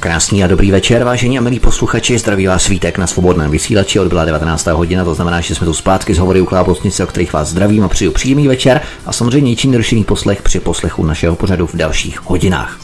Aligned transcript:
Krásný 0.00 0.44
a 0.44 0.46
dobrý 0.46 0.70
večer, 0.70 1.04
vážení 1.04 1.38
a 1.38 1.40
milí 1.40 1.60
posluchači. 1.60 2.18
Zdraví 2.18 2.46
vás 2.46 2.62
svítek 2.62 2.98
na 2.98 3.06
svobodném 3.06 3.50
vysílači. 3.50 4.00
Odbyla 4.00 4.24
19. 4.24 4.66
hodina, 4.66 5.04
to 5.04 5.14
znamená, 5.14 5.40
že 5.40 5.54
jsme 5.54 5.66
tu 5.66 5.74
zpátky 5.74 6.14
z 6.14 6.18
hovory 6.18 6.40
u 6.40 6.44
Klábosnice, 6.44 7.04
o 7.04 7.06
kterých 7.06 7.32
vás 7.32 7.48
zdravím 7.48 7.84
a 7.84 7.88
přeju 7.88 8.12
příjemný 8.12 8.48
večer 8.48 8.80
a 9.06 9.12
samozřejmě 9.12 9.50
ničím 9.50 9.70
nerušený 9.70 10.04
poslech 10.04 10.42
při 10.42 10.60
poslechu 10.60 11.04
našeho 11.04 11.36
pořadu 11.36 11.66
v 11.66 11.74
dalších 11.74 12.20
hodinách. 12.24 12.80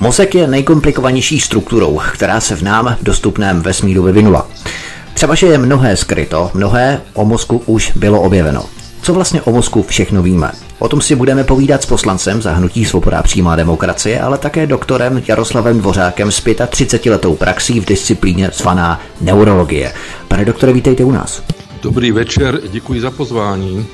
Mozek 0.00 0.34
je 0.34 0.46
nejkomplikovanější 0.46 1.40
strukturou, 1.40 2.00
která 2.12 2.40
se 2.40 2.56
v 2.56 2.62
nám 2.62 2.96
dostupném 3.02 3.60
vesmíru 3.60 4.02
vyvinula. 4.02 4.46
Třeba, 5.14 5.34
že 5.34 5.46
je 5.46 5.58
mnohé 5.58 5.96
skryto, 5.96 6.50
mnohé 6.54 7.00
o 7.14 7.24
mozku 7.24 7.62
už 7.66 7.92
bylo 7.96 8.22
objeveno. 8.22 8.64
Co 9.02 9.14
vlastně 9.14 9.42
o 9.42 9.52
mozku 9.52 9.82
všechno 9.82 10.22
víme? 10.22 10.52
O 10.82 10.88
tom 10.88 11.00
si 11.00 11.16
budeme 11.16 11.44
povídat 11.44 11.82
s 11.82 11.86
poslancem 11.86 12.42
za 12.42 12.52
hnutí 12.52 12.84
Svoboda 12.84 13.22
přímá 13.22 13.56
demokracie, 13.56 14.20
ale 14.20 14.38
také 14.38 14.66
doktorem 14.66 15.22
Jaroslavem 15.28 15.78
Dvořákem 15.78 16.32
s 16.32 16.42
35 16.68 17.10
letou 17.10 17.36
praxí 17.36 17.80
v 17.80 17.84
disciplíně 17.84 18.50
zvaná 18.54 19.00
neurologie. 19.20 19.92
Pane 20.28 20.44
doktore, 20.44 20.72
vítejte 20.72 21.04
u 21.04 21.10
nás. 21.10 21.42
Dobrý 21.82 22.12
večer, 22.12 22.60
děkuji 22.70 23.00
za 23.00 23.10
pozvání. 23.10 23.86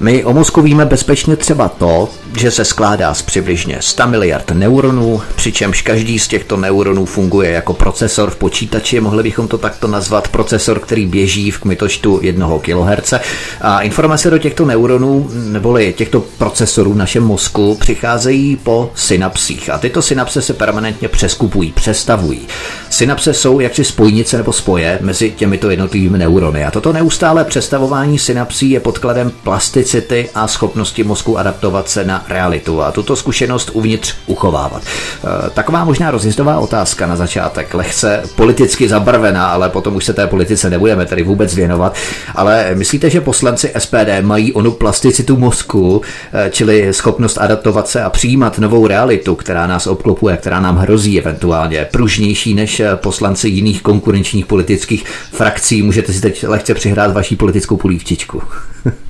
My 0.00 0.24
o 0.24 0.32
mozku 0.32 0.62
víme 0.62 0.86
bezpečně 0.86 1.36
třeba 1.36 1.68
to, 1.68 2.08
že 2.36 2.50
se 2.50 2.64
skládá 2.64 3.14
z 3.14 3.22
přibližně 3.22 3.76
100 3.80 4.06
miliard 4.06 4.50
neuronů, 4.50 5.22
přičemž 5.34 5.82
každý 5.82 6.18
z 6.18 6.28
těchto 6.28 6.56
neuronů 6.56 7.04
funguje 7.04 7.50
jako 7.50 7.74
procesor 7.74 8.30
v 8.30 8.36
počítači, 8.36 9.00
mohli 9.00 9.22
bychom 9.22 9.48
to 9.48 9.58
takto 9.58 9.86
nazvat 9.86 10.28
procesor, 10.28 10.80
který 10.80 11.06
běží 11.06 11.50
v 11.50 11.58
kmitočtu 11.58 12.18
1 12.22 12.48
kHz. 12.62 13.14
A 13.60 13.80
informace 13.80 14.30
do 14.30 14.38
těchto 14.38 14.64
neuronů, 14.64 15.30
neboli 15.32 15.92
těchto 15.92 16.20
procesorů 16.38 16.92
v 16.92 16.96
našem 16.96 17.22
mozku, 17.22 17.76
přicházejí 17.80 18.56
po 18.56 18.90
synapsích. 18.94 19.70
A 19.70 19.78
tyto 19.78 20.02
synapse 20.02 20.42
se 20.42 20.52
permanentně 20.54 21.08
přeskupují, 21.08 21.72
přestavují. 21.72 22.40
Synapse 22.90 23.34
jsou 23.34 23.60
jaksi 23.60 23.84
spojnice 23.84 24.36
nebo 24.36 24.52
spoje 24.52 24.98
mezi 25.00 25.30
těmito 25.30 25.70
jednotlivými 25.70 26.18
neurony. 26.18 26.64
A 26.64 26.70
toto 26.70 26.92
neustále 26.92 27.44
přestavování 27.44 28.18
synapsí 28.18 28.70
je 28.70 28.80
podkladem 28.80 29.32
plasticity 29.42 30.30
a 30.34 30.48
schopnosti 30.48 31.04
mozku 31.04 31.38
adaptovat 31.38 31.88
se 31.88 32.04
na 32.04 32.19
realitu 32.28 32.82
a 32.82 32.92
tuto 32.92 33.16
zkušenost 33.16 33.70
uvnitř 33.72 34.14
uchovávat. 34.26 34.82
E, 35.46 35.50
taková 35.50 35.84
možná 35.84 36.10
rozjezdová 36.10 36.58
otázka 36.58 37.06
na 37.06 37.16
začátek, 37.16 37.74
lehce 37.74 38.22
politicky 38.36 38.88
zabarvená, 38.88 39.46
ale 39.46 39.68
potom 39.68 39.96
už 39.96 40.04
se 40.04 40.12
té 40.12 40.26
politice 40.26 40.70
nebudeme 40.70 41.06
tedy 41.06 41.22
vůbec 41.22 41.54
věnovat. 41.54 41.94
Ale 42.34 42.70
myslíte, 42.74 43.10
že 43.10 43.20
poslanci 43.20 43.72
SPD 43.78 44.20
mají 44.20 44.52
onu 44.52 44.70
plasticitu 44.70 45.36
mozku, 45.36 46.02
e, 46.32 46.50
čili 46.50 46.94
schopnost 46.94 47.38
adaptovat 47.38 47.88
se 47.88 48.02
a 48.02 48.10
přijímat 48.10 48.58
novou 48.58 48.86
realitu, 48.86 49.34
která 49.34 49.66
nás 49.66 49.86
obklopuje, 49.86 50.36
která 50.36 50.60
nám 50.60 50.76
hrozí 50.76 51.18
eventuálně, 51.18 51.88
pružnější 51.90 52.54
než 52.54 52.82
poslanci 52.94 53.48
jiných 53.48 53.82
konkurenčních 53.82 54.46
politických 54.46 55.04
frakcí? 55.32 55.82
Můžete 55.82 56.12
si 56.12 56.20
teď 56.20 56.44
lehce 56.48 56.74
přihrát 56.74 57.12
vaší 57.12 57.36
politickou 57.36 57.76
polívčičku. 57.76 58.42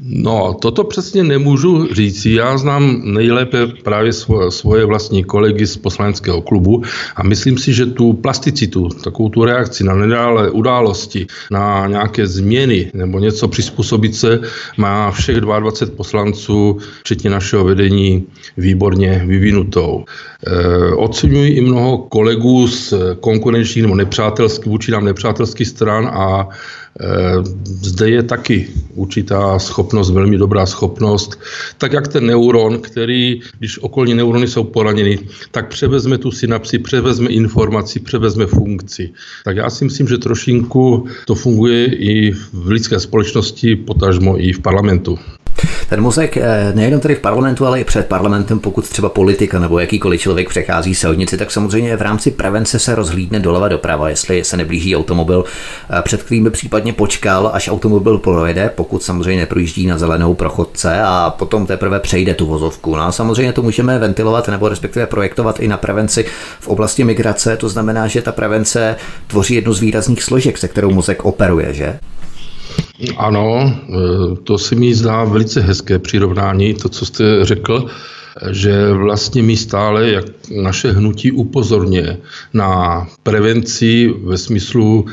No, 0.00 0.56
toto 0.60 0.84
přesně 0.84 1.24
nemůžu 1.24 1.94
říct. 1.94 2.26
Já 2.26 2.58
znám 2.58 3.00
nejlépe 3.04 3.66
právě 3.66 4.12
svoje, 4.48 4.84
vlastní 4.86 5.24
kolegy 5.24 5.66
z 5.66 5.76
poslaneckého 5.76 6.42
klubu 6.42 6.82
a 7.16 7.22
myslím 7.22 7.58
si, 7.58 7.72
že 7.72 7.86
tu 7.86 8.12
plasticitu, 8.12 8.88
takovou 8.88 9.28
tu 9.28 9.44
reakci 9.44 9.84
na 9.84 9.94
nedále 9.94 10.50
události, 10.50 11.26
na 11.50 11.86
nějaké 11.86 12.26
změny 12.26 12.90
nebo 12.94 13.18
něco 13.18 13.48
přizpůsobit 13.48 14.16
se, 14.16 14.40
má 14.76 15.10
všech 15.10 15.40
22 15.40 15.96
poslanců, 15.96 16.78
včetně 17.00 17.30
našeho 17.30 17.64
vedení, 17.64 18.26
výborně 18.56 19.22
vyvinutou. 19.26 20.04
E, 20.46 20.94
oceňuji 20.94 21.52
i 21.52 21.60
mnoho 21.60 21.98
kolegů 21.98 22.68
z 22.68 22.94
konkurenčních 23.20 23.82
nebo 23.82 23.94
nepřátelských, 23.94 24.66
vůči 24.66 24.90
nám 24.90 25.04
nepřátelských 25.04 25.68
stran 25.68 26.06
a 26.06 26.48
zde 27.64 28.10
je 28.10 28.22
taky 28.22 28.68
určitá 28.94 29.58
schopnost, 29.58 30.10
velmi 30.10 30.38
dobrá 30.38 30.66
schopnost, 30.66 31.40
tak 31.78 31.92
jak 31.92 32.08
ten 32.08 32.26
neuron, 32.26 32.78
který, 32.78 33.40
když 33.58 33.78
okolní 33.78 34.14
neurony 34.14 34.48
jsou 34.48 34.64
poraněny, 34.64 35.18
tak 35.50 35.68
převezme 35.68 36.18
tu 36.18 36.30
synapsi, 36.30 36.78
převezme 36.78 37.28
informaci, 37.28 38.00
převezme 38.00 38.46
funkci. 38.46 39.10
Tak 39.44 39.56
já 39.56 39.70
si 39.70 39.84
myslím, 39.84 40.08
že 40.08 40.18
trošinku 40.18 41.06
to 41.26 41.34
funguje 41.34 41.86
i 41.86 42.30
v 42.52 42.68
lidské 42.68 43.00
společnosti, 43.00 43.76
potažmo 43.76 44.40
i 44.40 44.52
v 44.52 44.60
parlamentu. 44.60 45.18
Ten 45.88 46.00
mozek 46.00 46.36
eh, 46.36 46.72
nejenom 46.74 47.00
tady 47.00 47.14
v 47.14 47.20
parlamentu, 47.20 47.66
ale 47.66 47.80
i 47.80 47.84
před 47.84 48.06
parlamentem, 48.06 48.60
pokud 48.60 48.88
třeba 48.88 49.08
politika 49.08 49.58
nebo 49.58 49.78
jakýkoliv 49.78 50.20
člověk 50.20 50.48
přechází 50.48 50.94
silnici, 50.94 51.36
tak 51.36 51.50
samozřejmě 51.50 51.96
v 51.96 52.02
rámci 52.02 52.30
prevence 52.30 52.78
se 52.78 52.94
rozhlídne 52.94 53.40
doleva 53.40 53.68
doprava, 53.68 54.08
jestli 54.08 54.44
se 54.44 54.56
neblíží 54.56 54.96
automobil, 54.96 55.44
eh, 55.90 56.02
před 56.02 56.22
kterým 56.22 56.44
by 56.44 56.50
případně 56.50 56.92
počkal, 56.92 57.50
až 57.52 57.68
automobil 57.68 58.18
projede, 58.18 58.70
pokud 58.74 59.02
samozřejmě 59.02 59.40
neprojíždí 59.40 59.86
na 59.86 59.98
zelenou 59.98 60.34
prochodce 60.34 61.02
a 61.02 61.34
potom 61.38 61.66
teprve 61.66 62.00
přejde 62.00 62.34
tu 62.34 62.46
vozovku. 62.46 62.96
No 62.96 63.02
a 63.02 63.12
samozřejmě 63.12 63.52
to 63.52 63.62
můžeme 63.62 63.98
ventilovat 63.98 64.48
nebo 64.48 64.68
respektive 64.68 65.06
projektovat 65.06 65.60
i 65.60 65.68
na 65.68 65.76
prevenci 65.76 66.24
v 66.60 66.68
oblasti 66.68 67.04
migrace, 67.04 67.56
to 67.56 67.68
znamená, 67.68 68.06
že 68.06 68.22
ta 68.22 68.32
prevence 68.32 68.96
tvoří 69.26 69.54
jednu 69.54 69.72
z 69.72 69.80
výrazných 69.80 70.22
složek, 70.22 70.58
se 70.58 70.68
kterou 70.68 70.90
mozek 70.90 71.24
operuje, 71.24 71.74
že? 71.74 71.98
Ano, 73.16 73.58
e, 73.60 74.36
to 74.44 74.58
se 74.58 74.74
mi 74.74 74.94
zdá 74.94 75.24
velice 75.24 75.60
hezké 75.60 75.98
přirovnání, 75.98 76.74
to, 76.74 76.88
co 76.88 77.06
jste 77.06 77.44
řekl 77.44 77.86
že 78.50 78.92
vlastně 78.92 79.42
mi 79.42 79.56
stále, 79.56 80.10
jak 80.10 80.24
naše 80.62 80.92
hnutí 80.92 81.32
upozorně 81.32 82.18
na 82.54 83.06
prevenci 83.22 84.14
ve 84.24 84.38
smyslu 84.38 85.06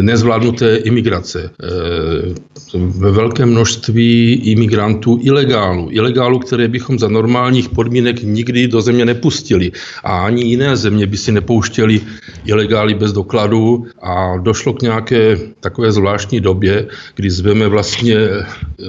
nezvládnuté 0.00 0.76
imigrace. 0.76 1.50
E, 1.62 2.52
ve 2.74 3.10
velkém 3.10 3.50
množství 3.50 4.32
imigrantů 4.32 5.20
ilegálů, 5.22 5.88
ilegálů, 5.90 6.38
které 6.38 6.68
bychom 6.68 6.98
za 6.98 7.08
normálních 7.08 7.68
podmínek 7.68 8.22
nikdy 8.22 8.68
do 8.68 8.80
země 8.80 9.04
nepustili. 9.04 9.72
A 10.04 10.24
ani 10.24 10.42
jiné 10.42 10.76
země 10.76 11.06
by 11.06 11.16
si 11.16 11.32
nepouštěli 11.32 12.00
ilegály 12.46 12.94
bez 12.94 13.12
dokladu 13.12 13.86
a 14.02 14.36
došlo 14.36 14.72
k 14.72 14.82
nějaké 14.82 15.38
takové 15.60 15.92
zvláštní 15.92 16.40
době, 16.40 16.86
kdy 17.14 17.30
zveme 17.30 17.68
vlastně 17.68 18.16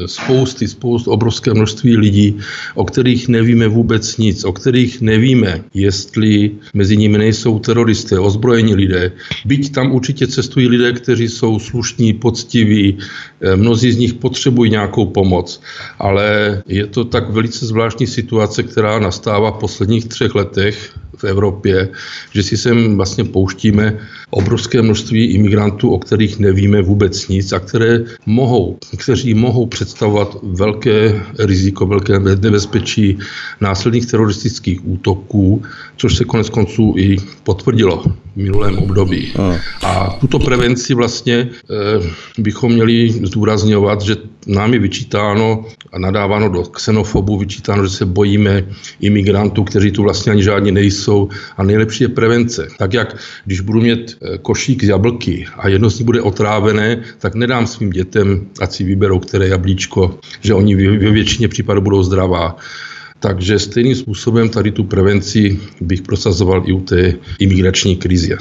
spousty, 0.06 0.68
spousty, 0.68 1.10
obrovské 1.10 1.54
množství 1.54 1.98
lidí, 1.98 2.40
o 2.76 2.86
kterých 2.86 3.28
nevíme 3.28 3.68
vůbec 3.73 4.17
nic, 4.17 4.45
o 4.45 4.53
kterých 4.53 5.01
nevíme, 5.01 5.63
jestli 5.73 6.51
mezi 6.73 6.97
nimi 6.97 7.17
nejsou 7.17 7.59
teroristé, 7.59 8.19
ozbrojení 8.19 8.75
lidé. 8.75 9.11
Byť 9.45 9.72
tam 9.73 9.91
určitě 9.91 10.28
cestují 10.28 10.67
lidé, 10.67 10.94
kteří 10.94 11.28
jsou 11.29 11.59
slušní, 11.59 12.13
poctiví, 12.13 12.97
eh, 13.41 13.56
mnozí 13.57 13.91
z 13.91 13.97
nich 13.97 14.13
potřebují 14.13 14.72
nějakou 14.72 15.06
pomoc, 15.09 15.61
ale 16.00 16.61
je 16.67 16.85
to 16.88 17.03
tak 17.06 17.29
velice 17.34 17.66
zvláštní 17.66 18.07
situace, 18.07 18.63
která 18.63 19.00
nastává 19.00 19.51
v 19.51 19.59
posledních 19.59 20.05
třech 20.05 20.35
letech 20.35 20.94
v 21.17 21.23
Evropě, 21.23 21.90
že 22.31 22.44
si 22.44 22.57
sem 22.57 22.95
vlastně 22.95 23.23
pouštíme 23.23 23.97
obrovské 24.29 24.81
množství 24.81 25.25
imigrantů, 25.25 25.94
o 25.94 26.00
kterých 26.00 26.40
nevíme 26.40 26.81
vůbec 26.81 27.28
nic 27.28 27.53
a 27.53 27.59
které 27.59 28.03
mohou, 28.25 28.78
kteří 28.97 29.34
mohou 29.34 29.66
představovat 29.66 30.38
velké 30.44 31.22
riziko, 31.40 31.85
velké 31.85 32.19
nebezpečí 32.19 33.17
následných 33.63 34.06
teroristických 34.06 34.88
útoků, 34.88 35.63
což 35.97 36.18
se 36.18 36.24
konec 36.24 36.50
konců 36.50 36.94
i 36.97 37.18
potvrdilo 37.44 38.03
v 38.03 38.35
minulém 38.35 38.78
období. 38.78 39.34
A 39.84 40.18
tuto 40.19 40.40
prevenci 40.40 40.94
vlastně 40.94 41.50
eh, 41.50 42.03
bychom 42.38 42.72
měli 42.72 43.09
zdůrazňovat, 43.09 44.02
že 44.02 44.16
nám 44.47 44.73
je 44.73 44.79
vyčítáno 44.79 45.66
a 45.94 46.00
nadáváno 46.00 46.50
do 46.50 46.63
xenofobu, 46.63 47.38
vyčítáno, 47.38 47.84
že 47.84 47.90
se 47.90 48.06
bojíme 48.06 48.66
imigrantů, 49.00 49.63
kteří 49.63 49.91
tu 49.91 50.03
vlastně 50.03 50.31
ani 50.31 50.44
žádní 50.44 50.72
nejsou. 50.72 51.29
A 51.57 51.63
nejlepší 51.63 52.03
je 52.03 52.09
prevence. 52.09 52.67
Tak 52.78 52.93
jak 52.93 53.16
když 53.46 53.59
budu 53.59 53.82
mít 53.82 54.17
eh, 54.22 54.38
košík 54.38 54.84
z 54.84 54.88
jablky 54.88 55.46
a 55.58 55.67
jedno 55.67 55.90
z 55.90 55.99
nich 55.99 56.05
bude 56.05 56.22
otrávené, 56.22 57.03
tak 57.20 57.35
nedám 57.35 57.67
svým 57.67 57.90
dětem, 57.90 58.46
ať 58.59 58.72
si 58.72 58.84
vyberou, 58.84 59.20
které 59.20 59.47
jablíčko, 59.47 60.20
že 60.41 60.53
oni 60.53 60.76
ve 60.76 61.11
většině 61.11 61.47
případů 61.47 61.82
budou 61.82 62.03
zdravá. 62.03 62.58
Takže 63.23 63.59
stejným 63.59 63.96
způsobem 63.96 64.49
tady 64.49 64.72
tu 64.72 64.84
prevenci 64.84 65.59
bych 65.81 66.02
prosazoval 66.02 66.64
i 66.66 66.73
u 66.73 66.81
té 66.81 67.14
imigrační 67.40 67.96
krize. 67.96 68.37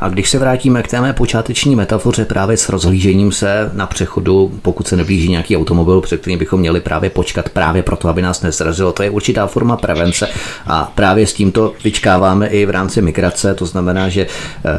A 0.00 0.08
když 0.08 0.30
se 0.30 0.38
vrátíme 0.38 0.82
k 0.82 0.88
té 0.88 1.00
mé 1.00 1.12
počáteční 1.12 1.76
metafoře 1.76 2.24
právě 2.24 2.56
s 2.56 2.68
rozhlížením 2.68 3.32
se 3.32 3.70
na 3.74 3.86
přechodu, 3.86 4.58
pokud 4.62 4.88
se 4.88 4.96
neblíží 4.96 5.28
nějaký 5.28 5.56
automobil, 5.56 6.00
před 6.00 6.20
kterým 6.20 6.38
bychom 6.38 6.60
měli 6.60 6.80
právě 6.80 7.10
počkat 7.10 7.48
právě 7.48 7.82
proto, 7.82 8.08
aby 8.08 8.22
nás 8.22 8.42
nezrazilo, 8.42 8.92
to 8.92 9.02
je 9.02 9.10
určitá 9.10 9.46
forma 9.46 9.76
prevence 9.76 10.28
a 10.66 10.92
právě 10.94 11.26
s 11.26 11.32
tímto 11.32 11.72
vyčkáváme 11.84 12.46
i 12.46 12.66
v 12.66 12.70
rámci 12.70 13.02
migrace, 13.02 13.54
to 13.54 13.66
znamená, 13.66 14.08
že 14.08 14.26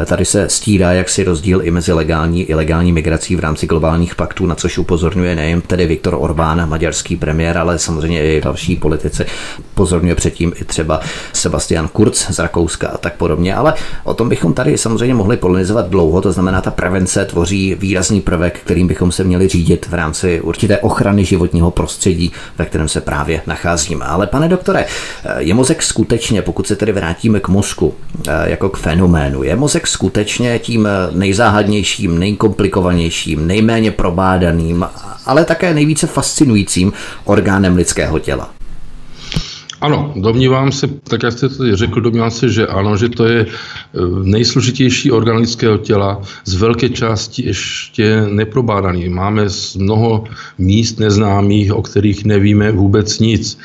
eh, 0.01 0.05
tady 0.05 0.25
se 0.25 0.49
stírá 0.49 0.93
jaksi 0.93 1.23
rozdíl 1.23 1.61
i 1.63 1.71
mezi 1.71 1.93
legální 1.93 2.43
a 2.43 2.51
ilegální 2.51 2.91
migrací 2.91 3.35
v 3.35 3.39
rámci 3.39 3.67
globálních 3.67 4.15
paktů, 4.15 4.45
na 4.45 4.55
což 4.55 4.77
upozorňuje 4.77 5.35
nejen 5.35 5.61
tedy 5.61 5.87
Viktor 5.87 6.15
Orbán, 6.19 6.69
maďarský 6.69 7.15
premiér, 7.15 7.57
ale 7.57 7.79
samozřejmě 7.79 8.23
i 8.23 8.41
další 8.41 8.75
politici 8.75 9.25
Pozorňuje 9.73 10.15
předtím 10.15 10.53
i 10.61 10.65
třeba 10.65 10.99
Sebastian 11.33 11.87
Kurz 11.87 12.27
z 12.29 12.39
Rakouska 12.39 12.87
a 12.87 12.97
tak 12.97 13.13
podobně, 13.13 13.55
ale 13.55 13.73
o 14.03 14.13
tom 14.13 14.29
bychom 14.29 14.53
tady 14.53 14.77
samozřejmě 14.77 15.15
mohli 15.15 15.37
polinizovat 15.37 15.89
dlouho, 15.89 16.21
to 16.21 16.31
znamená, 16.31 16.61
ta 16.61 16.71
prevence 16.71 17.25
tvoří 17.25 17.75
výrazný 17.75 18.21
prvek, 18.21 18.59
kterým 18.59 18.87
bychom 18.87 19.11
se 19.11 19.23
měli 19.23 19.47
řídit 19.47 19.87
v 19.87 19.93
rámci 19.93 20.41
určité 20.41 20.79
ochrany 20.79 21.25
životního 21.25 21.71
prostředí, 21.71 22.31
ve 22.57 22.65
kterém 22.65 22.87
se 22.87 23.01
právě 23.01 23.41
nacházíme. 23.47 24.05
Ale 24.05 24.27
pane 24.27 24.49
doktore, 24.49 24.85
je 25.37 25.53
mozek 25.53 25.83
skutečně, 25.83 26.41
pokud 26.41 26.67
se 26.67 26.75
tedy 26.75 26.91
vrátíme 26.91 27.39
k 27.39 27.47
mozku 27.47 27.93
jako 28.43 28.69
k 28.69 28.77
fenoménu, 28.77 29.43
je 29.43 29.55
mozek 29.55 29.87
skutečně 29.87 30.59
tím 30.59 30.87
nejzáhadnějším, 31.11 32.19
nejkomplikovanějším, 32.19 33.47
nejméně 33.47 33.91
probádaným, 33.91 34.85
ale 35.25 35.45
také 35.45 35.73
nejvíce 35.73 36.07
fascinujícím 36.07 36.93
orgánem 37.25 37.75
lidského 37.75 38.19
těla? 38.19 38.49
Ano, 39.81 40.13
domnívám 40.15 40.71
se, 40.71 40.87
tak 40.87 41.23
jak 41.23 41.33
jste 41.33 41.49
to 41.49 41.75
řekl, 41.75 42.01
domnívám 42.01 42.31
se, 42.31 42.49
že 42.49 42.67
ano, 42.67 42.97
že 42.97 43.09
to 43.09 43.25
je 43.25 43.39
e, 43.41 43.47
nejsložitější 44.23 45.11
orgán 45.11 45.37
lidského 45.37 45.77
těla, 45.77 46.21
z 46.45 46.53
velké 46.55 46.89
části 46.89 47.45
ještě 47.45 48.21
neprobádaný. 48.29 49.09
Máme 49.09 49.45
mnoho 49.77 50.23
míst 50.57 50.99
neznámých, 50.99 51.73
o 51.73 51.81
kterých 51.81 52.25
nevíme 52.25 52.71
vůbec 52.71 53.19
nic. 53.19 53.57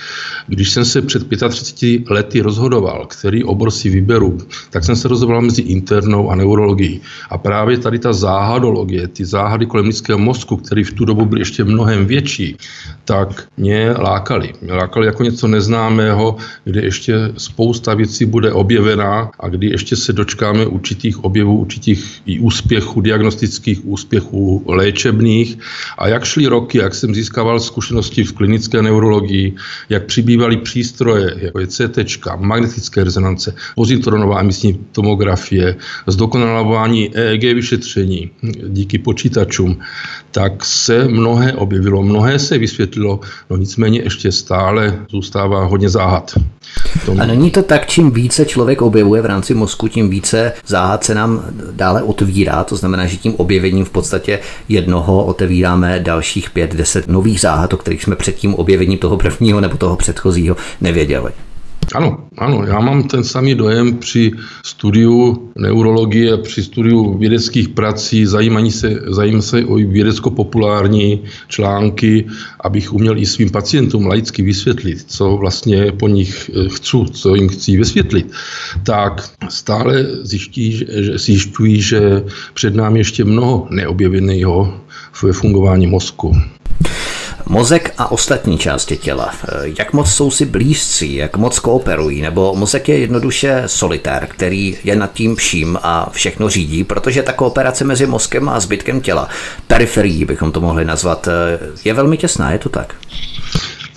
Když 0.46 0.70
jsem 0.70 0.84
se 0.84 1.02
před 1.02 1.28
35 1.48 2.10
lety 2.10 2.40
rozhodoval, 2.40 3.06
který 3.06 3.44
obor 3.44 3.70
si 3.70 3.90
vyberu, 3.90 4.38
tak 4.70 4.84
jsem 4.84 4.96
se 4.96 5.08
rozhodoval 5.08 5.42
mezi 5.42 5.62
internou 5.62 6.30
a 6.30 6.34
neurologií. 6.34 7.00
A 7.30 7.38
právě 7.38 7.78
tady 7.78 7.98
ta 7.98 8.12
záhadologie, 8.12 9.08
ty 9.08 9.24
záhady 9.24 9.66
kolem 9.66 9.86
lidského 9.86 10.18
mozku, 10.18 10.56
který 10.56 10.84
v 10.84 10.92
tu 10.92 11.04
dobu 11.04 11.24
byl 11.24 11.38
ještě 11.38 11.64
mnohem 11.64 12.06
větší, 12.06 12.56
tak 13.04 13.48
mě 13.56 13.94
lákali. 13.98 14.52
Mě 14.60 14.72
lákali 14.72 15.06
jako 15.06 15.22
něco 15.22 15.48
neznámého, 16.06 16.36
kde 16.64 16.80
ještě 16.80 17.14
spousta 17.36 17.94
věcí 17.94 18.24
bude 18.24 18.52
objevená 18.52 19.30
a 19.40 19.48
kdy 19.48 19.66
ještě 19.66 19.96
se 19.96 20.12
dočkáme 20.12 20.66
určitých 20.66 21.24
objevů, 21.24 21.58
určitých 21.58 22.22
i 22.26 22.38
úspěchů, 22.38 23.00
diagnostických 23.00 23.86
úspěchů 23.86 24.62
léčebných. 24.66 25.58
A 25.98 26.08
jak 26.08 26.24
šly 26.24 26.46
roky, 26.46 26.78
jak 26.78 26.94
jsem 26.94 27.14
získával 27.14 27.60
zkušenosti 27.60 28.24
v 28.24 28.32
klinické 28.32 28.82
neurologii, 28.82 29.54
jak 29.88 30.06
přibývaly 30.06 30.56
přístroje, 30.56 31.34
jako 31.36 31.60
je 31.60 31.66
CT, 31.66 31.98
magnetické 32.38 33.04
rezonance, 33.04 33.54
pozitronová 33.74 34.40
emisní 34.40 34.78
tomografie, 34.92 35.76
zdokonalování 36.06 37.16
EEG 37.16 37.42
vyšetření 37.42 38.30
díky 38.68 38.98
počítačům, 38.98 39.78
tak 40.30 40.64
se 40.64 41.08
mnohé 41.08 41.52
objevilo, 41.52 42.02
mnohé 42.02 42.38
se 42.38 42.58
vysvětlilo, 42.58 43.20
no 43.50 43.56
nicméně 43.56 44.00
ještě 44.00 44.32
stále 44.32 45.06
zůstává 45.10 45.64
hodně 45.64 45.88
záhad. 45.96 46.32
Tomu. 47.06 47.22
A 47.22 47.26
není 47.26 47.50
to 47.50 47.62
tak, 47.62 47.86
čím 47.86 48.10
více 48.10 48.44
člověk 48.44 48.82
objevuje 48.82 49.22
v 49.22 49.26
rámci 49.26 49.54
mozku, 49.54 49.88
tím 49.88 50.10
více 50.10 50.52
záhad 50.66 51.04
se 51.04 51.14
nám 51.14 51.44
dále 51.70 52.02
otvírá, 52.02 52.64
to 52.64 52.76
znamená, 52.76 53.06
že 53.06 53.16
tím 53.16 53.34
objevením 53.34 53.84
v 53.84 53.90
podstatě 53.90 54.38
jednoho 54.68 55.24
otevíráme 55.24 56.00
dalších 56.00 56.50
pět, 56.50 56.74
deset 56.74 57.08
nových 57.08 57.40
záhad, 57.40 57.72
o 57.72 57.76
kterých 57.76 58.02
jsme 58.02 58.16
před 58.16 58.34
tím 58.34 58.54
objevením 58.54 58.98
toho 58.98 59.16
prvního 59.16 59.60
nebo 59.60 59.76
toho 59.76 59.96
předchozího 59.96 60.56
nevěděli. 60.80 61.32
Ano, 61.94 62.18
ano, 62.38 62.64
já 62.66 62.80
mám 62.80 63.02
ten 63.02 63.24
samý 63.24 63.54
dojem 63.54 63.96
při 63.96 64.32
studiu 64.64 65.50
neurologie, 65.56 66.36
při 66.36 66.62
studiu 66.62 67.18
vědeckých 67.18 67.68
prací, 67.68 68.26
zajímaní 68.26 68.72
se, 68.72 69.00
zajímám 69.06 69.42
se 69.42 69.64
o 69.64 69.74
vědecko-populární 69.74 71.24
články, 71.48 72.26
abych 72.60 72.92
uměl 72.92 73.18
i 73.18 73.26
svým 73.26 73.50
pacientům 73.50 74.06
laicky 74.06 74.42
vysvětlit, 74.42 75.04
co 75.06 75.36
vlastně 75.36 75.92
po 75.92 76.08
nich 76.08 76.50
eh, 76.54 76.68
chci, 76.68 76.96
co 77.12 77.34
jim 77.34 77.48
chci 77.48 77.76
vysvětlit, 77.76 78.32
tak 78.82 79.30
stále 79.48 80.06
zjiští, 80.22 80.72
že, 80.72 81.18
zjišťují, 81.18 81.82
že 81.82 82.24
před 82.54 82.74
námi 82.74 82.98
ještě 82.98 83.24
mnoho 83.24 83.66
neobjeveného 83.70 84.74
ve 85.22 85.32
fungování 85.32 85.86
mozku. 85.86 86.36
Mozek 87.48 87.94
a 87.98 88.12
ostatní 88.12 88.58
části 88.58 88.96
těla. 88.96 89.34
Jak 89.62 89.92
moc 89.92 90.12
jsou 90.12 90.30
si 90.30 90.46
blízcí, 90.46 91.14
jak 91.14 91.36
moc 91.36 91.58
kooperují, 91.58 92.22
nebo 92.22 92.54
mozek 92.54 92.88
je 92.88 92.98
jednoduše 92.98 93.62
solitér, 93.66 94.26
který 94.30 94.78
je 94.84 94.96
nad 94.96 95.12
tím 95.12 95.36
vším 95.36 95.78
a 95.82 96.10
všechno 96.10 96.48
řídí, 96.48 96.84
protože 96.84 97.22
ta 97.22 97.32
kooperace 97.32 97.84
mezi 97.84 98.06
mozkem 98.06 98.48
a 98.48 98.60
zbytkem 98.60 99.00
těla, 99.00 99.28
periferií 99.66 100.24
bychom 100.24 100.52
to 100.52 100.60
mohli 100.60 100.84
nazvat, 100.84 101.28
je 101.84 101.94
velmi 101.94 102.16
těsná, 102.16 102.52
je 102.52 102.58
to 102.58 102.68
tak? 102.68 102.94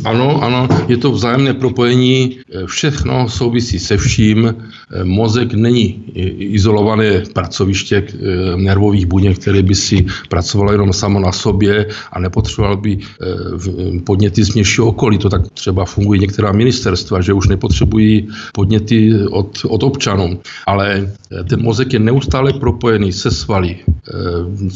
Ano, 0.06 0.44
ano, 0.44 0.68
je 0.88 0.98
to 0.98 1.12
vzájemné 1.12 1.54
propojení, 1.54 2.40
všechno 2.66 3.30
souvisí 3.30 3.80
se 3.80 3.98
vším. 3.98 4.56
Mozek 5.04 5.54
není 5.54 6.04
izolované 6.40 7.24
pracoviště 7.34 8.04
eh, 8.08 8.58
nervových 8.58 9.06
buněk, 9.06 9.40
které 9.40 9.64
by 9.64 9.76
si 9.76 10.06
pracovalo 10.30 10.72
jenom 10.72 10.94
samo 10.94 11.20
na 11.20 11.32
sobě 11.32 11.86
a 12.12 12.20
nepotřeboval 12.20 12.78
by 12.78 12.98
eh, 12.98 14.00
podněty 14.00 14.44
z 14.44 14.54
mějšího 14.54 14.88
okolí. 14.88 15.18
To 15.18 15.30
tak 15.30 15.42
třeba 15.54 15.86
fungují 15.86 16.22
některá 16.22 16.52
ministerstva, 16.52 17.22
že 17.22 17.34
už 17.34 17.48
nepotřebují 17.48 18.28
podněty 18.54 19.14
od, 19.32 19.60
od 19.68 19.84
občanů. 19.84 20.40
Ale 20.68 21.10
eh, 21.32 21.44
ten 21.44 21.62
mozek 21.62 21.94
je 21.94 22.00
neustále 22.00 22.54
propojený 22.54 23.12
se 23.14 23.32
svaly, 23.32 23.78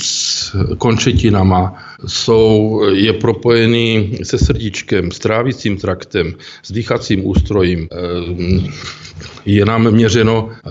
s 0.01 0.55
končetinama, 0.77 1.73
jsou, 2.07 2.81
je 2.93 3.13
propojený 3.13 4.17
se 4.23 4.37
srdíčkem, 4.37 5.11
s 5.13 5.19
trávicím 5.19 5.77
traktem, 5.77 6.33
s 6.63 6.71
dýchacím 6.71 7.25
ústrojím. 7.25 7.89
Je 9.45 9.65
nám 9.65 9.91
měřeno 9.91 10.49
eh, 10.49 10.69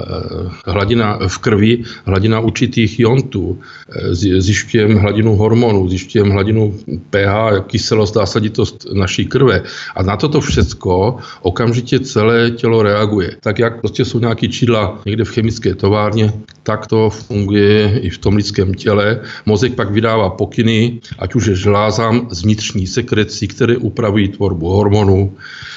hladina 0.66 1.18
v 1.28 1.38
krvi, 1.38 1.82
hladina 2.04 2.40
určitých 2.40 3.00
jontů, 3.00 3.58
eh, 3.58 4.14
zjišťujeme 4.14 5.00
hladinu 5.00 5.36
hormonů, 5.36 5.88
zjišťujeme 5.88 6.32
hladinu 6.32 6.74
pH, 7.10 7.60
kyselost 7.66 8.16
a 8.16 8.26
saditost 8.26 8.86
naší 8.92 9.26
krve. 9.26 9.62
A 9.96 10.02
na 10.02 10.16
toto 10.16 10.40
všecko 10.40 11.16
okamžitě 11.42 12.00
celé 12.00 12.50
tělo 12.50 12.82
reaguje. 12.82 13.36
Tak 13.40 13.58
jak 13.58 13.80
prostě 13.80 14.04
jsou 14.04 14.18
nějaký 14.18 14.48
čídla 14.48 14.98
někde 15.06 15.24
v 15.24 15.30
chemické 15.30 15.74
továrně, 15.74 16.32
tak 16.62 16.86
to 16.86 17.10
funguje 17.10 17.98
i 17.98 18.10
v 18.10 18.18
tom 18.18 18.36
lidském 18.36 18.74
těle. 18.74 19.20
Mozek 19.46 19.74
pak 19.74 19.90
vydává 19.90 20.30
pokyny, 20.30 21.00
ať 21.18 21.34
už 21.34 21.46
je 21.46 21.54
žlázám 21.54 22.28
z 22.30 22.42
vnitřní 22.42 22.86
sekrecí, 22.86 23.48
které 23.48 23.76
upravují 23.76 24.28
tvorbu 24.28 24.68
hormonů, 24.68 25.32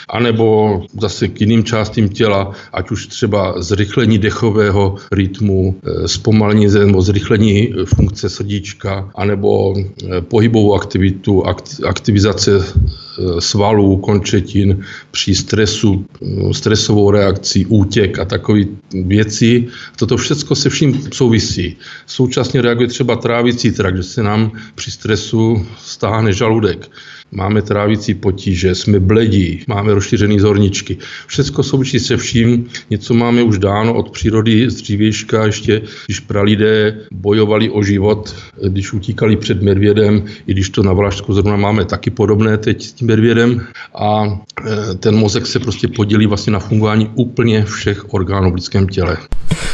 anebo 0.10 0.81
zase 1.01 1.27
k 1.27 1.42
jiným 1.42 1.63
částím 1.63 2.10
těla, 2.10 2.51
ať 2.74 2.92
už 2.92 3.08
třeba 3.08 3.62
zrychlení 3.62 4.18
dechového 4.18 4.96
rytmu, 5.12 5.76
eh, 5.84 6.08
zpomalení 6.08 6.68
nebo 6.68 7.01
zrychlení 7.01 7.74
funkce 7.86 8.30
srdíčka, 8.30 9.12
anebo 9.16 9.75
eh, 9.78 10.22
pohybovou 10.22 10.75
aktivitu, 10.75 11.44
aktivizace 11.84 12.51
eh, 12.58 13.05
svalů, 13.39 13.98
končetin 13.98 14.84
při 15.12 15.36
stresu, 15.36 16.05
stresovou 16.51 17.12
reakcí, 17.12 17.65
útěk 17.65 18.19
a 18.19 18.25
takové 18.25 18.62
věci. 18.93 19.67
Toto 20.00 20.17
všechno 20.17 20.55
se 20.55 20.69
vším 20.69 21.01
souvisí. 21.13 21.75
Současně 22.05 22.62
reaguje 22.62 22.88
třeba 22.88 23.15
trávicí 23.15 23.72
trakt, 23.72 23.98
že 23.98 24.03
se 24.03 24.24
nám 24.24 24.51
při 24.75 24.91
stresu 24.91 25.65
stáhne 25.77 26.34
žaludek 26.34 26.89
máme 27.31 27.62
trávicí 27.62 28.13
potíže, 28.13 28.75
jsme 28.75 29.00
bledí, 29.00 29.63
máme 29.67 29.93
rozšířený 29.93 30.39
zorničky. 30.39 30.98
Všecko 31.27 31.63
souvisí 31.63 32.00
se 32.00 32.17
vším, 32.17 32.67
něco 32.89 33.13
máme 33.13 33.43
už 33.43 33.57
dáno 33.57 33.93
od 33.93 34.10
přírody 34.10 34.69
z 34.69 34.75
dřívějška, 34.75 35.45
ještě 35.45 35.81
když 36.05 36.19
pralidé 36.19 37.00
bojovali 37.12 37.69
o 37.69 37.84
život, 37.84 38.36
když 38.67 38.93
utíkali 38.93 39.36
před 39.36 39.62
medvědem, 39.62 40.24
i 40.48 40.51
když 40.51 40.69
to 40.69 40.84
na 40.84 40.93
Valašsku 40.93 41.34
zrovna 41.34 41.55
máme 41.55 41.86
taky 41.86 42.10
podobné 42.10 42.57
teď 42.57 42.84
s 42.84 42.91
tím 42.93 43.05
medvědem 43.06 43.62
a 43.96 44.24
e, 44.26 44.96
ten 44.96 45.16
mozek 45.16 45.48
se 45.48 45.60
prostě 45.60 45.88
podělí 45.88 46.28
vlastně 46.28 46.54
na 46.54 46.60
fungování 46.60 47.12
úplně 47.16 47.66
všech 47.66 48.14
orgánů 48.14 48.52
v 48.52 48.56
lidském 48.56 48.88
těle. 48.88 49.18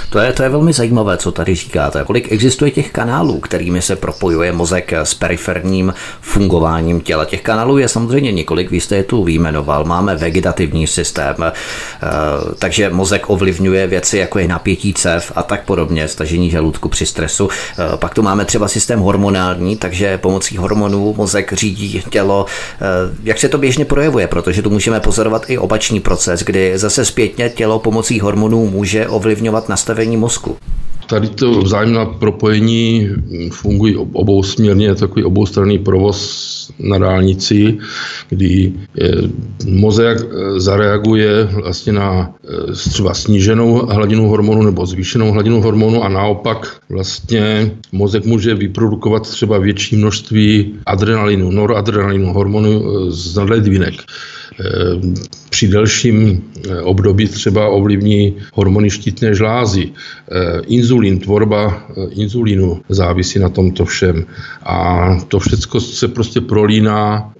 To 0.10 0.20
je, 0.20 0.34
to 0.34 0.44
je 0.44 0.50
velmi 0.50 0.74
zajímavé, 0.74 1.18
co 1.18 1.32
tady 1.32 1.56
říkáte. 1.56 2.04
Kolik 2.04 2.32
existuje 2.32 2.72
těch 2.72 2.92
kanálů, 2.92 3.40
kterými 3.40 3.82
se 3.82 3.96
propojuje 3.96 4.52
mozek 4.52 4.94
s 4.94 5.14
periferním 5.14 5.94
fungováním 6.22 7.02
těla? 7.02 7.26
Těch 7.26 7.42
kanálů 7.42 7.78
je 7.78 7.88
samozřejmě 7.88 8.32
několik, 8.32 8.72
vy 8.72 8.80
jste 8.80 8.96
je 8.96 9.04
tu 9.04 9.24
výjmenoval. 9.24 9.86
Máme 9.86 10.16
vegetativní 10.16 10.88
systém, 10.88 11.36
eh, 11.40 11.52
takže 12.60 12.90
mozek 12.90 13.30
ovlivňuje 13.30 13.88
věci, 13.88 14.18
jako 14.18 14.40
je 14.40 14.48
napětí 14.48 14.94
cev 14.94 15.32
a 15.36 15.44
tak 15.44 15.66
podobně, 15.66 16.08
stažení 16.08 16.50
žaludku 16.50 16.90
při 16.90 17.06
stresu. 17.06 17.50
Eh, 17.50 17.98
pak 17.98 18.14
tu 18.14 18.22
máme 18.22 18.46
třeba 18.46 18.68
systém 18.68 19.00
hormonální, 19.00 19.76
takže 19.76 20.18
pomocí 20.18 20.58
hormonů 20.58 21.14
mozek 21.18 21.54
řídí 21.54 22.04
tělo. 22.10 22.46
Jak 23.24 23.38
se 23.38 23.50
to 23.50 23.58
běžně 23.58 23.86
projevuje, 23.86 24.28
protože 24.28 24.62
tu 24.62 24.70
můžeme 24.70 25.00
pozorovat 25.00 25.50
i 25.50 25.58
opačný 25.58 26.00
proces, 26.00 26.44
kdy 26.44 26.78
zase 26.78 27.06
zpětně 27.06 27.50
tělo 27.50 27.80
pomocí 27.80 28.20
hormonů 28.20 28.70
může 28.70 29.08
ovlivňovat 29.08 29.70
nastavení 29.70 30.18
mozku. 30.18 30.58
Tady 31.08 31.27
to 31.29 31.62
vzájemná 31.62 32.05
propojení 32.05 33.10
fungují 33.51 33.96
obousměrně, 33.96 34.96
takový 34.96 35.24
oboustranný 35.24 35.79
provoz 35.79 36.51
na 36.79 36.98
dálnici, 36.98 37.77
kdy 38.29 38.74
mozek 39.65 40.17
zareaguje 40.58 41.43
vlastně 41.43 41.93
na 41.93 42.34
třeba 42.89 43.13
sníženou 43.13 43.86
hladinu 43.86 44.27
hormonu 44.27 44.62
nebo 44.62 44.86
zvýšenou 44.86 45.31
hladinu 45.31 45.62
hormonu 45.62 46.03
a 46.03 46.10
naopak 46.10 46.77
vlastně 46.89 47.72
mozek 47.91 48.25
může 48.25 48.55
vyprodukovat 48.55 49.29
třeba 49.29 49.58
větší 49.58 49.96
množství 49.96 50.74
adrenalinu, 50.86 51.51
noradrenalinu, 51.51 52.34
hormonu 52.34 52.84
z 53.12 53.36
nadledvinek. 53.36 53.93
Eh, 55.51 55.62
při 55.62 55.67
delším 55.67 56.43
eh, 56.70 56.81
období 56.81 57.27
třeba 57.27 57.67
ovlivní 57.67 58.36
hormony 58.53 58.89
štítné 58.89 59.36
žlázy. 59.36 59.91
Eh, 59.91 60.62
inzulín, 60.67 61.20
tvorba 61.20 61.88
inzulínu 62.10 62.81
závisí 62.89 63.39
na 63.39 63.50
tomto 63.50 63.86
všem. 63.86 64.25
A 64.63 65.20
to 65.27 65.39
všechno 65.39 65.79
se 65.79 66.08
prostě 66.08 66.41
prolíná, 66.41 67.34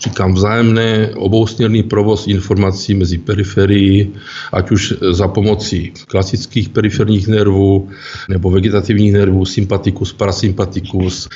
říkám, 0.00 0.34
vzájemné 0.34 1.10
obousměrný 1.14 1.82
provoz 1.82 2.26
informací 2.26 2.94
mezi 2.94 3.18
periferií, 3.18 4.12
ať 4.52 4.70
už 4.70 4.94
za 5.10 5.28
pomocí 5.28 5.92
klasických 6.06 6.68
periferních 6.68 7.28
nervů 7.28 7.88
nebo 8.28 8.50
vegetativních 8.50 9.12
nervů, 9.12 9.44
sympatikus, 9.44 10.12
parasympatikus, 10.12 11.28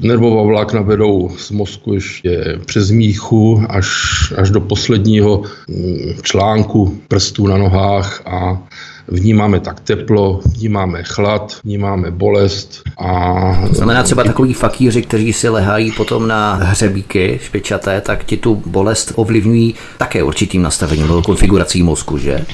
nervová 0.00 0.42
vlákna 0.42 0.80
vedou 0.80 1.30
z 1.36 1.50
mozku 1.50 1.94
ještě 1.94 2.58
přes 2.64 2.90
míchu 2.90 3.62
až, 3.68 3.88
až 4.36 4.50
do 4.50 4.60
posledního 4.60 5.42
mm, 5.68 6.14
článku 6.22 6.98
prstů 7.08 7.46
na 7.46 7.58
nohách 7.58 8.22
a 8.26 8.62
vnímáme 9.08 9.60
tak 9.60 9.80
teplo, 9.80 10.40
vnímáme 10.56 11.02
chlad, 11.02 11.56
vnímáme 11.64 12.10
bolest 12.10 12.82
a... 12.98 13.66
To 13.68 13.74
znamená 13.74 14.02
třeba 14.02 14.24
takový 14.24 14.54
fakíři, 14.54 15.02
kteří 15.02 15.32
si 15.32 15.48
lehají 15.48 15.92
potom 15.92 16.28
na 16.28 16.54
hřebíky 16.54 17.40
špičaté, 17.42 18.00
tak 18.00 18.24
ti 18.24 18.36
tu 18.36 18.62
bolest 18.66 19.12
ovlivňují 19.14 19.74
také 19.98 20.22
určitým 20.22 20.62
nastavením 20.62 21.06
nebo 21.06 21.22
konfigurací 21.22 21.82
mozku, 21.82 22.18
že? 22.18 22.44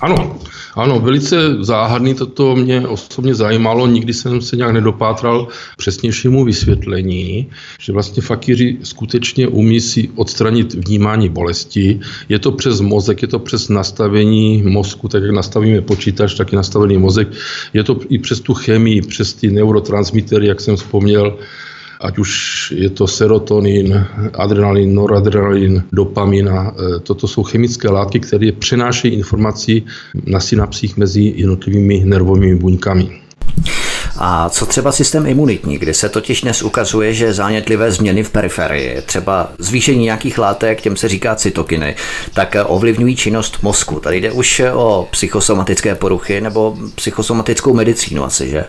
Ano, 0.00 0.36
ano, 0.74 1.00
velice 1.00 1.64
záhadný 1.64 2.14
toto 2.14 2.56
mě 2.56 2.88
osobně 2.88 3.34
zajímalo, 3.34 3.86
nikdy 3.86 4.14
jsem 4.14 4.40
se 4.40 4.56
nějak 4.56 4.72
nedopátral 4.72 5.48
přesnějšímu 5.76 6.44
vysvětlení, 6.44 7.50
že 7.80 7.92
vlastně 7.92 8.22
fakíři 8.22 8.78
skutečně 8.82 9.48
umí 9.48 9.80
si 9.80 10.08
odstranit 10.16 10.74
vnímání 10.74 11.28
bolesti. 11.28 12.00
Je 12.28 12.38
to 12.38 12.52
přes 12.52 12.80
mozek, 12.80 13.22
je 13.22 13.28
to 13.28 13.38
přes 13.38 13.68
nastavení 13.68 14.62
mozku, 14.62 15.08
tak 15.08 15.22
jak 15.22 15.30
nastavíme 15.30 15.80
počítač, 15.80 16.34
tak 16.34 16.52
i 16.52 16.56
nastavený 16.56 16.98
mozek. 16.98 17.28
Je 17.72 17.84
to 17.84 18.00
i 18.08 18.18
přes 18.18 18.40
tu 18.40 18.54
chemii, 18.54 19.02
přes 19.02 19.34
ty 19.34 19.50
neurotransmitery, 19.50 20.46
jak 20.46 20.60
jsem 20.60 20.76
vzpomněl, 20.76 21.38
ať 22.02 22.18
už 22.18 22.30
je 22.76 22.90
to 22.90 23.06
serotonin, 23.06 24.06
adrenalin, 24.34 24.94
noradrenalin, 24.94 25.84
dopamin 25.92 26.48
a 26.48 26.74
e, 26.74 26.98
toto 27.00 27.28
jsou 27.28 27.42
chemické 27.42 27.88
látky, 27.88 28.20
které 28.20 28.52
přenášejí 28.52 29.14
informaci 29.14 29.82
na 30.26 30.40
synapsích 30.40 30.96
mezi 30.96 31.32
jednotlivými 31.36 32.02
nervovými 32.04 32.56
buňkami. 32.56 33.22
A 34.24 34.48
co 34.48 34.66
třeba 34.66 34.92
systém 34.92 35.26
imunitní, 35.26 35.78
kdy 35.78 35.94
se 35.94 36.08
totiž 36.08 36.40
dnes 36.40 36.62
ukazuje, 36.62 37.14
že 37.14 37.34
zánětlivé 37.34 37.92
změny 37.92 38.22
v 38.22 38.30
periferii, 38.30 39.02
třeba 39.06 39.52
zvýšení 39.58 40.04
nějakých 40.04 40.38
látek, 40.38 40.80
těm 40.80 40.96
se 40.96 41.08
říká 41.08 41.34
cytokiny, 41.34 41.94
tak 42.34 42.56
ovlivňují 42.66 43.16
činnost 43.16 43.58
mozku. 43.62 44.00
Tady 44.00 44.20
jde 44.20 44.32
už 44.32 44.62
o 44.74 45.08
psychosomatické 45.10 45.94
poruchy 45.94 46.40
nebo 46.40 46.76
psychosomatickou 46.94 47.74
medicínu 47.74 48.24
asi, 48.24 48.50
že? 48.50 48.64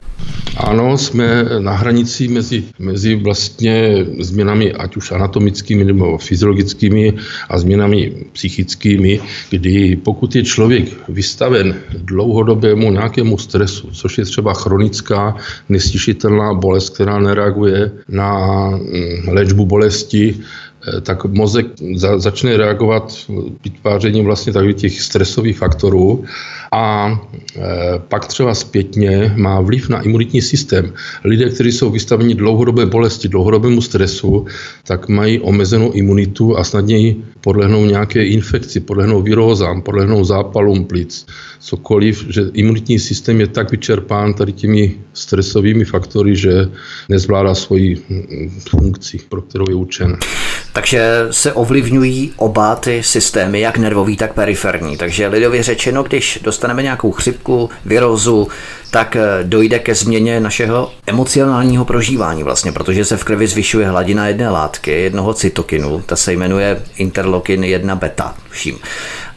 Ano, 0.57 0.97
jsme 0.97 1.45
na 1.59 1.71
hranici 1.71 2.27
mezi, 2.27 2.63
mezi 2.79 3.15
vlastně 3.15 4.05
změnami 4.19 4.73
ať 4.73 4.97
už 4.97 5.11
anatomickými 5.11 5.83
nebo 5.83 6.17
fyziologickými 6.17 7.13
a 7.49 7.57
změnami 7.57 8.13
psychickými, 8.31 9.19
kdy 9.49 9.95
pokud 9.95 10.35
je 10.35 10.43
člověk 10.43 10.85
vystaven 11.09 11.75
dlouhodobému 11.97 12.91
nějakému 12.91 13.37
stresu, 13.37 13.89
což 13.91 14.17
je 14.17 14.25
třeba 14.25 14.53
chronická 14.53 15.35
nestěšitelná 15.69 16.53
bolest, 16.53 16.89
která 16.89 17.19
nereaguje 17.19 17.91
na 18.09 18.69
mm, 18.69 19.27
léčbu 19.27 19.65
bolesti, 19.65 20.39
tak 21.01 21.25
mozek 21.25 21.65
za, 21.95 22.19
začne 22.19 22.57
reagovat 22.57 23.13
vytvářením 23.63 24.25
vlastně 24.25 24.53
takových 24.53 24.75
těch 24.75 25.01
stresových 25.01 25.57
faktorů 25.57 26.25
a 26.71 27.11
e, 27.55 27.59
pak 28.07 28.27
třeba 28.27 28.53
zpětně 28.55 29.33
má 29.35 29.61
vliv 29.61 29.89
na 29.89 30.01
imunitní 30.01 30.41
systém. 30.41 30.93
Lidé, 31.23 31.49
kteří 31.49 31.71
jsou 31.71 31.89
vystaveni 31.89 32.35
dlouhodobé 32.35 32.85
bolesti, 32.85 33.27
dlouhodobému 33.27 33.81
stresu, 33.81 34.45
tak 34.87 35.09
mají 35.09 35.39
omezenou 35.39 35.91
imunitu 35.91 36.57
a 36.57 36.63
snadněji 36.63 37.23
podlehnou 37.41 37.85
nějaké 37.85 38.25
infekci, 38.25 38.79
podlehnou 38.79 39.21
virózám, 39.21 39.81
podlehnou 39.81 40.23
zápalům 40.23 40.85
plic, 40.85 41.25
cokoliv, 41.59 42.25
že 42.29 42.41
imunitní 42.53 42.99
systém 42.99 43.39
je 43.39 43.47
tak 43.47 43.71
vyčerpán 43.71 44.33
tady 44.33 44.51
těmi 44.51 44.95
stresovými 45.13 45.85
faktory, 45.85 46.35
že 46.35 46.69
nezvládá 47.09 47.55
svoji 47.55 48.01
mm, 48.09 48.59
funkci, 48.69 49.19
pro 49.29 49.41
kterou 49.41 49.65
je 49.69 49.75
učen. 49.75 50.17
Takže 50.73 51.27
se 51.31 51.53
ovlivňují 51.53 52.33
oba 52.37 52.75
ty 52.75 53.03
systémy, 53.03 53.59
jak 53.59 53.77
nervový, 53.77 54.17
tak 54.17 54.33
periferní. 54.33 54.97
Takže 54.97 55.27
lidově 55.27 55.63
řečeno, 55.63 56.03
když 56.03 56.39
dostaneme 56.43 56.83
nějakou 56.83 57.11
chřipku, 57.11 57.69
virózu, 57.85 58.47
tak 58.91 59.15
eh, 59.15 59.23
dojde 59.43 59.79
ke 59.79 59.95
změně 59.95 60.39
našeho 60.39 60.91
emocionálního 61.07 61.85
prožívání 61.85 62.43
vlastně, 62.43 62.71
protože 62.71 63.05
se 63.05 63.17
v 63.17 63.23
krvi 63.23 63.47
zvyšuje 63.47 63.87
hladina 63.87 64.27
jedné 64.27 64.49
látky, 64.49 64.91
jednoho 64.91 65.33
cytokinu, 65.33 66.01
ta 66.05 66.15
se 66.15 66.33
jmenuje 66.33 66.81
interlokin 66.95 67.63
1 67.63 67.95
beta, 67.95 68.35
vším 68.49 68.79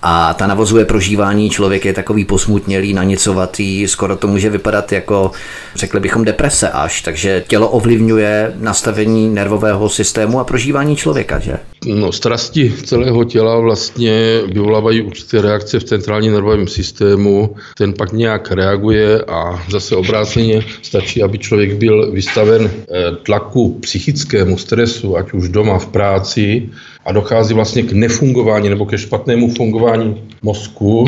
a 0.03 0.35
ta 0.35 0.47
navozuje 0.47 0.85
prožívání. 0.85 1.51
Člověk 1.51 1.85
je 1.85 1.93
takový 1.93 2.25
posmutnělý, 2.25 2.95
nanicovatý, 2.95 3.89
skoro 3.89 4.17
to 4.17 4.29
může 4.29 4.51
vypadat 4.51 4.93
jako, 4.93 5.31
řekli 5.75 6.01
bychom, 6.01 6.25
deprese 6.25 6.71
až, 6.71 7.03
takže 7.03 7.45
tělo 7.49 7.69
ovlivňuje 7.69 8.53
nastavení 8.61 9.29
nervového 9.29 9.89
systému 9.89 10.41
a 10.41 10.45
prožívání 10.45 10.97
člověka, 10.97 11.39
že? 11.39 11.59
No, 11.87 12.13
strasti 12.13 12.75
celého 12.85 13.25
těla 13.25 13.61
vlastně 13.61 14.41
vyvolávají 14.47 15.03
určité 15.03 15.43
reakce 15.43 15.81
v 15.81 15.85
centrálním 15.85 16.33
nervovém 16.33 16.69
systému, 16.69 17.57
ten 17.77 17.93
pak 17.93 18.13
nějak 18.13 18.53
reaguje 18.53 19.23
a 19.23 19.63
zase 19.71 19.97
obráceně 19.97 20.63
stačí, 20.83 21.23
aby 21.23 21.39
člověk 21.39 21.75
byl 21.75 22.13
vystaven 22.13 22.71
eh, 22.71 23.17
tlaku 23.23 23.79
psychickému 23.79 24.59
stresu, 24.59 25.17
ať 25.17 25.33
už 25.33 25.49
doma 25.49 25.79
v 25.79 25.87
práci, 25.87 26.71
a 27.07 27.13
dochází 27.13 27.55
vlastně 27.55 27.83
k 27.83 27.93
nefungování 27.93 28.69
nebo 28.69 28.87
ke 28.87 28.99
špatnému 28.99 29.55
fungování 29.55 30.23
mozku 30.43 31.05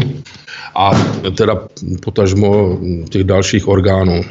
a 0.74 0.90
teda 1.36 1.60
potažmo 2.02 2.78
těch 3.08 3.24
dalších 3.24 3.68
orgánů. 3.68 4.24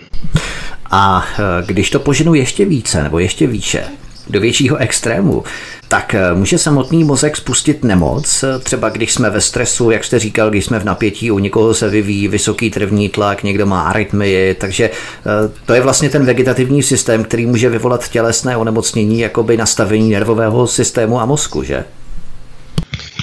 A 0.91 1.25
eh, 1.39 1.65
když 1.65 1.89
to 1.89 1.99
poženu 1.99 2.33
ještě 2.33 2.65
více 2.65 3.03
nebo 3.03 3.19
ještě 3.19 3.47
výše, 3.47 3.83
do 4.29 4.39
většího 4.39 4.77
extrému, 4.77 5.43
tak 5.87 6.15
eh, 6.15 6.33
může 6.33 6.57
samotný 6.57 7.03
mozek 7.03 7.37
spustit 7.37 7.83
nemoc, 7.83 8.43
třeba 8.63 8.89
když 8.89 9.13
jsme 9.13 9.29
ve 9.29 9.41
stresu, 9.41 9.91
jak 9.91 10.03
jste 10.03 10.19
říkal, 10.19 10.49
když 10.49 10.65
jsme 10.65 10.79
v 10.79 10.85
napětí, 10.85 11.31
u 11.31 11.39
někoho 11.39 11.73
se 11.73 11.89
vyvíjí 11.89 12.27
vysoký 12.27 12.69
trvní 12.69 13.09
tlak, 13.09 13.43
někdo 13.43 13.65
má 13.65 13.81
arytmii, 13.81 14.53
takže 14.53 14.83
eh, 14.85 15.51
to 15.65 15.73
je 15.73 15.81
vlastně 15.81 16.09
ten 16.09 16.25
vegetativní 16.25 16.83
systém, 16.83 17.23
který 17.23 17.45
může 17.45 17.69
vyvolat 17.69 18.09
tělesné 18.09 18.57
onemocnění, 18.57 19.19
jakoby 19.19 19.57
nastavení 19.57 20.09
nervového 20.09 20.67
systému 20.67 21.19
a 21.19 21.25
mozku, 21.25 21.63
že? 21.63 21.83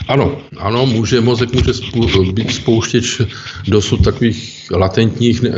Ano, 0.09 0.37
ano, 0.59 0.87
může, 0.87 1.21
mozek 1.21 1.49
může 1.95 2.33
být 2.33 2.55
spouštěč 2.55 3.21
dosud 3.69 4.05
takových 4.05 4.69
latentních 4.71 5.45
eh, 5.45 5.53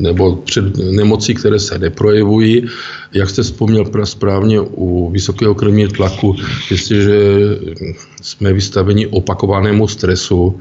nebo 0.00 0.36
před 0.36 0.76
nemocí, 0.76 1.34
které 1.34 1.58
se 1.58 1.78
neprojevují. 1.78 2.66
Jak 3.12 3.30
jste 3.30 3.42
vzpomněl 3.42 3.84
správně 4.04 4.60
u 4.60 5.10
vysokého 5.10 5.54
krevního 5.54 5.90
tlaku, 5.90 6.36
jestliže 6.70 7.14
jsme 8.22 8.52
vystaveni 8.52 9.06
opakovanému 9.06 9.88
stresu, 9.88 10.60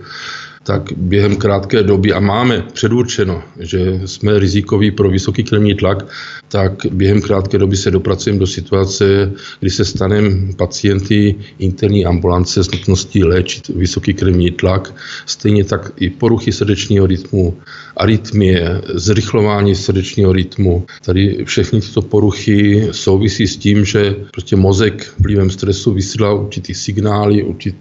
tak 0.69 0.93
během 0.97 1.35
krátké 1.35 1.83
doby, 1.83 2.13
a 2.13 2.19
máme 2.19 2.61
předurčeno, 2.73 3.41
že 3.59 4.01
jsme 4.05 4.39
rizikoví 4.39 4.91
pro 4.91 5.09
vysoký 5.09 5.43
krevní 5.43 5.75
tlak, 5.75 6.05
tak 6.49 6.85
během 6.91 7.21
krátké 7.21 7.57
doby 7.57 7.77
se 7.77 7.91
dopracujeme 7.91 8.39
do 8.39 8.47
situace, 8.47 9.31
kdy 9.59 9.69
se 9.69 9.85
staneme 9.85 10.53
pacienty 10.57 11.35
interní 11.59 12.05
ambulance 12.05 12.63
s 12.63 12.71
nutností 12.71 13.23
léčit 13.23 13.67
vysoký 13.67 14.13
krevní 14.13 14.51
tlak, 14.51 14.93
stejně 15.25 15.63
tak 15.63 15.91
i 15.97 16.09
poruchy 16.09 16.51
srdečního 16.51 17.07
rytmu, 17.07 17.57
arytmie, 17.97 18.81
zrychlování 18.93 19.75
srdečního 19.75 20.33
rytmu. 20.33 20.85
Tady 21.05 21.45
všechny 21.45 21.81
tyto 21.81 22.01
poruchy 22.01 22.87
souvisí 22.91 23.47
s 23.47 23.57
tím, 23.57 23.85
že 23.85 24.15
prostě 24.31 24.55
mozek 24.55 25.13
vlivem 25.19 25.49
stresu 25.49 25.93
vysílá 25.93 26.33
určitý 26.33 26.73
signály, 26.73 27.43
určitý, 27.43 27.77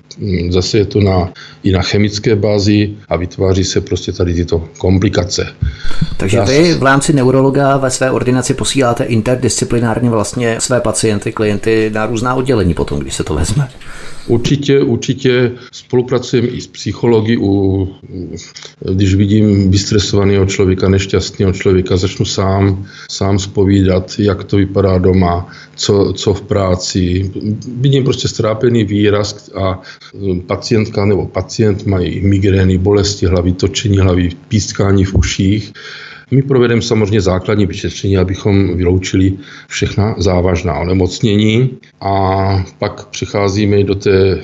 zase 0.50 0.78
je 0.78 0.84
to 0.84 1.00
na, 1.00 1.32
i 1.62 1.72
na 1.72 1.82
chemické 1.82 2.36
bázi, 2.36 2.77
a 3.08 3.16
vytváří 3.16 3.64
se 3.64 3.80
prostě 3.80 4.12
tady 4.12 4.34
tyto 4.34 4.64
komplikace. 4.78 5.46
Takže 6.16 6.40
vy 6.40 6.74
v 6.74 6.82
rámci 6.82 7.12
neurologa 7.12 7.76
ve 7.76 7.90
své 7.90 8.10
ordinaci 8.10 8.54
posíláte 8.54 9.04
interdisciplinárně 9.04 10.10
vlastně 10.10 10.60
své 10.60 10.80
pacienty, 10.80 11.32
klienty 11.32 11.90
na 11.94 12.06
různá 12.06 12.34
oddělení 12.34 12.74
potom, 12.74 12.98
když 12.98 13.14
se 13.14 13.24
to 13.24 13.34
vezme? 13.34 13.68
Určitě, 14.28 14.80
určitě 14.80 15.52
spolupracujeme 15.72 16.48
i 16.48 16.60
s 16.60 16.66
psychologi. 16.66 17.36
U, 17.36 17.88
když 18.92 19.14
vidím 19.14 19.70
vystresovaného 19.70 20.46
člověka, 20.46 20.88
nešťastného 20.88 21.52
člověka, 21.52 21.96
začnu 21.96 22.26
sám, 22.26 22.86
sám 23.10 23.38
spovídat, 23.38 24.12
jak 24.18 24.44
to 24.44 24.56
vypadá 24.56 24.98
doma, 24.98 25.48
co, 25.76 26.12
co 26.16 26.34
v 26.34 26.42
práci. 26.42 27.30
Vidím 27.80 28.04
prostě 28.04 28.28
strápený 28.28 28.84
výraz 28.84 29.50
a 29.54 29.82
pacientka 30.46 31.04
nebo 31.04 31.26
pacient 31.26 31.86
mají 31.86 32.20
migrény, 32.20 32.78
bolesti 32.78 33.26
hlavy, 33.26 33.52
točení 33.52 33.98
hlavy, 33.98 34.30
pískání 34.48 35.04
v 35.04 35.14
uších 35.14 35.72
my 36.30 36.42
provedeme 36.42 36.82
samozřejmě 36.82 37.20
základní 37.20 37.66
vyšetření, 37.66 38.18
abychom 38.18 38.76
vyloučili 38.76 39.32
všechna 39.68 40.14
závažná 40.18 40.78
onemocnění 40.78 41.70
a 42.00 42.64
pak 42.78 43.06
přecházíme 43.06 43.84
do 43.84 43.94
té 43.94 44.32
e, 44.32 44.38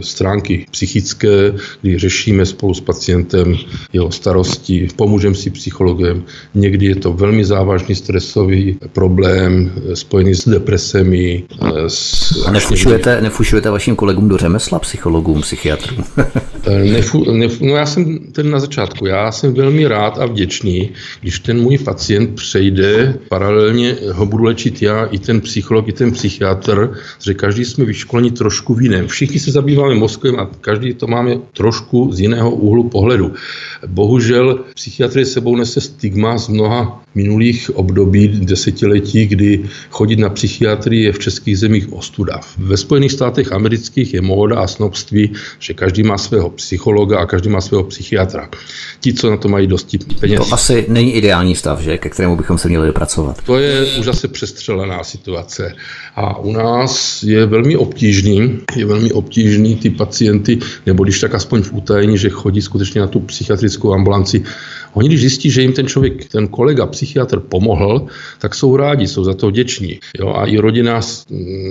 stránky 0.00 0.66
psychické, 0.70 1.52
kdy 1.82 1.98
řešíme 1.98 2.46
spolu 2.46 2.74
s 2.74 2.80
pacientem 2.80 3.56
jeho 3.92 4.10
starosti, 4.10 4.88
pomůžeme 4.96 5.34
si 5.34 5.50
psychologem. 5.50 6.24
Někdy 6.54 6.86
je 6.86 6.96
to 6.96 7.12
velmi 7.12 7.44
závažný 7.44 7.94
stresový 7.94 8.78
problém 8.92 9.72
e, 9.92 9.96
spojený 9.96 10.34
s 10.34 10.48
depresemi. 10.48 11.44
E, 11.62 11.90
s, 11.90 12.44
a 12.46 12.50
nefušujete, 12.50 13.10
někdy... 13.10 13.22
nefušujete 13.22 13.70
vašim 13.70 13.96
kolegům 13.96 14.28
do 14.28 14.36
řemesla, 14.36 14.78
psychologům, 14.78 15.40
psychiatrům? 15.40 16.04
nefu, 16.84 17.32
nef, 17.32 17.60
no 17.60 17.76
já 17.76 17.86
jsem 17.86 18.18
ten 18.32 18.50
na 18.50 18.60
začátku. 18.60 19.06
Já 19.06 19.32
jsem 19.32 19.54
velmi 19.54 19.86
rád 19.86 20.18
a 20.18 20.26
vděčný, 20.26 20.90
když 21.28 21.40
ten 21.40 21.60
můj 21.60 21.78
pacient 21.78 22.34
přejde, 22.34 23.18
paralelně 23.28 23.96
ho 24.12 24.26
budu 24.26 24.44
léčit 24.44 24.82
já, 24.82 25.04
i 25.04 25.18
ten 25.18 25.40
psycholog, 25.40 25.88
i 25.88 25.92
ten 25.92 26.12
psychiatr, 26.12 26.92
že 27.22 27.34
každý 27.34 27.64
jsme 27.64 27.84
vyškoleni 27.84 28.30
trošku 28.30 28.74
v 28.74 28.82
jiném. 28.82 29.08
Všichni 29.08 29.40
se 29.40 29.52
zabýváme 29.52 29.94
mozkem 29.94 30.40
a 30.40 30.50
každý 30.60 30.94
to 30.94 31.06
máme 31.06 31.36
trošku 31.52 32.12
z 32.12 32.20
jiného 32.20 32.50
úhlu 32.50 32.88
pohledu. 32.88 33.32
Bohužel 33.86 34.64
psychiatrie 34.74 35.26
sebou 35.26 35.56
nese 35.56 35.80
stigma 35.80 36.38
z 36.38 36.48
mnoha 36.48 37.04
minulých 37.14 37.70
období 37.74 38.28
desetiletí, 38.28 39.26
kdy 39.26 39.64
chodit 39.90 40.18
na 40.18 40.28
psychiatrii 40.28 41.02
je 41.04 41.12
v 41.12 41.18
českých 41.18 41.58
zemích 41.58 41.92
ostuda. 41.92 42.40
Ve 42.58 42.76
Spojených 42.76 43.12
státech 43.12 43.52
amerických 43.52 44.14
je 44.14 44.20
móda 44.22 44.62
a 44.62 44.66
snobství, 44.66 45.32
že 45.58 45.74
každý 45.74 46.02
má 46.02 46.18
svého 46.18 46.50
psychologa 46.50 47.18
a 47.18 47.26
každý 47.26 47.50
má 47.50 47.60
svého 47.60 47.84
psychiatra. 47.84 48.48
Ti, 49.00 49.14
co 49.14 49.30
na 49.30 49.36
to 49.36 49.48
mají 49.48 49.66
dosti 49.66 49.98
peněz. 50.20 50.38
To 50.38 50.54
asi 50.54 50.86
není 50.88 51.17
ideální 51.18 51.54
stav, 51.54 51.80
že? 51.80 51.98
ke 51.98 52.08
kterému 52.08 52.36
bychom 52.36 52.58
se 52.58 52.68
měli 52.68 52.86
dopracovat. 52.86 53.42
To 53.46 53.58
je 53.58 53.98
už 53.98 54.04
zase 54.04 54.28
přestřelená 54.28 55.04
situace. 55.04 55.74
A 56.16 56.38
u 56.38 56.52
nás 56.52 57.22
je 57.22 57.46
velmi 57.46 57.76
obtížný, 57.76 58.60
je 58.76 58.86
velmi 58.86 59.12
obtížný 59.12 59.76
ty 59.76 59.90
pacienty, 59.90 60.58
nebo 60.86 61.04
když 61.04 61.20
tak 61.20 61.34
aspoň 61.34 61.62
v 61.62 61.72
utajení, 61.72 62.18
že 62.18 62.28
chodí 62.28 62.62
skutečně 62.62 63.00
na 63.00 63.06
tu 63.06 63.20
psychiatrickou 63.20 63.92
ambulanci. 63.92 64.42
Oni, 64.92 65.08
když 65.08 65.20
zjistí, 65.20 65.50
že 65.50 65.62
jim 65.62 65.72
ten 65.72 65.86
člověk, 65.86 66.28
ten 66.28 66.48
kolega, 66.48 66.86
psychiatr 66.86 67.40
pomohl, 67.40 68.06
tak 68.38 68.54
jsou 68.54 68.76
rádi, 68.76 69.06
jsou 69.06 69.24
za 69.24 69.34
to 69.34 69.48
vděční. 69.48 70.00
Jo? 70.18 70.34
A 70.34 70.46
i 70.46 70.58
rodina 70.58 71.00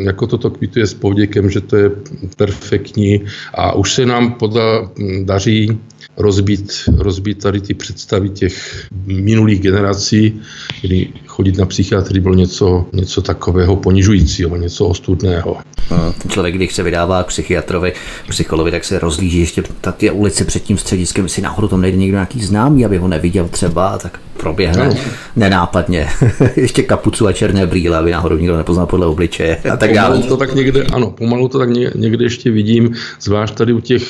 jako 0.03 0.27
toto 0.27 0.49
kvituje 0.49 0.87
s 0.87 0.93
povděkem, 0.93 1.49
že 1.49 1.61
to 1.61 1.75
je 1.75 1.91
perfektní 2.35 3.21
a 3.53 3.75
už 3.75 3.93
se 3.93 4.05
nám 4.05 4.33
poda, 4.33 4.89
daří 5.23 5.79
rozbít, 6.17 6.71
rozbít 6.97 7.41
tady 7.41 7.61
ty 7.61 7.73
představy 7.73 8.29
těch 8.29 8.87
minulých 9.05 9.61
generací, 9.61 10.41
kdy 10.81 11.13
chodit 11.37 11.57
na 11.57 11.65
psychiatrii 11.65 12.21
bylo 12.21 12.35
něco, 12.35 12.85
něco 12.93 13.21
takového 13.21 13.75
ponižujícího, 13.75 14.55
něco 14.55 14.87
ostudného. 14.87 15.57
Ten 15.89 16.31
člověk, 16.31 16.55
když 16.55 16.73
se 16.73 16.83
vydává 16.83 17.23
k 17.23 17.27
psychiatrovi, 17.27 17.93
psycholovi, 18.29 18.71
tak 18.71 18.85
se 18.85 18.99
rozlíží 18.99 19.39
ještě 19.39 19.63
ta 19.81 19.91
ty 19.91 20.11
ulice 20.11 20.45
před 20.45 20.63
tím 20.63 20.77
střediskem, 20.77 21.25
jestli 21.25 21.41
náhodou 21.41 21.67
tam 21.67 21.81
nejde 21.81 21.97
někdo 21.97 22.15
nějaký 22.15 22.43
známý, 22.43 22.85
aby 22.85 22.97
ho 22.97 23.07
neviděl 23.07 23.47
třeba, 23.47 23.97
tak 23.97 24.19
proběhne 24.37 24.87
no. 24.87 24.95
nenápadně. 25.35 26.07
ještě 26.55 26.83
kapucu 26.83 27.27
a 27.27 27.33
černé 27.33 27.67
brýle, 27.67 27.97
aby 27.97 28.11
náhodou 28.11 28.37
nikdo 28.37 28.57
nepoznal 28.57 28.85
podle 28.85 29.05
obličeje 29.05 29.57
a 29.73 29.77
tak 29.77 29.93
dále. 29.93 30.23
to 30.23 30.37
tak 30.37 30.55
někde, 30.55 30.83
ano, 30.83 31.11
pomalu 31.11 31.47
to 31.47 31.59
tak 31.59 31.69
někde 31.95 32.25
ještě 32.25 32.51
vidím, 32.51 32.93
zvlášť 33.21 33.53
tady 33.53 33.73
u 33.73 33.79
těch 33.79 34.03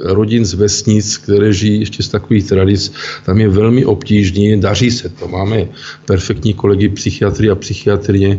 rodin 0.00 0.44
z 0.44 0.54
vesnic, 0.54 1.16
které 1.16 1.52
žijí 1.52 1.80
ještě 1.80 2.02
z 2.02 2.08
takových 2.08 2.48
tradic, 2.48 2.92
tam 3.24 3.38
je 3.38 3.48
velmi 3.48 3.84
obtížný, 3.84 4.60
daří 4.60 4.90
se 4.90 5.08
to. 5.08 5.28
Máme 5.28 5.66
perfektní 6.04 6.54
kolegy 6.54 6.73
psychiatry 6.96 7.50
a 7.50 7.56
psychiatrie, 7.56 8.38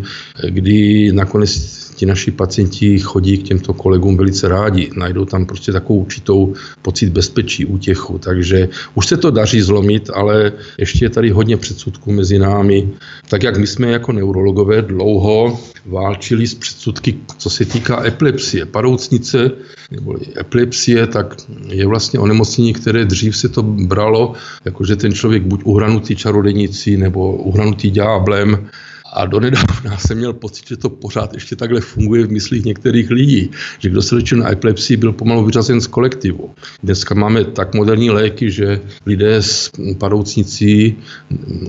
kdy 0.50 1.12
nakonec 1.14 1.85
ti 1.96 2.06
naši 2.06 2.32
pacienti 2.32 3.00
chodí 3.00 3.38
k 3.38 3.44
těmto 3.44 3.74
kolegům 3.74 4.18
velice 4.18 4.48
rádi. 4.48 4.90
Najdou 4.96 5.26
tam 5.26 5.46
prostě 5.46 5.72
takovou 5.72 6.00
určitou 6.00 6.54
pocit 6.82 7.10
bezpečí, 7.10 7.66
útěchu. 7.66 8.18
Takže 8.18 8.70
už 8.96 9.08
se 9.08 9.18
to 9.18 9.32
daří 9.32 9.62
zlomit, 9.62 10.10
ale 10.14 10.52
ještě 10.80 11.06
je 11.06 11.10
tady 11.10 11.30
hodně 11.30 11.58
předsudků 11.58 12.12
mezi 12.12 12.40
námi. 12.40 12.90
Tak 13.30 13.44
jak 13.44 13.58
my 13.58 13.68
jsme 13.68 13.92
jako 13.92 14.12
neurologové 14.12 14.82
dlouho 14.82 15.60
válčili 15.86 16.48
s 16.48 16.54
předsudky, 16.54 17.16
co 17.38 17.50
se 17.50 17.66
týká 17.66 18.06
epilepsie. 18.06 18.66
Padoucnice 18.66 19.52
nebo 19.92 20.16
epilepsie, 20.40 21.08
tak 21.08 21.36
je 21.68 21.88
vlastně 21.88 22.20
onemocnění, 22.20 22.74
které 22.74 23.06
dřív 23.06 23.38
se 23.38 23.50
to 23.50 23.64
bralo, 23.64 24.34
jakože 24.66 24.96
ten 24.96 25.14
člověk 25.14 25.44
buď 25.44 25.62
uhranutý 25.64 26.16
čarodejnicí 26.16 26.98
nebo 26.98 27.36
uhranutý 27.36 27.92
ďáblem, 27.92 28.70
a 29.14 29.26
donedávna 29.26 29.98
jsem 29.98 30.18
měl 30.18 30.34
pocit, 30.34 30.68
že 30.68 30.78
to 30.78 30.90
pořád 30.90 31.34
ještě 31.34 31.56
takhle 31.56 31.82
funguje 31.82 32.28
v 32.28 32.32
myslích 32.32 32.66
některých 32.66 33.12
lidí, 33.12 33.52
že 33.80 33.90
kdo 33.90 34.02
se 34.02 34.16
léčil 34.16 34.38
na 34.38 34.52
epilepsii, 34.52 34.98
byl 34.98 35.14
pomalu 35.14 35.46
vyřazen 35.46 35.82
z 35.82 35.88
kolektivu. 35.88 36.50
Dneska 36.84 37.16
máme 37.16 37.44
tak 37.44 37.76
moderní 37.76 38.10
léky, 38.10 38.52
že 38.52 38.82
lidé 39.06 39.36
s 39.36 39.72
padoucnicí 39.98 40.96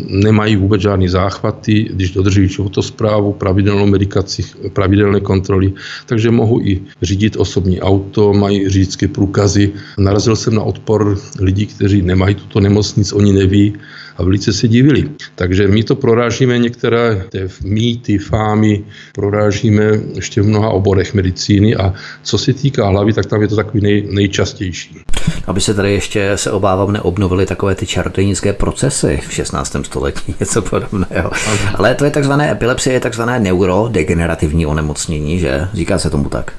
nemají 0.08 0.56
vůbec 0.56 0.82
žádný 0.82 1.08
záchvaty, 1.08 1.90
když 1.92 2.10
dodržují 2.10 2.48
životosprávu, 2.48 3.32
pravidelnou 3.32 3.86
medikaci, 3.86 4.42
pravidelné 4.72 5.20
kontroly, 5.20 5.72
takže 6.06 6.30
mohu 6.30 6.60
i 6.60 6.80
řídit 7.02 7.36
osobní 7.36 7.80
auto, 7.80 8.32
mají 8.32 8.68
řidičské 8.68 9.08
průkazy. 9.08 9.72
Narazil 9.98 10.36
jsem 10.36 10.54
na 10.54 10.62
odpor 10.62 11.18
lidí, 11.40 11.66
kteří 11.66 12.02
nemají 12.02 12.34
tuto 12.34 12.60
nemocnic, 12.60 13.12
oni 13.12 13.32
neví, 13.32 13.74
a 14.18 14.22
velice 14.22 14.52
se 14.52 14.68
divili. 14.68 15.08
Takže 15.34 15.68
my 15.68 15.84
to 15.84 15.96
prorážíme 15.96 16.58
některé 16.58 17.24
té 17.28 17.48
mýty, 17.64 18.18
fámy, 18.18 18.84
prorážíme 19.14 19.84
ještě 20.14 20.42
v 20.42 20.46
mnoha 20.46 20.70
oborech 20.70 21.14
medicíny 21.14 21.76
a 21.76 21.94
co 22.22 22.38
se 22.38 22.52
týká 22.52 22.88
hlavy, 22.88 23.12
tak 23.12 23.26
tam 23.26 23.42
je 23.42 23.48
to 23.48 23.56
takový 23.56 23.82
nej, 23.82 24.08
nejčastější. 24.10 24.98
Aby 25.46 25.60
se 25.60 25.74
tady 25.74 25.92
ještě, 25.92 26.32
se 26.34 26.50
obávám, 26.50 26.92
neobnovily 26.92 27.46
takové 27.46 27.74
ty 27.74 27.86
čarodějnické 27.86 28.52
procesy 28.52 29.20
v 29.28 29.32
16. 29.32 29.76
století, 29.82 30.34
něco 30.40 30.62
podobného. 30.62 31.30
Ale 31.74 31.94
to 31.94 32.04
je 32.04 32.10
takzvané 32.10 32.50
epilepsie, 32.52 32.94
je 32.94 33.00
takzvané 33.00 33.40
neurodegenerativní 33.40 34.66
onemocnění, 34.66 35.38
že? 35.38 35.68
Říká 35.74 35.98
se 35.98 36.10
tomu 36.10 36.28
tak. 36.28 36.52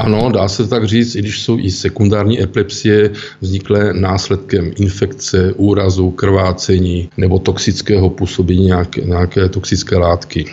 Ano, 0.00 0.30
dá 0.30 0.48
se 0.48 0.68
tak 0.68 0.84
říct, 0.84 1.14
i 1.14 1.18
když 1.18 1.42
jsou 1.42 1.58
i 1.58 1.70
sekundární 1.70 2.42
epilepsie 2.42 3.10
vzniklé 3.40 3.94
následkem 3.94 4.72
infekce, 4.76 5.52
úrazu, 5.56 6.10
krvácení 6.10 7.10
nebo 7.16 7.38
toxického 7.38 8.10
působení 8.10 8.66
nějaké, 8.66 9.00
nějaké 9.00 9.48
toxické 9.48 9.96
látky. 9.96 10.44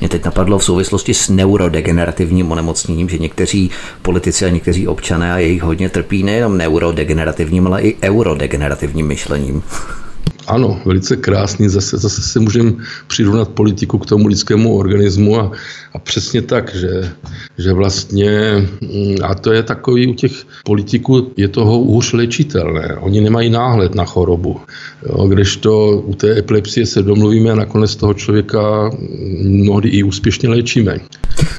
Mě 0.00 0.08
teď 0.08 0.24
napadlo 0.24 0.58
v 0.58 0.64
souvislosti 0.64 1.14
s 1.14 1.28
neurodegenerativním 1.28 2.52
onemocněním, 2.52 3.08
že 3.08 3.18
někteří 3.18 3.70
politici 4.02 4.44
a 4.44 4.48
někteří 4.48 4.88
občané 4.88 5.32
a 5.32 5.38
jejich 5.38 5.62
hodně 5.62 5.88
trpí 5.88 6.22
nejenom 6.22 6.58
neurodegenerativním, 6.58 7.66
ale 7.66 7.82
i 7.82 7.96
eurodegenerativním 8.02 9.06
myšlením. 9.06 9.62
Ano, 10.46 10.80
velice 10.84 11.16
krásný. 11.16 11.68
Zase, 11.68 11.96
zase 11.96 12.22
se 12.22 12.40
můžeme 12.40 12.72
přirovnat 13.06 13.48
politiku 13.48 13.98
k 13.98 14.06
tomu 14.06 14.26
lidskému 14.28 14.76
organismu 14.76 15.40
a, 15.40 15.52
a 15.94 15.98
přesně 15.98 16.42
tak, 16.42 16.74
že, 16.74 17.12
že 17.58 17.72
vlastně, 17.72 18.30
mm, 18.80 19.16
a 19.22 19.34
to 19.34 19.52
je 19.52 19.62
takový 19.62 20.06
u 20.06 20.14
těch 20.14 20.32
politiků, 20.64 21.32
je 21.36 21.48
toho 21.48 21.80
už 21.80 22.12
léčitelné. 22.12 22.96
Oni 23.00 23.20
nemají 23.20 23.50
náhled 23.50 23.94
na 23.94 24.04
chorobu. 24.04 24.60
Jo, 25.02 25.26
kdežto 25.26 26.02
u 26.04 26.14
té 26.14 26.38
epilepsie 26.38 26.86
se 26.86 27.02
domluvíme 27.02 27.50
a 27.50 27.54
nakonec 27.54 27.96
toho 27.96 28.14
člověka 28.14 28.90
mnohdy 29.42 29.88
i 29.88 30.02
úspěšně 30.02 30.48
léčíme. 30.48 30.98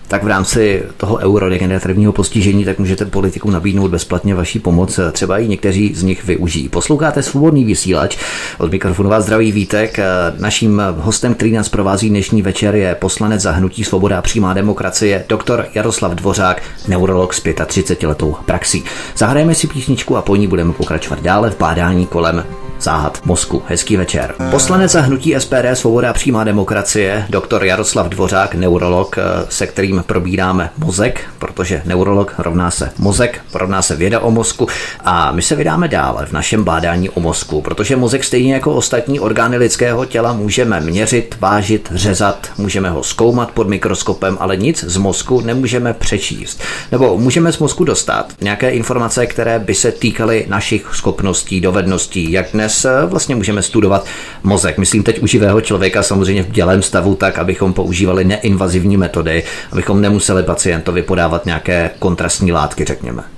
Tak 0.07 0.23
v 0.23 0.27
rámci 0.27 0.83
toho 0.97 1.17
eurodegenerativního 1.17 2.11
postižení 2.11 2.65
tak 2.65 2.79
můžete 2.79 3.05
politikům 3.05 3.51
nabídnout 3.51 3.87
bezplatně 3.87 4.35
vaší 4.35 4.59
pomoc. 4.59 4.99
Třeba 5.11 5.37
i 5.37 5.47
někteří 5.47 5.95
z 5.95 6.03
nich 6.03 6.25
využijí. 6.25 6.69
Posloucháte 6.69 7.23
svobodný 7.23 7.65
vysílač. 7.65 8.17
Od 8.57 8.71
mikrofonu 8.71 9.09
vás 9.09 9.23
zdraví 9.23 9.51
Vítek. 9.51 9.99
Naším 10.39 10.81
hostem, 10.97 11.33
který 11.33 11.51
nás 11.51 11.69
provází 11.69 12.09
dnešní 12.09 12.41
večer, 12.41 12.75
je 12.75 12.95
poslanec 12.95 13.41
za 13.41 13.51
hnutí 13.51 13.83
Svoboda 13.83 14.17
a 14.19 14.21
přímá 14.21 14.53
demokracie, 14.53 15.25
doktor 15.29 15.65
Jaroslav 15.73 16.11
Dvořák, 16.11 16.61
neurolog 16.87 17.33
s 17.33 17.43
35 17.65 18.07
letou 18.07 18.35
praxí. 18.45 18.83
Zahrajeme 19.17 19.55
si 19.55 19.67
písničku 19.67 20.17
a 20.17 20.21
po 20.21 20.35
ní 20.35 20.47
budeme 20.47 20.73
pokračovat 20.73 21.21
dále 21.21 21.51
v 21.51 21.57
bádání 21.57 22.05
kolem 22.05 22.43
záhad 22.79 23.25
mozku. 23.25 23.63
Hezký 23.67 23.97
večer. 23.97 24.35
Poslanec 24.51 24.91
za 24.91 25.01
hnutí 25.01 25.35
SPD 25.37 25.73
Svoboda 25.73 26.13
přímá 26.13 26.43
demokracie, 26.43 27.25
doktor 27.29 27.65
Jaroslav 27.65 28.07
Dvořák, 28.07 28.55
neurolog, 28.55 29.17
eh, 29.17 29.21
se 29.49 29.67
kterým 29.67 30.03
probíráme 30.07 30.69
mozek, 30.77 31.21
protože 31.39 31.81
neurolog 31.85 32.33
rovná 32.37 32.71
se 32.71 32.91
mozek, 32.97 33.41
rovná 33.53 33.81
se 33.81 33.95
věda 33.95 34.19
o 34.19 34.31
mozku 34.31 34.67
a 35.03 35.31
my 35.31 35.41
se 35.41 35.55
vydáme 35.55 35.87
dále 35.87 36.25
v 36.25 36.31
našem 36.31 36.63
bádání 36.63 37.09
o 37.09 37.19
mozku, 37.19 37.61
protože 37.61 37.95
mozek 37.95 38.23
stejně 38.23 38.53
jako 38.53 38.73
ostatní 38.73 39.19
orgány 39.19 39.57
lidského 39.57 40.05
těla 40.05 40.33
můžeme 40.33 40.79
měřit, 40.79 41.35
vážit, 41.39 41.89
řezat, 41.95 42.47
můžeme 42.57 42.89
ho 42.89 43.03
zkoumat 43.03 43.51
pod 43.51 43.67
mikroskopem, 43.67 44.37
ale 44.39 44.57
nic 44.57 44.83
z 44.83 44.97
mozku 44.97 45.41
nemůžeme 45.41 45.93
přečíst. 45.93 46.61
Nebo 46.91 47.17
můžeme 47.17 47.51
z 47.51 47.59
mozku 47.59 47.83
dostat 47.83 48.33
nějaké 48.41 48.69
informace, 48.69 49.25
které 49.25 49.59
by 49.59 49.75
se 49.75 49.91
týkaly 49.91 50.45
našich 50.49 50.87
schopností, 50.93 51.61
dovedností, 51.61 52.31
jak 52.31 52.45
dnes 52.53 52.64
dnes 52.65 52.85
eh, 52.85 53.05
vlastně 53.05 53.35
můžeme 53.35 53.61
studovat 53.61 54.05
mozek. 54.43 54.77
Myslím 54.77 55.03
teď 55.03 55.23
u 55.23 55.27
živého 55.27 55.61
člověka 55.61 56.03
samozřejmě 56.03 56.43
v 56.43 56.51
dělém 56.51 56.81
stavu 56.81 57.15
tak, 57.15 57.39
abychom 57.39 57.73
používali 57.73 58.25
neinvazivní 58.25 58.97
metody, 58.97 59.43
abychom 59.71 60.01
nemuseli 60.01 60.43
pacientovi 60.43 61.01
podávat 61.01 61.45
nějaké 61.45 61.89
kontrastní 61.99 62.51
látky, 62.51 62.85
řekněme. 62.85 63.34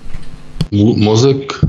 Mozek 0.71 1.53
eh, 1.63 1.67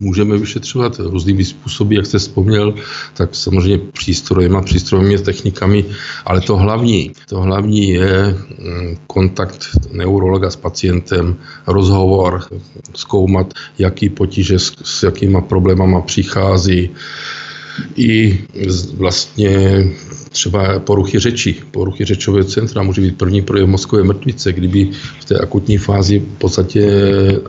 můžeme 0.00 0.38
vyšetřovat 0.38 0.98
různými 0.98 1.44
způsoby, 1.44 1.96
jak 1.96 2.06
jste 2.06 2.18
vzpomněl, 2.18 2.74
tak 3.14 3.34
samozřejmě 3.34 3.78
přístrojem 3.78 4.56
a 4.56 4.62
přístrojovými 4.62 5.18
technikami, 5.18 5.84
ale 6.24 6.40
to 6.40 6.56
hlavní, 6.56 7.12
to 7.28 7.40
hlavní 7.40 7.88
je 7.88 8.36
mm, 8.58 8.96
kontakt 9.06 9.64
neurologa 9.92 10.50
s 10.50 10.56
pacientem, 10.56 11.36
rozhovor, 11.66 12.42
zkoumat, 12.94 13.54
jaký 13.78 14.08
potíže 14.08 14.58
s, 14.58 14.76
s 14.84 15.02
jakýma 15.02 15.40
problémama 15.40 16.00
přichází, 16.00 16.90
i 17.96 18.38
vlastně 18.96 19.84
třeba 20.30 20.78
poruchy 20.78 21.18
řeči, 21.18 21.56
poruchy 21.70 22.04
řečového 22.04 22.44
centra 22.44 22.82
může 22.82 23.00
být 23.00 23.18
první 23.18 23.42
projev 23.42 23.68
mozkové 23.68 24.02
mrtvice, 24.04 24.52
kdyby 24.52 24.90
v 25.20 25.24
té 25.24 25.38
akutní 25.38 25.78
fázi 25.78 26.18
v 26.18 26.38
podstatě 26.38 26.86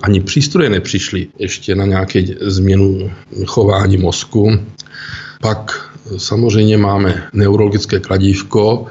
ani 0.01 0.21
přístroje 0.21 0.69
nepřišly 0.69 1.27
ještě 1.39 1.75
na 1.75 1.85
nějaké 1.85 2.23
změnu 2.41 3.11
chování 3.45 3.97
mozku. 3.97 4.59
Pak 5.41 5.91
samozřejmě 6.17 6.77
máme 6.77 7.23
neurologické 7.33 7.99
kladívko, 7.99 8.85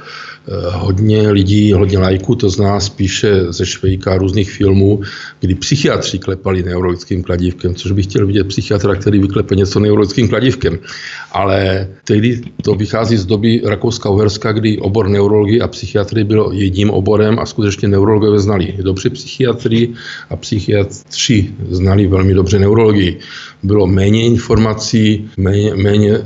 hodně 0.71 1.31
lidí, 1.31 1.73
hodně 1.73 1.99
lajků 1.99 2.35
to 2.35 2.51
zná 2.51 2.81
spíše 2.81 3.53
ze 3.53 3.67
Švejka 3.67 4.17
různých 4.17 4.51
filmů, 4.51 5.01
kdy 5.41 5.55
psychiatři 5.55 6.19
klepali 6.19 6.63
neurologickým 6.63 7.23
kladívkem, 7.23 7.75
což 7.75 7.93
bych 7.93 8.07
chtěl 8.07 8.27
vidět 8.27 8.45
psychiatra, 8.45 8.95
který 8.95 9.19
vyklepe 9.19 9.55
něco 9.55 9.81
neurologickým 9.81 10.29
kladívkem. 10.29 10.79
Ale 11.33 11.89
tehdy 12.05 12.41
to 12.63 12.75
vychází 12.75 13.17
z 13.17 13.27
doby 13.27 13.63
Rakouska-Uherska, 13.65 14.53
kdy 14.53 14.79
obor 14.79 15.09
neurologie 15.09 15.63
a 15.63 15.69
psychiatry 15.69 16.25
byl 16.25 16.51
jedním 16.53 16.91
oborem 16.91 17.39
a 17.39 17.47
skutečně 17.47 17.89
neurologové 17.89 18.39
znali 18.39 18.75
dobře 18.83 19.11
psychiatrii 19.11 19.95
a 20.31 20.37
psychiatři 20.37 21.51
znali 21.71 22.07
velmi 22.07 22.35
dobře 22.35 22.59
neurologii. 22.59 23.19
Bylo 23.63 23.87
méně 23.87 24.25
informací, 24.25 25.31
méně, 25.37 25.75
méně 25.75 26.13
eh, 26.13 26.23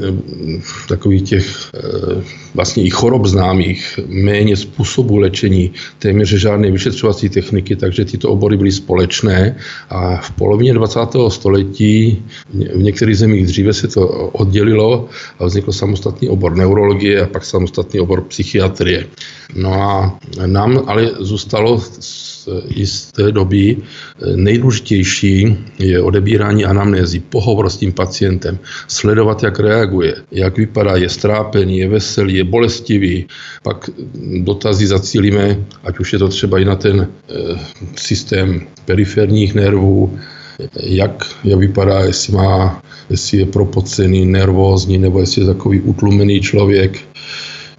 takových 0.88 1.22
těch 1.22 1.70
eh, 1.74 2.22
vlastně 2.54 2.84
i 2.84 2.90
chorob 2.90 3.26
známých, 3.26 4.00
méně 4.08 4.56
způsobů 4.56 5.16
léčení, 5.16 5.70
téměř 5.98 6.28
žádné 6.28 6.70
vyšetřovací 6.70 7.28
techniky, 7.28 7.76
takže 7.76 8.04
tyto 8.04 8.30
obory 8.30 8.56
byly 8.56 8.72
společné 8.72 9.56
a 9.90 10.16
v 10.16 10.30
polovině 10.30 10.74
20. 10.74 11.00
století 11.28 12.22
v 12.54 12.82
některých 12.82 13.18
zemích 13.18 13.46
dříve 13.46 13.72
se 13.72 13.88
to 13.88 14.08
oddělilo 14.08 15.08
a 15.38 15.46
vznikl 15.46 15.72
samostatný 15.72 16.28
obor 16.28 16.56
neurologie 16.56 17.22
a 17.22 17.26
pak 17.26 17.44
samostatný 17.44 18.00
obor 18.00 18.22
psychiatrie. 18.22 19.06
No 19.54 19.72
a 19.72 20.18
nám 20.46 20.82
ale 20.86 21.10
zůstalo 21.18 21.80
i 22.74 22.86
z 22.86 23.12
té 23.12 23.32
doby 23.32 23.76
eh, 23.76 24.36
nejdůležitější 24.36 25.56
je 25.78 26.02
odebírání 26.02 26.64
anamnézy, 26.64 27.20
pohovor 27.20 27.70
s 27.70 27.76
tím 27.76 27.92
pacientem, 27.92 28.58
sledovat, 28.88 29.42
jak 29.42 29.60
reaguje, 29.60 30.14
jak 30.32 30.56
vypadá, 30.56 30.96
je 30.96 31.08
strápený, 31.08 31.78
je 31.78 31.88
veselý, 31.88 32.34
je 32.34 32.44
bolestivý. 32.44 33.26
Pak 33.62 33.90
dotazy 34.40 34.86
zacílíme, 34.86 35.58
ať 35.84 35.98
už 35.98 36.12
je 36.12 36.18
to 36.18 36.28
třeba 36.28 36.58
i 36.58 36.64
na 36.64 36.76
ten 36.76 37.00
e, 37.00 37.34
systém 37.96 38.60
periferních 38.84 39.54
nervů, 39.54 40.18
jak, 40.80 41.24
jak 41.44 41.58
vypadá, 41.58 42.00
jestli 42.00 42.32
má 42.32 42.82
jestli 43.10 43.38
je 43.38 43.46
propocený, 43.46 44.26
nervózní, 44.26 44.98
nebo 44.98 45.20
jestli 45.20 45.42
je 45.42 45.46
takový 45.46 45.80
utlumený 45.80 46.40
člověk. 46.40 46.98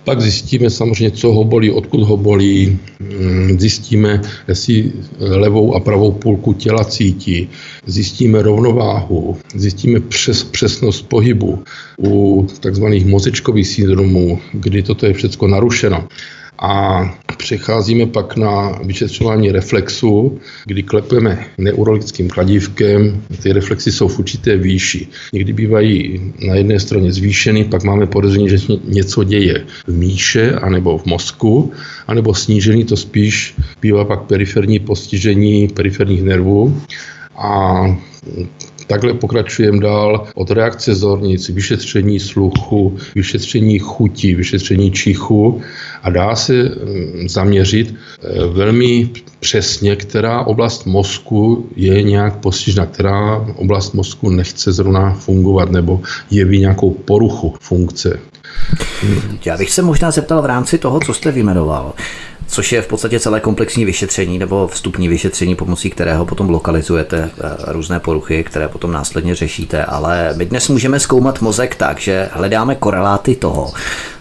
Pak 0.10 0.22
zjistíme 0.22 0.70
samozřejmě, 0.70 1.12
co 1.12 1.34
ho 1.34 1.44
bolí, 1.44 1.72
odkud 1.72 2.02
ho 2.02 2.18
bolí, 2.18 2.80
mm, 3.00 3.60
zjistíme, 3.60 4.22
jestli 4.48 4.92
levou 5.20 5.76
a 5.76 5.80
pravou 5.80 6.12
půlku 6.12 6.54
těla 6.54 6.84
cítí, 6.84 7.50
zjistíme 7.86 8.42
rovnováhu, 8.42 9.38
zjistíme 9.56 10.00
přes, 10.00 10.44
přesnost 10.44 11.02
pohybu 11.02 11.64
u 12.00 12.48
takzvaných 12.60 13.06
mozečkových 13.06 13.68
syndromů, 13.68 14.40
kdy 14.54 14.84
toto 14.84 15.06
je 15.06 15.14
všechno 15.14 15.48
narušeno. 15.48 16.08
A 16.62 17.02
přecházíme 17.40 18.06
pak 18.06 18.38
na 18.38 18.80
vyšetřování 18.84 19.52
reflexu, 19.52 20.40
kdy 20.66 20.84
klepeme 20.84 21.46
neurologickým 21.58 22.30
kladívkem. 22.30 23.24
Ty 23.44 23.54
reflexy 23.54 23.92
jsou 23.92 24.08
v 24.08 24.20
určité 24.20 24.58
výši. 24.58 25.08
Někdy 25.34 25.54
bývají 25.54 26.22
na 26.48 26.56
jedné 26.56 26.80
straně 26.80 27.12
zvýšeny, 27.12 27.64
pak 27.64 27.84
máme 27.84 28.08
podezření, 28.08 28.50
že 28.50 28.58
něco 28.84 29.24
děje 29.24 29.66
v 29.88 29.94
míše 29.94 30.52
anebo 30.52 30.98
v 30.98 31.06
mozku, 31.06 31.72
anebo 32.08 32.34
snížený 32.34 32.86
to 32.86 32.98
spíš 32.98 33.56
bývá 33.82 34.06
pak 34.06 34.22
periferní 34.22 34.80
postižení 34.80 35.68
periferních 35.68 36.24
nervů. 36.24 36.82
A 37.36 37.84
Takhle 38.90 39.14
pokračujeme 39.14 39.80
dál 39.80 40.28
od 40.36 40.52
reakce 40.52 40.96
zornic, 40.96 41.50
vyšetření 41.50 42.20
sluchu, 42.20 42.98
vyšetření 43.16 43.80
chuti, 43.80 44.36
vyšetření 44.36 44.92
čichu 44.92 45.62
a 46.04 46.10
dá 46.10 46.36
se 46.36 46.54
mm, 46.54 47.30
zaměřit 47.30 47.96
eh, 47.96 48.48
velmi 48.48 49.10
přesně, 49.40 49.96
která 49.96 50.42
oblast 50.42 50.86
mozku 50.86 51.70
je 51.76 52.04
nějak 52.04 52.36
postižena, 52.36 52.86
která 52.86 53.46
oblast 53.56 53.94
mozku 53.94 54.30
nechce 54.30 54.72
zrovna 54.72 55.14
fungovat 55.14 55.72
nebo 55.72 56.02
jeví 56.32 56.60
nějakou 56.60 56.92
poruchu 56.92 57.56
funkce. 57.60 58.20
Já 59.46 59.58
bych 59.58 59.72
se 59.72 59.82
možná 59.82 60.12
zeptal 60.12 60.42
v 60.42 60.46
rámci 60.46 60.78
toho, 60.78 61.00
co 61.00 61.14
jste 61.14 61.32
vymenoval 61.32 61.94
což 62.50 62.72
je 62.72 62.82
v 62.82 62.88
podstatě 62.88 63.20
celé 63.20 63.40
komplexní 63.40 63.86
vyšetření 63.86 64.40
nebo 64.40 64.68
vstupní 64.68 65.08
vyšetření, 65.08 65.56
pomocí 65.56 65.90
kterého 65.90 66.26
potom 66.26 66.50
lokalizujete 66.50 67.18
eh, 67.18 67.56
různé 67.68 68.00
poruchy, 68.00 68.44
které 68.44 68.68
potom 68.68 68.92
následně 68.92 69.36
řešíte. 69.36 69.86
Ale 69.86 70.34
my 70.38 70.46
dnes 70.46 70.68
můžeme 70.70 71.00
zkoumat 71.00 71.42
mozek 71.42 71.76
tak, 71.76 72.00
že 72.00 72.30
hledáme 72.34 72.76
koreláty 72.76 73.36
toho, 73.36 73.72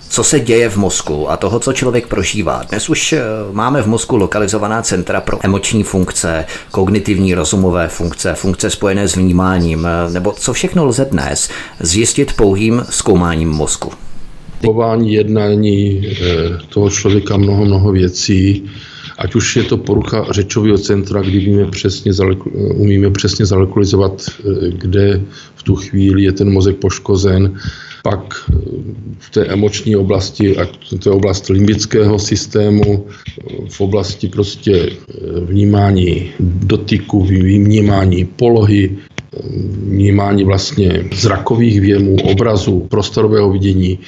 co 0.09 0.25
se 0.25 0.41
děje 0.41 0.69
v 0.71 0.77
mozku 0.77 1.31
a 1.31 1.37
toho, 1.37 1.61
co 1.61 1.73
člověk 1.73 2.07
prožívá. 2.07 2.63
Dnes 2.69 2.89
už 2.89 3.13
eh, 3.13 3.23
máme 3.53 3.83
v 3.83 3.87
mozku 3.87 4.17
lokalizovaná 4.17 4.83
centra 4.83 5.21
pro 5.21 5.39
emoční 5.43 5.83
funkce, 5.83 6.45
kognitivní 6.71 7.35
rozumové 7.35 7.89
funkce, 7.89 8.35
funkce 8.35 8.71
spojené 8.71 9.09
s 9.09 9.17
vnímáním, 9.17 9.87
eh, 9.87 10.11
nebo 10.11 10.33
co 10.33 10.53
všechno 10.53 10.85
lze 10.85 11.05
dnes 11.05 11.49
zjistit 11.81 12.37
pouhým 12.37 12.87
zkoumáním 12.91 13.49
mozku 13.49 13.93
chování, 14.65 15.13
jednání 15.13 16.03
eh, 16.07 16.15
toho 16.69 16.91
člověka 16.91 17.37
mnoho, 17.37 17.65
mnoho 17.65 17.93
věcí, 17.93 18.65
ať 19.19 19.35
už 19.35 19.57
je 19.57 19.63
to 19.63 19.77
porucha 19.77 20.27
řečového 20.31 20.79
centra, 20.79 21.23
kdy 21.23 21.39
víme 21.39 21.67
přesně, 21.71 22.13
umíme 22.75 23.11
přesně 23.11 23.47
zalokalizovat, 23.47 24.23
eh, 24.29 24.71
kde 24.71 25.21
v 25.55 25.63
tu 25.63 25.75
chvíli 25.75 26.23
je 26.23 26.33
ten 26.33 26.51
mozek 26.51 26.77
poškozen, 26.77 27.55
pak 28.03 28.35
eh, 28.51 28.55
v 29.19 29.31
té 29.31 29.47
emoční 29.47 29.97
oblasti, 29.97 30.57
a 30.57 30.67
to 30.99 31.11
je 31.11 31.15
oblast 31.15 31.49
limbického 31.49 32.19
systému, 32.19 33.07
v 33.69 33.81
oblasti 33.81 34.29
prostě 34.29 34.91
vnímání 35.45 36.31
dotyku, 36.41 37.25
vnímání 37.25 38.25
polohy, 38.25 38.99
vnímání 39.89 40.45
vlastně 40.45 41.05
zrakových 41.15 41.81
věmů, 41.81 42.17
obrazu, 42.23 42.87
prostorového 42.91 43.51
vidění, 43.53 43.99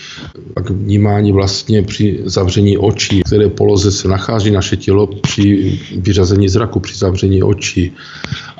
pak 0.54 0.70
vnímání 0.70 1.32
vlastně 1.32 1.82
při 1.82 2.20
zavření 2.24 2.78
očí, 2.78 3.22
které 3.26 3.48
poloze 3.48 3.92
se 3.92 4.08
nachází 4.08 4.50
naše 4.50 4.76
tělo 4.76 5.06
při 5.06 5.78
vyřazení 5.96 6.48
zraku, 6.48 6.80
při 6.80 6.98
zavření 6.98 7.42
očí, 7.42 7.92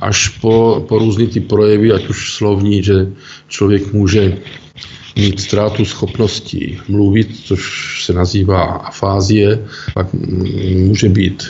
až 0.03 0.29
po, 0.29 0.85
po 0.89 0.99
různý 0.99 1.27
ty 1.27 1.41
projevy, 1.41 1.93
ať 1.93 2.09
už 2.09 2.33
slovní, 2.33 2.83
že 2.83 3.07
člověk 3.49 3.93
může 3.93 4.39
mít 5.17 5.41
ztrátu 5.41 5.85
schopností 5.85 6.79
mluvit, 6.89 7.29
což 7.45 7.63
se 8.05 8.13
nazývá 8.13 8.63
afázie, 8.63 9.67
pak 9.95 10.07
může 10.75 11.09
být 11.09 11.45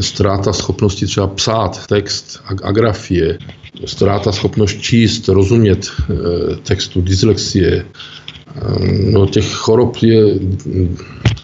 ztráta 0.00 0.52
schopnosti 0.52 1.06
třeba 1.06 1.26
psát 1.26 1.86
text, 1.86 2.40
agrafie, 2.62 3.38
ztráta 3.84 4.32
schopnost 4.32 4.80
číst, 4.80 5.28
rozumět 5.28 5.88
eh, 5.88 6.14
textu, 6.62 7.00
dyslexie. 7.00 7.84
Eh, 7.84 8.62
no, 9.10 9.26
těch 9.26 9.52
chorob 9.52 9.96
je 9.96 10.34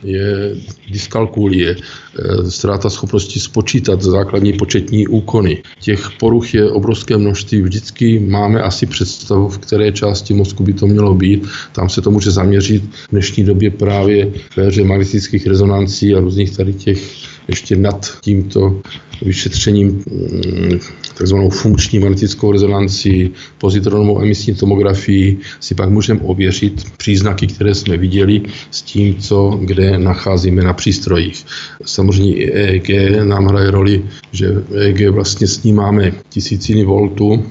je 0.05 0.57
dyskalkulie, 0.91 1.77
eh, 1.77 2.51
ztráta 2.51 2.91
schopnosti 2.91 3.41
spočítat 3.41 4.03
základní 4.03 4.53
početní 4.53 5.07
úkony. 5.07 5.63
Těch 5.81 6.11
poruch 6.21 6.55
je 6.55 6.71
obrovské 6.71 7.17
množství. 7.17 7.63
Vždycky 7.63 8.19
máme 8.19 8.63
asi 8.63 8.87
představu, 8.87 9.49
v 9.49 9.59
které 9.59 9.93
části 9.93 10.35
mozku 10.35 10.63
by 10.63 10.73
to 10.73 10.87
mělo 10.87 11.15
být. 11.15 11.47
Tam 11.73 11.89
se 11.89 12.03
to 12.03 12.11
může 12.11 12.31
zaměřit 12.31 12.83
v 12.83 13.11
dnešní 13.11 13.45
době 13.45 13.71
právě 13.71 14.33
v 14.51 14.59
éře 14.59 14.85
magnetických 14.85 15.47
rezonancí 15.47 16.15
a 16.15 16.21
různých 16.21 16.57
tady 16.57 16.73
těch 16.73 17.01
ještě 17.49 17.77
nad 17.77 18.19
tímto 18.21 18.81
vyšetřením 19.23 19.87
mm, 19.89 20.79
takzvanou 21.19 21.51
funkční 21.51 21.99
magnetickou 21.99 22.53
rezonanci, 22.53 23.31
pozitronovou 23.59 24.23
emisní 24.23 24.55
tomografii 24.55 25.39
si 25.61 25.75
pak 25.75 25.91
můžeme 25.91 26.21
ověřit 26.21 26.85
příznaky, 26.97 27.47
které 27.47 27.75
jsme 27.75 27.97
viděli 27.97 28.43
s 28.71 28.83
tím, 28.83 29.15
co 29.15 29.61
kde 29.75 29.99
nacházíme 29.99 30.63
na 30.63 30.73
přístrojích. 30.73 31.47
Samozřejmě 31.85 32.37
i 32.37 32.53
EEG 32.53 32.89
nám 33.25 33.47
hraje 33.47 33.71
roli, 33.71 34.05
že 34.33 34.47
EEG 34.75 35.09
vlastně 35.11 35.47
snímáme 35.47 36.13
tisíciny 36.29 36.85
voltů, 36.85 37.47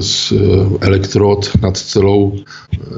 z 0.00 0.32
elektrod 0.80 1.50
nad 1.62 1.76
celou, 1.76 2.36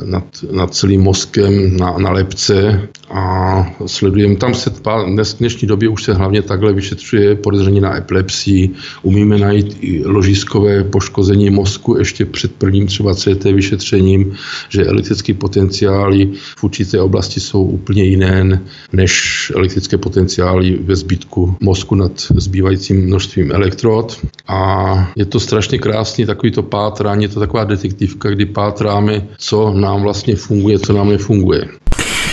nad, 0.05 0.25
nad 0.51 0.75
celým 0.75 1.01
mozkem 1.01 1.77
na, 1.77 1.99
na 1.99 2.11
lepce 2.11 2.89
a 3.11 3.67
sledujeme. 3.87 4.37
Tam 4.37 4.55
se 4.55 4.71
dnes 5.07 5.35
v 5.35 5.39
dnešní 5.39 5.69
době 5.69 5.89
už 5.89 6.05
se 6.05 6.15
hlavně 6.15 6.43
takhle 6.43 6.73
vyšetřuje 6.73 7.35
podezření 7.35 7.81
na 7.81 7.97
epilepsii. 7.97 8.71
Umíme 9.03 9.39
najít 9.39 9.77
i 9.81 10.07
ložiskové 10.07 10.85
poškození 10.85 11.51
mozku 11.51 11.99
ještě 11.99 12.25
před 12.25 12.53
prvním 12.53 12.87
třeba 12.87 13.15
CT 13.15 13.45
vyšetřením, 13.45 14.35
že 14.69 14.87
elektrické 14.87 15.35
potenciály 15.35 16.31
v 16.57 16.65
určité 16.65 17.01
oblasti 17.01 17.41
jsou 17.41 17.65
úplně 17.65 18.05
jiné 18.05 18.63
než 18.93 19.13
elektrické 19.57 19.99
potenciály 19.99 20.79
ve 20.85 20.97
zbytku 20.97 21.57
mozku 21.61 21.95
nad 21.95 22.13
zbývajícím 22.37 23.07
množstvím 23.07 23.53
elektrod. 23.53 24.19
A 24.49 25.13
je 25.17 25.25
to 25.25 25.41
strašně 25.41 25.79
krásný 25.81 26.27
takový 26.27 26.53
to 26.53 26.63
pátrání, 26.63 27.23
je 27.23 27.29
to 27.29 27.41
taková 27.41 27.65
detektivka, 27.65 28.31
kdy 28.31 28.47
pátráme, 28.47 29.29
co 29.39 29.73
nám 29.75 30.03
vlastně 30.03 30.37
funguje, 30.37 30.79
co 30.79 30.93
nám 30.93 31.09
nefunguje. 31.09 31.69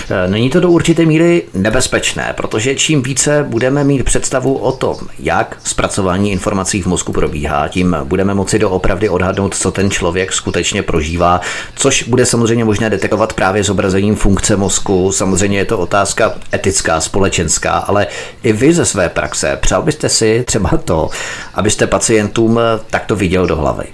Eh, 0.09 0.27
není 0.27 0.49
to 0.49 0.59
do 0.59 0.71
určité 0.71 1.05
míry 1.05 1.43
nebezpečné, 1.53 2.33
protože 2.37 2.75
čím 2.75 3.03
více 3.03 3.45
budeme 3.49 3.83
mít 3.83 4.03
představu 4.03 4.57
o 4.57 4.71
tom, 4.71 4.95
jak 5.19 5.59
zpracování 5.63 6.31
informací 6.31 6.81
v 6.81 6.85
mozku 6.85 7.11
probíhá, 7.11 7.67
tím 7.67 7.95
budeme 8.03 8.33
moci 8.33 8.59
doopravdy 8.59 9.09
odhadnout, 9.09 9.55
co 9.55 9.71
ten 9.71 9.91
člověk 9.91 10.33
skutečně 10.33 10.83
prožívá, 10.83 11.41
což 11.75 12.03
bude 12.03 12.25
samozřejmě 12.25 12.65
možné 12.65 12.89
detekovat 12.89 13.33
právě 13.33 13.63
zobrazením 13.63 14.15
funkce 14.15 14.55
mozku. 14.55 15.11
Samozřejmě 15.11 15.57
je 15.57 15.65
to 15.65 15.77
otázka 15.77 16.33
etická, 16.53 17.01
společenská, 17.01 17.71
ale 17.71 18.07
i 18.43 18.53
vy 18.53 18.73
ze 18.73 18.85
své 18.85 19.09
praxe 19.09 19.57
přál 19.61 19.81
byste 19.81 20.09
si 20.09 20.43
třeba 20.47 20.69
to, 20.69 21.09
abyste 21.53 21.87
pacientům 21.87 22.59
takto 22.89 23.15
viděl 23.15 23.47
do 23.47 23.55
hlavy. 23.55 23.85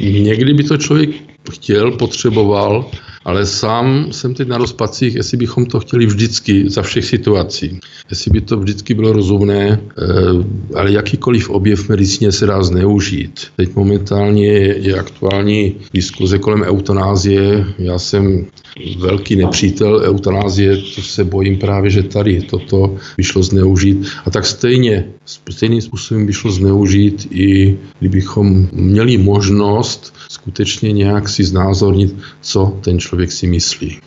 Někdy 0.00 0.54
by 0.54 0.64
to 0.64 0.76
člověk 0.76 1.10
chtěl, 1.52 1.90
potřeboval, 1.90 2.90
ale 3.26 3.46
sám 3.46 4.12
jsem 4.12 4.34
teď 4.34 4.48
na 4.48 4.58
rozpacích, 4.58 5.14
jestli 5.14 5.36
bychom 5.36 5.66
to 5.66 5.80
chtěli 5.80 6.06
vždycky 6.06 6.70
za 6.70 6.82
všech 6.82 7.04
situací. 7.04 7.80
Jestli 8.10 8.30
by 8.30 8.40
to 8.40 8.56
vždycky 8.56 8.94
bylo 8.94 9.12
rozumné, 9.12 9.80
eh, 9.80 10.78
ale 10.78 10.92
jakýkoliv 10.92 11.50
objev 11.50 11.88
medicíně 11.88 12.32
se 12.32 12.46
dá 12.46 12.62
zneužít. 12.62 13.40
Teď 13.56 13.74
momentálně 13.74 14.52
je 14.78 14.94
aktuální 14.94 15.74
diskuze 15.94 16.38
kolem 16.38 16.62
eutanázie. 16.62 17.66
Já 17.78 17.98
jsem 17.98 18.46
velký 18.98 19.36
nepřítel 19.36 20.02
eutanázie, 20.04 20.76
to 20.76 21.02
se 21.02 21.24
bojím 21.24 21.58
právě, 21.58 21.90
že 21.90 22.02
tady 22.02 22.42
toto 22.42 22.96
vyšlo 23.18 23.42
zneužít. 23.42 24.06
A 24.24 24.30
tak 24.30 24.46
stejně, 24.46 25.04
stejným 25.50 25.80
způsobem 25.80 26.26
vyšlo 26.26 26.50
zneužít 26.50 27.28
i 27.30 27.78
kdybychom 27.98 28.68
měli 28.72 29.18
možnost 29.18 30.14
skutečně 30.28 30.92
nějak 30.92 31.28
si 31.28 31.44
znázornit, 31.44 32.16
co 32.40 32.78
ten 32.80 32.98
člověk 32.98 33.15
si 33.26 33.46
myslí. 33.46 34.00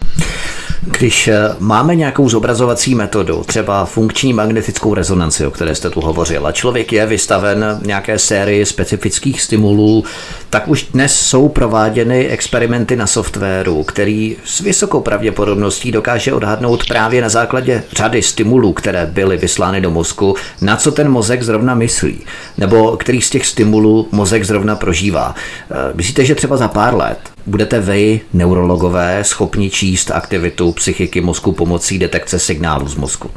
Když 0.82 1.28
eh, 1.28 1.56
máme 1.60 1.96
nějakou 1.96 2.30
zobrazovací 2.30 2.96
metodu, 2.96 3.44
třeba 3.44 3.86
funkční 3.86 4.34
magnetickou 4.34 4.94
rezonanci, 4.94 5.46
o 5.46 5.52
které 5.52 5.76
jste 5.76 5.90
tu 5.90 6.02
hovořil, 6.02 6.48
a 6.48 6.52
člověk 6.52 6.94
je 6.94 7.06
vystaven 7.06 7.80
nějaké 7.86 8.20
sérii 8.20 8.66
specifických 8.66 9.42
stimulů, 9.42 10.04
tak 10.50 10.68
už 10.68 10.84
dnes 10.84 11.20
jsou 11.20 11.50
prováděny 11.50 12.28
experimenty 12.28 12.96
na 12.96 13.08
softwaru, 13.08 13.84
který 13.84 14.38
s 14.46 14.60
vysokou 14.60 15.02
pravděpodobností 15.02 15.92
dokáže 15.92 16.34
odhadnout 16.34 16.86
právě 16.88 17.22
na 17.22 17.30
základě 17.30 17.84
řady 17.92 18.22
stimulů, 18.22 18.74
které 18.74 19.06
byly 19.06 19.38
vyslány 19.38 19.82
do 19.82 19.92
mozku, 19.92 20.36
na 20.62 20.78
co 20.78 20.92
ten 20.92 21.10
mozek 21.10 21.44
zrovna 21.44 21.76
myslí, 21.76 22.20
nebo 22.58 22.98
který 22.98 23.22
z 23.22 23.30
těch 23.30 23.46
stimulů 23.46 24.08
mozek 24.12 24.44
zrovna 24.44 24.76
prožívá. 24.76 25.36
Eh, 25.72 25.76
myslíte, 25.94 26.26
že 26.26 26.36
třeba 26.36 26.58
za 26.58 26.68
pár 26.68 26.96
let 26.96 27.20
budete 27.50 27.82
vy, 27.82 28.22
neurologové, 28.34 29.24
schopni 29.24 29.70
číst 29.70 30.12
aktivitu 30.12 30.72
psychiky 30.72 31.22
mozku 31.22 31.52
pomocí 31.52 32.00
detekce 32.00 32.40
signálu 32.40 32.88
z 32.88 32.96
mozku? 32.96 33.30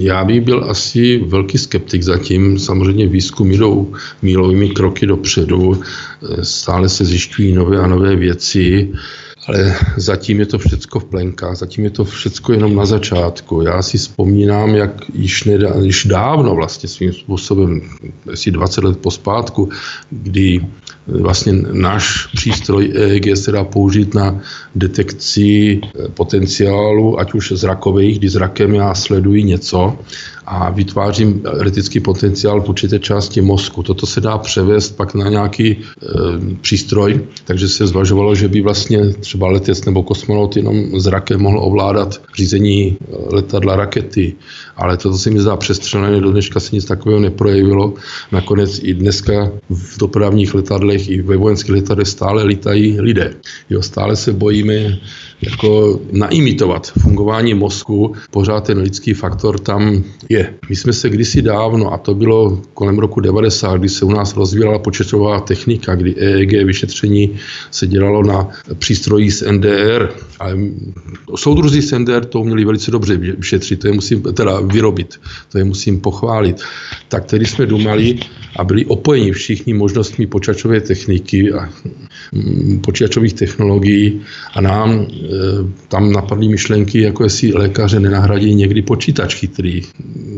Já 0.00 0.24
bych 0.24 0.40
byl 0.40 0.70
asi 0.70 1.18
velký 1.18 1.58
skeptik 1.58 2.02
zatím. 2.02 2.58
Samozřejmě 2.58 3.06
výzkum 3.06 3.50
jdou 3.50 3.94
mílovými 4.22 4.68
kroky 4.70 5.06
dopředu. 5.06 5.80
Stále 6.42 6.88
se 6.88 7.04
zjišťují 7.04 7.52
nové 7.52 7.78
a 7.78 7.86
nové 7.86 8.16
věci 8.16 8.92
ale 9.48 9.74
zatím 9.96 10.40
je 10.40 10.46
to 10.46 10.58
všecko 10.58 11.00
v 11.00 11.04
plenkách, 11.04 11.56
zatím 11.56 11.84
je 11.84 11.90
to 11.90 12.04
všecko 12.04 12.52
jenom 12.52 12.76
na 12.76 12.86
začátku. 12.86 13.62
Já 13.62 13.82
si 13.82 13.98
vzpomínám, 13.98 14.74
jak 14.74 14.90
již, 15.14 15.44
nedá, 15.44 15.74
již 15.82 16.04
dávno 16.04 16.54
vlastně 16.54 16.88
svým 16.88 17.12
způsobem, 17.12 17.80
asi 18.32 18.50
20 18.50 18.84
let 18.84 18.98
pospátku, 18.98 19.68
kdy 20.10 20.60
vlastně 21.08 21.52
náš 21.72 22.26
přístroj 22.26 22.92
EEG 22.94 23.36
se 23.36 23.52
dá 23.52 23.64
použít 23.64 24.14
na 24.14 24.40
detekci 24.74 25.80
potenciálu, 26.14 27.20
ať 27.20 27.34
už 27.34 27.52
zrakových, 27.52 28.18
kdy 28.18 28.28
zrakem 28.28 28.74
já 28.74 28.94
sleduji 28.94 29.42
něco 29.44 29.98
a 30.50 30.70
vytvářím 30.70 31.42
elektrický 31.44 32.00
potenciál 32.00 32.60
v 32.60 32.68
určité 32.68 32.98
části 32.98 33.40
mozku. 33.40 33.82
Toto 33.82 34.06
se 34.06 34.20
dá 34.20 34.38
převést 34.38 34.96
pak 34.96 35.14
na 35.14 35.28
nějaký 35.28 35.70
e, 35.70 35.76
přístroj, 36.60 37.20
takže 37.44 37.68
se 37.68 37.86
zvažovalo, 37.86 38.34
že 38.34 38.48
by 38.48 38.60
vlastně 38.60 39.08
třeba 39.08 39.48
letec 39.48 39.84
nebo 39.84 40.02
kosmonaut 40.02 40.56
jenom 40.56 41.00
zrakem 41.00 41.40
mohl 41.40 41.60
ovládat 41.60 42.20
řízení 42.36 42.88
e, 42.88 42.96
letadla 43.34 43.76
rakety. 43.76 44.32
Ale 44.76 44.96
toto 44.96 45.18
se 45.18 45.30
mi 45.30 45.40
zdá 45.40 45.56
přestřelené, 45.56 46.20
do 46.20 46.32
dneška 46.32 46.60
se 46.60 46.76
nic 46.76 46.84
takového 46.84 47.20
neprojevilo. 47.20 47.94
Nakonec 48.32 48.80
i 48.82 48.94
dneska 48.94 49.50
v 49.70 49.98
dopravních 49.98 50.54
letadlech 50.54 51.08
i 51.08 51.22
ve 51.22 51.36
vojenských 51.36 51.74
letadlech 51.74 52.08
stále 52.08 52.44
lítají 52.44 53.00
lidé. 53.00 53.34
Jo, 53.70 53.82
stále 53.82 54.16
se 54.16 54.32
bojíme 54.32 54.98
jako 55.42 56.00
naimitovat 56.12 56.86
fungování 56.86 57.54
mozku, 57.54 58.14
pořád 58.30 58.66
ten 58.66 58.78
lidský 58.78 59.14
faktor 59.14 59.58
tam 59.58 60.04
je. 60.28 60.54
My 60.68 60.76
jsme 60.76 60.92
se 60.92 61.10
kdysi 61.10 61.42
dávno, 61.42 61.92
a 61.92 61.98
to 61.98 62.14
bylo 62.14 62.62
kolem 62.74 62.98
roku 62.98 63.20
90, 63.20 63.76
kdy 63.76 63.88
se 63.88 64.04
u 64.04 64.10
nás 64.10 64.36
rozvíjela 64.36 64.78
počítačová 64.78 65.40
technika, 65.40 65.94
kdy 65.94 66.14
EEG 66.16 66.52
vyšetření 66.52 67.36
se 67.70 67.86
dělalo 67.86 68.22
na 68.22 68.48
přístroji 68.78 69.30
z 69.30 69.52
NDR. 69.52 70.08
A 70.40 70.46
soudruzi 71.36 71.82
z 71.82 71.98
NDR 71.98 72.24
to 72.24 72.40
uměli 72.40 72.64
velice 72.64 72.90
dobře 72.90 73.16
vyšetřit, 73.16 73.80
to 73.80 73.86
je 73.86 73.92
musím 73.92 74.22
teda 74.22 74.60
vyrobit, 74.60 75.20
to 75.52 75.58
je 75.58 75.64
musím 75.64 76.00
pochválit. 76.00 76.62
Tak 77.08 77.24
tedy 77.24 77.46
jsme 77.46 77.66
dumali 77.66 78.18
a 78.56 78.64
byli 78.64 78.84
opojeni 78.84 79.32
všichni 79.32 79.74
možnostmi 79.74 80.26
počítačové 80.26 80.80
techniky 80.80 81.52
a 81.52 81.68
počítačových 82.80 83.32
technologií 83.32 84.20
a 84.54 84.60
nám 84.60 84.90
e, 84.90 85.06
tam 85.88 86.12
napadly 86.12 86.48
myšlenky, 86.48 87.02
jako 87.02 87.24
jestli 87.24 87.52
lékaře 87.52 88.00
nenahradí 88.00 88.54
někdy 88.54 88.82
počítač 88.82 89.34
chytrý. 89.34 89.82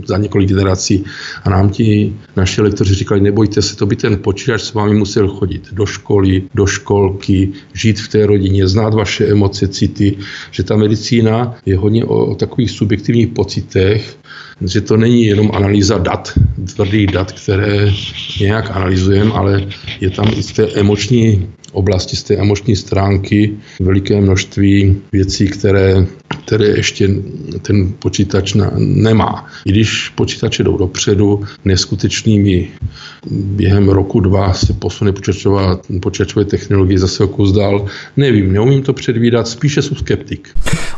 za 0.06 0.16
několik 0.16 0.48
generací 0.48 1.04
a 1.44 1.50
nám 1.50 1.70
ti 1.70 2.12
naši 2.36 2.62
lektoři 2.62 2.94
říkali, 2.94 3.20
nebojte 3.20 3.62
se, 3.62 3.76
to 3.76 3.86
by 3.86 3.96
ten 3.96 4.16
počítač 4.16 4.62
s 4.62 4.74
vámi 4.74 4.94
musel 4.94 5.28
chodit 5.28 5.68
do 5.72 5.86
školy, 5.86 6.42
do 6.54 6.66
školky, 6.66 7.48
žít 7.74 8.00
v 8.00 8.08
té 8.08 8.26
rodině, 8.26 8.68
znát 8.68 8.94
vaše 8.94 9.26
emoce, 9.26 9.68
city, 9.68 10.16
že 10.50 10.62
ta 10.62 10.76
medicína 10.76 11.56
je 11.66 11.76
hodně 11.76 12.04
o, 12.04 12.26
o 12.26 12.34
takových 12.34 12.70
subjektivních 12.70 13.28
pocitech, 13.28 14.16
že 14.66 14.80
to 14.80 14.96
není 14.96 15.24
jenom 15.24 15.50
analýza 15.54 15.98
dat, 15.98 16.32
tvrdých 16.74 17.06
dat, 17.06 17.32
které 17.32 17.92
nějak 18.40 18.76
analyzujeme, 18.76 19.32
ale 19.32 19.66
je 20.00 20.10
tam 20.10 20.26
i 20.36 20.42
z 20.42 20.52
té 20.52 20.68
emoční 20.72 21.48
oblasti, 21.72 22.16
z 22.16 22.22
té 22.22 22.36
emoční 22.36 22.76
stránky 22.76 23.52
veliké 23.80 24.20
množství 24.20 24.96
věcí, 25.12 25.48
které, 25.48 26.06
které 26.44 26.66
ještě 26.66 27.08
ten 27.62 27.92
počítač 27.98 28.54
na, 28.54 28.72
nemá. 28.76 29.46
I 29.66 29.70
když 29.70 30.08
počítače 30.08 30.64
jdou 30.64 30.78
dopředu, 30.78 31.44
neskutečnými 31.64 32.68
během 33.30 33.88
roku, 33.88 34.20
dva 34.20 34.54
se 34.54 34.72
posune 34.72 35.12
počítačové 36.00 36.44
technologie 36.44 36.98
zase 36.98 37.24
o 37.24 37.28
kus 37.28 37.52
dál. 37.52 37.86
Nevím, 38.16 38.52
neumím 38.52 38.82
to 38.82 38.92
předvídat, 38.92 39.48
spíše 39.48 39.82
jsem 39.82 39.96
skeptik. 39.96 40.48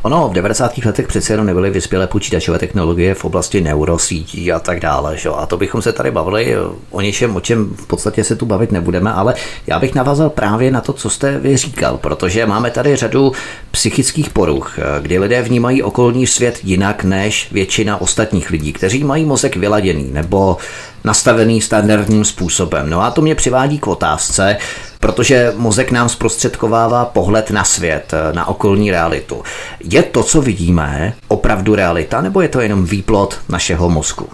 Ono 0.02 0.28
v 0.28 0.32
90. 0.32 0.78
letech 0.78 1.06
přece 1.06 1.32
jenom 1.32 1.46
nebyly 1.46 1.70
vyspělé 1.70 2.06
počítačové 2.06 2.58
technologie 2.58 3.14
v 3.14 3.24
oblasti 3.24 3.60
neurosítí 3.60 4.52
a 4.52 4.58
tak 4.58 4.80
dále. 4.80 5.18
Že? 5.18 5.28
A 5.28 5.46
to 5.46 5.56
bychom 5.56 5.82
se 5.82 5.92
tady 5.92 6.10
bavili 6.10 6.56
o 6.90 7.00
něčem, 7.00 7.36
o 7.36 7.40
čem 7.40 7.74
v 7.76 7.86
podstatě 7.86 8.24
se 8.24 8.36
tu 8.36 8.46
bavit 8.46 8.72
nebudeme, 8.72 9.12
ale 9.12 9.34
já 9.66 9.78
bych 9.78 9.94
navázal 9.94 10.30
právě 10.30 10.70
na 10.70 10.80
to, 10.80 10.92
co 10.92 11.10
jste 11.10 11.38
vy 11.38 11.56
říkal, 11.56 11.96
protože 11.98 12.46
máme 12.46 12.70
tady 12.70 12.96
řadu 12.96 13.32
psychických 13.70 14.30
poruch, 14.30 14.78
kdy 15.00 15.18
lidé 15.18 15.42
vnímají 15.42 15.82
okolní 15.82 16.26
svět 16.26 16.58
jinak 16.62 17.04
než 17.04 17.48
většina 17.52 18.00
ostatních 18.00 18.50
lidí, 18.50 18.72
kteří 18.72 19.04
mají 19.04 19.24
mozek 19.24 19.56
vyladěný 19.56 20.10
nebo 20.12 20.56
nastavený 21.04 21.60
standardním 21.60 22.24
způsobem. 22.24 22.90
No 22.90 23.02
a 23.02 23.10
to 23.10 23.22
mě 23.22 23.34
přivádí 23.34 23.78
k 23.78 23.86
otázce, 23.86 24.56
protože 25.00 25.52
mozek 25.56 25.90
nám 25.90 26.08
zprostředkovává 26.08 27.04
pohled 27.04 27.50
na 27.50 27.64
svět, 27.64 28.14
na 28.34 28.48
okolní 28.48 28.90
realitu. 28.90 29.42
Je 29.84 30.02
to, 30.02 30.22
co 30.22 30.42
vidíme, 30.42 31.14
opravdu 31.28 31.74
realita, 31.74 32.20
nebo 32.20 32.40
je 32.40 32.48
to 32.48 32.60
jenom 32.60 32.84
výplot 32.84 33.40
našeho 33.48 33.90
mozku? 33.90 34.28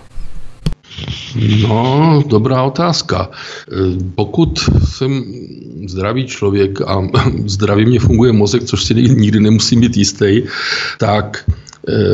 No, 1.68 2.22
dobrá 2.26 2.62
otázka. 2.62 3.31
Pokud 4.14 4.59
jsem 4.85 5.24
zdravý 5.88 6.26
člověk 6.26 6.81
a 6.81 7.09
zdravý 7.46 7.87
mě 7.87 8.00
funguje 8.00 8.33
mozek, 8.33 8.64
což 8.64 8.85
si 8.85 8.94
nikdy 8.94 9.40
nemusím 9.40 9.81
být 9.81 9.96
jistý, 9.96 10.42
tak 10.98 11.44
Eh, 11.48 11.67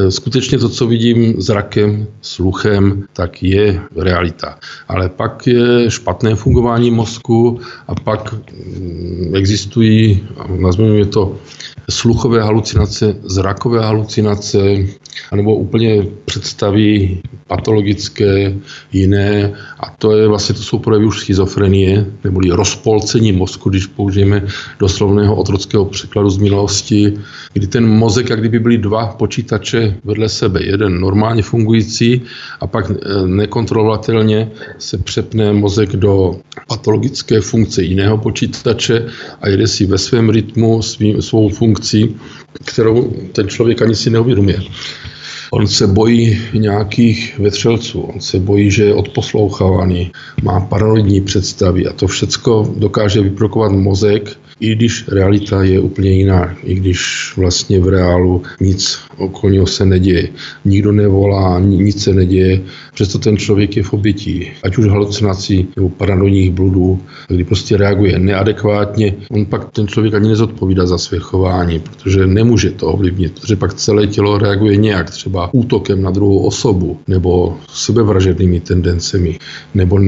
skutečně 0.08 0.58
to, 0.58 0.68
co 0.68 0.86
vidím 0.86 1.40
zrakem, 1.40 2.06
sluchem, 2.22 3.04
tak 3.12 3.42
je 3.42 3.80
realita. 3.96 4.58
Ale 4.88 5.08
pak 5.08 5.46
je 5.46 5.90
špatné 5.90 6.34
fungování 6.34 6.90
mozku 6.90 7.60
a 7.88 7.94
pak 7.94 8.32
mm, 8.32 9.32
existují, 9.34 10.26
nazveme 10.58 11.06
to, 11.06 11.36
sluchové 11.90 12.42
halucinace, 12.42 13.16
zrakové 13.22 13.82
halucinace, 13.82 14.58
anebo 15.32 15.54
úplně 15.54 16.06
představy 16.24 17.18
patologické, 17.46 18.54
jiné. 18.92 19.52
A 19.80 19.90
to 19.98 20.16
je 20.16 20.28
vlastně, 20.28 20.54
to 20.54 20.62
jsou 20.62 20.78
projevy 20.78 21.06
už 21.06 21.20
schizofrenie, 21.20 22.06
neboli 22.24 22.50
rozpolcení 22.50 23.32
mozku, 23.32 23.70
když 23.70 23.86
použijeme 23.86 24.46
doslovného 24.78 25.36
otrockého 25.36 25.84
překladu 25.84 26.30
z 26.30 26.38
minulosti, 26.38 27.18
kdy 27.52 27.66
ten 27.66 27.86
mozek, 27.86 28.30
jak 28.30 28.40
kdyby 28.40 28.58
byly 28.58 28.78
dva 28.78 29.06
počítače 29.06 29.96
vedle 30.04 30.28
sebe. 30.28 30.60
Jeden 30.62 31.00
normálně 31.00 31.42
fungující 31.42 32.22
a 32.60 32.66
pak 32.66 32.90
eh, 32.90 33.26
nekontrolovatelně 33.26 34.50
se 34.78 34.98
přepne 34.98 35.52
mozek 35.52 35.96
do 35.96 36.36
patologické 36.68 37.40
funkce 37.40 37.82
jiného 37.82 38.18
počítače 38.18 39.06
a 39.40 39.48
jede 39.48 39.66
si 39.66 39.86
ve 39.86 39.98
svém 39.98 40.30
rytmu 40.30 40.82
svým, 40.82 41.22
svou 41.22 41.48
funkcí, 41.48 42.16
kterou 42.64 43.12
ten 43.32 43.48
člověk 43.48 43.82
ani 43.82 43.94
si 43.94 44.10
neuvědomuje. 44.10 44.60
On 45.50 45.66
se 45.66 45.86
bojí 45.86 46.40
nějakých 46.54 47.38
vetřelců, 47.38 48.00
on 48.00 48.20
se 48.20 48.38
bojí, 48.38 48.70
že 48.70 48.84
je 48.84 48.94
odposlouchávaný, 48.94 50.12
má 50.42 50.60
paranoidní 50.60 51.20
představy 51.20 51.86
a 51.86 51.92
to 51.92 52.06
všecko 52.06 52.74
dokáže 52.76 53.20
vyprokovat 53.20 53.72
mozek 53.72 54.36
i 54.60 54.74
když 54.74 55.08
realita 55.08 55.62
je 55.62 55.80
úplně 55.80 56.10
jiná, 56.10 56.56
i 56.64 56.74
když 56.74 57.32
vlastně 57.36 57.80
v 57.80 57.88
reálu 57.88 58.42
nic 58.60 58.98
okolo 59.16 59.66
se 59.66 59.86
neděje. 59.86 60.28
Nikdo 60.64 60.92
nevolá, 60.92 61.60
nic 61.60 62.02
se 62.02 62.14
neděje, 62.14 62.60
přesto 62.94 63.18
ten 63.18 63.36
člověk 63.36 63.76
je 63.76 63.82
v 63.82 63.92
obětí, 63.92 64.50
ať 64.62 64.78
už 64.78 64.86
halucinací 64.86 65.68
nebo 65.76 65.88
paranoidních 65.88 66.50
bludů, 66.50 67.00
kdy 67.28 67.44
prostě 67.44 67.76
reaguje 67.76 68.18
neadekvátně, 68.18 69.14
on 69.30 69.46
pak 69.46 69.70
ten 69.72 69.88
člověk 69.88 70.14
ani 70.14 70.28
nezodpovídá 70.28 70.86
za 70.86 70.98
své 70.98 71.18
chování, 71.18 71.78
protože 71.78 72.26
nemůže 72.26 72.70
to 72.70 72.86
ovlivnit, 72.86 73.40
protože 73.40 73.56
pak 73.56 73.74
celé 73.74 74.06
tělo 74.06 74.38
reaguje 74.38 74.76
nějak, 74.76 75.10
třeba 75.10 75.54
útokem 75.54 76.02
na 76.02 76.10
druhou 76.10 76.38
osobu, 76.38 76.98
nebo 77.08 77.56
sebevražednými 77.72 78.60
tendencemi, 78.60 79.38
nebo 79.74 79.98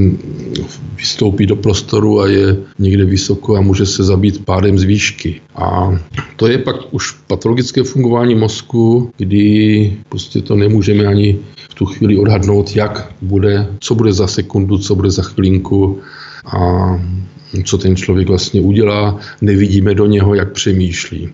vystoupí 0.97 1.45
do 1.45 1.55
prostoru 1.55 2.21
a 2.21 2.27
je 2.27 2.57
někde 2.79 3.05
vysoko 3.05 3.55
a 3.55 3.61
může 3.61 3.85
se 3.85 4.03
zabít 4.03 4.36
pádem 4.45 4.79
z 4.79 4.83
výšky. 4.83 5.41
A 5.55 5.97
to 6.35 6.47
je 6.47 6.57
pak 6.57 6.75
už 6.91 7.11
patologické 7.11 7.83
fungování 7.83 8.35
mozku, 8.35 9.11
kdy 9.17 9.93
prostě 10.09 10.41
to 10.41 10.55
nemůžeme 10.55 11.05
ani 11.05 11.39
v 11.69 11.73
tu 11.73 11.85
chvíli 11.85 12.17
odhadnout, 12.17 12.75
jak 12.75 13.11
bude, 13.21 13.67
co 13.79 13.95
bude 13.95 14.13
za 14.13 14.27
sekundu, 14.27 14.77
co 14.77 14.95
bude 14.95 15.11
za 15.11 15.23
chvilinku 15.23 15.99
a 16.45 16.59
co 17.65 17.77
ten 17.77 17.95
člověk 17.95 18.27
vlastně 18.27 18.61
udělá, 18.61 19.19
nevidíme 19.41 19.95
do 19.95 20.05
něho, 20.05 20.35
jak 20.35 20.51
přemýšlí. 20.51 21.29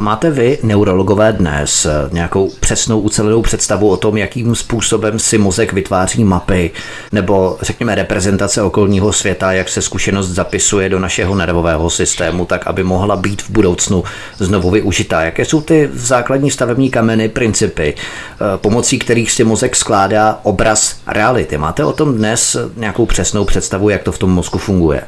Máte 0.00 0.30
vy, 0.30 0.58
neurologové, 0.62 1.32
dnes 1.32 1.86
nějakou 2.12 2.50
přesnou 2.60 3.00
ucelenou 3.00 3.42
představu 3.42 3.88
o 3.88 3.96
tom, 3.96 4.16
jakým 4.16 4.54
způsobem 4.54 5.18
si 5.18 5.38
mozek 5.38 5.72
vytváří 5.72 6.24
mapy, 6.24 6.70
nebo 7.12 7.58
řekněme 7.62 7.94
reprezentace 7.94 8.62
okolního 8.62 9.12
světa, 9.12 9.52
jak 9.52 9.68
se 9.68 9.82
zkušenost 9.82 10.28
zapisuje 10.28 10.88
do 10.88 10.98
našeho 10.98 11.34
nervového 11.34 11.90
systému, 11.90 12.44
tak 12.44 12.66
aby 12.66 12.82
mohla 12.82 13.16
být 13.16 13.42
v 13.42 13.50
budoucnu 13.50 14.04
znovu 14.38 14.70
využitá? 14.70 15.22
Jaké 15.22 15.44
jsou 15.44 15.60
ty 15.60 15.90
základní 15.92 16.50
stavební 16.50 16.90
kameny, 16.90 17.28
principy, 17.28 17.94
eh, 17.94 18.36
pomocí 18.56 18.98
kterých 18.98 19.30
si 19.30 19.44
mozek 19.44 19.76
skládá 19.76 20.40
obraz 20.42 20.96
reality? 21.06 21.58
Máte 21.58 21.84
o 21.84 21.92
tom 21.92 22.14
dnes 22.14 22.56
nějakou 22.76 23.06
přesnou 23.06 23.44
představu, 23.44 23.88
jak 23.88 24.02
to 24.02 24.12
v 24.12 24.18
tom 24.18 24.30
mozku 24.30 24.58
funguje? 24.58 25.02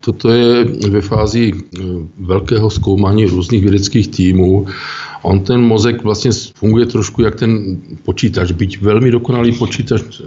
Toto 0.00 0.30
je 0.30 0.64
ve 0.64 1.00
fázi 1.00 1.52
eh, 1.52 1.82
velkého 2.18 2.70
zkoumání 2.70 3.26
různých 3.26 3.62
vědeckých 3.62 4.08
týmů. 4.08 4.66
On 5.22 5.40
ten 5.40 5.60
mozek 5.60 6.02
vlastně 6.02 6.30
funguje 6.54 6.86
trošku 6.86 7.22
jak 7.22 7.34
ten 7.34 7.78
počítač, 8.02 8.52
byť 8.52 8.80
velmi 8.82 9.10
dokonalý 9.10 9.52
počítač 9.52 10.02
eh, 10.02 10.24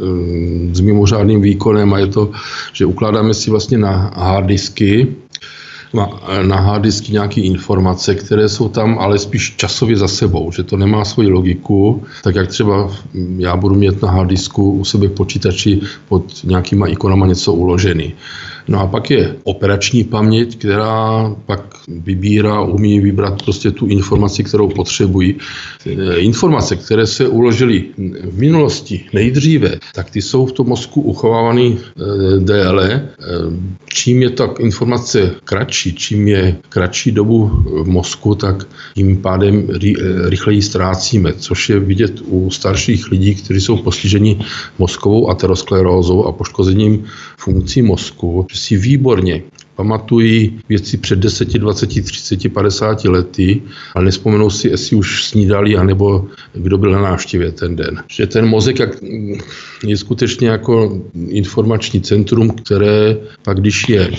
s 0.75 0.79
mimořádným 0.79 1.41
výkonem 1.41 1.93
a 1.93 1.99
je 1.99 2.07
to, 2.07 2.31
že 2.73 2.85
ukládáme 2.85 3.33
si 3.33 3.51
vlastně 3.51 3.77
na 3.77 4.11
hard 4.15 4.45
disky, 4.45 5.07
na 6.41 6.55
hard 6.55 6.83
disky 6.83 7.11
nějaké 7.11 7.41
informace, 7.41 8.15
které 8.15 8.49
jsou 8.49 8.69
tam 8.69 8.99
ale 8.99 9.17
spíš 9.17 9.55
časově 9.55 9.97
za 9.97 10.07
sebou, 10.07 10.51
že 10.51 10.63
to 10.63 10.77
nemá 10.77 11.05
svoji 11.05 11.29
logiku, 11.29 12.03
tak 12.23 12.35
jak 12.35 12.47
třeba 12.47 12.91
já 13.37 13.55
budu 13.55 13.75
mít 13.75 14.01
na 14.01 14.11
hard 14.11 14.29
disku 14.29 14.71
u 14.71 14.85
sebe 14.85 15.09
počítači 15.09 15.81
pod 16.09 16.43
nějakýma 16.43 16.87
ikonama 16.87 17.27
něco 17.27 17.53
uložený. 17.53 18.13
No 18.67 18.79
a 18.79 18.87
pak 18.87 19.11
je 19.11 19.35
operační 19.43 20.03
paměť, 20.03 20.57
která 20.57 21.35
pak 21.45 21.61
vybírá, 21.87 22.61
umí 22.61 22.99
vybrat 22.99 23.43
prostě 23.43 23.71
tu 23.71 23.85
informaci, 23.85 24.43
kterou 24.43 24.67
potřebují. 24.67 25.35
E, 25.85 26.17
informace, 26.17 26.75
které 26.75 27.07
se 27.07 27.27
uložily 27.27 27.85
v 28.23 28.39
minulosti 28.39 29.05
nejdříve, 29.13 29.79
tak 29.95 30.09
ty 30.09 30.21
jsou 30.21 30.45
v 30.45 30.51
tom 30.51 30.67
mozku 30.67 31.01
uchovávány 31.01 31.77
e, 31.77 32.39
déle. 32.39 32.91
E, 32.93 33.07
čím 33.85 34.21
je 34.21 34.29
ta 34.29 34.49
informace 34.59 35.35
kratší, 35.43 35.93
čím 35.93 36.27
je 36.27 36.55
kratší 36.69 37.11
dobu 37.11 37.47
v 37.83 37.87
mozku, 37.87 38.35
tak 38.35 38.67
tím 38.95 39.17
pádem 39.17 39.67
rychleji 40.25 40.61
ztrácíme, 40.61 41.33
což 41.33 41.69
je 41.69 41.79
vidět 41.79 42.21
u 42.25 42.51
starších 42.51 43.11
lidí, 43.11 43.35
kteří 43.35 43.61
jsou 43.61 43.77
postiženi 43.77 44.39
mozkovou 44.79 45.29
aterosklerózou 45.29 46.25
a 46.25 46.31
poškozením 46.31 47.03
funkcí 47.37 47.81
mozku, 47.81 48.47
si 48.53 48.77
výborně 48.77 49.43
pamatují 49.75 50.59
věci 50.69 50.97
před 50.97 51.19
10, 51.19 51.53
20, 51.53 51.87
30, 52.03 52.53
50 52.53 53.05
lety, 53.05 53.61
ale 53.95 54.05
nespomenou 54.05 54.49
si, 54.49 54.67
jestli 54.67 54.95
už 54.95 55.23
snídali, 55.23 55.75
anebo 55.75 56.27
kdo 56.53 56.77
byl 56.77 56.91
na 56.91 57.01
návštěvě 57.01 57.51
ten 57.51 57.75
den. 57.75 58.03
Že 58.11 58.27
ten 58.27 58.45
mozek 58.45 58.77
je 59.85 59.97
skutečně 59.97 60.49
jako 60.49 61.01
informační 61.29 62.01
centrum, 62.01 62.49
které 62.49 63.17
pak, 63.43 63.59
když 63.59 63.89
je 63.89 64.11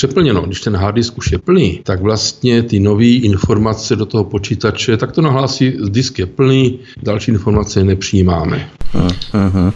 přeplněno. 0.00 0.42
Když 0.42 0.60
ten 0.60 0.76
hard 0.76 0.94
disk 0.94 1.18
už 1.18 1.32
je 1.32 1.38
plný, 1.38 1.80
tak 1.84 2.00
vlastně 2.00 2.62
ty 2.62 2.80
nové 2.80 3.04
informace 3.04 3.96
do 3.96 4.06
toho 4.06 4.24
počítače, 4.24 4.96
tak 4.96 5.12
to 5.12 5.22
nahlásí, 5.22 5.76
disk 5.88 6.18
je 6.18 6.26
plný, 6.26 6.78
další 7.02 7.30
informace 7.30 7.84
nepřijímáme. 7.84 8.70
Uh-huh. 8.94 9.72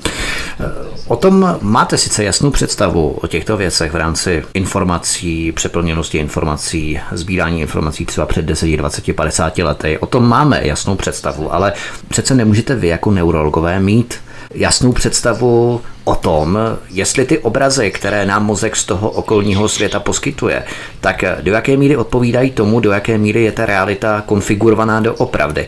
O 1.09 1.17
tom 1.17 1.57
máte 1.61 1.99
sice 1.99 2.25
jasnou 2.25 2.51
představu 2.51 3.11
o 3.11 3.27
těchto 3.27 3.57
věcech 3.57 3.93
v 3.93 3.97
rámci 3.97 4.43
informací, 4.55 5.53
přeplněnosti 5.53 6.19
informací, 6.19 6.99
sbírání 7.13 7.61
informací 7.61 8.07
třeba 8.07 8.27
před 8.27 8.45
10, 8.45 8.77
20, 8.77 9.17
50 9.17 9.59
lety. 9.59 9.99
O 9.99 10.07
tom 10.07 10.29
máme 10.29 10.67
jasnou 10.67 10.95
představu, 10.97 11.55
ale 11.55 11.73
přece 12.09 12.35
nemůžete 12.35 12.75
vy 12.75 12.89
jako 12.89 13.11
neurologové 13.11 13.81
mít 13.81 14.15
jasnou 14.55 14.93
představu 14.93 15.81
o 16.05 16.15
tom, 16.15 16.59
jestli 16.91 17.25
ty 17.25 17.39
obrazy, 17.39 17.91
které 17.91 18.27
nám 18.27 18.47
mozek 18.47 18.77
z 18.77 18.85
toho 18.85 19.11
okolního 19.11 19.69
světa 19.69 20.01
poskytuje, 20.01 20.63
tak 21.01 21.25
do 21.41 21.53
jaké 21.53 21.77
míry 21.77 21.97
odpovídají 21.97 22.51
tomu, 22.51 22.81
do 22.81 22.93
jaké 22.93 23.19
míry 23.19 23.43
je 23.43 23.53
ta 23.53 23.67
realita 23.67 24.23
konfigurovaná 24.27 25.01
do 25.01 25.15
opravdy. 25.15 25.67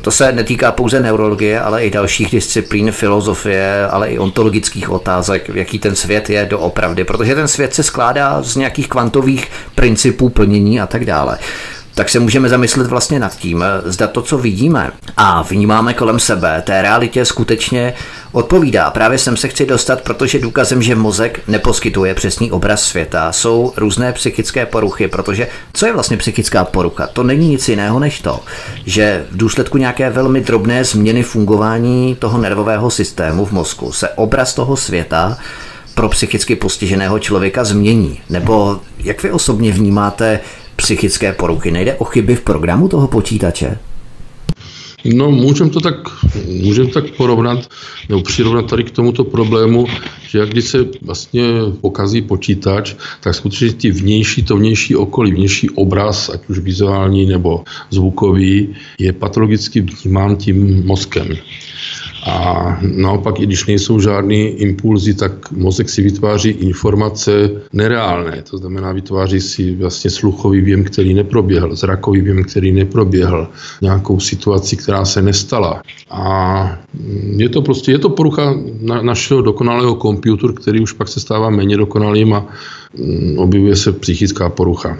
To 0.00 0.10
se 0.10 0.32
netýká 0.32 0.72
pouze 0.72 1.00
neurologie, 1.00 1.60
ale 1.60 1.84
i 1.84 1.90
dalších 1.90 2.30
disciplín, 2.30 2.92
filozofie, 2.92 3.86
ale 3.90 4.08
i 4.08 4.18
ontologických 4.18 4.90
otázek, 4.90 5.50
jaký 5.54 5.78
ten 5.78 5.96
svět 5.96 6.30
je 6.30 6.46
do 6.46 6.58
opravdy, 6.58 7.04
protože 7.04 7.34
ten 7.34 7.48
svět 7.48 7.74
se 7.74 7.82
skládá 7.82 8.42
z 8.42 8.56
nějakých 8.56 8.88
kvantových 8.88 9.50
principů 9.74 10.28
plnění 10.28 10.80
a 10.80 10.86
tak 10.86 11.04
dále 11.04 11.38
tak 11.94 12.08
se 12.08 12.20
můžeme 12.20 12.48
zamyslet 12.48 12.86
vlastně 12.86 13.18
nad 13.18 13.36
tím, 13.36 13.64
zda 13.84 14.06
to, 14.06 14.22
co 14.22 14.38
vidíme 14.38 14.90
a 15.16 15.42
vnímáme 15.42 15.94
kolem 15.94 16.20
sebe, 16.20 16.62
té 16.66 16.82
realitě 16.82 17.24
skutečně 17.24 17.94
odpovídá. 18.32 18.90
Právě 18.90 19.18
sem 19.18 19.36
se 19.36 19.48
chci 19.48 19.66
dostat, 19.66 20.00
protože 20.00 20.38
důkazem, 20.38 20.82
že 20.82 20.94
mozek 20.94 21.40
neposkytuje 21.48 22.14
přesný 22.14 22.52
obraz 22.52 22.82
světa, 22.82 23.32
jsou 23.32 23.72
různé 23.76 24.12
psychické 24.12 24.66
poruchy, 24.66 25.08
protože 25.08 25.48
co 25.72 25.86
je 25.86 25.92
vlastně 25.92 26.16
psychická 26.16 26.64
porucha? 26.64 27.06
To 27.06 27.22
není 27.22 27.48
nic 27.48 27.68
jiného 27.68 27.98
než 27.98 28.20
to, 28.20 28.40
že 28.86 29.26
v 29.30 29.36
důsledku 29.36 29.78
nějaké 29.78 30.10
velmi 30.10 30.40
drobné 30.40 30.84
změny 30.84 31.22
fungování 31.22 32.16
toho 32.18 32.38
nervového 32.38 32.90
systému 32.90 33.44
v 33.44 33.52
mozku 33.52 33.92
se 33.92 34.08
obraz 34.08 34.54
toho 34.54 34.76
světa 34.76 35.38
pro 35.94 36.08
psychicky 36.08 36.56
postiženého 36.56 37.18
člověka 37.18 37.64
změní. 37.64 38.20
Nebo 38.30 38.80
jak 38.98 39.22
vy 39.22 39.30
osobně 39.30 39.72
vnímáte 39.72 40.40
psychické 40.76 41.32
poruchy? 41.32 41.70
Nejde 41.70 41.94
o 41.94 42.04
chyby 42.04 42.36
v 42.36 42.40
programu 42.40 42.88
toho 42.88 43.08
počítače? 43.08 43.78
No, 45.04 45.30
můžeme 45.30 45.70
to 45.70 45.80
tak, 45.80 45.94
můžem 46.46 46.88
tak 46.88 47.10
porovnat, 47.10 47.68
nebo 48.08 48.22
přirovnat 48.22 48.70
tady 48.70 48.84
k 48.84 48.90
tomuto 48.90 49.24
problému, 49.24 49.86
že 50.28 50.38
jak 50.38 50.48
když 50.48 50.64
se 50.64 50.78
vlastně 51.02 51.44
pokazí 51.80 52.22
počítač, 52.22 52.94
tak 53.20 53.34
skutečně 53.34 53.72
ty 53.72 53.90
vnější, 53.90 54.42
to 54.42 54.56
vnější 54.56 54.96
okolí, 54.96 55.32
vnější 55.32 55.70
obraz, 55.70 56.30
ať 56.30 56.40
už 56.48 56.58
vizuální 56.58 57.26
nebo 57.26 57.64
zvukový, 57.90 58.74
je 58.98 59.12
patologicky 59.12 59.80
vnímán 59.80 60.36
tím 60.36 60.86
mozkem. 60.86 61.28
A 62.26 62.78
naopak, 62.82 63.40
i 63.40 63.46
když 63.46 63.66
nejsou 63.66 64.00
žádné 64.00 64.34
impulzy, 64.36 65.14
tak 65.14 65.50
mozek 65.52 65.88
si 65.88 66.02
vytváří 66.02 66.50
informace 66.50 67.50
nereálné. 67.72 68.42
To 68.50 68.58
znamená, 68.58 68.92
vytváří 68.92 69.40
si 69.40 69.74
vlastně 69.74 70.10
sluchový 70.10 70.60
věm, 70.60 70.84
který 70.84 71.14
neproběhl, 71.14 71.76
zrakový 71.76 72.20
věm, 72.20 72.44
který 72.44 72.72
neproběhl, 72.72 73.48
nějakou 73.82 74.20
situaci, 74.20 74.76
která 74.76 75.04
se 75.04 75.22
nestala. 75.22 75.82
A 76.10 76.78
je 77.36 77.48
to 77.48 77.62
prostě, 77.62 77.92
je 77.92 77.98
to 77.98 78.08
porucha 78.08 78.54
na, 78.80 79.02
našeho 79.02 79.42
dokonalého 79.42 79.94
komputeru, 79.94 80.54
který 80.54 80.80
už 80.80 80.92
pak 80.92 81.08
se 81.08 81.20
stává 81.20 81.50
méně 81.50 81.76
dokonalým 81.76 82.34
a 82.34 82.46
mm, 82.98 83.38
objevuje 83.38 83.76
se 83.76 83.92
psychická 83.92 84.48
porucha. 84.48 84.98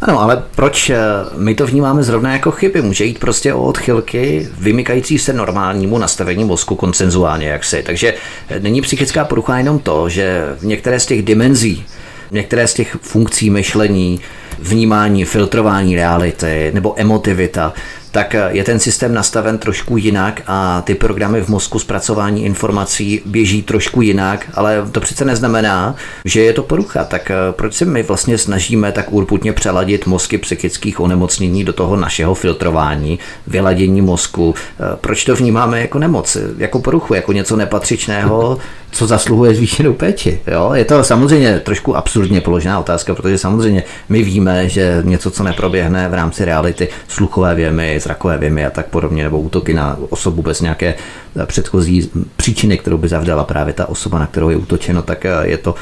Ano, 0.00 0.20
ale 0.20 0.42
proč 0.54 0.90
eh, 0.90 0.98
my 1.36 1.54
to 1.54 1.66
vnímáme 1.66 2.02
zrovna 2.02 2.32
jako 2.32 2.50
chyby? 2.50 2.82
Může 2.82 3.04
jít 3.04 3.18
prostě 3.18 3.54
o 3.54 3.62
odchylky 3.62 4.48
vymykající 4.58 5.18
se 5.18 5.32
normálnímu 5.32 5.98
nastavení 5.98 6.44
mozku 6.44 6.74
koncenzuálně 6.74 7.48
jaksi. 7.48 7.82
Takže 7.82 8.14
eh, 8.48 8.60
není 8.60 8.80
psychická 8.80 9.24
porucha 9.24 9.58
jenom 9.58 9.78
to, 9.78 10.08
že 10.08 10.46
v 10.58 10.66
některé 10.66 11.00
z 11.00 11.06
těch 11.06 11.22
dimenzí, 11.22 11.84
některé 12.30 12.68
z 12.68 12.74
těch 12.74 12.96
funkcí 13.00 13.50
myšlení, 13.50 14.20
vnímání, 14.58 15.24
filtrování 15.24 15.96
reality 15.96 16.70
nebo 16.74 16.94
emotivita 16.96 17.72
tak 18.14 18.36
je 18.48 18.64
ten 18.64 18.78
systém 18.78 19.14
nastaven 19.14 19.58
trošku 19.58 19.96
jinak 19.96 20.42
a 20.46 20.82
ty 20.82 20.94
programy 20.94 21.40
v 21.40 21.48
mozku 21.48 21.78
zpracování 21.78 22.44
informací 22.44 23.22
běží 23.26 23.62
trošku 23.62 24.02
jinak, 24.02 24.46
ale 24.54 24.86
to 24.92 25.00
přece 25.00 25.24
neznamená, 25.24 25.94
že 26.24 26.40
je 26.40 26.52
to 26.52 26.62
porucha. 26.62 27.04
Tak 27.04 27.30
eh, 27.30 27.36
proč 27.50 27.74
se 27.74 27.84
my 27.84 28.02
vlastně 28.02 28.38
snažíme 28.38 28.92
tak 28.92 29.12
urputně 29.12 29.52
přeladit 29.52 30.06
mozky 30.06 30.38
psychických 30.38 31.00
onemocnění 31.00 31.64
do 31.64 31.72
toho 31.72 31.96
našeho 31.96 32.34
filtrování, 32.34 33.18
vyladění 33.46 34.00
mozku? 34.00 34.54
Eh, 34.54 34.96
proč 35.00 35.24
to 35.24 35.34
vnímáme 35.34 35.80
jako 35.80 35.98
nemoc, 35.98 36.36
jako 36.58 36.78
poruchu, 36.78 37.14
jako 37.14 37.32
něco 37.32 37.56
nepatřičného, 37.56 38.58
co 38.94 39.06
zasluhuje 39.06 39.54
zvýšenou 39.54 39.92
péči? 39.92 40.40
Jo? 40.46 40.70
Je 40.74 40.84
to 40.84 41.04
samozřejmě 41.04 41.60
trošku 41.60 41.96
absurdně 41.96 42.40
položená 42.40 42.80
otázka, 42.80 43.14
protože 43.14 43.38
samozřejmě 43.38 43.82
my 44.08 44.22
víme, 44.22 44.68
že 44.68 45.02
něco, 45.04 45.30
co 45.30 45.42
neproběhne 45.42 46.08
v 46.08 46.14
rámci 46.14 46.44
reality, 46.44 46.88
sluchové 47.08 47.54
věmy, 47.54 48.00
zrakové 48.04 48.38
věmy 48.38 48.66
a 48.66 48.70
tak 48.70 48.86
podobně, 48.86 49.24
nebo 49.24 49.40
útoky 49.40 49.74
na 49.74 49.98
osobu 50.08 50.42
bez 50.42 50.60
nějaké 50.60 50.94
eh, 51.36 51.46
předchozí 51.46 52.10
příčiny, 52.36 52.78
kterou 52.78 52.98
by 52.98 53.08
zavdala 53.08 53.44
právě 53.44 53.74
ta 53.74 53.88
osoba, 53.88 54.18
na 54.18 54.26
kterou 54.26 54.50
je 54.50 54.56
útočeno, 54.56 55.02
tak 55.02 55.24
eh, 55.24 55.30
je 55.42 55.58
to 55.58 55.74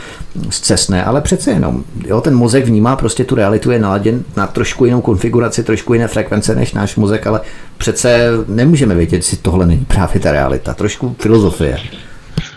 zcestné, 0.51 1.05
ale 1.05 1.20
přece 1.20 1.51
jenom, 1.51 1.85
jo, 2.07 2.20
ten 2.20 2.35
mozek 2.35 2.64
vnímá 2.64 2.97
prostě 2.97 3.25
tu 3.25 3.35
realitu, 3.35 3.70
je 3.70 3.79
naladěn 3.79 4.25
na 4.37 4.47
trošku 4.47 4.85
jinou 4.85 5.01
konfiguraci, 5.01 5.64
trošku 5.64 5.93
jiné 5.93 6.09
frekvence 6.09 6.55
než 6.55 6.73
náš 6.73 6.97
mozek, 6.97 7.27
ale 7.27 7.41
přece 7.79 8.29
nemůžeme 8.49 8.95
vědět, 8.95 9.16
jestli 9.16 9.37
tohle 9.37 9.66
není 9.66 9.85
právě 9.85 10.20
ta 10.20 10.33
realita, 10.33 10.75
trošku 10.75 11.16
filozofie. 11.18 11.79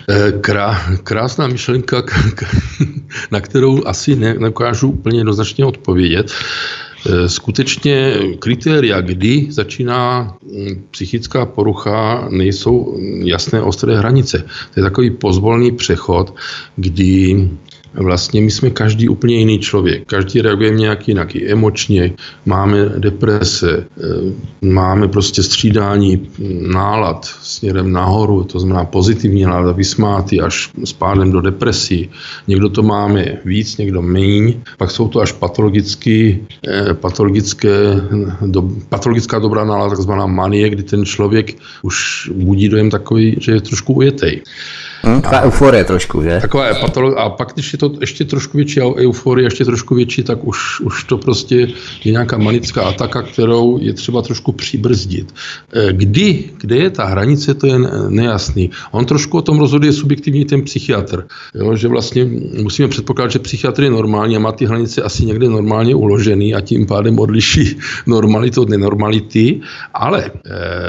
Eh, 0.09 0.31
krá, 0.31 0.81
krásná 1.03 1.47
myšlenka, 1.47 2.03
na 3.31 3.41
kterou 3.41 3.87
asi 3.87 4.15
ne, 4.15 4.33
nedokážu 4.33 4.89
úplně 4.89 5.19
jednoznačně 5.19 5.65
odpovědět. 5.65 6.31
Eh, 7.07 7.29
skutečně 7.29 8.13
kritéria, 8.39 9.01
kdy 9.01 9.47
začíná 9.49 10.33
hm, 10.43 10.83
psychická 10.91 11.45
porucha, 11.45 12.27
nejsou 12.31 12.99
jasné 13.23 13.61
ostré 13.61 13.97
hranice. 13.97 14.37
To 14.73 14.79
je 14.79 14.83
takový 14.83 15.09
pozvolný 15.09 15.71
přechod, 15.71 16.35
kdy 16.75 17.49
vlastně 18.03 18.41
my 18.41 18.51
jsme 18.51 18.69
každý 18.69 19.09
úplně 19.09 19.35
jiný 19.35 19.59
člověk. 19.59 20.07
Každý 20.07 20.41
reaguje 20.41 20.69
nějak 20.69 21.07
jinak, 21.07 21.35
i 21.35 21.51
emočně. 21.51 22.13
Máme 22.45 22.89
deprese, 22.97 23.85
eh, 23.85 24.65
máme 24.65 25.07
prostě 25.07 25.43
střídání 25.43 26.29
nálad 26.73 27.25
směrem 27.25 27.91
nahoru, 27.91 28.43
to 28.43 28.59
znamená 28.59 28.85
pozitivní 28.85 29.43
nálada, 29.43 29.71
vysmátý 29.71 30.41
až 30.41 30.69
s 30.83 30.93
pádem 30.93 31.31
do 31.31 31.41
depresí. 31.41 32.09
Někdo 32.47 32.69
to 32.69 32.83
máme 32.83 33.37
víc, 33.45 33.77
někdo 33.77 34.01
méně. 34.01 34.53
Pak 34.77 34.91
jsou 34.91 35.07
to 35.07 35.19
až 35.19 35.31
patologické, 35.31 36.35
eh, 36.67 36.93
patologické, 36.93 37.69
do, 38.41 38.69
patologická 38.89 39.39
dobrá 39.39 39.65
nálada, 39.65 39.95
takzvaná 39.95 40.25
manie, 40.25 40.69
kdy 40.69 40.83
ten 40.83 41.05
člověk 41.05 41.55
už 41.81 42.29
budí 42.35 42.69
dojem 42.69 42.89
takový, 42.89 43.37
že 43.39 43.51
je 43.51 43.61
trošku 43.61 43.93
ujetej. 43.93 44.41
Hmm, 45.05 45.21
taková 45.21 45.41
euforie 45.41 45.83
trošku, 45.83 46.23
že? 46.23 46.37
Taková 46.41 46.67
je 46.67 46.73
patolo- 46.73 47.17
a 47.17 47.29
pak, 47.29 47.53
když 47.53 47.73
je 47.73 47.79
to 47.79 47.91
ještě 48.01 48.25
trošku 48.25 48.57
větší 48.57 48.81
euforie, 48.81 49.45
ještě 49.45 49.65
trošku 49.65 49.95
větší, 49.95 50.23
tak 50.23 50.43
už, 50.43 50.81
už 50.81 51.03
to 51.03 51.17
prostě 51.17 51.67
je 52.03 52.11
nějaká 52.11 52.37
manická 52.37 52.81
ataka, 52.81 53.21
kterou 53.21 53.77
je 53.81 53.93
třeba 53.93 54.21
trošku 54.21 54.51
přibrzdit. 54.51 55.33
Eh, 55.73 55.93
kdy, 55.93 56.43
kde 56.57 56.75
je 56.75 56.89
ta 56.89 57.05
hranice, 57.05 57.53
to 57.53 57.67
je 57.67 57.75
nejasný. 58.09 58.69
On 58.91 59.05
trošku 59.05 59.37
o 59.37 59.41
tom 59.41 59.59
rozhoduje 59.59 59.93
subjektivní 59.93 60.45
ten 60.45 60.61
psychiatr, 60.61 61.25
jo, 61.55 61.75
že 61.75 61.87
vlastně 61.87 62.25
musíme 62.61 62.87
předpokládat, 62.87 63.31
že 63.31 63.39
psychiatr 63.39 63.83
je 63.83 63.89
normální 63.89 64.35
a 64.35 64.39
má 64.39 64.51
ty 64.51 64.65
hranice 64.65 65.01
asi 65.01 65.25
někde 65.25 65.49
normálně 65.49 65.95
uložený 65.95 66.55
a 66.55 66.61
tím 66.61 66.85
pádem 66.85 67.19
odliší 67.19 67.77
normalitu 68.07 68.61
od 68.61 68.69
nenormality, 68.69 69.61
ale 69.93 70.25
e, 70.25 70.31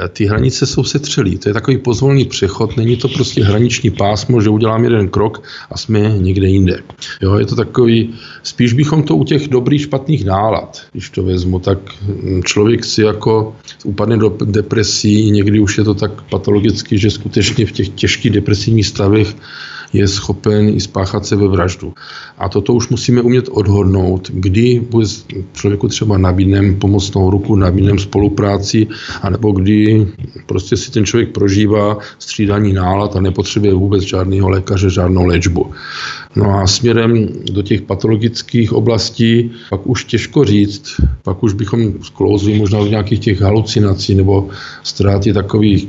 ty 0.09 0.25
hranice 0.25 0.65
jsou 0.65 0.83
setřelý. 0.83 1.37
To 1.37 1.49
je 1.49 1.53
takový 1.53 1.77
pozvolný 1.77 2.25
přechod, 2.25 2.77
není 2.77 2.95
to 2.97 3.07
prostě 3.07 3.43
hraniční 3.43 3.89
pár 3.89 4.06
pásmo, 4.07 4.41
že 4.41 4.49
udělám 4.49 4.83
jeden 4.83 5.07
krok 5.07 5.43
a 5.71 5.77
jsme 5.77 5.99
někde 5.99 6.47
jinde. 6.47 6.79
Jo, 7.21 7.35
je 7.35 7.45
to 7.45 7.55
takový, 7.55 8.13
spíš 8.43 8.73
bychom 8.73 9.03
to 9.03 9.15
u 9.15 9.23
těch 9.23 9.47
dobrých, 9.47 9.81
špatných 9.81 10.25
nálad, 10.25 10.81
když 10.91 11.09
to 11.09 11.23
vezmu, 11.23 11.59
tak 11.59 11.77
člověk 12.43 12.85
si 12.85 13.01
jako 13.01 13.55
upadne 13.83 14.17
do 14.17 14.37
depresí, 14.45 15.31
někdy 15.31 15.59
už 15.59 15.77
je 15.77 15.83
to 15.83 15.93
tak 15.93 16.11
patologicky, 16.29 16.97
že 16.97 17.11
skutečně 17.11 17.65
v 17.65 17.71
těch 17.71 17.89
těžkých 17.89 18.31
depresivních 18.31 18.87
stavech 18.87 19.35
je 19.93 20.07
schopen 20.07 20.69
i 20.69 20.79
spáchat 20.79 21.25
sebevraždu. 21.25 21.93
A 22.37 22.49
toto 22.49 22.73
už 22.73 22.89
musíme 22.89 23.21
umět 23.21 23.49
odhodnout, 23.51 24.31
kdy 24.33 24.79
bude 24.89 25.07
člověku 25.53 25.87
třeba 25.87 26.17
nabídnem 26.17 26.75
pomocnou 26.75 27.29
ruku, 27.29 27.55
nabídnem 27.55 27.99
spolupráci, 27.99 28.87
anebo 29.21 29.51
kdy 29.51 30.07
prostě 30.45 30.77
si 30.77 30.91
ten 30.91 31.05
člověk 31.05 31.31
prožívá 31.31 31.97
střídání 32.19 32.73
nálad 32.73 33.15
a 33.15 33.21
nepotřebuje 33.21 33.73
vůbec 33.73 34.03
žádného 34.03 34.49
lékaře, 34.49 34.89
žádnou 34.89 35.25
léčbu. 35.25 35.71
No 36.35 36.59
a 36.59 36.67
směrem 36.67 37.27
do 37.51 37.61
těch 37.61 37.81
patologických 37.81 38.73
oblastí 38.73 39.51
pak 39.69 39.87
už 39.87 40.05
těžko 40.05 40.45
říct, 40.45 41.01
pak 41.23 41.43
už 41.43 41.53
bychom 41.53 41.93
sklouzli 42.01 42.59
možná 42.59 42.79
do 42.79 42.87
nějakých 42.87 43.19
těch 43.19 43.41
halucinací 43.41 44.15
nebo 44.15 44.49
ztráty 44.83 45.33
takových 45.33 45.87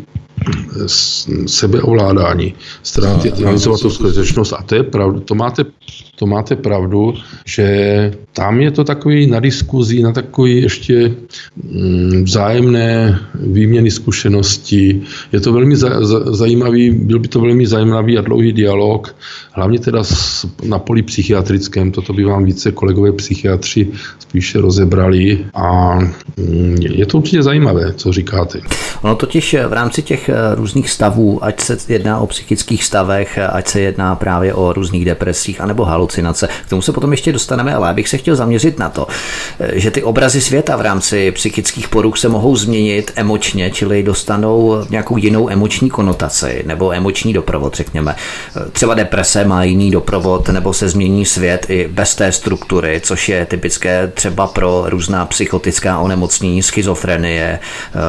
sebeovládání, 1.47 2.55
ztráty 2.83 3.33
analyzovat 3.33 3.81
tu 3.81 3.91
skutečnost. 3.91 4.53
A 4.53 4.63
to 4.63 4.75
je 4.75 4.83
pravda, 4.83 5.21
to 5.21 5.35
máte, 5.35 5.65
to 6.19 6.27
máte 6.27 6.57
pravdu, 6.57 7.15
že 7.47 7.67
tam 8.33 8.61
je 8.61 8.71
to 8.71 8.85
takový 8.85 9.27
na 9.27 9.41
diskuzi, 9.41 10.03
na 10.03 10.13
takový 10.13 10.63
ještě 10.63 11.15
mm, 11.57 12.25
vzájemné 12.25 13.19
výměny 13.35 13.91
zkušeností. 13.91 15.03
Je 15.33 15.41
to 15.41 15.53
velmi 15.53 15.77
zajímavý, 16.31 16.91
byl 16.91 17.19
by 17.19 17.29
to 17.29 17.41
velmi 17.41 17.67
zajímavý 17.67 18.19
a 18.19 18.21
dlouhý 18.21 18.53
dialog, 18.53 19.17
hlavně 19.53 19.79
teda 19.79 20.03
na 20.65 20.79
poli 20.79 21.03
psychiatrickém, 21.03 21.91
toto 21.91 22.13
by 22.13 22.25
vám 22.25 22.45
více 22.45 22.73
kolegové 22.73 23.13
psychiatři 23.13 23.89
spíše 24.19 24.61
rozebrali 24.61 25.47
a 25.55 25.99
mm, 26.37 26.77
je 26.81 27.07
to 27.07 27.19
určitě 27.19 27.43
zajímavé, 27.43 27.93
co 27.95 28.13
říkáte. 28.13 28.61
Ono 29.03 29.15
totiž 29.15 29.57
v 29.69 29.73
rámci 29.73 30.03
těch 30.03 30.29
eh, 30.29 30.35
různých 30.55 30.91
stavů, 30.91 31.45
ať 31.45 31.61
se 31.61 31.79
jedná 31.89 32.19
o 32.19 32.27
psychických 32.27 32.85
stavech, 32.85 33.39
ať 33.53 33.69
se 33.69 33.81
jedná 33.81 34.15
právě 34.15 34.55
o 34.55 34.73
různých 34.73 35.05
depresích 35.05 35.61
anebo 35.61 35.85
halucinace, 36.09 36.49
k 36.67 36.69
tomu 36.69 36.83
se 36.83 36.93
potom 36.93 37.11
ještě 37.11 37.33
dostaneme, 37.33 37.75
ale 37.75 37.87
já 37.87 37.93
bych 37.93 38.09
se 38.09 38.19
chtěl 38.19 38.37
zaměřit 38.37 38.79
na 38.79 38.89
to, 38.89 39.07
eh, 39.61 39.81
že 39.81 39.91
ty 39.91 40.03
obrazy 40.03 40.41
světa 40.41 40.77
v 40.77 40.81
rámci 40.81 41.31
psychických 41.31 41.89
poruch 41.89 42.19
se 42.19 42.29
mohou 42.29 42.57
změnit 42.57 43.13
emočně, 43.17 43.71
čili 43.71 44.03
dostanou 44.03 44.85
nějakou 44.91 45.17
jinou 45.17 45.51
emoční 45.51 45.91
konotaci 45.91 46.63
nebo 46.67 46.93
emoční 46.93 47.33
doprovod, 47.33 47.75
řekněme. 47.75 48.17
Eh, 48.57 48.71
třeba 48.73 48.95
deprese 48.95 49.45
má 49.45 49.65
jiný 49.65 49.91
doprovod 49.91 50.49
nebo 50.49 50.73
se 50.73 50.89
změní 50.89 51.25
svět 51.25 51.67
i 51.69 51.89
bez 51.89 52.15
té 52.15 52.33
struktury, 52.33 53.01
což 53.05 53.29
je 53.29 53.47
typické 53.47 54.13
třeba 54.15 54.47
pro 54.47 54.85
různá 54.87 55.27
psychotická 55.27 55.99
onemocnění, 55.99 56.63
schizofrenie, 56.63 57.59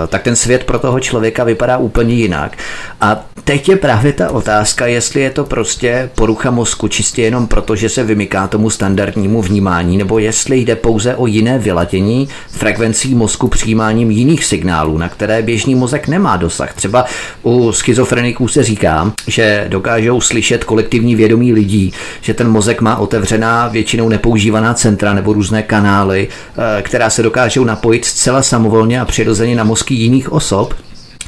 tak 0.08 0.24
ten 0.24 0.36
svět 0.36 0.64
pro 0.64 0.80
toho 0.80 1.00
člověka 1.00 1.44
vypadá 1.44 1.78
úplně 1.78 2.14
jinak. 2.14 2.58
A 3.02 3.26
teď 3.44 3.70
je 3.70 3.76
právě 3.76 4.14
ta 4.14 4.30
otázka, 4.30 4.88
jestli 4.88 5.22
je 5.22 5.30
to 5.30 5.44
prostě 5.44 6.10
porucha 6.16 6.52
mozku 6.52 6.88
čistě 6.88 7.22
jenom 7.22 7.48
proto, 7.48 7.76
že 7.76 7.89
se 7.90 8.04
vymyká 8.04 8.48
tomu 8.48 8.70
standardnímu 8.70 9.42
vnímání, 9.42 9.98
nebo 9.98 10.20
jestli 10.20 10.58
jde 10.58 10.76
pouze 10.76 11.16
o 11.16 11.28
jiné 11.28 11.60
vyladění 11.60 12.30
frekvencí 12.48 13.16
mozku 13.16 13.48
přijímáním 13.48 14.12
jiných 14.12 14.46
signálů, 14.46 14.98
na 14.98 15.10
které 15.10 15.42
běžný 15.42 15.76
mozek 15.76 16.08
nemá 16.08 16.38
dosah. 16.38 16.74
Třeba 16.74 17.06
u 17.44 17.72
schizofreniků 17.72 18.48
se 18.48 18.64
říká, 18.64 19.14
že 19.28 19.66
dokážou 19.68 20.22
slyšet 20.22 20.64
kolektivní 20.64 21.16
vědomí 21.16 21.54
lidí, 21.54 21.94
že 22.22 22.34
ten 22.34 22.50
mozek 22.50 22.82
má 22.82 22.98
otevřená 22.98 23.68
většinou 23.68 24.10
nepoužívaná 24.10 24.74
centra 24.74 25.14
nebo 25.14 25.34
různé 25.34 25.64
kanály, 25.64 26.28
eh, 26.28 26.82
která 26.82 27.10
se 27.10 27.24
dokážou 27.24 27.64
napojit 27.64 28.06
zcela 28.06 28.42
samovolně 28.42 29.02
a 29.02 29.06
přirozeně 29.06 29.56
na 29.56 29.64
mozky 29.64 29.94
jiných 29.94 30.32
osob, 30.32 30.74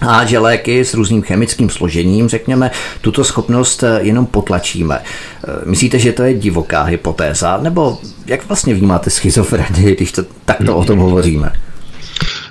a 0.01 0.25
že 0.25 0.39
léky 0.39 0.85
s 0.85 0.93
různým 0.93 1.21
chemickým 1.21 1.69
složením, 1.69 2.29
řekněme, 2.29 2.71
tuto 3.01 3.23
schopnost 3.23 3.83
eh, 3.83 3.99
jenom 4.01 4.25
potlačíme. 4.25 4.99
Eh, 4.99 5.47
myslíte, 5.65 5.99
že 5.99 6.13
to 6.13 6.23
je 6.23 6.33
divoká 6.33 6.83
hypotéza? 6.83 7.57
Nebo 7.57 7.97
jak 8.25 8.47
vlastně 8.47 8.73
vnímáte 8.73 9.09
schizofrenii, 9.09 9.95
když 9.95 10.11
to 10.11 10.23
takto 10.45 10.77
o 10.77 10.85
tom 10.85 10.99
hovoříme? 10.99 11.53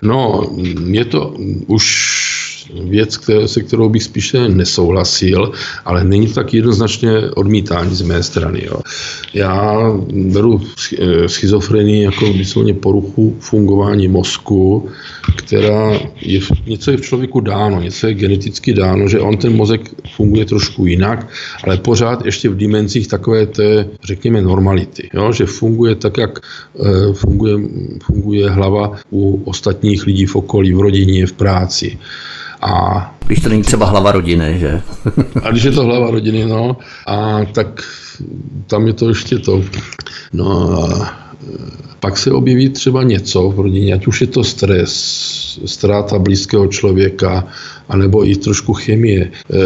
No, 0.02 0.50
je 0.86 1.04
to 1.04 1.34
už 1.66 1.86
věc, 2.84 3.16
které, 3.16 3.48
se 3.48 3.62
kterou 3.62 3.88
bych 3.88 4.02
spíše 4.02 4.48
nesouhlasil, 4.48 5.52
ale 5.84 6.04
není 6.04 6.26
to 6.26 6.34
tak 6.34 6.54
jednoznačně 6.54 7.10
odmítání 7.36 7.94
z 7.94 8.02
mé 8.02 8.22
strany. 8.22 8.62
Jo. 8.66 8.80
Já 9.34 9.80
beru 10.12 10.60
eh, 10.98 11.28
schizofrenii 11.28 12.02
jako 12.02 12.32
vysloveně 12.32 12.74
poruchu 12.74 13.36
fungování 13.40 14.08
mozku, 14.08 14.88
která 15.36 15.98
je, 16.20 16.40
něco 16.66 16.90
je 16.90 16.96
v 16.96 17.00
člověku 17.00 17.40
dáno, 17.40 17.80
něco 17.80 18.06
je 18.06 18.14
geneticky 18.14 18.72
dáno, 18.72 19.08
že 19.08 19.20
on 19.20 19.36
ten 19.36 19.56
mozek 19.56 19.80
funguje 20.16 20.44
trošku 20.44 20.86
jinak, 20.86 21.28
ale 21.64 21.76
pořád 21.76 22.26
ještě 22.26 22.48
v 22.48 22.56
dimenzích 22.56 23.08
takové 23.08 23.46
té, 23.46 23.88
řekněme, 24.04 24.42
normality. 24.42 25.10
Jo? 25.14 25.32
Že 25.32 25.46
funguje 25.46 25.94
tak, 25.94 26.18
jak 26.18 26.38
e, 26.38 27.12
funguje, 27.12 27.54
funguje 28.02 28.50
hlava 28.50 28.92
u 29.10 29.42
ostatních 29.44 30.06
lidí 30.06 30.26
v 30.26 30.36
okolí, 30.36 30.74
v 30.74 30.80
rodině, 30.80 31.26
v 31.26 31.32
práci. 31.32 31.98
A 32.60 33.14
když 33.26 33.40
to 33.40 33.48
není 33.48 33.62
třeba 33.62 33.86
hlava 33.86 34.12
rodiny, 34.12 34.56
že? 34.58 34.82
a 35.42 35.50
když 35.50 35.62
je 35.62 35.72
to 35.72 35.84
hlava 35.84 36.10
rodiny, 36.10 36.46
no, 36.46 36.76
a 37.06 37.44
tak 37.44 37.82
tam 38.66 38.86
je 38.86 38.92
to 38.92 39.08
ještě 39.08 39.38
to. 39.38 39.62
No 40.32 40.82
a 40.82 41.20
pak 42.00 42.18
se 42.18 42.32
objeví 42.32 42.68
třeba 42.68 43.02
něco 43.02 43.48
v 43.50 43.60
rodině, 43.60 43.94
ať 43.94 44.06
už 44.06 44.20
je 44.20 44.26
to 44.26 44.44
stres, 44.44 44.92
ztráta 45.64 46.18
blízkého 46.18 46.66
člověka, 46.66 47.48
anebo 47.88 48.28
i 48.28 48.36
trošku 48.36 48.72
chemie, 48.72 49.30
eh, 49.30 49.56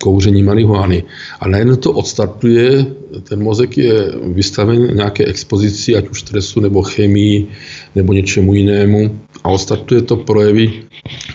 kouření 0.00 0.42
marihuany. 0.42 1.04
A 1.40 1.48
najednou 1.48 1.76
to 1.76 1.92
odstartuje, 1.92 2.86
ten 3.28 3.42
mozek 3.42 3.78
je 3.78 4.12
vystaven 4.24 4.96
nějaké 4.96 5.24
expozici, 5.24 5.96
ať 5.96 6.08
už 6.08 6.20
stresu 6.20 6.60
nebo 6.60 6.82
chemii, 6.82 7.48
nebo 7.94 8.12
něčemu 8.12 8.54
jinému 8.54 9.20
a 9.44 9.48
odstartuje 9.48 10.02
to 10.02 10.16
projevy, 10.16 10.72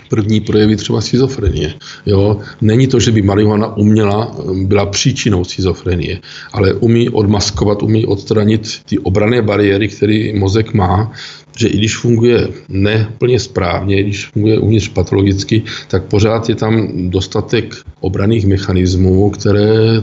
první 0.08 0.40
projevy 0.40 0.76
třeba 0.76 1.00
schizofrenie. 1.00 1.74
Jo? 2.06 2.40
Není 2.60 2.86
to, 2.86 3.00
že 3.00 3.12
by 3.12 3.22
marihuana 3.22 3.76
uměla, 3.76 4.36
byla 4.64 4.86
příčinou 4.86 5.44
schizofrenie, 5.44 6.20
ale 6.52 6.74
umí 6.74 7.08
odmaskovat, 7.08 7.82
umí 7.82 8.06
odstranit 8.06 8.80
ty 8.84 8.98
obrané 8.98 9.42
bariéry, 9.42 9.88
které 9.88 10.32
mozek 10.34 10.74
má, 10.74 11.12
že 11.58 11.68
i 11.68 11.76
když 11.76 11.96
funguje 11.96 12.48
neplně 12.68 13.40
správně, 13.40 14.02
když 14.02 14.26
funguje 14.26 14.58
uvnitř 14.58 14.88
patologicky, 14.88 15.62
tak 15.88 16.04
pořád 16.04 16.48
je 16.48 16.54
tam 16.54 16.88
dostatek 17.10 17.74
obraných 18.00 18.46
mechanismů, 18.46 19.30
které 19.30 20.02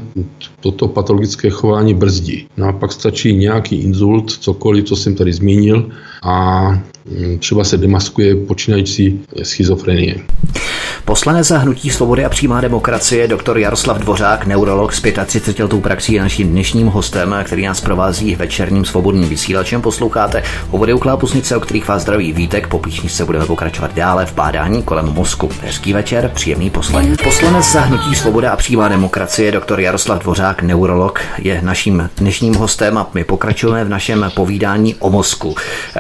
toto 0.60 0.88
patologické 0.88 1.50
chování 1.50 1.94
brzdí. 1.94 2.48
No 2.58 2.68
a 2.68 2.72
pak 2.72 2.92
stačí 2.92 3.36
nějaký 3.36 3.76
inzult, 3.76 4.32
cokoliv, 4.32 4.86
co 4.86 4.96
jsem 4.96 5.16
tady 5.16 5.34
zmínil, 5.34 5.90
a 6.24 6.70
mm, 7.06 7.40
třeba 7.40 7.64
se 7.64 7.78
demaskuje 7.78 8.36
počínající 8.36 9.20
schizofrenie. 9.44 10.16
Poslanec 11.06 11.48
za 11.48 11.58
hnutí 11.58 11.90
svobody 11.90 12.26
a 12.26 12.30
přímá 12.30 12.62
demokracie, 12.62 13.28
doktor 13.28 13.58
Jaroslav 13.58 13.98
Dvořák, 13.98 14.46
neurolog 14.46 14.94
s 14.94 15.02
35 15.26 15.64
letou 15.64 15.82
praxí 15.82 16.14
je 16.14 16.22
naším 16.22 16.50
dnešním 16.50 16.88
hostem, 16.88 17.36
který 17.44 17.66
nás 17.66 17.82
provází 17.82 18.36
večerním 18.36 18.86
svobodným 18.86 19.30
vysílačem. 19.30 19.82
Posloucháte 19.82 20.44
hovory 20.70 20.94
u 20.94 21.00
Klápusnice, 21.00 21.58
o 21.58 21.60
kterých 21.60 21.88
vás 21.88 22.02
zdraví 22.02 22.34
Vítek. 22.34 22.68
Po 22.68 22.80
píšničce 22.80 23.26
budeme 23.26 23.46
pokračovat 23.46 23.94
dále 23.94 24.26
v 24.26 24.34
bádání 24.34 24.84
kolem 24.84 25.06
mozku. 25.06 25.50
Hezký 25.62 25.94
večer, 25.94 26.32
příjemný 26.34 26.70
poslech. 26.70 27.18
Poslanec 27.24 27.66
za 27.66 27.82
hnutí 27.82 28.16
svoboda 28.16 28.52
a 28.52 28.56
přímá 28.56 28.88
demokracie, 28.88 29.52
doktor 29.52 29.80
Jaroslav 29.80 30.20
Dvořák, 30.20 30.62
neurolog, 30.62 31.20
je 31.38 31.62
naším 31.62 32.10
dnešním 32.18 32.56
hostem 32.56 32.98
a 32.98 33.10
my 33.14 33.24
pokračujeme 33.24 33.86
v 33.86 33.90
našem 33.90 34.32
povídání 34.36 34.96
o 34.96 35.10
mozku. 35.10 35.56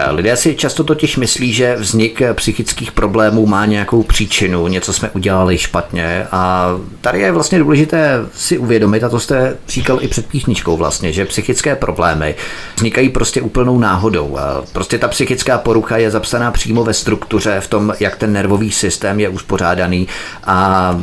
Lidé 0.09 0.37
si 0.37 0.55
často 0.55 0.83
totiž 0.83 1.17
myslí, 1.17 1.53
že 1.53 1.75
vznik 1.75 2.21
psychických 2.33 2.91
problémů 2.91 3.45
má 3.45 3.65
nějakou 3.65 4.03
příčinu, 4.03 4.67
něco 4.67 4.94
jsme 4.95 5.09
udělali 5.09 5.57
špatně 5.57 6.27
a 6.31 6.69
tady 7.01 7.19
je 7.19 7.31
vlastně 7.31 7.59
důležité 7.59 8.19
si 8.33 8.57
uvědomit, 8.57 9.03
a 9.03 9.09
to 9.09 9.19
jste 9.19 9.57
říkal 9.67 9.97
i 10.01 10.07
před 10.07 10.25
písničkou 10.25 10.77
vlastně, 10.77 11.13
že 11.13 11.25
psychické 11.25 11.75
problémy 11.75 12.35
vznikají 12.75 13.09
prostě 13.09 13.41
úplnou 13.41 13.79
náhodou. 13.79 14.37
Prostě 14.73 14.97
ta 14.97 15.07
psychická 15.07 15.57
porucha 15.57 15.97
je 15.97 16.11
zapsaná 16.11 16.51
přímo 16.51 16.83
ve 16.83 16.93
struktuře, 16.93 17.59
v 17.59 17.67
tom, 17.67 17.93
jak 17.99 18.15
ten 18.15 18.33
nervový 18.33 18.71
systém 18.71 19.19
je 19.19 19.29
uspořádaný 19.29 20.07
a 20.43 21.01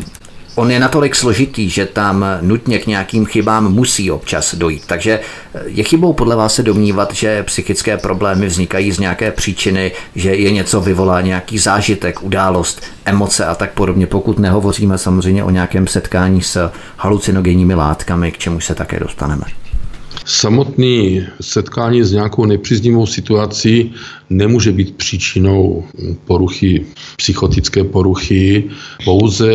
on 0.55 0.71
je 0.71 0.81
natolik 0.81 1.15
složitý, 1.15 1.71
že 1.71 1.87
tam 1.87 2.25
nutně 2.41 2.79
k 2.79 2.87
nějakým 2.87 3.27
chybám 3.27 3.73
musí 3.73 4.11
občas 4.11 4.55
dojít. 4.55 4.83
Takže 4.87 5.21
je 5.65 5.85
chybou 5.85 6.13
podle 6.13 6.37
vás 6.37 6.55
se 6.55 6.63
domnívat, 6.63 7.15
že 7.15 7.43
psychické 7.43 7.97
problémy 7.97 8.47
vznikají 8.47 8.93
z 8.93 8.99
nějaké 8.99 9.31
příčiny, 9.31 9.93
že 10.15 10.35
je 10.35 10.51
něco 10.51 10.81
vyvolá 10.81 11.21
nějaký 11.21 11.59
zážitek, 11.59 12.23
událost, 12.23 12.83
emoce 13.05 13.47
a 13.47 13.55
tak 13.55 13.73
podobně, 13.73 14.07
pokud 14.07 14.39
nehovoříme 14.39 14.99
samozřejmě 14.99 15.45
o 15.45 15.51
nějakém 15.51 15.87
setkání 15.87 16.43
s 16.43 16.71
halucinogenními 16.97 17.75
látkami, 17.75 18.33
k 18.33 18.39
čemu 18.39 18.61
se 18.61 18.75
také 18.75 19.01
dostaneme. 19.01 19.62
Samotný 20.25 21.27
setkání 21.41 22.03
s 22.03 22.13
nějakou 22.13 22.45
nepříznivou 22.45 23.07
situací 23.07 23.93
nemůže 24.31 24.73
být 24.73 24.97
příčinou 24.97 25.85
poruchy, 26.25 26.87
psychotické 27.17 27.85
poruchy, 27.85 28.71
pouze 29.05 29.51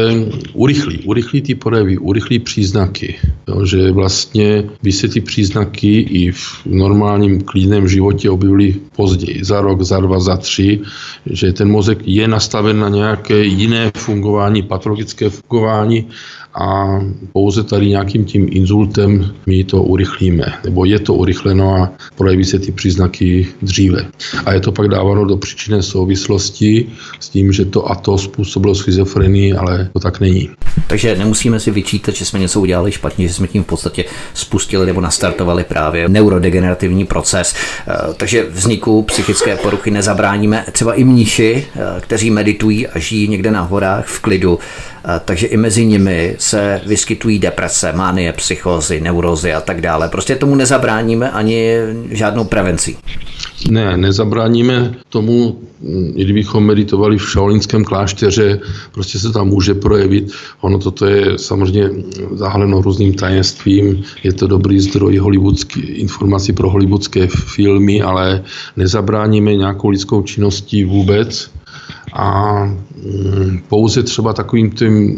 urychlí, 0.53 0.99
urychlí 1.05 1.41
ty 1.41 1.55
projevy, 1.55 1.97
urychlí 1.97 2.39
příznaky. 2.39 3.15
Jo, 3.47 3.65
že 3.65 3.91
vlastně 3.91 4.63
by 4.84 4.91
se 4.91 5.07
ty 5.07 5.22
příznaky 5.22 5.99
i 5.99 6.32
v 6.32 6.65
normálním 6.65 7.41
klidném 7.41 7.88
životě 7.88 8.30
objevily 8.30 8.76
později, 8.95 9.43
za 9.43 9.61
rok, 9.61 9.82
za 9.82 9.99
dva, 9.99 10.20
za 10.20 10.38
tři, 10.38 10.82
že 11.26 11.53
ten 11.53 11.70
mozek 11.72 11.99
je 12.05 12.28
nastaven 12.28 12.80
na 12.80 12.89
nějaké 12.89 13.43
jiné 13.43 13.91
fungování, 13.97 14.63
patologické 14.63 15.30
fungování 15.30 16.07
a 16.58 16.99
pouze 17.34 17.64
tady 17.64 17.88
nějakým 17.88 18.26
tím 18.26 18.47
inzultem 18.51 19.34
my 19.45 19.64
to 19.64 19.84
urychlíme, 19.84 20.45
nebo 20.64 20.86
je 20.86 20.99
to 20.99 21.14
urychleno 21.14 21.76
a 21.76 21.91
projeví 22.16 22.45
se 22.45 22.60
ty 22.60 22.72
příznaky 22.72 23.47
dříve. 23.62 24.05
A 24.45 24.53
je 24.53 24.60
to 24.60 24.72
pak 24.72 24.88
dáváno 24.88 25.26
do 25.26 25.38
příčinné 25.38 25.84
souvislosti 25.84 26.89
s 27.20 27.30
tím, 27.30 27.51
že 27.53 27.66
to 27.66 27.91
a 27.91 27.95
to 27.95 28.18
způsobilo 28.18 28.76
schizofrenii, 28.76 29.53
ale 29.53 29.89
to 29.93 29.99
tak 29.99 30.20
není. 30.20 30.49
Takže 30.88 31.16
nemusíme 31.16 31.60
si 31.60 31.72
vyčítat, 31.72 32.16
že 32.16 32.26
jsme 32.26 32.39
něco 32.39 32.62
udělali 32.62 32.91
špatně, 32.91 33.28
že 33.28 33.34
jsme 33.34 33.47
tím 33.47 33.64
v 33.64 33.68
podstatě 33.68 34.05
spustili 34.34 34.86
nebo 34.86 35.01
nastartovali 35.01 35.64
právě 35.64 36.10
neurodegenerativní 36.10 37.05
proces. 37.05 37.55
Eh, 37.88 37.93
takže 38.18 38.45
vzniku 38.49 39.01
psychické 39.01 39.55
poruchy 39.58 39.91
nezabráníme 39.91 40.66
třeba 40.72 40.93
i 40.93 41.03
mniši, 41.03 41.68
eh, 41.76 41.80
kteří 42.01 42.32
meditují 42.32 42.88
a 42.88 42.99
žijí 42.99 43.28
někde 43.28 43.51
na 43.51 43.62
horách 43.62 44.05
v 44.08 44.20
klidu 44.20 44.60
takže 45.26 45.47
i 45.47 45.58
mezi 45.58 45.86
nimi 45.86 46.36
se 46.39 46.82
vyskytují 46.86 47.39
deprese, 47.39 47.93
mánie, 47.93 48.34
psychózy, 48.34 49.01
neurozy 49.01 49.53
a 49.53 49.62
tak 49.62 49.82
dále. 49.82 50.10
Prostě 50.10 50.36
tomu 50.36 50.55
nezabráníme 50.55 51.32
ani 51.32 51.74
žádnou 52.12 52.43
prevencí. 52.43 52.97
Ne, 53.70 53.97
nezabráníme 53.97 54.95
tomu, 55.10 55.60
i 56.16 56.24
kdybychom 56.24 56.66
meditovali 56.66 57.18
v 57.18 57.30
šaolínském 57.32 57.84
klášteře, 57.84 58.60
prostě 58.91 59.20
se 59.20 59.32
tam 59.32 59.47
může 59.47 59.74
projevit. 59.74 60.32
Ono 60.62 60.80
toto 60.80 61.05
je 61.05 61.39
samozřejmě 61.39 61.89
zahaleno 62.34 62.82
různým 62.82 63.14
tajemstvím, 63.14 64.03
je 64.24 64.34
to 64.34 64.47
dobrý 64.47 64.80
zdroj 64.80 65.18
hollywoodský, 65.18 65.82
informací 65.82 66.53
pro 66.53 66.70
hollywoodské 66.70 67.28
filmy, 67.28 68.01
ale 68.01 68.43
nezabráníme 68.76 69.55
nějakou 69.55 69.89
lidskou 69.89 70.22
činností 70.22 70.84
vůbec 70.84 71.49
a 72.18 72.63
mm, 72.65 73.59
pouze 73.70 74.03
třeba 74.03 74.34
takovým 74.34 74.72
tím 74.72 75.15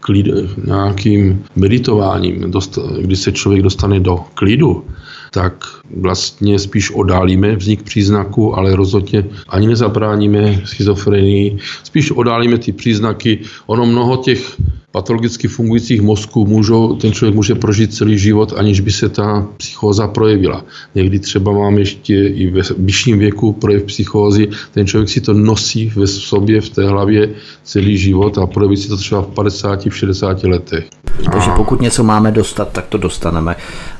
klid, 0.00 0.26
nějakým 0.66 1.44
meditováním, 1.56 2.50
dost, 2.50 2.78
kdy 3.00 3.16
se 3.16 3.32
člověk 3.32 3.62
dostane 3.62 4.00
do 4.00 4.16
klidu, 4.34 4.84
tak 5.30 5.64
vlastně 6.00 6.58
spíš 6.58 6.90
odálíme 6.90 7.56
vznik 7.56 7.82
příznaku, 7.82 8.56
ale 8.56 8.76
rozhodně 8.76 9.24
ani 9.48 9.66
nezabráníme 9.66 10.60
schizofrenii, 10.64 11.58
spíš 11.84 12.10
odálíme 12.10 12.58
ty 12.58 12.72
příznaky. 12.72 13.38
Ono 13.66 13.86
mnoho 13.86 14.16
těch 14.16 14.56
patologicky 14.96 15.48
fungujících 15.48 16.02
mozků 16.02 16.46
můžou, 16.46 16.96
ten 16.96 17.12
člověk 17.12 17.34
může 17.34 17.54
prožít 17.54 17.94
celý 17.94 18.18
život, 18.18 18.52
aniž 18.56 18.80
by 18.80 18.92
se 18.92 19.08
ta 19.08 19.46
psychóza 19.56 20.08
projevila. 20.08 20.64
Někdy 20.94 21.18
třeba 21.18 21.52
mám 21.52 21.78
ještě 21.78 22.14
i 22.14 22.50
ve 22.50 22.62
vyšším 22.78 23.18
věku 23.18 23.52
projev 23.52 23.82
psychózy, 23.82 24.48
ten 24.74 24.86
člověk 24.86 25.08
si 25.08 25.20
to 25.20 25.32
nosí 25.32 25.92
ve 25.96 26.06
sobě, 26.06 26.60
v 26.60 26.68
té 26.68 26.88
hlavě 26.88 27.30
celý 27.64 27.98
život 27.98 28.38
a 28.38 28.46
projeví 28.46 28.76
si 28.76 28.88
to 28.88 28.96
třeba 28.96 29.22
v 29.22 29.26
50, 29.26 29.86
v 29.86 29.96
60 29.96 30.44
letech. 30.44 30.84
Takže 31.32 31.50
pokud 31.56 31.80
něco 31.80 32.04
máme 32.04 32.32
dostat, 32.32 32.68
tak 32.72 32.86
to 32.86 32.98
dostaneme, 32.98 33.56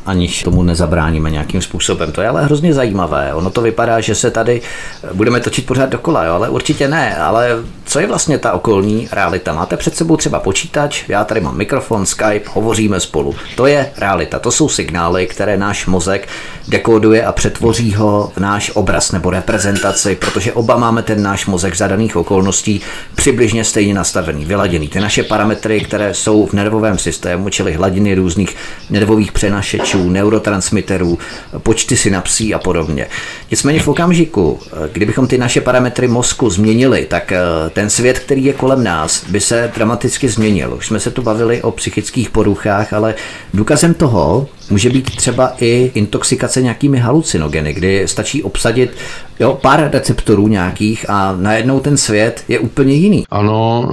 aniž 0.06 0.42
tomu 0.42 0.62
nezabráníme 0.62 1.30
nějakým 1.30 1.62
způsobem. 1.62 2.12
To 2.12 2.20
je 2.20 2.28
ale 2.28 2.44
hrozně 2.44 2.74
zajímavé. 2.74 3.34
Ono 3.34 3.50
to 3.50 3.62
vypadá, 3.62 4.00
že 4.00 4.14
se 4.14 4.30
tady 4.30 4.60
budeme 5.14 5.40
točit 5.40 5.66
pořád 5.66 5.90
dokola, 5.90 6.24
jo? 6.24 6.34
ale 6.34 6.48
určitě 6.48 6.88
ne. 6.88 7.16
Ale 7.16 7.50
co 7.84 8.00
je 8.00 8.06
vlastně 8.06 8.38
ta 8.38 8.52
okolní 8.52 9.08
realita? 9.12 9.54
Máte 9.54 9.76
před 9.76 9.96
sebou 9.96 10.16
třeba 10.16 10.40
počítač, 10.86 11.08
já 11.08 11.24
tady 11.24 11.40
mám 11.40 11.56
mikrofon, 11.56 12.06
Skype, 12.06 12.50
hovoříme 12.52 13.00
spolu. 13.00 13.34
To 13.56 13.66
je 13.66 13.90
realita, 13.96 14.38
to 14.38 14.50
jsou 14.50 14.68
signály, 14.68 15.26
které 15.26 15.56
náš 15.56 15.86
mozek 15.86 16.28
dekoduje 16.68 17.24
a 17.24 17.32
přetvoří 17.32 17.94
ho 17.94 18.32
v 18.36 18.40
náš 18.40 18.70
obraz 18.74 19.12
nebo 19.12 19.30
reprezentaci, 19.30 20.16
protože 20.16 20.52
oba 20.52 20.76
máme 20.76 21.02
ten 21.02 21.22
náš 21.22 21.46
mozek 21.46 21.76
za 21.76 21.88
daných 21.88 22.16
okolností 22.16 22.80
přibližně 23.14 23.64
stejně 23.64 23.94
nastavený, 23.94 24.44
vyladěný. 24.44 24.88
Ty 24.88 25.00
naše 25.00 25.22
parametry, 25.22 25.80
které 25.80 26.14
jsou 26.14 26.46
v 26.46 26.52
nervovém 26.52 26.98
systému, 26.98 27.48
čili 27.48 27.72
hladiny 27.72 28.14
různých 28.14 28.56
nervových 28.90 29.32
přenašečů, 29.32 30.10
neurotransmiterů, 30.10 31.18
počty 31.58 31.96
synapsí 31.96 32.54
a 32.54 32.58
podobně. 32.58 33.06
Nicméně 33.50 33.80
v 33.80 33.88
okamžiku, 33.88 34.60
kdybychom 34.92 35.26
ty 35.26 35.38
naše 35.38 35.60
parametry 35.60 36.08
mozku 36.08 36.50
změnili, 36.50 37.06
tak 37.06 37.32
eh, 37.32 37.38
ten 37.72 37.90
svět, 37.90 38.18
který 38.18 38.44
je 38.44 38.52
kolem 38.52 38.84
nás, 38.84 39.24
by 39.28 39.40
se 39.40 39.72
dramaticky 39.74 40.28
změnil. 40.28 40.75
Už 40.76 40.86
jsme 40.86 41.00
se 41.00 41.10
tu 41.10 41.22
bavili 41.22 41.62
o 41.62 41.70
psychických 41.70 42.30
poruchách, 42.30 42.92
ale 42.92 43.14
důkazem 43.54 43.94
toho 43.94 44.48
může 44.70 44.90
být 44.90 45.16
třeba 45.16 45.52
i 45.60 45.90
intoxikace 45.94 46.62
nějakými 46.62 46.98
halucinogeny, 46.98 47.72
kdy 47.72 48.08
stačí 48.08 48.42
obsadit 48.42 48.90
jo, 49.40 49.58
pár 49.62 49.90
receptorů 49.92 50.48
nějakých 50.48 51.10
a 51.10 51.36
najednou 51.40 51.80
ten 51.80 51.96
svět 51.96 52.44
je 52.48 52.58
úplně 52.58 52.94
jiný. 52.94 53.24
Ano, 53.30 53.90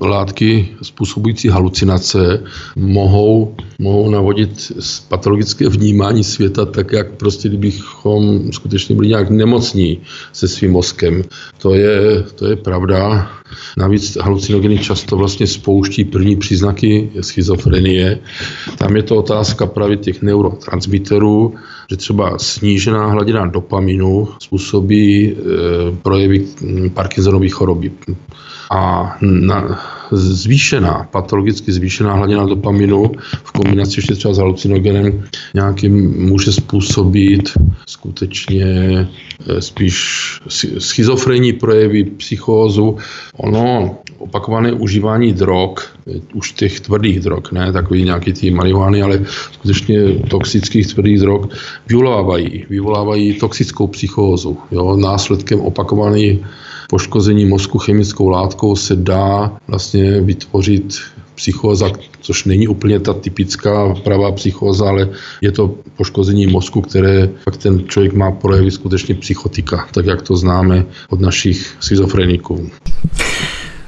látky 0.00 0.68
způsobující 0.82 1.48
halucinace 1.48 2.42
mohou, 2.76 3.54
mohou 3.78 4.10
navodit 4.10 4.72
patologické 5.08 5.68
vnímání 5.68 6.24
světa 6.24 6.64
tak, 6.64 6.92
jak 6.92 7.10
prostě 7.10 7.48
kdybychom 7.48 8.52
skutečně 8.52 8.94
byli 8.94 9.08
nějak 9.08 9.30
nemocní 9.30 9.98
se 10.32 10.48
svým 10.48 10.72
mozkem. 10.72 11.22
To 11.58 11.74
je, 11.74 12.22
to 12.34 12.46
je 12.46 12.56
pravda. 12.56 13.30
Navíc 13.78 14.16
halucinogeny 14.20 14.78
často 14.78 15.16
vlastně 15.16 15.46
spouští 15.46 16.04
první 16.04 16.36
příznaky 16.36 17.10
schizofrenie. 17.20 18.18
Tam 18.78 18.96
je 18.96 19.02
to 19.02 19.16
otázka 19.16 19.66
právě 19.82 19.96
těch 19.96 20.22
neurotransmiterů, 20.22 21.54
že 21.90 21.96
třeba 21.96 22.38
snížená 22.38 23.06
hladina 23.06 23.46
dopaminu 23.46 24.28
způsobí 24.38 25.30
e, 25.30 25.34
projevy 26.02 26.46
Parkinsonové 26.94 27.48
choroby. 27.48 27.90
A 28.70 29.16
na, 29.20 29.82
zvýšená, 30.16 31.08
patologicky 31.10 31.72
zvýšená 31.72 32.14
hladina 32.14 32.46
dopaminu 32.46 33.12
v 33.44 33.52
kombinaci 33.52 33.98
ještě 33.98 34.14
třeba 34.14 34.34
s 34.34 34.38
halucinogenem 34.38 35.24
nějakým 35.54 36.26
může 36.28 36.52
způsobit 36.52 37.50
skutečně 37.86 38.64
eh, 39.48 39.62
spíš 39.62 39.96
schizofrenní 40.78 41.52
projevy, 41.52 42.04
psychózu. 42.04 42.96
Ono, 43.36 43.98
opakované 44.18 44.72
užívání 44.72 45.32
drog, 45.32 45.78
eh, 46.06 46.20
už 46.34 46.52
těch 46.52 46.80
tvrdých 46.80 47.20
drog, 47.20 47.52
ne 47.52 47.72
takový 47.72 48.04
nějaký 48.04 48.32
ty 48.32 48.50
marihuany, 48.50 49.02
ale 49.02 49.24
skutečně 49.52 49.96
toxických 50.30 50.86
tvrdých 50.86 51.18
drog, 51.18 51.46
vyvolávají, 51.88 52.66
vyvolávají 52.70 53.34
toxickou 53.34 53.86
psychózu. 53.86 54.58
Jo, 54.70 54.96
následkem 54.96 55.60
opakovaných 55.60 56.40
poškození 56.92 57.46
mozku 57.46 57.78
chemickou 57.78 58.28
látkou 58.28 58.76
se 58.76 58.96
dá 58.96 59.52
vlastně 59.68 60.20
vytvořit 60.20 60.94
psychóza, 61.34 61.90
což 62.20 62.44
není 62.44 62.68
úplně 62.68 63.00
ta 63.00 63.12
typická 63.12 63.94
pravá 64.04 64.32
psychóza, 64.32 64.88
ale 64.88 65.08
je 65.40 65.52
to 65.52 65.74
poškození 65.96 66.46
mozku, 66.46 66.80
které 66.80 67.28
pak 67.44 67.56
ten 67.56 67.88
člověk 67.88 68.12
má 68.12 68.30
projevy 68.30 68.70
skutečně 68.70 69.14
psychotika, 69.14 69.88
tak 69.94 70.06
jak 70.06 70.22
to 70.22 70.36
známe 70.36 70.84
od 71.08 71.20
našich 71.20 71.76
schizofreniků. 71.80 72.70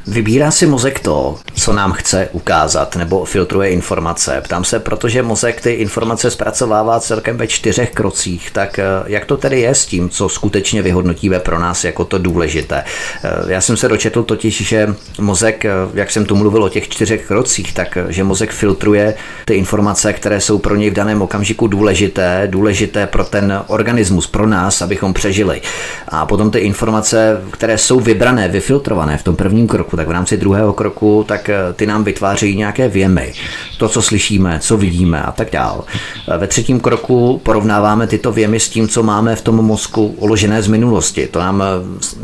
Vybírá 0.07 0.51
si 0.51 0.67
mozek 0.67 1.01
to, 1.01 1.39
co 1.55 1.73
nám 1.73 1.93
chce 1.93 2.29
ukázat, 2.33 2.97
nebo 2.97 3.25
filtruje 3.25 3.71
informace. 3.71 4.41
Ptám 4.45 4.65
se, 4.65 4.81
protože 4.81 5.23
mozek 5.23 5.61
ty 5.61 5.73
informace 5.73 6.31
zpracovává 6.31 7.01
celkem 7.01 7.37
ve 7.37 7.47
čtyřech 7.47 7.91
krocích, 7.91 8.51
tak 8.51 8.79
eh, 8.79 8.85
jak 9.07 9.25
to 9.25 9.37
tedy 9.37 9.61
je 9.61 9.75
s 9.75 9.87
tím, 9.87 10.09
co 10.09 10.29
skutečně 10.29 10.83
vyhodnotíme 10.83 11.41
pro 11.41 11.59
nás 11.59 11.85
jako 11.85 12.05
to 12.05 12.19
důležité? 12.19 12.85
Eh, 13.25 13.53
já 13.53 13.61
jsem 13.61 13.77
se 13.77 13.89
dočetl 13.89 14.23
totiž, 14.23 14.69
že 14.69 14.95
mozek, 15.21 15.65
eh, 15.65 15.71
jak 15.95 16.11
jsem 16.11 16.25
tu 16.25 16.37
mluvil 16.37 16.65
o 16.65 16.69
těch 16.69 16.89
čtyřech 16.89 17.27
krocích, 17.27 17.73
tak 17.73 17.99
že 18.09 18.25
mozek 18.25 18.51
filtruje 18.51 19.15
ty 19.45 19.55
informace, 19.55 20.13
které 20.13 20.41
jsou 20.41 20.59
pro 20.59 20.77
něj 20.77 20.91
v 20.91 20.95
daném 20.95 21.23
okamžiku 21.23 21.67
důležité, 21.67 22.49
důležité 22.51 23.07
pro 23.07 23.25
ten 23.25 23.63
organismus, 23.67 24.27
pro 24.27 24.47
nás, 24.47 24.83
abychom 24.83 25.15
přežili. 25.15 25.61
A 26.09 26.27
potom 26.27 26.51
ty 26.51 26.59
informace, 26.59 27.41
které 27.51 27.79
jsou 27.79 28.01
vybrané, 28.01 28.49
vyfiltrované 28.49 29.19
v 29.19 29.23
tom 29.23 29.37
prvním 29.37 29.67
kroku, 29.67 29.94
kroku, 29.95 29.97
tak 29.97 30.09
v 30.09 30.11
rámci 30.11 30.37
druhého 30.37 30.73
kroku, 30.73 31.25
tak 31.29 31.49
eh, 31.49 31.73
ty 31.77 31.87
nám 31.87 32.05
vytvářejí 32.05 32.57
nějaké 32.57 32.89
věmy. 32.89 33.33
To, 33.79 33.89
co 33.89 34.03
slyšíme, 34.03 34.59
co 34.61 34.77
vidíme 34.77 35.23
a 35.23 35.33
tak 35.33 35.51
dál. 35.51 35.85
Eh, 36.29 36.39
ve 36.39 36.47
třetím 36.47 36.81
kroku 36.81 37.41
porovnáváme 37.43 38.07
tyto 38.07 38.33
věmy 38.33 38.61
s 38.61 38.69
tím, 38.69 38.89
co 38.89 39.03
máme 39.03 39.37
v 39.37 39.43
tom 39.43 39.55
mozku 39.55 40.15
uložené 40.19 40.63
z 40.63 40.69
minulosti. 40.69 41.27
To 41.27 41.39
nám 41.39 41.63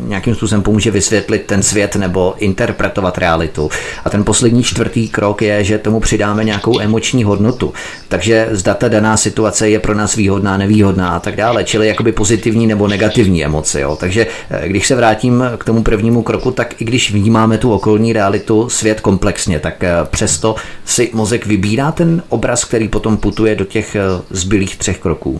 nějakým 0.07 0.35
způsobem 0.35 0.61
pomůže 0.61 0.91
vysvětlit 0.91 1.43
ten 1.45 1.63
svět 1.63 1.95
nebo 1.95 2.35
interpretovat 2.37 3.17
realitu. 3.17 3.69
A 4.05 4.09
ten 4.09 4.23
poslední 4.23 4.63
čtvrtý 4.63 5.09
krok 5.09 5.41
je, 5.41 5.63
že 5.63 5.77
tomu 5.77 5.99
přidáme 5.99 6.43
nějakou 6.43 6.79
emoční 6.79 7.23
hodnotu. 7.23 7.73
Takže 8.07 8.49
zda 8.51 8.73
ta 8.73 8.87
daná 8.87 9.17
situace 9.17 9.69
je 9.69 9.79
pro 9.79 9.93
nás 9.93 10.15
výhodná, 10.15 10.57
nevýhodná 10.57 11.09
a 11.09 11.19
tak 11.19 11.35
dále. 11.35 11.63
Čili 11.63 11.87
jakoby 11.87 12.11
pozitivní 12.11 12.67
nebo 12.67 12.87
negativní 12.87 13.45
emoce. 13.45 13.81
Jo. 13.81 13.95
Takže 13.95 14.27
když 14.67 14.87
se 14.87 14.95
vrátím 14.95 15.43
k 15.57 15.63
tomu 15.65 15.83
prvnímu 15.83 16.21
kroku, 16.21 16.51
tak 16.51 16.81
i 16.81 16.85
když 16.85 17.11
vnímáme 17.11 17.57
tu 17.61 17.73
okolní 17.73 18.13
realitu, 18.13 18.69
svět 18.69 19.01
komplexně, 19.01 19.59
tak 19.59 19.83
eh, 19.83 19.91
přesto 20.11 20.55
si 20.85 21.11
mozek 21.13 21.45
vybírá 21.45 21.91
ten 21.91 22.23
obraz, 22.29 22.65
který 22.65 22.87
potom 22.87 23.17
putuje 23.17 23.55
do 23.55 23.65
těch 23.65 23.95
eh, 23.95 24.01
zbylých 24.29 24.77
třech 24.77 24.99
kroků. 24.99 25.39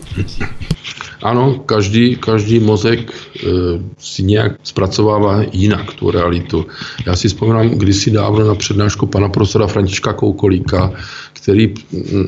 Ano, 1.22 1.54
každý, 1.66 2.16
každý 2.16 2.60
mozek 2.60 2.98
e, 3.00 3.46
si 3.98 4.22
nějak 4.22 4.52
zpracovává 4.62 5.42
jinak 5.52 5.94
tu 5.94 6.10
realitu. 6.10 6.66
Já 7.06 7.16
si 7.16 7.28
vzpomínám 7.28 7.68
kdysi 7.68 8.10
dávno 8.10 8.44
na 8.44 8.54
přednášku 8.54 9.06
pana 9.06 9.28
profesora 9.28 9.66
Františka 9.66 10.12
Koukolíka, 10.12 10.92
který 11.32 11.74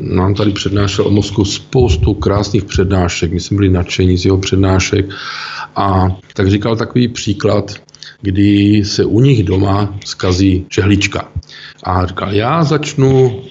nám 0.00 0.34
tady 0.34 0.50
přednášel 0.50 1.06
o 1.06 1.10
mozku 1.10 1.44
spoustu 1.44 2.14
krásných 2.14 2.64
přednášek. 2.64 3.32
My 3.32 3.40
jsme 3.40 3.54
byli 3.56 3.68
nadšení 3.68 4.18
z 4.18 4.24
jeho 4.24 4.38
přednášek. 4.38 5.06
A 5.76 6.16
tak 6.34 6.50
říkal 6.50 6.76
takový 6.76 7.08
příklad, 7.08 7.74
kdy 8.24 8.82
se 8.84 9.04
u 9.04 9.20
nich 9.20 9.44
doma 9.44 9.94
skazí 10.04 10.66
žehlička. 10.70 11.28
A 11.82 12.06
říkal, 12.06 12.34
já 12.34 12.64
začnu 12.64 13.42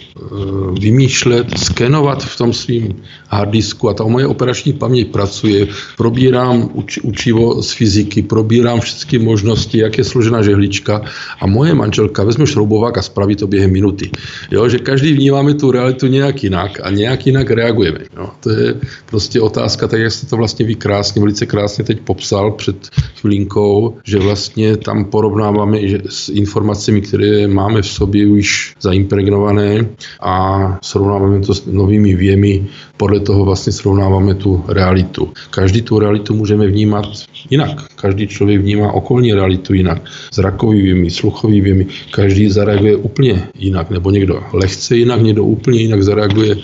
vymýšlet, 0.79 1.57
skenovat 1.57 2.23
v 2.23 2.37
tom 2.37 2.53
svým 2.53 2.95
harddisku 3.27 3.89
a 3.89 3.93
ta 3.93 4.03
moje 4.03 4.27
operační 4.27 4.73
paměť 4.73 5.07
pracuje, 5.11 5.67
probírám 5.97 6.69
uč, 6.73 6.97
učivo 6.97 7.61
z 7.61 7.71
fyziky, 7.71 8.21
probírám 8.21 8.79
všechny 8.79 9.19
možnosti, 9.19 9.77
jak 9.77 9.97
je 9.97 10.03
složena 10.03 10.41
žehlička 10.41 11.01
a 11.39 11.47
moje 11.47 11.73
manželka 11.73 12.23
vezme 12.23 12.47
šroubovák 12.47 12.97
a 12.97 13.01
spraví 13.01 13.35
to 13.35 13.47
během 13.47 13.71
minuty. 13.71 14.09
Jo, 14.51 14.69
že 14.69 14.77
každý 14.79 15.13
vnímáme 15.13 15.53
tu 15.53 15.71
realitu 15.71 16.07
nějak 16.07 16.43
jinak 16.43 16.79
a 16.83 16.89
nějak 16.89 17.27
jinak 17.27 17.51
reagujeme. 17.51 17.99
Jo, 18.17 18.29
to 18.39 18.49
je 18.49 18.75
prostě 19.05 19.41
otázka, 19.41 19.87
tak 19.87 19.99
jak 19.99 20.11
jste 20.11 20.27
to 20.27 20.37
vlastně 20.37 20.65
vy 20.65 20.75
krásně, 20.75 21.21
velice 21.21 21.45
krásně 21.45 21.83
teď 21.83 21.99
popsal 21.99 22.51
před 22.51 22.89
chvilinkou, 23.21 23.97
že 24.03 24.19
vlastně 24.19 24.77
tam 24.77 25.05
porovnáváme 25.05 25.87
že 25.87 25.99
s 26.09 26.29
informacemi, 26.29 27.01
které 27.01 27.47
máme 27.47 27.81
v 27.81 27.87
sobě 27.87 28.27
už 28.27 28.75
zaimpregnované 28.81 29.85
a 30.21 30.77
srovnáváme 30.81 31.39
to 31.39 31.53
s 31.53 31.65
novými 31.65 32.15
věmi, 32.15 32.67
podle 32.97 33.19
toho 33.19 33.45
vlastně 33.45 33.73
srovnáváme 33.73 34.35
tu 34.35 34.63
realitu. 34.67 35.29
Každý 35.49 35.81
tu 35.81 35.99
realitu 35.99 36.35
můžeme 36.35 36.67
vnímat 36.67 37.05
jinak. 37.49 37.83
Každý 37.95 38.27
člověk 38.27 38.61
vnímá 38.61 38.91
okolní 38.91 39.33
realitu 39.33 39.73
jinak. 39.73 40.01
Zrakový 40.33 40.81
věmi, 40.81 41.11
sluchový 41.11 41.87
každý 42.11 42.49
zareaguje 42.49 42.95
úplně 42.95 43.47
jinak, 43.55 43.89
nebo 43.89 44.11
někdo 44.11 44.43
lehce 44.53 44.97
jinak, 44.97 45.21
někdo 45.21 45.43
úplně 45.43 45.81
jinak 45.81 46.03
zareaguje 46.03 46.55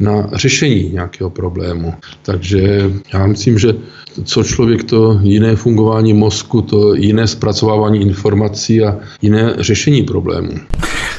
na 0.00 0.28
řešení 0.32 0.90
nějakého 0.92 1.30
problému. 1.30 1.94
Takže 2.22 2.90
já 3.14 3.26
myslím, 3.26 3.58
že 3.58 3.74
co 4.24 4.44
člověk 4.44 4.84
to 4.84 5.18
jiné 5.22 5.56
fungování 5.56 6.14
mozku, 6.14 6.62
to 6.62 6.94
jiné 6.94 7.26
zpracovávání 7.26 8.00
informací 8.00 8.82
a 8.82 8.98
jiné 9.22 9.54
řešení 9.58 10.02
problémů. 10.02 10.52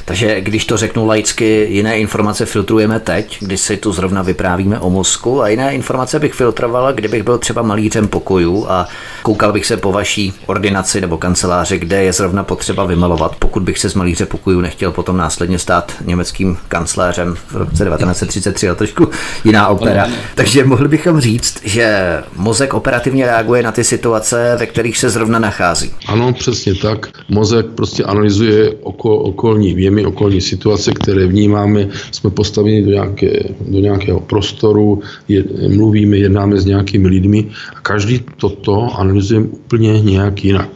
Takže 0.06 0.41
když 0.41 0.66
to 0.66 0.78
řeknu 0.78 1.06
laicky, 1.06 1.68
jiné 1.70 1.99
informace 1.99 2.45
filtrujeme 2.45 2.99
teď, 2.99 3.38
když 3.41 3.62
si 3.62 3.78
tu 3.78 3.93
zrovna 3.93 4.22
vyprávíme 4.22 4.80
o 4.80 4.89
mozku 4.89 5.41
a 5.41 5.47
jiné 5.47 5.76
informace 5.76 6.20
bych 6.20 6.34
filtrovala, 6.34 6.91
kdybych 6.91 7.24
byl 7.24 7.38
třeba 7.38 7.62
malířem 7.62 8.08
pokojů 8.08 8.66
a 8.70 8.88
koukal 9.22 9.54
bych 9.54 9.66
se 9.66 9.78
po 9.78 9.91
vaší 9.91 10.34
ordinaci 10.45 11.02
nebo 11.02 11.18
kanceláři, 11.18 11.80
kde 11.80 12.04
je 12.04 12.14
zrovna 12.14 12.43
potřeba 12.43 12.86
vymalovat, 12.86 13.36
pokud 13.39 13.64
bych 13.64 13.80
se 13.80 13.89
z 13.89 13.93
malíře 13.95 14.26
pokojů 14.26 14.62
nechtěl 14.62 14.91
potom 14.91 15.18
následně 15.18 15.60
stát 15.60 15.91
německým 16.06 16.58
kancléřem 16.68 17.36
v 17.36 17.56
roce 17.56 17.86
1933 17.86 18.70
a 18.70 18.76
trošku 18.76 19.10
jiná 19.43 19.68
opera. 19.68 20.08
Takže 20.36 20.64
mohli 20.64 20.88
bychom 20.88 21.20
říct, 21.20 21.60
že 21.64 22.18
mozek 22.36 22.74
operativně 22.74 23.26
reaguje 23.26 23.64
na 23.64 23.72
ty 23.72 23.84
situace, 23.84 24.56
ve 24.60 24.66
kterých 24.66 24.97
se 24.97 25.10
zrovna 25.10 25.39
nachází. 25.39 25.91
Ano, 26.08 26.34
přesně 26.34 26.76
tak. 26.76 27.08
Mozek 27.30 27.66
prostě 27.76 28.04
analyzuje 28.04 28.70
oko, 28.82 29.18
okolní 29.18 29.74
věmy, 29.74 29.91
okolní 30.06 30.42
situace, 30.42 30.92
které 30.92 31.28
vnímáme. 31.28 31.88
Jsme 32.12 32.30
postaveni 32.30 32.84
do, 32.84 32.92
nějaké, 32.92 33.44
do 33.68 33.80
nějakého 33.80 34.20
prostoru, 34.20 35.02
je, 35.28 35.44
mluvíme, 35.68 36.18
jednáme 36.18 36.60
s 36.60 36.66
nějakými 36.66 37.08
lidmi 37.08 37.48
a 37.76 37.80
každý 37.82 38.20
toto 38.38 39.00
analyzujeme 39.00 39.48
úplně 39.48 40.02
nějak 40.02 40.46
jinak. 40.46 40.70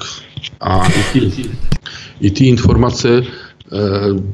A 0.62 0.88
i 0.88 1.04
ty, 1.14 1.44
i 2.22 2.32
ty 2.32 2.48
informace 2.48 3.24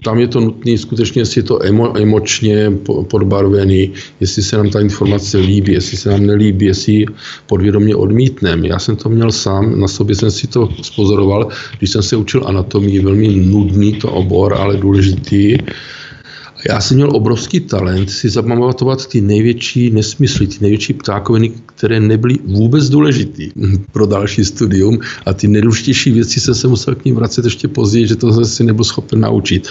tam 0.04 0.20
je 0.20 0.28
to 0.28 0.40
nutné 0.40 0.78
skutečně, 0.78 1.22
jestli 1.22 1.40
je 1.40 1.44
to 1.44 1.66
emo, 1.66 1.98
emočně 1.98 2.72
podbarvený, 3.10 3.92
jestli 4.20 4.44
se 4.44 4.58
nám 4.58 4.70
ta 4.70 4.80
informace 4.80 5.38
líbí, 5.38 5.74
jestli 5.74 5.98
se 5.98 6.10
nám 6.10 6.26
nelíbí, 6.26 6.66
jestli 6.66 6.94
ji 6.94 7.06
podvědomě 7.48 7.96
odmítneme. 7.96 8.68
Já 8.68 8.80
jsem 8.80 8.96
to 8.96 9.10
měl 9.10 9.32
sám, 9.32 9.80
na 9.80 9.88
sobě 9.88 10.16
jsem 10.16 10.32
si 10.32 10.48
to 10.48 10.70
spozoroval, 10.82 11.48
když 11.78 11.90
jsem 11.90 12.04
se 12.04 12.16
učil 12.16 12.48
anatomii, 12.48 13.00
velmi 13.00 13.28
nudný 13.28 13.94
to 13.94 14.12
obor, 14.12 14.54
ale 14.54 14.78
důležitý. 14.78 15.58
Já 16.70 16.82
jsem 16.82 16.98
měl 16.98 17.16
obrovský 17.16 17.60
talent 17.60 18.10
si 18.10 18.30
zapamatovat 18.30 19.08
ty 19.08 19.22
největší 19.22 19.92
nesmysly, 19.92 20.48
ty 20.48 20.58
největší 20.62 20.94
ptákoviny, 20.94 21.52
které 21.66 22.00
nebyly 22.00 22.38
vůbec 22.46 22.90
důležitý 22.90 23.52
pro 23.92 24.06
další 24.06 24.46
studium 24.46 25.00
a 25.26 25.34
ty 25.34 25.48
nejdůležitější 25.48 26.12
věci 26.12 26.40
jsem 26.40 26.56
se 26.56 26.68
musel 26.68 26.96
k 26.96 27.06
ním 27.06 27.16
vracet 27.16 27.46
ještě 27.46 27.68
později, 27.68 28.08
že 28.08 28.16
to 28.16 28.34
jsem 28.34 28.46
si 28.46 28.64
nebyl 28.64 28.84
schopen 28.84 29.20
naučit. 29.20 29.68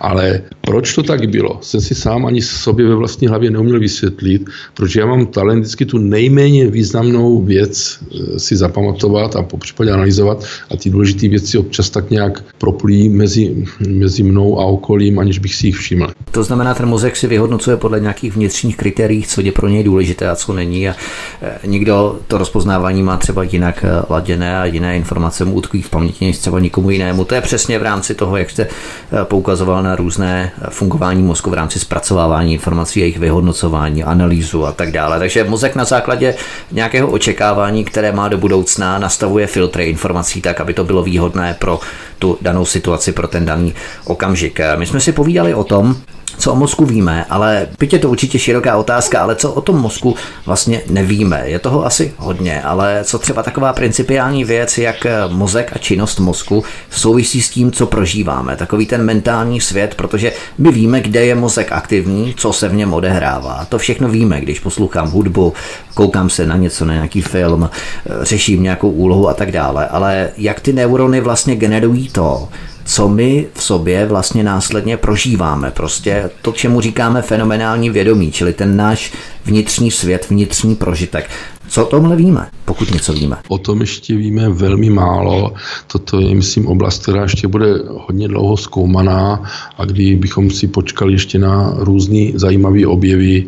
Ale 0.00 0.42
proč 0.60 0.94
to 0.94 1.02
tak 1.02 1.30
bylo? 1.30 1.58
Jsem 1.62 1.80
si 1.80 1.94
sám 1.94 2.26
ani 2.26 2.42
sobě 2.42 2.86
ve 2.88 2.94
vlastní 2.94 3.28
hlavě 3.28 3.50
neuměl 3.50 3.80
vysvětlit, 3.80 4.42
proč 4.74 4.96
já 4.96 5.06
mám 5.06 5.26
talent 5.26 5.60
vždycky 5.60 5.86
tu 5.86 5.98
nejméně 5.98 6.66
významnou 6.66 7.42
věc 7.42 7.98
eh, 8.00 8.38
si 8.38 8.56
zapamatovat 8.56 9.36
a 9.36 9.42
po 9.42 9.56
případě 9.56 9.90
analyzovat 9.90 10.44
a 10.70 10.76
ty 10.76 10.90
důležité 10.90 11.28
věci 11.28 11.58
občas 11.58 11.90
tak 11.90 12.10
nějak 12.10 12.44
proplují 12.58 13.08
mezi, 13.08 13.64
mezi 13.88 14.22
mnou 14.22 14.60
a 14.60 14.64
okolím, 14.64 15.18
aniž 15.18 15.38
bych 15.38 15.54
si 15.54 15.66
jich 15.66 15.76
všiml. 15.76 16.06
To 16.32 16.42
znamená, 16.42 16.74
ten 16.74 16.86
mozek 16.86 17.16
si 17.16 17.26
vyhodnocuje 17.26 17.76
podle 17.76 18.00
nějakých 18.00 18.32
vnitřních 18.32 18.76
kritérií, 18.76 19.22
co 19.22 19.40
je 19.40 19.52
pro 19.52 19.68
něj 19.68 19.84
důležité 19.84 20.28
a 20.28 20.36
co 20.36 20.52
není. 20.52 20.88
A 20.88 20.94
e, 21.42 21.58
nikdo 21.66 22.18
to 22.26 22.38
rozpoznávání 22.38 23.02
má 23.02 23.16
třeba 23.16 23.42
jinak 23.42 23.84
e, 23.84 23.88
laděné 24.08 24.60
a 24.60 24.64
jiné 24.64 24.96
informace 24.96 25.44
mu 25.44 25.54
utkví 25.54 25.82
v 25.82 25.90
paměti 25.90 26.26
než 26.26 26.38
třeba 26.38 26.60
nikomu 26.60 26.90
jinému. 26.90 27.24
To 27.24 27.34
je 27.34 27.40
přesně 27.40 27.78
v 27.78 27.82
rámci 27.82 28.14
toho, 28.14 28.36
jak 28.36 28.50
jste 28.50 28.62
e, 28.62 28.68
poukazoval 29.24 29.82
na 29.82 29.96
různé 29.96 30.52
fungování 30.70 31.22
mozku 31.22 31.50
v 31.50 31.54
rámci 31.54 31.78
zpracovávání 31.78 32.52
informací, 32.52 33.00
jejich 33.00 33.18
vyhodnocování, 33.18 34.04
analýzu 34.04 34.66
a 34.66 34.72
tak 34.72 34.90
dále. 34.90 35.18
Takže 35.18 35.44
mozek 35.44 35.74
na 35.74 35.84
základě 35.84 36.34
nějakého 36.72 37.10
očekávání, 37.10 37.84
které 37.84 38.12
má 38.12 38.28
do 38.28 38.38
budoucna, 38.38 38.98
nastavuje 38.98 39.46
filtry 39.46 39.84
informací 39.84 40.42
tak, 40.42 40.60
aby 40.60 40.74
to 40.74 40.84
bylo 40.84 41.02
výhodné 41.02 41.56
pro 41.58 41.80
tu 42.18 42.38
danou 42.40 42.64
situaci, 42.64 43.12
pro 43.12 43.28
ten 43.28 43.46
daný 43.46 43.74
okamžik. 44.04 44.60
My 44.76 44.86
jsme 44.86 45.00
si 45.00 45.12
povídali 45.12 45.54
o 45.54 45.64
tom, 45.64 45.96
co 46.38 46.52
o 46.52 46.56
mozku 46.56 46.84
víme, 46.84 47.24
ale 47.30 47.68
byť 47.78 47.92
je 47.92 47.98
to 47.98 48.10
určitě 48.10 48.38
široká 48.38 48.76
otázka, 48.76 49.20
ale 49.20 49.36
co 49.36 49.52
o 49.52 49.60
tom 49.60 49.80
mozku 49.80 50.14
vlastně 50.46 50.82
nevíme. 50.90 51.42
Je 51.44 51.58
toho 51.58 51.86
asi 51.86 52.14
hodně, 52.18 52.62
ale 52.62 53.00
co 53.04 53.18
třeba 53.18 53.42
taková 53.42 53.72
principiální 53.72 54.44
věc, 54.44 54.78
jak 54.78 55.06
mozek 55.28 55.70
a 55.74 55.78
činnost 55.78 56.20
mozku 56.20 56.64
souvisí 56.90 57.42
s 57.42 57.50
tím, 57.50 57.72
co 57.72 57.86
prožíváme. 57.86 58.56
Takový 58.56 58.86
ten 58.86 59.02
mentální 59.02 59.60
svět, 59.60 59.94
protože 59.94 60.32
my 60.58 60.72
víme, 60.72 61.00
kde 61.00 61.26
je 61.26 61.34
mozek 61.34 61.72
aktivní, 61.72 62.34
co 62.36 62.52
se 62.52 62.68
v 62.68 62.74
něm 62.74 62.94
odehrává. 62.94 63.66
To 63.68 63.78
všechno 63.78 64.08
víme, 64.08 64.40
když 64.40 64.60
poslouchám 64.60 65.10
hudbu, 65.10 65.52
koukám 65.94 66.30
se 66.30 66.46
na 66.46 66.56
něco, 66.56 66.84
na 66.84 66.94
nějaký 66.94 67.22
film, 67.22 67.70
řeším 68.22 68.62
nějakou 68.62 68.90
úlohu 68.90 69.28
a 69.28 69.34
tak 69.34 69.52
dále. 69.52 69.86
Ale 69.86 70.30
jak 70.36 70.60
ty 70.60 70.72
neurony 70.72 71.20
vlastně 71.20 71.56
generují 71.56 72.08
to, 72.08 72.48
co 72.84 73.08
my 73.08 73.46
v 73.54 73.62
sobě 73.62 74.06
vlastně 74.06 74.44
následně 74.44 74.96
prožíváme. 74.96 75.70
Prostě 75.70 76.30
to, 76.42 76.52
čemu 76.52 76.80
říkáme 76.80 77.22
fenomenální 77.22 77.90
vědomí, 77.90 78.32
čili 78.32 78.52
ten 78.52 78.76
náš 78.76 79.12
vnitřní 79.44 79.90
svět, 79.90 80.26
vnitřní 80.30 80.76
prožitek. 80.76 81.30
Co 81.68 81.86
o 81.86 81.90
tomhle 81.90 82.16
víme, 82.16 82.48
pokud 82.64 82.90
něco 82.90 83.12
víme? 83.12 83.36
O 83.48 83.58
tom 83.58 83.80
ještě 83.80 84.16
víme 84.16 84.48
velmi 84.48 84.90
málo. 84.90 85.54
Toto 85.86 86.20
je, 86.20 86.34
myslím, 86.34 86.66
oblast, 86.66 87.02
která 87.02 87.22
ještě 87.22 87.48
bude 87.48 87.66
hodně 87.88 88.28
dlouho 88.28 88.56
zkoumaná 88.56 89.42
a 89.78 89.84
kdy 89.84 90.16
bychom 90.16 90.50
si 90.50 90.68
počkali 90.68 91.12
ještě 91.12 91.38
na 91.38 91.72
různé 91.76 92.30
zajímavé 92.34 92.86
objevy, 92.86 93.46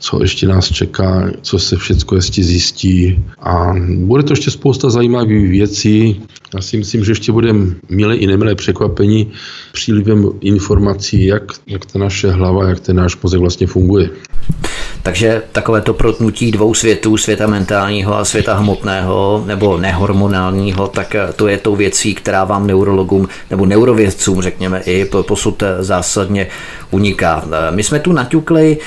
co 0.00 0.22
ještě 0.22 0.48
nás 0.48 0.72
čeká, 0.72 1.30
co 1.42 1.58
se 1.58 1.76
všechno 1.76 2.16
ještě 2.16 2.44
zjistí 2.44 3.24
a 3.38 3.74
bude 3.96 4.22
to 4.22 4.32
ještě 4.32 4.50
spousta 4.50 4.90
zajímavých 4.90 5.48
věcí. 5.50 6.22
Já 6.54 6.60
si 6.60 6.76
myslím, 6.76 7.04
že 7.04 7.10
ještě 7.10 7.32
budeme 7.32 7.74
milé 7.88 8.16
i 8.16 8.26
nemilé 8.26 8.54
překvapení 8.54 9.32
přílivem 9.72 10.30
informací, 10.40 11.26
jak, 11.26 11.42
jak 11.66 11.86
ta 11.86 11.98
naše 11.98 12.30
hlava, 12.30 12.68
jak 12.68 12.80
ten 12.80 12.96
náš 12.96 13.16
mozek 13.22 13.40
vlastně 13.40 13.66
funguje. 13.66 14.10
Takže 15.02 15.42
takové 15.52 15.80
to 15.80 15.94
protnutí 15.94 16.52
dvou 16.52 16.74
světů, 16.74 17.16
světa 17.16 17.46
mentálního 17.46 18.18
a 18.18 18.24
světa 18.24 18.54
hmotného 18.54 19.44
nebo 19.46 19.78
nehormonálního, 19.78 20.88
tak 20.88 21.16
to 21.36 21.48
je 21.48 21.58
tou 21.58 21.76
věcí, 21.76 22.14
která 22.14 22.44
vám 22.44 22.66
neurologům 22.66 23.28
nebo 23.50 23.66
neurovědcům, 23.66 24.42
řekněme, 24.42 24.82
i 24.86 25.06
posud 25.22 25.62
zásadně 25.80 26.46
uniká. 26.90 27.44
My 27.70 27.82
jsme 27.82 28.00
tu 28.00 28.12
naťukli 28.12 28.78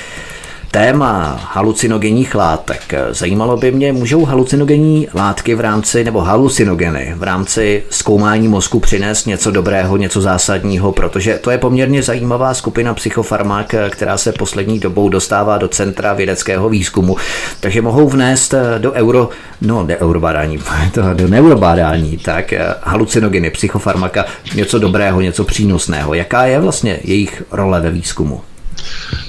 téma 0.73 1.39
halucinogenních 1.53 2.35
látek. 2.35 2.93
Zajímalo 3.09 3.57
by 3.57 3.71
mě, 3.71 3.93
můžou 3.93 4.25
halucinogenní 4.25 5.07
látky 5.13 5.55
v 5.55 5.59
rámci, 5.59 6.03
nebo 6.03 6.21
halucinogeny 6.21 7.13
v 7.17 7.23
rámci 7.23 7.83
zkoumání 7.89 8.47
mozku 8.47 8.79
přinést 8.79 9.25
něco 9.25 9.51
dobrého, 9.51 9.97
něco 9.97 10.21
zásadního, 10.21 10.91
protože 10.91 11.39
to 11.41 11.51
je 11.51 11.57
poměrně 11.57 12.03
zajímavá 12.03 12.53
skupina 12.53 12.93
psychofarmak, 12.93 13.75
která 13.89 14.17
se 14.17 14.31
poslední 14.31 14.79
dobou 14.79 15.09
dostává 15.09 15.57
do 15.57 15.67
centra 15.67 16.13
vědeckého 16.13 16.69
výzkumu. 16.69 17.15
Takže 17.59 17.81
mohou 17.81 18.09
vnést 18.09 18.53
do 18.77 18.91
euro, 18.91 19.29
no 19.61 19.83
ne 19.83 19.97
eurobádání, 19.97 20.59
do 21.13 21.27
neurobádání, 21.27 22.17
tak 22.17 22.53
halucinogeny, 22.81 23.49
psychofarmaka, 23.49 24.25
něco 24.55 24.79
dobrého, 24.79 25.21
něco 25.21 25.43
přínosného. 25.43 26.13
Jaká 26.13 26.45
je 26.45 26.59
vlastně 26.59 26.99
jejich 27.03 27.43
role 27.51 27.81
ve 27.81 27.89
výzkumu? 27.89 28.41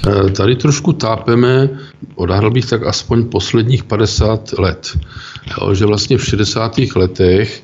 Eh, 0.07 0.29
tady 0.31 0.55
trošku 0.55 0.93
tápeme, 0.93 1.69
odhadl 2.15 2.51
bych 2.51 2.65
tak 2.65 2.83
aspoň 2.83 3.29
posledních 3.29 3.83
50 3.83 4.53
let. 4.53 4.97
Jo, 5.51 5.73
že 5.73 5.85
vlastně 5.85 6.17
v 6.17 6.25
60. 6.25 6.95
letech, 6.95 7.63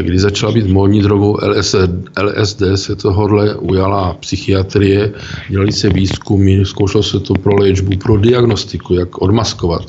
kdy 0.00 0.18
začala 0.18 0.52
být 0.52 0.66
módní 0.66 1.02
drogou 1.02 1.38
LSD, 1.42 1.76
LSD, 2.22 2.62
se 2.74 2.96
tohohle 2.96 3.54
ujala 3.54 4.14
psychiatrie, 4.14 5.12
dělali 5.48 5.72
se 5.72 5.88
výzkumy, 5.88 6.64
zkoušelo 6.64 7.02
se 7.02 7.20
to 7.20 7.34
pro 7.34 7.56
léčbu, 7.56 7.96
pro 7.96 8.16
diagnostiku, 8.16 8.94
jak 8.94 9.22
odmaskovat 9.22 9.82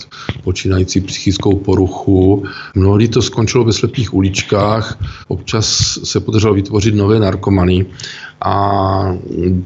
počínající 0.43 1.01
psychickou 1.01 1.55
poruchu. 1.55 2.43
Mnohdy 2.75 3.07
to 3.07 3.21
skončilo 3.21 3.63
ve 3.63 3.73
slepých 3.73 4.13
uličkách, 4.13 4.97
občas 5.27 5.99
se 6.03 6.19
podařilo 6.19 6.53
vytvořit 6.53 6.95
nové 6.95 7.19
narkomany 7.19 7.85
a 8.41 9.15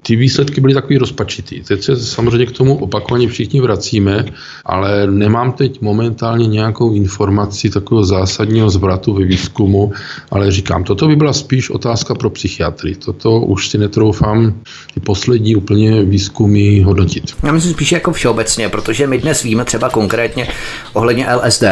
ty 0.01 0.15
výsledky 0.15 0.61
byly 0.61 0.73
takový 0.73 0.97
rozpačitý. 0.97 1.61
Teď 1.61 1.83
se 1.83 1.95
samozřejmě 1.95 2.45
k 2.45 2.51
tomu 2.51 2.77
opakovaně 2.77 3.27
všichni 3.27 3.61
vracíme, 3.61 4.25
ale 4.65 5.07
nemám 5.07 5.51
teď 5.51 5.81
momentálně 5.81 6.47
nějakou 6.47 6.93
informaci 6.93 7.69
takového 7.69 8.03
zásadního 8.03 8.69
zvratu 8.69 9.13
ve 9.13 9.25
výzkumu, 9.25 9.91
ale 10.31 10.51
říkám, 10.51 10.83
toto 10.83 11.07
by 11.07 11.15
byla 11.15 11.33
spíš 11.33 11.69
otázka 11.69 12.15
pro 12.15 12.29
psychiatry. 12.29 12.95
Toto 12.95 13.39
už 13.39 13.69
si 13.69 13.77
netroufám 13.77 14.53
ty 14.93 14.99
poslední 14.99 15.55
úplně 15.55 16.03
výzkumy 16.03 16.81
hodnotit. 16.81 17.23
Já 17.43 17.51
myslím 17.51 17.73
spíš 17.73 17.91
jako 17.91 18.13
všeobecně, 18.13 18.69
protože 18.69 19.07
my 19.07 19.17
dnes 19.17 19.43
víme 19.43 19.65
třeba 19.65 19.89
konkrétně 19.89 20.47
ohledně 20.93 21.27
LSD, 21.35 21.63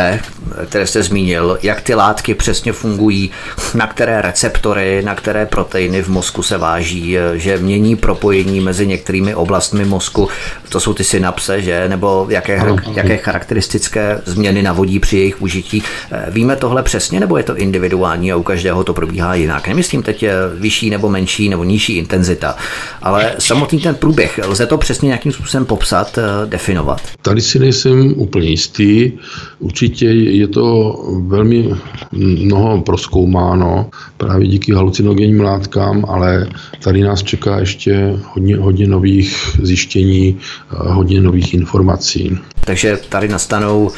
které 0.65 0.87
jste 0.87 1.03
zmínil, 1.03 1.59
jak 1.63 1.81
ty 1.81 1.95
látky 1.95 2.33
přesně 2.33 2.73
fungují, 2.73 3.31
na 3.75 3.87
které 3.87 4.21
receptory, 4.21 5.01
na 5.05 5.15
které 5.15 5.45
proteiny 5.45 6.01
v 6.01 6.09
mozku 6.09 6.43
se 6.43 6.57
váží 6.57 7.17
že 7.33 7.57
mění 7.57 7.95
propojení 7.95 8.59
mezi 8.59 8.87
některými 8.87 9.35
oblastmi 9.35 9.85
mozku, 9.85 10.29
to 10.69 10.79
jsou 10.79 10.93
ty 10.93 11.03
synapse, 11.03 11.61
že, 11.61 11.89
nebo 11.89 12.27
jaké, 12.29 12.61
jaké 12.93 13.17
charakteristické 13.17 14.21
změny 14.25 14.61
navodí 14.61 14.99
při 14.99 15.17
jejich 15.17 15.41
užití. 15.41 15.83
Eh, 16.11 16.25
víme 16.29 16.55
tohle 16.55 16.83
přesně, 16.83 17.19
nebo 17.19 17.37
je 17.37 17.43
to 17.43 17.55
individuální 17.55 18.30
a 18.31 18.35
u 18.35 18.43
každého 18.43 18.83
to 18.83 18.93
probíhá 18.93 19.35
jinak? 19.35 19.67
Nemyslím 19.67 20.03
teď 20.03 20.23
eh, 20.23 20.33
vyšší 20.59 20.89
nebo 20.89 21.09
menší 21.09 21.49
nebo 21.49 21.63
nižší 21.63 21.97
intenzita, 21.97 22.55
ale 23.01 23.35
samotný 23.39 23.79
ten 23.79 23.95
průběh, 23.95 24.39
lze 24.47 24.65
to 24.65 24.77
přesně 24.77 25.07
nějakým 25.07 25.31
způsobem 25.31 25.65
popsat, 25.65 26.19
definovat? 26.45 27.01
Tady 27.21 27.41
si 27.41 27.59
nejsem 27.59 28.13
úplně 28.15 28.49
jistý. 28.49 29.11
Určitě 29.59 30.05
je 30.05 30.47
to 30.47 30.95
velmi 31.27 31.69
mnoho 32.11 32.81
proskoumáno 32.81 33.89
právě 34.17 34.47
díky 34.47 34.73
halucinogenním 34.73 35.41
látkám, 35.41 36.05
ale 36.07 36.47
tady 36.83 37.01
nás 37.01 37.23
čeká 37.23 37.59
ještě 37.59 38.19
hodně, 38.33 38.57
hodně 38.57 38.87
nových 38.87 39.57
zjištění, 39.61 40.37
hodně 40.69 41.21
nových 41.21 41.53
informací. 41.53 42.37
Takže 42.65 42.99
tady 43.09 43.27
nastanou 43.27 43.91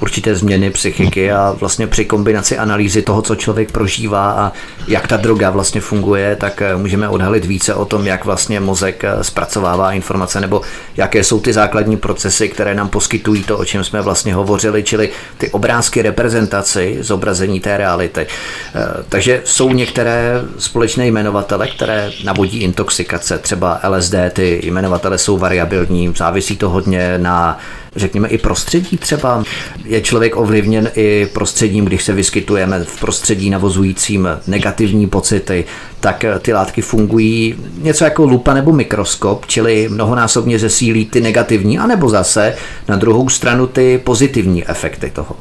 určité 0.00 0.34
změny 0.34 0.70
psychiky 0.70 1.32
a 1.32 1.56
vlastně 1.60 1.86
při 1.86 2.04
kombinaci 2.04 2.58
analýzy 2.58 3.02
toho, 3.02 3.22
co 3.22 3.36
člověk 3.36 3.72
prožívá 3.72 4.30
a 4.32 4.52
jak 4.88 5.06
ta 5.06 5.16
droga 5.16 5.50
vlastně 5.50 5.80
funguje, 5.80 6.36
tak 6.36 6.62
eh, 6.62 6.76
můžeme 6.76 7.08
odhalit 7.08 7.44
více 7.44 7.74
o 7.74 7.84
tom, 7.84 8.06
jak 8.06 8.24
vlastně 8.24 8.60
mozek 8.60 9.04
eh, 9.04 9.24
zpracovává 9.24 9.92
informace 9.92 10.40
nebo 10.40 10.60
jaké 10.96 11.24
jsou 11.24 11.40
ty 11.40 11.52
základní 11.52 11.96
procesy, 11.96 12.48
které 12.48 12.74
nám 12.74 12.88
poskytují 12.88 13.44
to, 13.44 13.58
o 13.58 13.64
čem 13.64 13.84
jsme 13.84 14.02
vlastně 14.02 14.34
hovořili, 14.34 14.82
čili 14.82 15.10
ty 15.38 15.50
obrázky 15.50 16.02
reprezentaci, 16.02 16.98
zobrazení 17.00 17.60
té 17.60 17.76
reality. 17.76 18.26
Eh, 18.74 18.86
takže 19.08 19.42
jsou 19.44 19.72
některé 19.72 20.42
společné 20.58 21.06
jmenovatele, 21.06 21.68
které 21.68 22.10
navodí 22.24 22.58
intoxikace, 22.58 23.38
třeba 23.38 23.80
LSD, 23.88 24.14
ty 24.32 24.60
jmenovatele 24.62 25.18
jsou 25.18 25.38
variabilní, 25.38 26.12
závisí 26.16 26.56
to 26.56 26.70
hodně 26.70 27.18
na 27.18 27.58
řekněme 27.96 28.28
i 28.28 28.38
prostředí 28.38 28.96
třeba. 28.96 29.44
Je 29.84 30.00
člověk 30.00 30.36
ovlivněn 30.36 30.90
i 30.94 31.26
prostředím, 31.32 31.84
když 31.84 32.04
se 32.04 32.12
vyskytujeme 32.12 32.84
v 32.84 33.00
prostředí 33.00 33.50
navozujícím 33.50 34.28
negativní 34.46 35.06
pocity, 35.06 35.64
tak 36.00 36.24
ty 36.42 36.52
látky 36.52 36.82
fungují 36.82 37.54
něco 37.82 38.04
jako 38.04 38.24
lupa 38.24 38.54
nebo 38.54 38.72
mikroskop, 38.72 39.46
čili 39.46 39.88
mnohonásobně 39.88 40.58
zesílí 40.58 41.06
ty 41.06 41.20
negativní, 41.20 41.78
anebo 41.78 42.08
zase 42.08 42.56
na 42.88 42.96
druhou 42.96 43.28
stranu 43.28 43.66
ty 43.66 44.00
pozitivní 44.04 44.68
efekty 44.68 45.10
toho. 45.10 45.36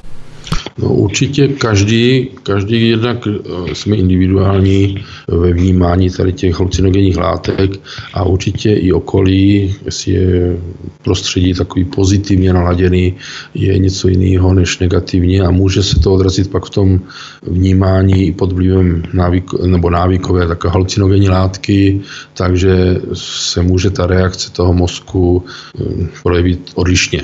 No 0.77 0.93
určitě 0.93 1.47
každý, 1.47 2.29
každý 2.43 2.89
jednak 2.89 3.27
eh, 3.27 3.75
jsme 3.75 3.95
individuální 3.95 5.05
ve 5.27 5.53
vnímání 5.53 6.09
tady 6.09 6.33
těch 6.33 6.53
halucinogenních 6.55 7.17
látek 7.17 7.71
a 8.13 8.23
určitě 8.23 8.73
i 8.73 8.91
okolí, 8.91 9.75
jestli 9.85 10.11
je 10.11 10.57
prostředí 11.03 11.53
takový 11.53 11.85
pozitivně 11.85 12.53
naladěný, 12.53 13.13
je 13.53 13.79
něco 13.79 14.07
jiného 14.07 14.53
než 14.53 14.79
negativně 14.79 15.41
a 15.41 15.51
může 15.51 15.83
se 15.83 15.99
to 15.99 16.13
odrazit 16.13 16.51
pak 16.51 16.65
v 16.65 16.69
tom 16.69 16.99
vnímání 17.41 18.27
i 18.27 18.31
pod 18.31 18.51
vlivem 18.51 19.03
návyk, 19.13 19.53
nebo 19.65 19.89
návykové 19.89 20.47
také 20.47 20.69
halucinogenní 20.69 21.29
látky, 21.29 22.01
takže 22.33 23.01
se 23.13 23.63
může 23.63 23.89
ta 23.89 24.07
reakce 24.07 24.51
toho 24.51 24.73
mozku 24.73 25.45
eh, 25.81 26.07
projevit 26.23 26.71
odlišně. 26.75 27.21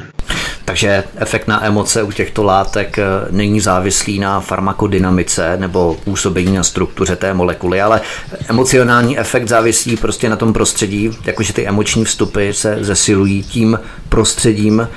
Takže 0.66 1.03
efekt 1.16 1.47
na 1.47 1.66
emoce 1.66 2.03
u 2.03 2.11
těchto 2.11 2.43
látek 2.43 2.99
eh, 2.99 3.03
není 3.32 3.59
závislý 3.59 4.20
na 4.20 4.39
farmakodynamice 4.39 5.57
nebo 5.57 5.97
působení 6.03 6.55
na 6.55 6.64
struktuře 6.64 7.16
té 7.16 7.34
molekuly, 7.34 7.82
ale 7.82 8.01
emocionální 8.47 9.20
efekt 9.20 9.47
závisí 9.47 9.97
prostě 9.97 10.30
na 10.30 10.36
tom 10.36 10.53
prostředí, 10.53 11.11
jakože 11.26 11.53
ty 11.53 11.68
emoční 11.68 12.05
vstupy 12.05 12.51
se 12.51 12.78
zesilují 12.82 13.43
tím 13.43 13.80
prostředím, 14.09 14.88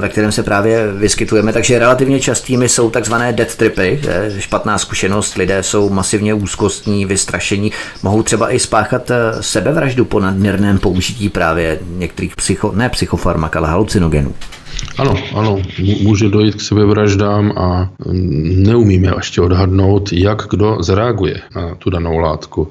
ve 0.00 0.08
kterém 0.08 0.32
se 0.32 0.42
právě 0.42 0.92
vyskytujeme. 0.92 1.52
Takže 1.52 1.78
relativně 1.78 2.20
častými 2.20 2.68
jsou 2.68 2.90
takzvané 2.90 3.32
death 3.32 3.56
tripy, 3.56 4.00
špatná 4.38 4.78
zkušenost, 4.78 5.36
lidé 5.36 5.62
jsou 5.62 5.90
masivně 5.90 6.34
úzkostní, 6.34 7.06
vystrašení, 7.06 7.72
mohou 8.02 8.22
třeba 8.22 8.52
i 8.52 8.58
spáchat 8.58 9.10
eh, 9.10 9.16
sebevraždu 9.40 10.04
po 10.04 10.20
nadměrném 10.20 10.78
použití 10.78 11.28
právě 11.28 11.78
některých 11.96 12.36
psycho, 12.36 12.72
ne 12.74 12.88
psychofarmak, 12.88 13.56
ale 13.56 13.68
halucinogenů. 13.68 14.34
Ano, 14.98 15.14
ano, 15.34 15.62
může 16.02 16.28
dojít 16.28 16.54
k 16.54 16.60
sebevraždám 16.60 17.52
a 17.56 17.90
neumíme 18.66 19.12
ještě 19.16 19.40
odhadnout, 19.40 20.12
jak 20.12 20.46
kdo 20.50 20.76
zareaguje 20.80 21.40
na 21.56 21.74
tu 21.74 21.90
danou 21.90 22.18
látku. 22.18 22.68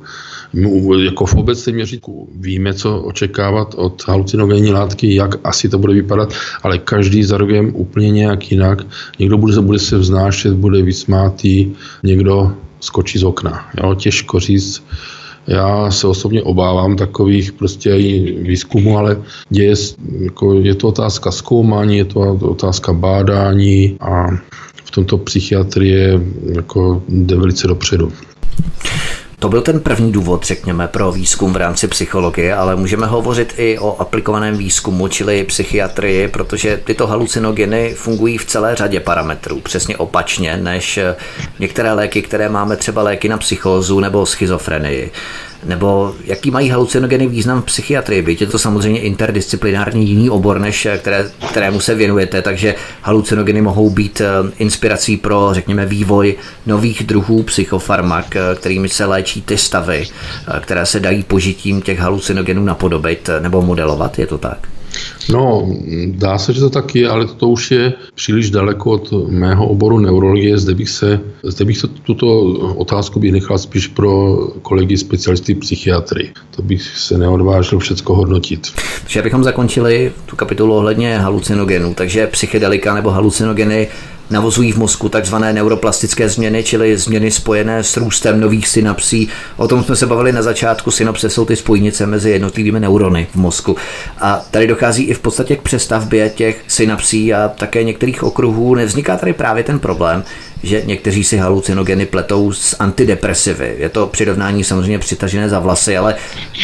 My 0.54 1.06
jako 1.06 1.26
v 1.26 1.36
obecném 1.36 1.76
měřítku 1.76 2.30
víme, 2.36 2.74
co 2.74 3.00
očekávat 3.00 3.76
od 3.76 4.08
halucinogenní 4.08 4.72
látky, 4.72 5.16
jak 5.16 5.36
asi 5.44 5.70
to 5.70 5.78
bude 5.78 5.94
vypadat, 5.94 6.34
ale 6.64 6.78
každý 6.90 7.24
zareaguje 7.24 7.62
úplně 7.62 8.10
nějak 8.12 8.52
jinak. 8.52 8.86
Někdo 9.20 9.38
bude, 9.38 9.62
bude 9.62 9.80
se 9.80 9.98
vznášet, 9.98 10.54
bude 10.54 10.82
vysmátý, 10.82 11.72
někdo 12.04 12.52
skočí 12.80 13.20
z 13.20 13.24
okna. 13.24 13.70
Jo, 13.78 13.96
těžko 13.96 14.40
říct, 14.40 14.84
já 15.48 15.92
se 15.92 16.08
osobně 16.08 16.44
obávám 16.44 16.96
takových 16.96 17.52
prostě 17.52 17.90
i 17.90 18.42
výzkumů, 18.42 18.98
ale 18.98 19.22
děje, 19.50 19.74
jako 20.20 20.54
je 20.54 20.76
to 20.76 20.88
otázka 20.88 21.32
zkoumání, 21.32 21.98
je 21.98 22.06
to 22.06 22.20
otázka 22.42 22.94
bádání 22.94 23.98
a 24.02 24.28
v 24.84 24.92
tomto 24.92 25.18
psychiatrie 25.18 26.22
jako 26.56 27.04
jde 27.10 27.36
velice 27.36 27.68
dopředu. 27.68 28.12
To 29.40 29.50
byl 29.50 29.62
ten 29.62 29.80
první 29.80 30.12
důvod, 30.12 30.44
řekněme, 30.46 30.88
pro 30.88 31.12
výzkum 31.12 31.54
v 31.54 31.58
rámci 31.58 31.88
psychologie, 31.88 32.56
ale 32.56 32.76
můžeme 32.76 33.08
hovořit 33.08 33.54
i 33.58 33.80
o 33.80 34.02
aplikovaném 34.02 34.58
výzkumu, 34.58 35.08
čili 35.08 35.44
psychiatrii, 35.44 36.28
protože 36.28 36.82
tyto 36.84 37.08
halucinogeny 37.08 37.94
fungují 37.94 38.38
v 38.38 38.46
celé 38.46 38.76
řadě 38.76 39.00
parametrů, 39.00 39.60
přesně 39.60 39.98
opačně 39.98 40.58
než 40.58 41.00
některé 41.60 41.94
léky, 41.94 42.22
které 42.22 42.50
máme 42.50 42.76
třeba 42.76 43.04
léky 43.04 43.30
na 43.30 43.38
psychózu 43.38 44.00
nebo 44.00 44.26
schizofrenii. 44.26 45.12
Nebo 45.64 46.16
jaký 46.24 46.52
mají 46.52 46.70
halucinogeny 46.70 47.28
význam 47.28 47.62
v 47.62 47.66
psychiatrii? 47.66 48.22
Byť 48.22 48.42
je 48.42 48.48
to 48.48 48.60
samozřejmě 48.60 49.00
interdisciplinární 49.00 50.08
jiný 50.08 50.30
obor, 50.30 50.60
než 50.60 50.88
které, 50.98 51.32
kterému 51.52 51.80
se 51.80 51.96
věnujete, 51.96 52.42
takže 52.42 52.76
halucinogeny 53.02 53.62
mohou 53.62 53.90
být 53.90 54.22
eh, 54.22 54.52
inspirací 54.60 55.18
pro, 55.18 55.50
řekněme, 55.52 55.86
vývoj 55.86 56.36
nových 56.66 57.04
druhů 57.04 57.44
psychofarmak, 57.44 58.36
eh, 58.36 58.56
kterými 58.56 58.90
se 58.90 59.06
léčí 59.06 59.42
ty 59.42 59.58
stavy, 59.58 60.08
eh, 60.08 60.60
které 60.60 60.86
se 60.86 61.00
dají 61.00 61.24
požitím 61.24 61.82
těch 61.82 62.00
halucinogenů 62.00 62.64
napodobit 62.66 63.30
nebo 63.40 63.62
modelovat, 63.62 64.20
je 64.20 64.28
to 64.28 64.38
tak? 64.38 64.79
No, 65.30 65.70
dá 66.06 66.38
se, 66.38 66.54
že 66.54 66.60
to 66.60 66.70
tak 66.70 66.96
je, 66.96 67.10
ale 67.10 67.26
to 67.26 67.50
už 67.50 67.72
je 67.72 67.94
příliš 68.16 68.50
daleko 68.50 68.92
od 68.92 69.14
mého 69.28 69.68
oboru 69.68 70.00
neurologie. 70.00 70.58
Zde 70.58 70.76
bych, 70.76 70.90
se, 70.90 71.20
zde 71.44 71.66
bych 71.66 71.82
to, 71.82 71.88
tuto 71.88 72.42
otázku 72.76 73.20
bych 73.20 73.32
nechal 73.32 73.58
spíš 73.58 73.88
pro 73.88 74.38
kolegy 74.62 74.98
specialisty 74.98 75.56
psychiatry. 75.56 76.32
To 76.56 76.62
bych 76.62 76.82
se 76.82 77.18
neodvážil 77.18 77.80
všecko 77.80 78.16
hodnotit. 78.16 78.68
Takže 79.02 79.20
abychom 79.20 79.44
zakončili 79.44 80.12
tu 80.26 80.36
kapitolu 80.36 80.76
ohledně 80.76 81.18
halucinogenů, 81.18 81.94
takže 81.94 82.28
psychedelika 82.28 82.96
nebo 82.96 83.10
halucinogeny 83.10 83.88
navozují 84.30 84.72
v 84.72 84.78
mozku 84.78 85.10
takzvané 85.10 85.54
neuroplastické 85.54 86.30
změny, 86.30 86.64
čili 86.64 86.98
změny 86.98 87.32
spojené 87.32 87.84
s 87.84 87.98
růstem 87.98 88.40
nových 88.40 88.68
synapsí. 88.68 89.30
O 89.58 89.68
tom 89.68 89.84
jsme 89.84 89.96
se 89.96 90.06
bavili 90.06 90.32
na 90.32 90.42
začátku. 90.42 90.92
Synapse 90.92 91.30
jsou 91.30 91.46
ty 91.46 91.56
spojnice 91.56 92.06
mezi 92.06 92.30
jednotlivými 92.30 92.80
neurony 92.80 93.28
v 93.32 93.36
mozku. 93.36 93.76
A 94.20 94.46
tady 94.52 94.68
dochází 94.68 95.04
i 95.04 95.14
v 95.14 95.20
podstatě 95.20 95.56
k 95.56 95.62
přestavbě 95.62 96.30
těch 96.30 96.64
synapsí 96.68 97.34
a 97.34 97.48
také 97.48 97.84
některých 97.84 98.24
okruhů. 98.24 98.76
Nevzniká 98.76 99.18
tady 99.18 99.34
právě 99.34 99.64
ten 99.64 99.80
problém, 99.80 100.24
že 100.64 100.82
někteří 100.86 101.24
si 101.24 101.38
halucinogeny 101.38 102.06
pletou 102.06 102.52
s 102.54 102.76
antidepresivy. 102.80 103.76
Je 103.78 103.90
to 103.90 104.08
přirovnání 104.08 104.64
samozřejmě 104.64 105.00
přitažené 105.00 105.50
za 105.50 105.60
vlasy, 105.60 105.98
ale 105.98 106.16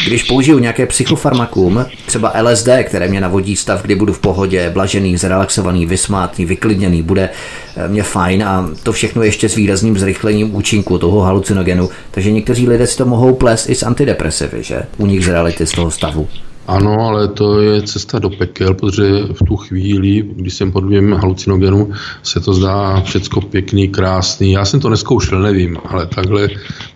když 0.06 0.22
použiju 0.22 0.58
nějaké 0.58 0.86
psychofarmakum, 0.86 1.86
třeba 2.06 2.32
LSD, 2.42 2.68
které 2.84 3.08
mě 3.08 3.20
navodí 3.20 3.56
stav, 3.56 3.82
kdy 3.82 3.94
budu 3.94 4.12
v 4.12 4.18
pohodě, 4.18 4.70
blažený, 4.70 5.16
zrelaxovaný, 5.16 5.86
vysmátný, 5.86 6.44
vyklidněný, 6.44 7.02
bude 7.02 7.28
eh, 7.76 7.88
mě 7.88 8.02
fajn 8.02 8.44
a 8.44 8.70
to 8.82 8.92
všechno 8.92 9.22
ještě 9.22 9.48
s 9.48 9.54
výrazným 9.54 9.98
zrychlením 9.98 10.54
účinku 10.54 10.98
toho 10.98 11.20
halucinogenu. 11.20 11.90
Takže 12.10 12.32
někteří 12.32 12.68
lidé 12.68 12.86
si 12.86 12.96
to 12.96 13.06
mohou 13.06 13.34
plést 13.34 13.68
i 13.68 13.74
s 13.74 13.82
antidepresivy, 13.82 14.62
že? 14.62 14.82
U 14.96 15.06
nich 15.06 15.24
z 15.24 15.28
reality 15.28 15.66
z 15.66 15.72
toho 15.72 15.90
stavu. 15.90 16.28
Ano, 16.66 17.00
ale 17.00 17.28
to 17.28 17.60
je 17.60 17.82
cesta 17.82 18.18
do 18.18 18.30
pekel, 18.30 18.74
protože 18.74 19.04
v 19.32 19.42
tu 19.46 19.56
chvíli, 19.56 20.22
když 20.36 20.54
jsem 20.54 20.72
pod 20.72 20.84
vlivem 20.84 21.12
halucinogenu, 21.12 21.92
se 22.22 22.40
to 22.40 22.54
zdá 22.54 23.00
všecko 23.00 23.40
pěkný, 23.40 23.88
krásný. 23.88 24.52
Já 24.52 24.64
jsem 24.64 24.80
to 24.80 24.90
neskoušel, 24.90 25.42
nevím, 25.42 25.78
ale 25.84 26.06
takhle 26.06 26.48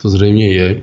to 0.03 0.09
zřejmě 0.09 0.49
je. 0.49 0.83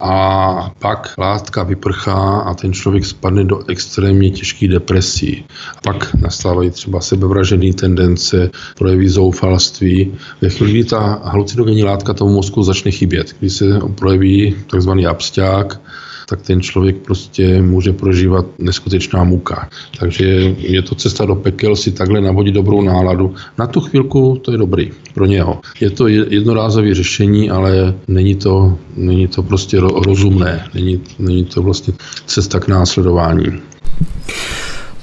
A 0.00 0.70
pak 0.78 1.14
látka 1.18 1.62
vyprchá 1.62 2.38
a 2.40 2.54
ten 2.54 2.72
člověk 2.72 3.04
spadne 3.04 3.44
do 3.44 3.60
extrémně 3.68 4.30
těžké 4.30 4.68
depresí. 4.68 5.44
Pak 5.82 6.14
nastávají 6.14 6.70
třeba 6.70 7.00
sebevražené 7.00 7.72
tendence, 7.72 8.50
projevy 8.78 9.08
zoufalství. 9.08 10.14
Ve 10.40 10.48
chvíli, 10.50 10.72
kdy 10.72 10.84
ta 10.84 11.20
halucinogenní 11.24 11.84
látka 11.84 12.14
tomu 12.14 12.34
mozku 12.34 12.62
začne 12.62 12.90
chybět, 12.90 13.36
kdy 13.38 13.50
se 13.50 13.80
projeví 13.94 14.56
takzvaný 14.70 15.06
absťák, 15.06 15.80
tak 16.28 16.42
ten 16.42 16.60
člověk 16.60 16.96
prostě 16.96 17.62
může 17.62 17.92
prožívat 17.92 18.46
neskutečná 18.58 19.24
muka. 19.24 19.68
Takže 19.98 20.24
je 20.58 20.82
to 20.82 20.94
cesta 20.94 21.24
do 21.24 21.34
pekel 21.34 21.76
si 21.76 21.92
takhle 21.92 22.20
navodit 22.20 22.54
dobrou 22.54 22.82
náladu. 22.82 23.34
Na 23.58 23.66
tu 23.66 23.80
chvilku 23.80 24.40
to 24.44 24.52
je 24.52 24.58
dobrý 24.58 24.90
pro 25.14 25.26
něho. 25.26 25.60
Je 25.80 25.90
to 25.90 26.08
jednorázové 26.08 26.94
řešení, 26.94 27.50
ale 27.50 27.94
není 28.08 28.34
to, 28.34 28.78
není 28.96 29.28
to 29.28 29.42
prostě 29.42 29.80
rozumné. 29.80 30.64
Není, 30.74 31.00
není 31.18 31.44
to 31.44 31.62
vlastně 31.62 31.94
cesta 32.26 32.60
k 32.60 32.68
následování. 32.68 33.60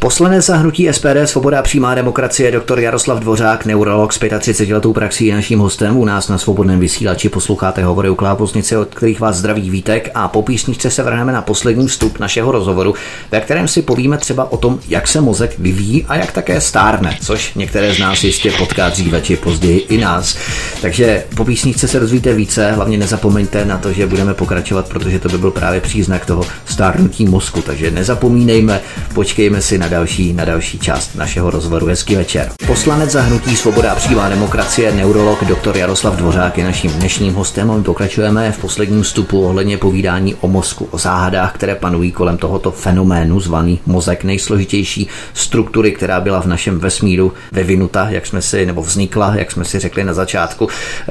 Poslanec 0.04 0.45
za 0.45 0.58
hnutí 0.58 0.88
SPD 0.91 1.18
Svoboda 1.26 1.60
a 1.60 1.62
přímá 1.62 1.95
demokracie 1.95 2.51
dr. 2.51 2.80
Jaroslav 2.80 3.20
Dvořák, 3.20 3.66
neurolog 3.66 4.14
s 4.14 4.20
35 4.39 4.76
letou 4.76 4.93
praxí 4.93 5.32
naším 5.32 5.60
hostem 5.60 5.97
u 5.97 6.06
nás 6.06 6.30
na 6.30 6.38
svobodném 6.38 6.80
vysílači. 6.80 7.30
Posloucháte 7.30 7.84
hovory 7.84 8.10
u 8.10 8.16
Kláposnice, 8.16 8.78
od 8.78 8.95
kterých 8.95 9.20
vás 9.20 9.36
zdraví 9.36 9.70
Vítek 9.70 10.12
a 10.14 10.28
po 10.28 10.41
písničce 10.41 10.89
se 10.89 11.04
vrhneme 11.04 11.32
na 11.34 11.41
poslední 11.41 11.88
vstup 11.88 12.20
našeho 12.20 12.51
rozhovoru, 12.51 12.95
ve 13.32 13.41
kterém 13.41 13.68
si 13.68 13.82
povíme 13.82 14.18
třeba 14.18 14.51
o 14.51 14.58
tom, 14.58 14.80
jak 14.88 15.08
se 15.08 15.22
mozek 15.22 15.60
vyvíjí 15.60 16.06
a 16.08 16.16
jak 16.16 16.32
také 16.32 16.62
stárne, 16.62 17.18
což 17.22 17.54
některé 17.54 17.93
z 17.93 17.99
nás 17.99 18.24
jistě 18.24 18.51
potká 18.51 18.89
dříve 18.89 19.22
či 19.22 19.36
později 19.36 19.80
i 19.80 19.97
nás. 19.97 20.38
Takže 20.82 21.24
po 21.36 21.45
písničce 21.45 21.88
se 21.88 21.99
dozvíte 21.99 22.34
více, 22.34 22.72
hlavně 22.72 22.97
nezapomeňte 22.97 23.66
na 23.66 23.78
to, 23.78 23.93
že 23.93 24.08
budeme 24.08 24.34
pokračovat, 24.34 24.88
protože 24.88 25.20
to 25.20 25.30
by 25.30 25.38
byl 25.38 25.51
právě 25.51 25.82
příznak 25.82 26.26
toho 26.26 26.45
stárnutí 26.66 27.26
mozku. 27.26 27.62
Takže 27.62 27.91
nezapomínejme, 27.91 28.82
počkejme 29.14 29.62
si 29.62 29.78
na 29.78 29.93
další, 29.94 30.34
na 30.34 30.46
další 30.46 30.80
část 30.80 31.16
našeho 31.16 31.50
rozhovoru. 31.50 31.86
Hezký 31.86 32.16
večer. 32.16 32.52
Poslanec 32.68 33.12
za 33.12 33.22
hnutí 33.22 33.56
Svoboda 33.56 33.91
a 33.91 33.96
přímá 33.96 34.30
demokracie, 34.30 34.91
neurolog 34.91 35.44
dr. 35.44 35.78
Jaroslav 35.78 36.16
Dvořák 36.16 36.58
je 36.58 36.64
naším 36.64 36.91
dnešním 36.91 37.34
hostem. 37.34 37.78
My 37.78 37.84
pokračujeme 37.84 38.52
v 38.52 38.58
posledním 38.58 39.02
vstupu 39.02 39.46
ohledně 39.46 39.78
povídání 39.78 40.36
o 40.36 40.48
mozku, 40.48 40.88
o 40.91 40.98
záhadách, 40.98 41.54
které 41.54 41.76
panují 41.76 42.12
kolem 42.12 42.38
tohoto 42.38 42.72
fenoménu 42.72 43.39
zvaný 43.39 43.80
mozek, 43.86 44.24
nejsložitější 44.24 45.08
struktury, 45.34 45.91
která 45.91 46.22
byla 46.22 46.41
v 46.41 46.46
našem 46.46 46.80
vesmíru 46.80 47.34
vyvinuta, 47.52 48.10
jak 48.10 48.26
jsme 48.26 48.41
si, 48.41 48.66
nebo 48.66 48.82
vznikla, 48.82 49.36
jak 49.36 49.52
jsme 49.52 49.66
si 49.66 49.80
řekli 49.80 50.04
na 50.04 50.14
začátku. 50.14 50.68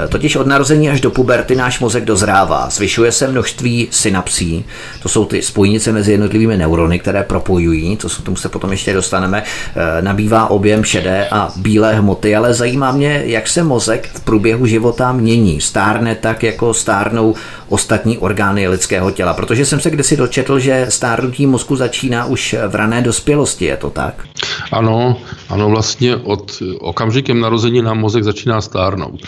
Totiž 0.09 0.37
od 0.37 0.47
narození 0.47 0.91
až 0.91 1.01
do 1.01 1.11
puberty 1.11 1.55
náš 1.55 1.81
mozek 1.81 2.05
dozrává, 2.05 2.71
zvyšuje 2.71 3.13
se 3.13 3.29
množství 3.29 3.89
synapsí, 3.91 4.65
to 5.03 5.09
jsou 5.09 5.25
ty 5.25 5.43
spojnice 5.43 5.93
mezi 5.93 6.13
jednotlivými 6.13 6.57
neurony, 6.57 6.99
které 6.99 7.23
propojují, 7.23 7.97
to 7.97 8.09
jsou, 8.09 8.23
tomu 8.23 8.37
se 8.37 8.49
potom 8.49 8.72
ještě 8.73 8.93
dostaneme, 8.93 9.43
eh, 9.43 10.03
nabývá 10.03 10.51
objem 10.51 10.85
šedé 10.85 11.29
a 11.31 11.53
bílé 11.57 11.95
hmoty, 11.95 12.37
ale 12.37 12.55
zajímá 12.55 12.93
mě, 12.93 13.23
jak 13.27 13.49
se 13.49 13.63
mozek 13.63 14.11
v 14.15 14.21
průběhu 14.21 14.67
života 14.67 15.13
mění. 15.13 15.61
Stárne 15.61 16.15
tak, 16.15 16.43
jako 16.43 16.75
stárnou 16.75 17.35
ostatní 17.69 18.19
orgány 18.19 18.69
lidského 18.69 19.11
těla. 19.11 19.35
Protože 19.35 19.67
jsem 19.67 19.81
se 19.81 19.91
kdysi 19.91 20.17
dočetl, 20.17 20.59
že 20.59 20.87
stárnutí 20.89 21.47
mozku 21.47 21.77
začíná 21.77 22.25
už 22.25 22.57
v 22.69 22.75
rané 22.75 23.03
dospělosti, 23.03 23.65
je 23.65 23.77
to 23.77 23.91
tak? 23.91 24.25
Ano, 24.73 25.17
ano, 25.49 25.71
vlastně 25.71 26.17
od 26.17 26.63
okamžikem 26.81 27.41
narození 27.41 27.83
nám 27.83 27.99
mozek 27.99 28.25
začíná 28.25 28.61
stárnout. 28.61 29.21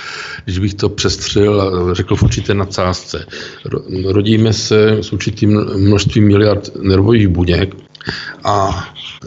Když 0.45 0.59
bych 0.59 0.75
to 0.75 0.89
přestřel 0.89 1.73
řekl 1.95 2.17
v 2.17 2.23
určité 2.23 2.55
nadsázce. 2.55 3.27
Rodíme 4.05 4.53
se 4.53 4.89
s 5.01 5.13
určitým 5.13 5.61
množstvím 5.77 6.27
miliard 6.27 6.71
nervových 6.83 7.29
buněk, 7.29 7.75
a 8.45 8.85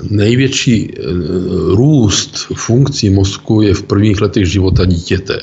největší 0.09 0.91
eh, 0.91 1.01
růst 1.75 2.37
funkcí 2.55 3.09
mozku 3.09 3.61
je 3.61 3.73
v 3.73 3.83
prvních 3.83 4.21
letech 4.21 4.45
života 4.45 4.85
dítěte, 4.85 5.39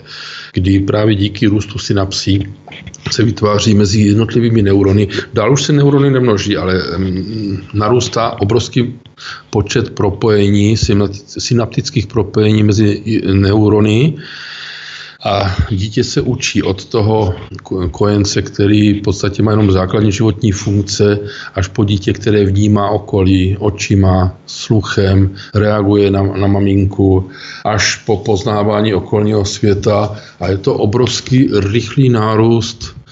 kdy 0.52 0.80
právě 0.80 1.14
díky 1.14 1.46
růstu 1.46 1.78
synapsí 1.78 2.46
se 3.10 3.22
vytváří 3.22 3.74
mezi 3.74 4.00
jednotlivými 4.00 4.62
neurony. 4.62 5.08
Dál 5.34 5.52
už 5.52 5.62
se 5.62 5.72
neurony 5.72 6.10
nemnoží, 6.10 6.56
ale 6.56 6.82
mm, 6.96 7.58
narůstá 7.74 8.40
obrovský 8.40 8.94
počet 9.50 9.90
propojení, 9.90 10.76
synaptických 11.38 12.06
propojení 12.06 12.62
mezi 12.62 13.02
neurony, 13.32 14.14
a 15.24 15.56
dítě 15.70 16.04
se 16.04 16.20
učí 16.20 16.62
od 16.62 16.84
toho 16.84 17.34
kojence, 17.90 18.42
který 18.42 19.00
v 19.00 19.02
podstatě 19.02 19.42
má 19.42 19.50
jenom 19.50 19.72
základní 19.72 20.12
životní 20.12 20.52
funkce, 20.52 21.18
až 21.54 21.68
po 21.68 21.84
dítě, 21.84 22.12
které 22.12 22.44
vnímá 22.44 22.90
okolí 22.90 23.56
očima, 23.56 24.36
sluchem, 24.46 25.30
reaguje 25.54 26.10
na, 26.10 26.22
na 26.22 26.46
maminku, 26.46 27.30
až 27.64 27.96
po 27.96 28.16
poznávání 28.16 28.94
okolního 28.94 29.44
světa. 29.44 30.16
A 30.40 30.48
je 30.48 30.58
to 30.58 30.74
obrovský 30.74 31.48
rychlý 31.60 32.08
nárůst 32.08 33.03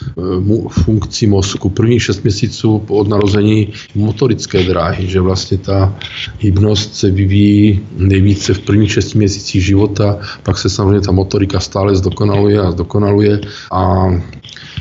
funkcí 0.69 1.27
mozku. 1.27 1.69
Prvních 1.69 2.03
šest 2.03 2.23
měsíců 2.23 2.83
od 2.89 3.09
narození 3.09 3.69
motorické 3.95 4.63
dráhy, 4.63 5.07
že 5.07 5.21
vlastně 5.21 5.59
ta 5.59 5.95
hybnost 6.39 6.95
se 6.95 7.11
vyvíjí 7.11 7.81
nejvíce 7.97 8.55
v 8.55 8.61
prvních 8.61 8.93
šesti 8.93 9.19
měsících 9.19 9.65
života, 9.65 10.19
pak 10.43 10.59
se 10.59 10.69
samozřejmě 10.69 11.01
ta 11.01 11.13
motorika 11.13 11.61
stále 11.61 11.97
zdokonaluje 11.97 12.61
a 12.61 12.71
zdokonaluje 12.71 13.41
a 13.73 14.11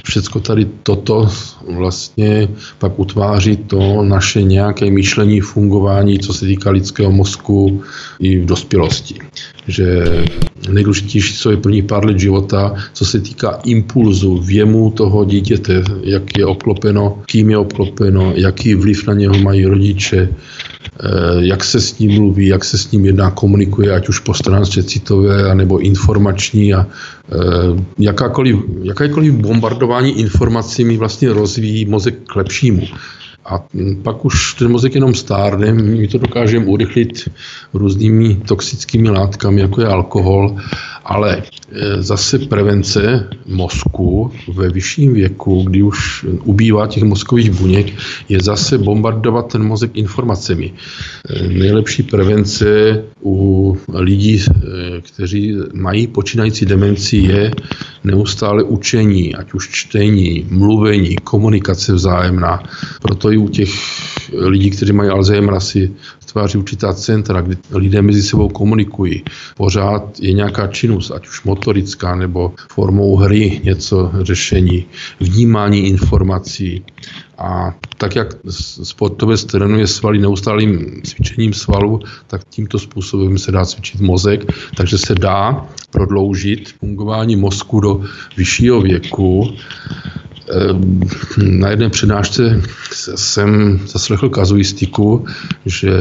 všecko 0.03 0.39
tady 0.39 0.67
toto 0.83 1.29
vlastně 1.69 2.47
pak 2.79 2.99
utváří 2.99 3.57
to 3.57 4.03
naše 4.03 4.41
nějaké 4.41 4.91
myšlení, 4.91 5.41
fungování, 5.41 6.19
co 6.19 6.33
se 6.33 6.45
týká 6.45 6.71
lidského 6.71 7.11
mozku 7.11 7.81
i 8.19 8.39
v 8.39 8.45
dospělosti. 8.45 9.15
Že 9.67 10.05
nejdůležitější, 10.69 11.33
co 11.37 11.51
je 11.51 11.57
první 11.57 11.81
pár 11.81 12.05
let 12.05 12.19
života, 12.19 12.75
co 12.93 13.05
se 13.05 13.19
týká 13.19 13.59
impulzu, 13.65 14.37
věmu 14.37 14.91
toho 14.91 15.25
dítěte, 15.25 15.83
jak 16.03 16.37
je 16.37 16.45
obklopeno, 16.45 17.21
kým 17.25 17.49
je 17.49 17.57
obklopeno, 17.57 18.33
jaký 18.35 18.75
vliv 18.75 19.07
na 19.07 19.13
něho 19.13 19.37
mají 19.39 19.65
rodiče, 19.65 20.29
eh, 20.29 21.09
jak 21.39 21.63
se 21.63 21.81
s 21.81 21.99
ním 21.99 22.11
mluví, 22.11 22.47
jak 22.47 22.65
se 22.65 22.77
s 22.77 22.91
ním 22.91 23.05
jedná, 23.05 23.31
komunikuje, 23.31 23.91
ať 23.91 24.09
už 24.09 24.19
po 24.19 24.33
stránce 24.33 24.83
citové, 24.83 25.55
nebo 25.55 25.79
informační 25.79 26.73
a 26.73 26.87
eh, 26.87 27.37
jakákoliv, 27.99 28.55
jakékoliv 28.83 29.33
bombardování 29.33 30.19
informacemi 30.19 30.97
vlastně 30.97 31.33
rozvíjí 31.51 31.85
mozek 31.85 32.15
k 32.27 32.35
lepšímu. 32.35 32.87
A 33.45 33.59
pak 34.03 34.25
už 34.25 34.53
ten 34.53 34.71
mozek 34.71 34.95
jenom 34.95 35.15
stárne, 35.15 35.73
my 35.73 36.07
to 36.07 36.17
dokážeme 36.17 36.65
urychlit 36.65 37.29
různými 37.73 38.35
toxickými 38.35 39.09
látkami, 39.09 39.61
jako 39.61 39.81
je 39.81 39.87
alkohol, 39.87 40.55
ale 41.05 41.37
e, 41.37 42.01
zase 42.01 42.39
prevence 42.39 43.29
mozku 43.45 44.31
ve 44.53 44.69
vyšším 44.69 45.13
věku, 45.13 45.63
kdy 45.63 45.83
už 45.83 46.25
ubývá 46.43 46.87
těch 46.87 47.03
mozkových 47.03 47.51
buněk, 47.51 47.93
je 48.29 48.41
zase 48.41 48.77
bombardovat 48.77 49.51
ten 49.51 49.63
mozek 49.63 49.91
informacemi. 49.93 50.73
E, 51.29 51.47
nejlepší 51.47 52.03
prevence 52.03 53.03
u 53.23 53.77
lidí, 53.93 54.39
e, 54.39 55.01
kteří 55.01 55.55
mají 55.73 56.07
počínající 56.07 56.65
demenci, 56.65 57.17
je 57.17 57.51
neustále 58.03 58.63
učení, 58.63 59.35
ať 59.35 59.53
už 59.53 59.69
čtení, 59.69 60.45
mluvení, 60.49 61.15
komunikace 61.23 61.93
vzájemná. 61.93 62.63
Proto 63.01 63.31
i 63.31 63.37
u 63.37 63.47
těch 63.47 63.69
lidí, 64.33 64.69
kteří 64.69 64.93
mají 64.93 65.09
Alzheimer, 65.09 65.59
si 65.59 65.91
tváří 66.31 66.57
určitá 66.57 66.93
centra, 66.93 67.41
kdy 67.41 67.57
lidé 67.71 68.01
mezi 68.01 68.23
sebou 68.23 68.49
komunikují. 68.49 69.23
Pořád 69.57 70.19
je 70.19 70.33
nějaká 70.33 70.67
činnost, 70.67 71.11
ať 71.11 71.27
už 71.27 71.43
motorická 71.43 72.15
nebo 72.15 72.53
formou 72.71 73.15
hry 73.15 73.61
něco 73.63 74.11
řešení, 74.21 74.85
vnímání 75.19 75.87
informací. 75.87 76.83
A 77.37 77.75
tak, 77.97 78.15
jak 78.15 78.27
sportovec 78.83 79.45
trénuje 79.45 79.87
svaly 79.87 80.19
neustálým 80.19 81.01
cvičením 81.03 81.53
svalů, 81.53 81.99
tak 82.27 82.41
tímto 82.49 82.79
způsobem 82.79 83.37
se 83.37 83.51
dá 83.51 83.65
cvičit 83.65 84.01
mozek, 84.01 84.45
takže 84.75 84.97
se 84.97 85.15
dá 85.15 85.65
prodloužit 85.91 86.73
fungování 86.79 87.35
mozku 87.35 87.79
do 87.79 88.01
vyššího 88.37 88.81
věku 88.81 89.55
na 91.37 91.69
jedné 91.69 91.89
přednášce 91.89 92.61
jsem 93.15 93.79
zaslechl 93.85 94.29
kazuistiku, 94.29 95.25
že 95.65 95.91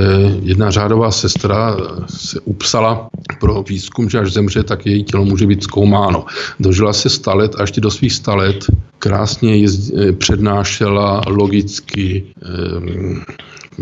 jedna 0.43 0.71
řádová 0.71 1.11
sestra 1.11 1.77
se 2.07 2.41
upsala 2.41 3.09
pro 3.41 3.63
výzkum, 3.63 4.11
že 4.11 4.19
až 4.19 4.33
zemře, 4.33 4.63
tak 4.63 4.87
její 4.87 5.05
tělo 5.05 5.25
může 5.25 5.47
být 5.47 5.63
zkoumáno. 5.63 6.25
Dožila 6.61 6.93
se 6.93 7.09
100 7.09 7.35
let 7.35 7.55
a 7.59 7.63
ještě 7.63 7.81
do 7.81 7.91
svých 7.91 8.13
100 8.13 8.37
let 8.37 8.67
krásně 8.99 9.57
jezd, 9.57 9.93
přednášela 10.19 11.23
logicky, 11.27 12.25
ehm, 12.43 13.23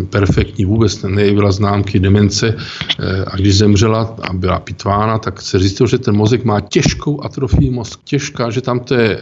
perfektní, 0.07 0.65
vůbec 0.65 1.03
nejevila 1.03 1.53
známky 1.53 1.99
demence 1.99 2.57
eh, 2.57 3.25
a 3.25 3.37
když 3.37 3.59
zemřela 3.59 4.17
a 4.23 4.33
byla 4.33 4.59
pitvána, 4.59 5.19
tak 5.19 5.43
se 5.43 5.59
zjistilo, 5.59 5.87
že 5.87 5.99
ten 5.99 6.17
mozek 6.17 6.45
má 6.45 6.61
těžkou 6.61 7.25
atrofii 7.25 7.71
mozku. 7.71 8.03
Těžká, 8.05 8.51
že 8.51 8.61
tam 8.61 8.81
té 8.81 9.19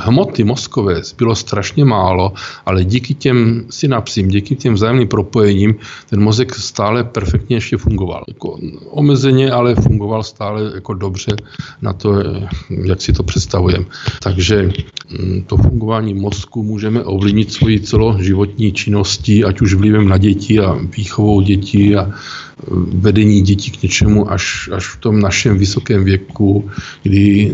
hmoty 0.00 0.44
mozkové 0.44 1.02
bylo 1.18 1.34
strašně 1.34 1.84
málo, 1.84 2.32
ale 2.66 2.84
díky 2.84 3.14
těm 3.14 3.64
synapsím, 3.70 4.28
díky 4.28 4.56
těm 4.56 4.74
vzájemným 4.74 5.08
propojením, 5.08 5.74
ten 6.10 6.20
mozek 6.20 6.54
stále 6.54 7.04
perfektně 7.04 7.56
ještě 7.56 7.76
fungoval. 7.76 8.24
Jako 8.28 8.58
omezeně, 8.90 9.50
ale 9.50 9.74
fungoval 9.74 10.22
stále 10.22 10.70
jako 10.74 10.94
dobře 10.94 11.36
na 11.82 11.92
to, 11.92 12.14
jak 12.70 13.02
si 13.02 13.12
to 13.12 13.22
představujeme. 13.22 13.84
Takže 14.22 14.70
to 15.46 15.56
fungování 15.56 16.14
mozku 16.14 16.62
můžeme 16.62 17.04
ovlivnit 17.04 17.52
svoji 17.52 17.80
celoživotní 17.80 18.72
činností, 18.72 19.44
ať 19.44 19.60
už 19.60 19.74
vlivem 19.74 20.08
na 20.08 20.18
děti 20.18 20.60
a 20.60 20.78
výchovou 20.96 21.40
dětí 21.40 21.96
a 21.96 22.10
vedení 22.92 23.42
dětí 23.42 23.70
k 23.70 23.82
něčemu 23.82 24.30
až, 24.30 24.70
až 24.72 24.86
v 24.86 24.96
tom 25.00 25.20
našem 25.20 25.58
vysokém 25.58 26.04
věku, 26.04 26.70
kdy 27.02 27.52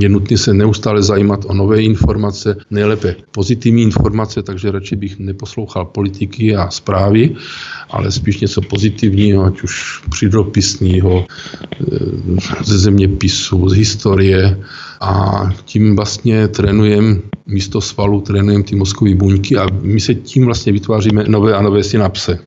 je 0.00 0.08
nutné 0.08 0.38
se 0.38 0.54
neustále 0.54 1.02
zajímat 1.02 1.44
o 1.46 1.54
nové 1.54 1.82
informace, 1.82 2.56
nejlépe 2.70 3.16
pozitivní 3.30 3.82
informace, 3.82 4.42
takže 4.42 4.70
radši 4.70 4.96
bych 4.96 5.18
neposlouchal 5.18 5.84
politiky 5.84 6.56
a 6.56 6.70
zprávy, 6.70 7.34
ale 7.90 8.12
spíš 8.12 8.40
něco 8.40 8.60
pozitivního, 8.60 9.44
ať 9.44 9.62
už 9.62 10.02
přírodopisného, 10.10 11.26
ze 12.64 12.78
zeměpisu, 12.78 13.68
z 13.68 13.72
historie 13.72 14.58
a 15.00 15.42
tím 15.64 15.96
vlastně 15.96 16.48
trénujeme 16.48 17.16
místo 17.46 17.80
svalu, 17.80 18.20
trénujeme 18.20 18.64
ty 18.64 18.76
mozkové 18.76 19.14
buňky 19.14 19.56
a 19.56 19.66
my 19.82 20.00
se 20.00 20.14
tím 20.14 20.44
vlastně 20.44 20.72
vytváříme 20.72 21.24
nové 21.28 21.54
a 21.54 21.62
nové 21.62 21.82
synapse. 21.82 22.38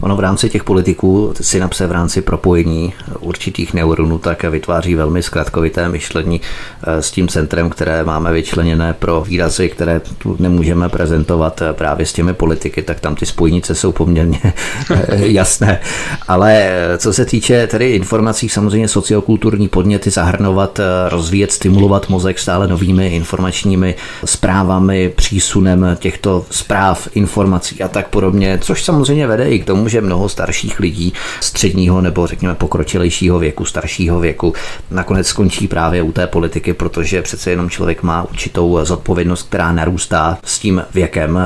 Ono 0.00 0.16
v 0.16 0.20
rámci 0.20 0.50
těch 0.50 0.64
politiků 0.64 1.34
synapse 1.40 1.86
v 1.86 1.92
rámci 1.92 2.22
propojení 2.22 2.92
určitých 3.20 3.74
neuronů 3.74 4.18
tak 4.18 4.44
vytváří 4.44 4.94
velmi 4.94 5.22
zkratkovité 5.22 5.88
myšlení 5.88 6.40
eh, 6.86 7.02
s 7.02 7.10
tím 7.10 7.28
centrem, 7.28 7.70
které 7.70 8.04
máme 8.04 8.32
vyčleněné 8.32 8.92
pro 8.92 9.20
výrazy, 9.20 9.68
které 9.68 10.00
tu 10.18 10.36
nemůžeme 10.38 10.88
prezentovat 10.88 11.62
eh, 11.62 11.72
právě 11.72 12.06
s 12.06 12.12
těmi 12.12 12.34
politiky, 12.34 12.82
tak 12.82 13.00
tam 13.00 13.14
ty 13.14 13.26
spojnice 13.26 13.74
jsou 13.74 13.92
poměrně 13.92 14.40
eh, 14.42 15.16
jasné. 15.26 15.80
Ale 16.28 16.70
co 16.98 17.12
se 17.12 17.24
týče 17.24 17.66
tedy 17.66 17.90
informací, 17.90 18.48
samozřejmě 18.48 18.88
sociokulturní 18.88 19.68
podněty 19.68 20.10
zahrnovat, 20.10 20.80
rozvíjet, 21.08 21.52
stimulovat 21.52 21.85
mozek 22.08 22.38
stále 22.38 22.68
novými 22.68 23.08
informačními 23.08 23.94
zprávami, 24.24 25.12
přísunem 25.16 25.96
těchto 26.00 26.46
zpráv, 26.50 27.08
informací 27.14 27.82
a 27.82 27.88
tak 27.88 28.08
podobně, 28.08 28.58
což 28.62 28.84
samozřejmě 28.84 29.26
vede 29.26 29.50
i 29.50 29.58
k 29.58 29.64
tomu, 29.64 29.88
že 29.88 30.00
mnoho 30.00 30.28
starších 30.28 30.80
lidí 30.80 31.12
středního 31.40 32.00
nebo 32.00 32.26
řekněme 32.26 32.54
pokročilejšího 32.54 33.38
věku, 33.38 33.64
staršího 33.64 34.20
věku 34.20 34.54
nakonec 34.90 35.26
skončí 35.26 35.68
právě 35.68 36.02
u 36.02 36.12
té 36.12 36.26
politiky, 36.26 36.72
protože 36.72 37.22
přece 37.22 37.50
jenom 37.50 37.70
člověk 37.70 38.02
má 38.02 38.22
určitou 38.22 38.78
zodpovědnost, 38.82 39.48
která 39.48 39.72
narůstá 39.72 40.38
s 40.44 40.58
tím 40.58 40.82
věkem. 40.94 41.38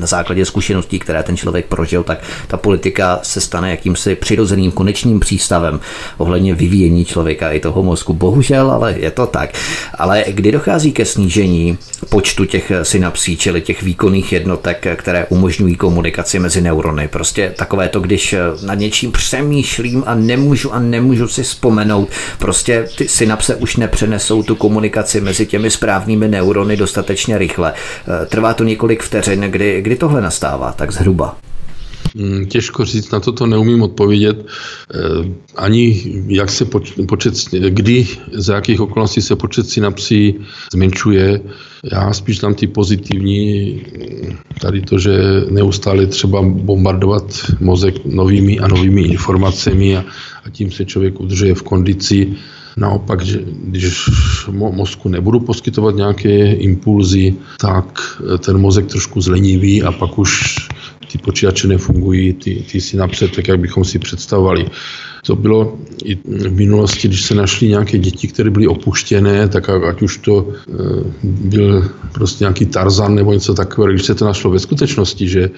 Na 0.00 0.06
základě 0.06 0.44
zkušeností, 0.44 0.98
které 0.98 1.22
ten 1.22 1.36
člověk 1.36 1.66
prožil, 1.66 2.02
tak 2.02 2.18
ta 2.46 2.56
politika 2.56 3.18
se 3.22 3.40
stane 3.40 3.70
jakýmsi 3.70 4.14
přirozeným 4.14 4.72
konečným 4.72 5.20
přístavem 5.20 5.80
ohledně 6.16 6.54
vyvíjení 6.54 7.04
člověka 7.04 7.50
i 7.50 7.60
toho 7.60 7.82
mozku. 7.82 8.12
Bohužel, 8.14 8.70
ale 8.70 8.94
je 8.98 9.10
to 9.10 9.26
tak. 9.26 9.50
Ale 9.94 10.24
kdy 10.28 10.52
dochází 10.52 10.92
ke 10.92 11.04
snížení 11.04 11.78
počtu 12.08 12.44
těch 12.44 12.72
synapsí, 12.82 13.36
čili 13.36 13.60
těch 13.60 13.82
výkonných 13.82 14.32
jednotek, 14.32 14.86
které 14.96 15.26
umožňují 15.28 15.76
komunikaci 15.76 16.38
mezi 16.38 16.60
neurony. 16.60 17.08
Prostě 17.08 17.54
takové 17.56 17.88
to, 17.88 18.00
když 18.00 18.34
nad 18.66 18.74
něčím 18.74 19.12
přemýšlím 19.12 20.02
a 20.06 20.14
nemůžu 20.14 20.74
a 20.74 20.78
nemůžu 20.78 21.28
si 21.28 21.42
vzpomenout, 21.42 22.08
prostě 22.38 22.88
ty 22.96 23.08
synapse 23.08 23.54
už 23.54 23.76
nepřenesou 23.76 24.42
tu 24.42 24.56
komunikaci 24.56 25.20
mezi 25.20 25.46
těmi 25.46 25.70
správnými 25.70 26.28
neurony 26.28 26.76
dostatečně 26.76 27.38
rychle. 27.38 27.72
Trvá 28.26 28.54
to 28.54 28.64
několik 28.64 29.02
vteřin, 29.02 29.40
kdy, 29.40 29.82
kdy 29.82 29.96
tohle 29.96 30.20
nastává, 30.20 30.72
tak 30.72 30.92
zhruba. 30.92 31.36
Hmm, 32.16 32.46
těžko 32.46 32.84
říct, 32.84 33.10
na 33.10 33.20
to 33.20 33.32
to 33.32 33.46
neumím 33.46 33.82
odpovědět. 33.82 34.46
Eh, 34.94 35.28
ani 35.56 36.02
jak 36.26 36.50
se 36.50 36.64
počet, 37.08 37.34
kdy, 37.68 38.06
za 38.32 38.54
jakých 38.54 38.80
okolností 38.80 39.22
se 39.22 39.36
počet 39.36 39.68
synapsí 39.68 40.34
zmenšuje. 40.72 41.40
Já 41.92 42.12
spíš 42.12 42.38
tam 42.38 42.54
ty 42.54 42.66
pozitivní, 42.66 43.80
tady 44.60 44.82
to, 44.82 44.98
že 44.98 45.12
neustále 45.50 46.06
třeba 46.06 46.42
bombardovat 46.42 47.24
mozek 47.60 48.04
novými 48.04 48.58
a 48.58 48.68
novými 48.68 49.02
informacemi 49.02 49.96
a, 49.96 50.04
a 50.44 50.50
tím 50.50 50.70
se 50.70 50.84
člověk 50.84 51.20
udržuje 51.20 51.54
v 51.54 51.62
kondici. 51.62 52.34
Naopak, 52.76 53.22
že 53.22 53.38
když 53.64 54.10
mozku 54.50 55.08
nebudu 55.08 55.40
poskytovat 55.40 55.96
nějaké 55.96 56.52
impulzy, 56.52 57.34
tak 57.60 58.00
ten 58.38 58.58
mozek 58.58 58.86
trošku 58.86 59.20
zleniví 59.20 59.82
a 59.82 59.92
pak 59.92 60.18
už 60.18 60.56
ty 61.14 61.18
počítače 61.18 61.68
nefungují, 61.68 62.32
ty, 62.32 62.64
ty 62.72 62.80
synapse, 62.80 63.28
tak 63.28 63.48
jak 63.48 63.60
bychom 63.60 63.84
si 63.84 63.98
představovali. 63.98 64.66
To 65.26 65.36
bylo 65.36 65.78
i 66.04 66.14
v 66.14 66.52
minulosti, 66.52 67.08
když 67.08 67.22
se 67.22 67.34
našly 67.34 67.68
nějaké 67.68 67.98
děti, 67.98 68.28
které 68.28 68.50
byly 68.50 68.66
opuštěné, 68.66 69.48
tak 69.48 69.68
ať 69.70 70.02
už 70.02 70.18
to 70.18 70.48
eh, 70.50 70.74
byl 71.22 71.90
prostě 72.12 72.44
nějaký 72.44 72.66
Tarzan 72.66 73.14
nebo 73.14 73.32
něco 73.32 73.54
takového. 73.54 73.92
Když 73.92 74.06
se 74.06 74.14
to 74.14 74.24
našlo 74.24 74.50
ve 74.50 74.58
skutečnosti, 74.58 75.28
že 75.28 75.42
e, 75.42 75.50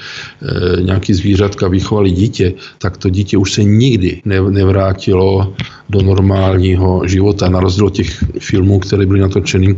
nějaký 0.83 1.15
zvířatka 1.15 1.69
vychovali 1.69 2.11
dítě, 2.11 2.55
tak 2.79 2.97
to 2.97 3.11
dítě 3.11 3.37
už 3.37 3.53
se 3.53 3.65
nikdy 3.65 4.23
ne, 4.25 4.41
nevrátilo 4.41 5.55
do 5.89 6.03
normálního 6.03 7.03
života. 7.07 7.49
Na 7.49 7.61
rozdíl 7.61 7.87
od 7.87 7.95
těch 7.95 8.25
filmů, 8.41 8.79
které 8.79 9.07
byly 9.07 9.21
natočeny, 9.21 9.77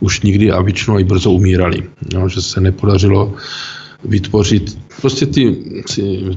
už 0.00 0.20
nikdy 0.20 0.52
a 0.52 0.62
většinou 0.62 0.98
i 0.98 1.04
brzo 1.04 1.30
umírali. 1.30 1.82
No, 2.14 2.28
že 2.28 2.42
se 2.42 2.60
nepodařilo 2.60 3.34
vytvořit. 4.04 4.78
Prostě 5.00 5.26
ty, 5.26 5.56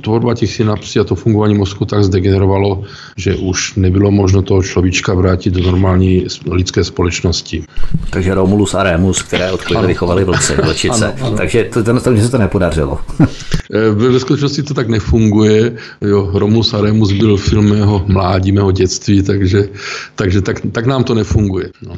tvorba 0.02 0.34
těch 0.34 0.52
synapsí 0.52 1.00
a 1.00 1.04
to 1.04 1.16
fungování 1.16 1.54
mozku 1.54 1.86
tak 1.86 2.04
zdegenerovalo, 2.04 2.84
že 3.18 3.36
už 3.36 3.76
nebylo 3.76 4.12
možno 4.12 4.42
toho 4.42 4.64
človíčka 4.64 5.14
vrátit 5.14 5.54
do 5.54 5.72
normální 5.72 6.26
lidské 6.52 6.84
společnosti. 6.84 7.64
Takže 8.10 8.34
Romulus 8.34 8.74
a 8.74 8.84
Remus, 8.84 9.22
které 9.22 9.52
odpovědně 9.52 9.88
vychovali 9.88 10.24
vlci, 10.24 10.54
vlčice. 10.56 11.06
Ano, 11.06 11.28
ano. 11.28 11.38
Takže 11.38 11.70
to, 11.74 11.84
to, 11.84 12.00
to, 12.00 12.18
se 12.18 12.32
to 12.32 12.38
nepodařilo. 12.38 13.00
Eh, 13.74 13.90
ve 13.90 14.20
skutečnosti 14.20 14.64
to 14.64 14.74
tak 14.74 14.90
nefunguje. 14.90 15.76
Jo, 16.02 16.30
Romulus 16.34 16.74
a 16.74 16.82
Remus 16.82 17.12
byl 17.12 17.38
film 17.38 17.70
mého 17.70 18.04
mládí, 18.08 18.52
mého 18.52 18.72
dětství, 18.72 19.24
takže, 19.24 19.70
takže 20.16 20.42
tak, 20.42 20.58
tak 20.72 20.86
nám 20.86 21.04
to 21.04 21.14
nefunguje. 21.14 21.70
No. 21.82 21.94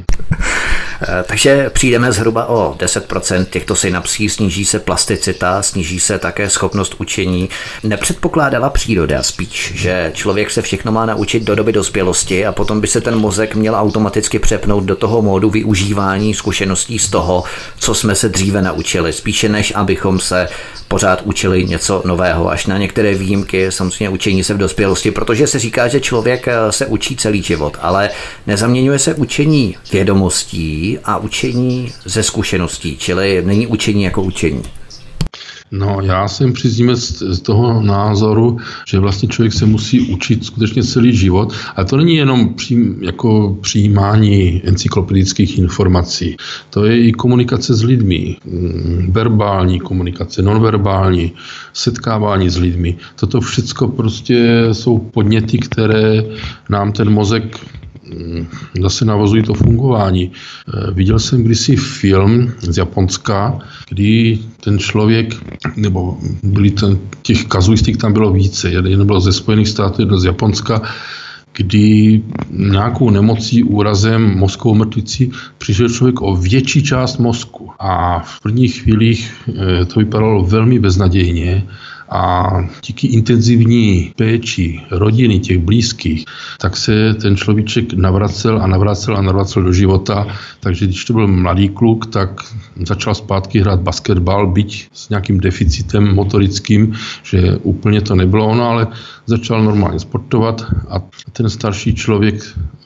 Eh, 1.02 1.24
takže 1.28 1.70
přijdeme 1.70 2.12
zhruba 2.12 2.46
o 2.46 2.76
10% 2.78 3.46
těchto 3.46 3.76
synapsí, 3.76 4.30
sníží 4.30 4.66
se 4.66 4.80
plasticita, 4.80 5.62
sníží 5.62 6.00
se 6.00 6.20
také 6.20 6.50
schopnost 6.50 6.96
učení. 7.00 7.50
Nepředpokládala 7.84 8.70
příroda 8.70 9.24
spíš, 9.24 9.74
že 9.76 10.12
člověk 10.14 10.52
se 10.52 10.62
všechno 10.62 10.92
má 10.92 11.06
naučit 11.06 11.44
do 11.44 11.56
doby 11.56 11.72
dospělosti 11.72 12.46
a 12.46 12.52
potom 12.52 12.82
by 12.82 12.88
se 12.88 13.02
ten 13.02 13.16
mozek 13.16 13.56
měl 13.56 13.76
automaticky 13.76 14.40
přepnout 14.40 14.84
do 14.84 14.96
toho 14.96 15.22
módu 15.22 15.50
využívání 15.50 16.34
zkušeností 16.34 17.00
z 17.00 17.10
toho, 17.10 17.44
co 17.80 17.96
jsme 17.96 18.16
se 18.16 18.30
dříve 18.30 18.62
naučili, 18.62 19.14
spíše 19.14 19.50
než 19.50 19.74
abychom 19.76 20.20
se 20.20 20.50
pořád 20.88 21.22
učili 21.22 21.66
něco 21.66 22.02
nového, 22.06 22.50
až 22.50 22.66
na 22.66 22.78
některé 22.78 23.16
výjimky, 23.16 23.72
samozřejmě 23.72 24.10
učení 24.10 24.44
se 24.44 24.54
v 24.54 24.58
dospělosti, 24.58 25.12
protože 25.12 25.48
se 25.48 25.60
říká, 25.60 25.88
že 25.88 26.00
člověk 26.00 26.48
eh, 26.48 26.72
se 26.72 26.86
učí 26.86 27.16
celý 27.16 27.44
život, 27.44 27.78
ale 27.82 28.10
nezaměňuje 28.48 29.00
se 29.00 29.14
učení 29.14 29.76
vědomostí 29.92 30.83
a 31.04 31.18
učení 31.18 31.92
ze 32.06 32.24
zkušeností, 32.24 32.98
čili 32.98 33.42
není 33.46 33.68
učení 33.68 34.04
jako 34.04 34.22
učení. 34.24 34.64
No, 35.76 35.98
já 36.02 36.28
jsem 36.28 36.54
příznivec 36.54 37.00
z 37.20 37.40
toho 37.40 37.82
názoru, 37.82 38.58
že 38.88 39.00
vlastně 39.00 39.30
člověk 39.30 39.54
se 39.54 39.66
musí 39.66 40.02
učit 40.02 40.46
skutečně 40.46 40.84
celý 40.84 41.16
život. 41.16 41.54
A 41.76 41.84
to 41.84 41.98
není 41.98 42.16
jenom 42.16 42.54
při, 42.54 42.78
jako 43.00 43.58
přijímání 43.62 44.62
encyklopedických 44.66 45.58
informací. 45.58 46.38
To 46.70 46.86
je 46.86 47.08
i 47.08 47.12
komunikace 47.12 47.74
s 47.74 47.84
lidmi. 47.84 48.38
Mm, 48.46 49.08
verbální 49.12 49.80
komunikace, 49.80 50.42
nonverbální, 50.42 51.32
setkávání 51.74 52.50
s 52.50 52.58
lidmi. 52.58 52.96
Toto 53.16 53.42
všechno 53.42 53.88
prostě 53.88 54.68
jsou 54.72 54.98
podněty, 54.98 55.58
které 55.58 56.24
nám 56.70 56.92
ten 56.92 57.10
mozek 57.10 57.60
zase 58.82 59.06
navazují 59.06 59.44
to 59.44 59.54
fungování. 59.54 60.32
Eh, 60.32 60.92
viděl 60.92 61.20
jsem 61.20 61.44
kdysi 61.44 61.76
film 61.76 62.52
z 62.60 62.78
Japonska, 62.78 63.60
kdy 63.90 64.40
ten 64.64 64.80
člověk, 64.80 65.36
nebo 65.76 66.18
byli 66.44 66.72
ten, 66.72 67.00
těch 67.22 67.46
kazuistik 67.46 67.98
tam 67.98 68.14
bylo 68.14 68.34
více, 68.34 68.70
jeden 68.70 69.06
byl 69.06 69.22
ze 69.22 69.34
Spojených 69.34 69.68
států, 69.68 70.02
jeden 70.02 70.20
z 70.20 70.26
Japonska, 70.26 70.82
kdy 71.56 72.22
nějakou 72.50 73.10
nemocí, 73.10 73.64
úrazem, 73.64 74.38
mozkovou 74.38 74.76
mrtvicí 74.76 75.32
přišel 75.58 75.90
člověk 75.90 76.22
o 76.22 76.36
větší 76.36 76.84
část 76.84 77.18
mozku. 77.18 77.70
A 77.80 78.20
v 78.20 78.42
prvních 78.42 78.82
chvílích 78.82 79.34
eh, 79.50 79.86
to 79.86 80.00
vypadalo 80.00 80.44
velmi 80.44 80.80
beznadějně 80.80 81.64
a 82.14 82.54
díky 82.86 83.08
intenzivní 83.08 84.14
péči 84.16 84.82
rodiny, 84.92 85.40
těch 85.40 85.58
blízkých, 85.58 86.26
tak 86.62 86.78
se 86.78 87.14
ten 87.14 87.38
človíček 87.38 87.94
navracel 87.94 88.62
a 88.62 88.68
navracel 88.68 89.18
a 89.18 89.22
navracel 89.22 89.64
do 89.64 89.74
života. 89.74 90.28
Takže 90.60 90.86
když 90.86 91.06
to 91.06 91.14
byl 91.14 91.28
mladý 91.28 91.70
kluk, 91.70 92.06
tak 92.06 92.30
začal 92.88 93.16
zpátky 93.16 93.60
hrát 93.60 93.80
basketbal, 93.82 94.48
byť 94.48 94.88
s 94.94 95.10
nějakým 95.10 95.40
deficitem 95.40 96.16
motorickým, 96.16 96.94
že 97.24 97.58
úplně 97.64 98.02
to 98.02 98.16
nebylo 98.16 98.48
ono, 98.48 98.70
ale 98.70 98.88
začal 99.26 99.64
normálně 99.64 100.00
sportovat 100.00 100.66
a 100.90 101.02
ten 101.32 101.50
starší 101.50 101.96
člověk 101.96 102.36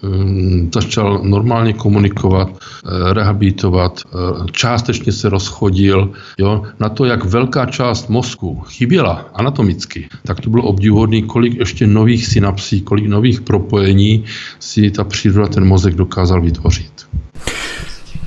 um, 0.04 0.70
začal 0.74 1.20
normálně 1.24 1.74
komunikovat, 1.74 2.50
uh, 2.50 3.14
rehabilitovat, 3.14 4.02
uh, 4.06 4.46
částečně 4.52 5.12
se 5.12 5.30
rozchodil. 5.30 6.12
Jo? 6.38 6.64
Na 6.80 6.90
to, 6.90 7.06
jak 7.06 7.26
velká 7.26 7.66
část 7.66 8.10
mozku 8.10 8.62
chyběla 8.68 9.17
anatomicky, 9.34 10.08
tak 10.26 10.42
to 10.42 10.50
bylo 10.50 10.64
obdivuhodné, 10.64 11.22
kolik 11.22 11.56
ještě 11.56 11.88
nových 11.88 12.28
synapsí, 12.28 12.82
kolik 12.82 13.08
nových 13.08 13.42
propojení 13.42 14.26
si 14.60 14.92
ta 14.92 15.04
příroda, 15.04 15.48
ten 15.48 15.66
mozek 15.66 15.96
dokázal 15.96 16.42
vytvořit. 16.42 16.97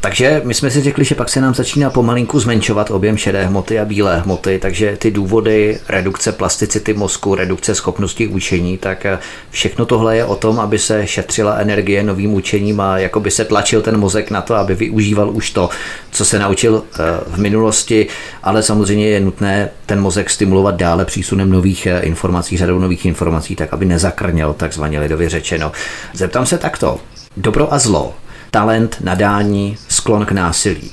Takže 0.01 0.41
my 0.45 0.55
jsme 0.55 0.71
si 0.71 0.83
řekli, 0.83 1.05
že 1.05 1.15
pak 1.15 1.29
se 1.29 1.41
nám 1.41 1.55
začíná 1.55 1.91
pomalinku 1.91 2.41
zmenšovat 2.41 2.91
objem 2.91 3.17
šedé 3.17 3.47
hmoty 3.47 3.79
a 3.79 3.85
bílé 3.85 4.21
hmoty, 4.21 4.59
takže 4.59 4.97
ty 4.97 5.11
důvody 5.11 5.79
redukce 5.89 6.33
plasticity 6.33 6.95
mozku, 6.95 7.35
redukce 7.35 7.75
schopnosti 7.75 8.27
učení, 8.27 8.79
tak 8.79 9.07
eh, 9.07 9.19
všechno 9.51 9.87
tohle 9.87 10.17
je 10.17 10.25
o 10.25 10.37
tom, 10.37 10.61
aby 10.61 10.79
se 10.79 11.07
šetřila 11.07 11.57
energie 11.57 12.03
novým 12.03 12.35
učením 12.35 12.81
a 12.81 12.99
jako 12.99 13.21
by 13.21 13.31
se 13.31 13.45
tlačil 13.45 13.83
ten 13.83 13.97
mozek 13.97 14.31
na 14.31 14.43
to, 14.43 14.55
aby 14.55 14.75
využíval 14.75 15.31
už 15.31 15.51
to, 15.51 15.71
co 16.11 16.25
se 16.25 16.39
naučil 16.39 16.83
eh, 16.93 16.99
v 17.27 17.39
minulosti, 17.39 18.07
ale 18.43 18.63
samozřejmě 18.63 19.09
je 19.09 19.21
nutné 19.21 19.71
ten 19.87 20.01
mozek 20.01 20.31
stimulovat 20.31 20.75
dále 20.75 21.05
přísunem 21.05 21.51
nových 21.51 21.87
eh, 21.87 22.01
informací, 22.01 22.57
řadou 22.57 22.79
nových 22.79 23.07
informací, 23.07 23.57
tak 23.57 23.73
aby 23.73 23.85
nezakrněl, 23.85 24.53
takzvaně 24.53 25.01
lidově 25.01 25.29
řečeno. 25.29 25.73
Zeptám 26.15 26.47
se 26.47 26.59
takto. 26.59 27.01
Dobro 27.37 27.75
a 27.75 27.79
zlo 27.79 28.15
talent, 28.51 28.97
nadání, 29.01 29.77
sklon 30.01 30.27
k 30.27 30.33
násilí. 30.33 30.91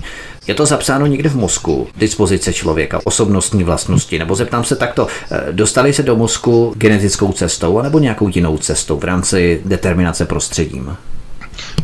Je 0.48 0.54
to 0.54 0.66
zapsáno 0.66 1.06
někde 1.06 1.30
v 1.30 1.36
mozku, 1.36 1.88
dispozice 1.98 2.54
člověka, 2.54 3.00
osobnostní 3.04 3.64
vlastnosti, 3.64 4.20
nebo 4.20 4.36
zeptám 4.36 4.64
se 4.64 4.76
takto, 4.76 5.08
eh, 5.32 5.48
dostali 5.52 5.94
se 5.94 6.04
do 6.04 6.16
mozku 6.16 6.74
genetickou 6.78 7.32
cestou, 7.32 7.80
anebo 7.80 8.00
nějakou 8.00 8.28
jinou 8.28 8.58
cestou 8.58 9.00
v 9.00 9.04
rámci 9.04 9.62
determinace 9.66 10.26
prostředím? 10.26 10.98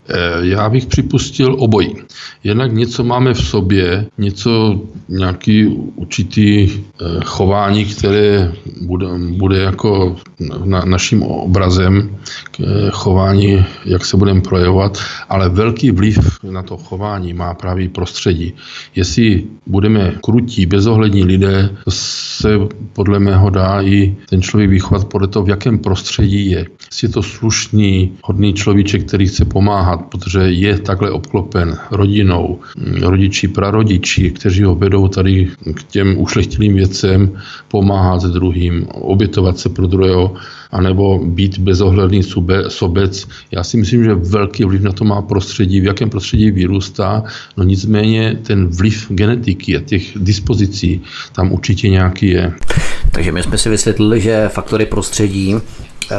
Eh, 0.09 0.47
já 0.47 0.69
bych 0.69 0.85
připustil 0.85 1.55
obojí. 1.59 1.95
Jednak 2.43 2.73
něco 2.73 3.03
máme 3.03 3.33
v 3.33 3.45
sobě, 3.47 4.05
něco, 4.17 4.81
nějaký 5.09 5.65
určitý 5.95 6.69
eh, 6.71 7.19
chování, 7.25 7.85
které 7.85 8.51
bude, 8.81 9.07
bude 9.37 9.59
jako 9.59 10.15
na, 10.63 10.85
naším 10.85 11.23
obrazem, 11.23 12.09
eh, 12.59 12.63
chování, 12.91 13.65
jak 13.85 14.05
se 14.05 14.17
budeme 14.17 14.41
projevovat, 14.41 14.97
ale 15.29 15.49
velký 15.49 15.91
vliv 15.91 16.39
na 16.43 16.63
to 16.63 16.77
chování 16.77 17.33
má 17.33 17.53
právě 17.53 17.89
prostředí. 17.89 18.53
Jestli 18.95 19.43
budeme 19.67 20.15
krutí, 20.23 20.65
bezohlední 20.65 21.23
lidé, 21.23 21.69
se 21.89 22.49
podle 22.93 23.19
mého 23.19 23.49
dá 23.49 23.81
i 23.81 24.15
ten 24.29 24.41
člověk 24.41 24.69
vychovat 24.69 25.05
podle 25.05 25.27
toho, 25.27 25.45
v 25.45 25.49
jakém 25.49 25.79
prostředí 25.79 26.51
je. 26.51 26.65
Jestli 26.91 27.07
je 27.07 27.09
to 27.09 27.23
slušný, 27.23 28.11
hodný 28.23 28.53
človíček, 28.53 29.07
který 29.07 29.27
chce 29.27 29.45
pomáhat, 29.45 29.92
protože 29.97 30.39
je 30.39 30.79
takhle 30.79 31.11
obklopen 31.11 31.77
rodinou, 31.91 32.59
rodiči, 33.01 33.47
prarodiči, 33.47 34.31
kteří 34.31 34.63
ho 34.63 34.75
vedou 34.75 35.07
tady 35.07 35.51
k 35.73 35.83
těm 35.83 36.17
ušlechtilým 36.17 36.75
věcem, 36.75 37.31
pomáhat 37.67 38.23
druhým, 38.23 38.85
obětovat 38.87 39.59
se 39.59 39.69
pro 39.69 39.87
druhého, 39.87 40.35
anebo 40.71 41.19
být 41.25 41.57
bezohledný 41.57 42.23
sube, 42.23 42.63
sobec. 42.67 43.27
Já 43.51 43.63
si 43.63 43.77
myslím, 43.77 44.03
že 44.03 44.13
velký 44.13 44.63
vliv 44.63 44.81
na 44.81 44.91
to 44.91 45.05
má 45.05 45.21
prostředí, 45.21 45.81
v 45.81 45.85
jakém 45.85 46.09
prostředí 46.09 46.51
vyrůstá, 46.51 47.23
no 47.57 47.63
nicméně 47.63 48.39
ten 48.43 48.67
vliv 48.67 49.07
genetiky 49.09 49.77
a 49.77 49.81
těch 49.81 50.11
dispozicí 50.15 51.01
tam 51.35 51.51
určitě 51.51 51.89
nějaký 51.89 52.27
je. 52.27 52.53
Takže 53.11 53.31
my 53.31 53.43
jsme 53.43 53.57
si 53.57 53.69
vysvětlili, 53.69 54.21
že 54.21 54.49
faktory 54.49 54.85
prostředí 54.85 55.55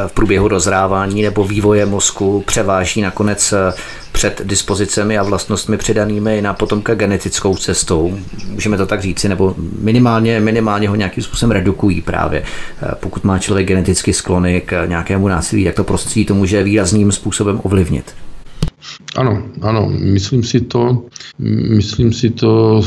v 0.07 0.11
průběhu 0.13 0.47
rozrávání 0.47 1.21
nebo 1.21 1.43
vývoje 1.43 1.85
mozku 1.85 2.43
převáží 2.47 3.01
nakonec 3.01 3.53
eh, 3.53 3.73
před 4.11 4.41
dispozicemi 4.45 5.17
a 5.17 5.23
vlastnostmi 5.23 5.77
předanými 5.77 6.41
na 6.41 6.53
potomka 6.53 6.95
genetickou 6.95 7.55
cestou. 7.57 8.17
Můžeme 8.47 8.77
to 8.77 8.85
tak 8.85 9.01
říci, 9.01 9.29
nebo 9.29 9.55
minimálně, 9.79 10.39
minimálně 10.39 10.89
ho 10.89 10.95
nějakým 10.95 11.23
způsobem 11.23 11.51
redukují 11.51 12.01
právě. 12.01 12.43
Eh, 12.43 12.91
pokud 12.99 13.23
má 13.23 13.39
člověk 13.39 13.67
geneticky 13.67 14.13
sklony 14.13 14.61
k 14.61 14.85
nějakému 14.85 15.27
násilí, 15.27 15.63
jak 15.63 15.75
to 15.75 15.83
prostředí 15.83 16.25
to 16.25 16.33
může 16.33 16.63
výrazným 16.63 17.11
způsobem 17.11 17.61
ovlivnit. 17.63 18.15
Ano, 19.15 19.43
ano, 19.61 19.87
myslím 19.89 20.43
si 20.43 20.61
to, 20.61 21.03
myslím 21.69 22.13
si 22.13 22.29
to 22.29 22.81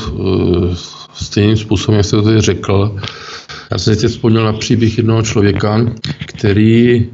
stejným 1.14 1.56
způsobem, 1.56 1.96
jak 1.96 2.06
jste 2.06 2.16
to 2.16 2.22
tady 2.22 2.40
řekl, 2.40 3.00
Já 3.70 3.78
jsem 3.78 3.96
si 3.96 4.08
vzpomněl 4.08 4.44
na 4.44 4.52
příběh 4.52 4.96
jednoho 4.96 5.22
člověka, 5.22 5.80
který 6.26 7.06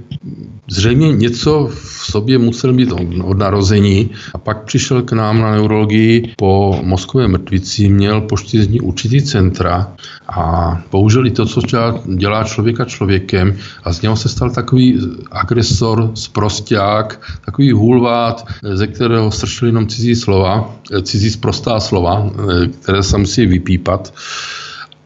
zřejmě 0.70 1.12
něco 1.12 1.66
v 1.66 2.06
sobě 2.10 2.38
musel 2.38 2.72
mít 2.72 2.92
od 3.24 3.38
narození 3.38 4.10
a 4.34 4.38
pak 4.38 4.64
přišel 4.64 5.02
k 5.02 5.12
nám 5.12 5.40
na 5.40 5.50
neurologii 5.50 6.32
po 6.36 6.80
mozkové 6.82 7.28
mrtvici, 7.28 7.88
měl 7.88 8.20
po 8.20 8.36
dní 8.52 8.80
určitý 8.80 9.22
centra 9.22 9.92
a 10.28 10.74
použili 10.90 11.30
to, 11.30 11.46
co 11.46 11.60
dělá 12.14 12.44
člověka 12.44 12.84
člověkem 12.84 13.56
a 13.84 13.92
z 13.92 14.02
něho 14.02 14.16
se 14.16 14.28
stal 14.28 14.50
takový 14.50 15.00
agresor, 15.30 16.10
sprosták, 16.14 17.20
takový 17.44 17.72
hulvát, 17.72 18.46
ze 18.72 18.86
kterého 18.86 19.30
sršili 19.30 19.68
jenom 19.68 19.86
cizí 19.86 20.16
slova, 20.16 20.74
cizí 21.02 21.30
sprostá 21.30 21.80
slova, 21.80 22.30
které 22.82 23.02
se 23.02 23.18
musí 23.18 23.46
vypípat. 23.46 24.12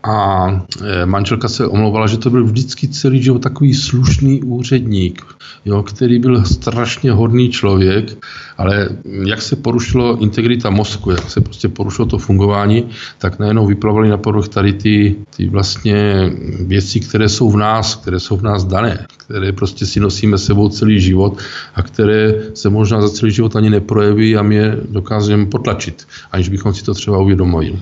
A 0.03 0.49
e, 0.85 1.07
manželka 1.07 1.49
se 1.49 1.67
omlouvala, 1.67 2.07
že 2.07 2.19
to 2.19 2.31
byl 2.31 2.45
vždycky 2.45 2.89
celý 2.89 3.23
život 3.23 3.43
takový 3.43 3.75
slušný 3.75 4.43
úředník, 4.43 5.27
jo, 5.65 5.83
který 5.83 6.19
byl 6.19 6.45
strašně 6.45 7.13
hodný 7.13 7.51
člověk, 7.51 8.27
ale 8.59 8.89
jak 9.27 9.43
se 9.43 9.57
porušilo 9.57 10.19
integrita 10.19 10.71
mozku, 10.71 11.11
jak 11.11 11.31
se 11.31 11.41
prostě 11.41 11.69
porušilo 11.69 12.07
to 12.07 12.19
fungování, 12.19 12.89
tak 13.19 13.39
najednou 13.39 13.67
vyplavaly 13.67 14.09
na 14.09 14.17
povrch 14.17 14.49
tady 14.49 14.73
ty, 14.73 15.17
ty 15.37 15.49
vlastně 15.49 16.31
věci, 16.61 17.01
které 17.01 17.29
jsou 17.29 17.51
v 17.51 17.57
nás, 17.57 17.97
které 17.97 18.21
jsou 18.21 18.37
v 18.37 18.43
nás 18.43 18.65
dané, 18.65 19.07
které 19.29 19.53
prostě 19.53 19.87
si 19.87 20.01
nosíme 20.01 20.39
sebou 20.39 20.69
celý 20.69 21.01
život 21.01 21.39
a 21.75 21.83
které 21.83 22.35
se 22.55 22.71
možná 22.71 23.03
za 23.03 23.11
celý 23.11 23.33
život 23.33 23.57
ani 23.57 23.71
neprojeví 23.71 24.37
a 24.37 24.43
my 24.43 24.55
je 24.55 24.77
dokážeme 24.89 25.47
potlačit, 25.47 26.07
aniž 26.33 26.49
bychom 26.49 26.75
si 26.75 26.85
to 26.85 26.95
třeba 26.95 27.19
uvědomili. 27.19 27.79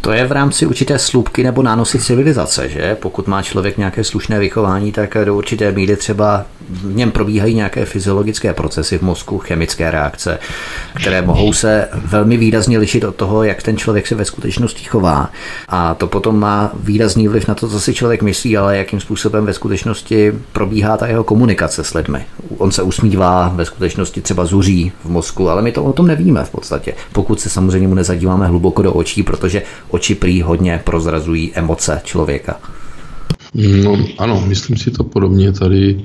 To 0.00 0.12
je 0.12 0.26
v 0.26 0.32
rámci 0.32 0.66
určité 0.66 0.98
slupky 0.98 1.44
nebo 1.44 1.62
nánosy 1.62 1.98
civilizace, 1.98 2.68
že? 2.68 2.96
Pokud 3.00 3.28
má 3.28 3.42
člověk 3.42 3.78
nějaké 3.78 4.04
slušné 4.04 4.38
vychování, 4.38 4.92
tak 4.92 5.16
do 5.24 5.36
určité 5.36 5.72
míry 5.72 5.96
třeba 5.96 6.44
v 6.70 6.94
něm 6.94 7.10
probíhají 7.10 7.54
nějaké 7.54 7.84
fyziologické 7.84 8.52
procesy 8.52 8.98
v 8.98 9.02
mozku, 9.02 9.38
chemické 9.38 9.90
reakce, 9.90 10.38
které 10.94 11.22
mohou 11.22 11.52
se 11.52 11.88
velmi 12.04 12.36
výrazně 12.36 12.78
lišit 12.78 13.04
od 13.04 13.16
toho, 13.16 13.44
jak 13.44 13.62
ten 13.62 13.76
člověk 13.76 14.06
se 14.06 14.14
ve 14.14 14.24
skutečnosti 14.24 14.84
chová. 14.84 15.30
A 15.68 15.94
to 15.94 16.06
potom 16.06 16.40
má 16.40 16.72
výrazný 16.74 17.28
vliv 17.28 17.48
na 17.48 17.54
to, 17.54 17.68
co 17.68 17.80
si 17.80 17.94
člověk 17.94 18.22
myslí, 18.22 18.56
ale 18.56 18.76
jakým 18.76 19.00
způsobem 19.00 19.46
ve 19.46 19.52
skutečnosti 19.52 20.32
probíhá 20.52 20.71
ta 20.98 21.06
jeho 21.06 21.24
komunikace 21.24 21.84
s 21.84 21.94
lidmi. 21.94 22.24
On 22.58 22.72
se 22.72 22.82
usmívá, 22.82 23.48
ve 23.48 23.64
skutečnosti 23.64 24.20
třeba 24.20 24.44
zuří 24.44 24.92
v 25.04 25.10
mozku, 25.10 25.48
ale 25.48 25.62
my 25.62 25.72
to 25.72 25.84
o 25.84 25.92
tom 25.92 26.06
nevíme 26.06 26.44
v 26.44 26.50
podstatě, 26.50 26.94
pokud 27.12 27.40
se 27.40 27.50
samozřejmě 27.50 27.88
mu 27.88 27.94
nezadíváme 27.94 28.46
hluboko 28.46 28.82
do 28.82 28.92
očí, 28.92 29.22
protože 29.22 29.62
oči 29.90 30.14
prý 30.14 30.42
hodně 30.42 30.80
prozrazují 30.84 31.52
emoce 31.54 32.00
člověka. 32.04 32.60
No 33.54 33.98
ano, 34.18 34.44
myslím 34.46 34.76
si 34.76 34.90
to 34.90 35.04
podobně 35.04 35.52
tady 35.52 36.04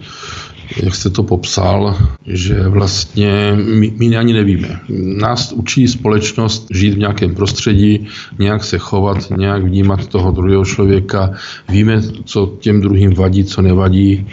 jak 0.84 0.96
jste 0.96 1.10
to 1.10 1.24
popsal, 1.24 1.98
že 2.28 2.68
vlastně 2.68 3.58
my, 3.80 3.94
my 3.98 4.18
ani 4.18 4.34
nevíme. 4.34 4.80
Nás 5.18 5.52
učí 5.52 5.88
společnost 5.88 6.68
žít 6.72 6.94
v 6.94 6.98
nějakém 6.98 7.36
prostředí, 7.36 8.08
nějak 8.40 8.64
se 8.64 8.78
chovat, 8.78 9.18
nějak 9.38 9.64
vnímat 9.64 10.08
toho 10.08 10.32
druhého 10.32 10.66
člověka. 10.66 11.32
Víme, 11.70 12.02
co 12.26 12.54
těm 12.60 12.82
druhým 12.82 13.14
vadí, 13.14 13.44
co 13.44 13.62
nevadí 13.62 14.28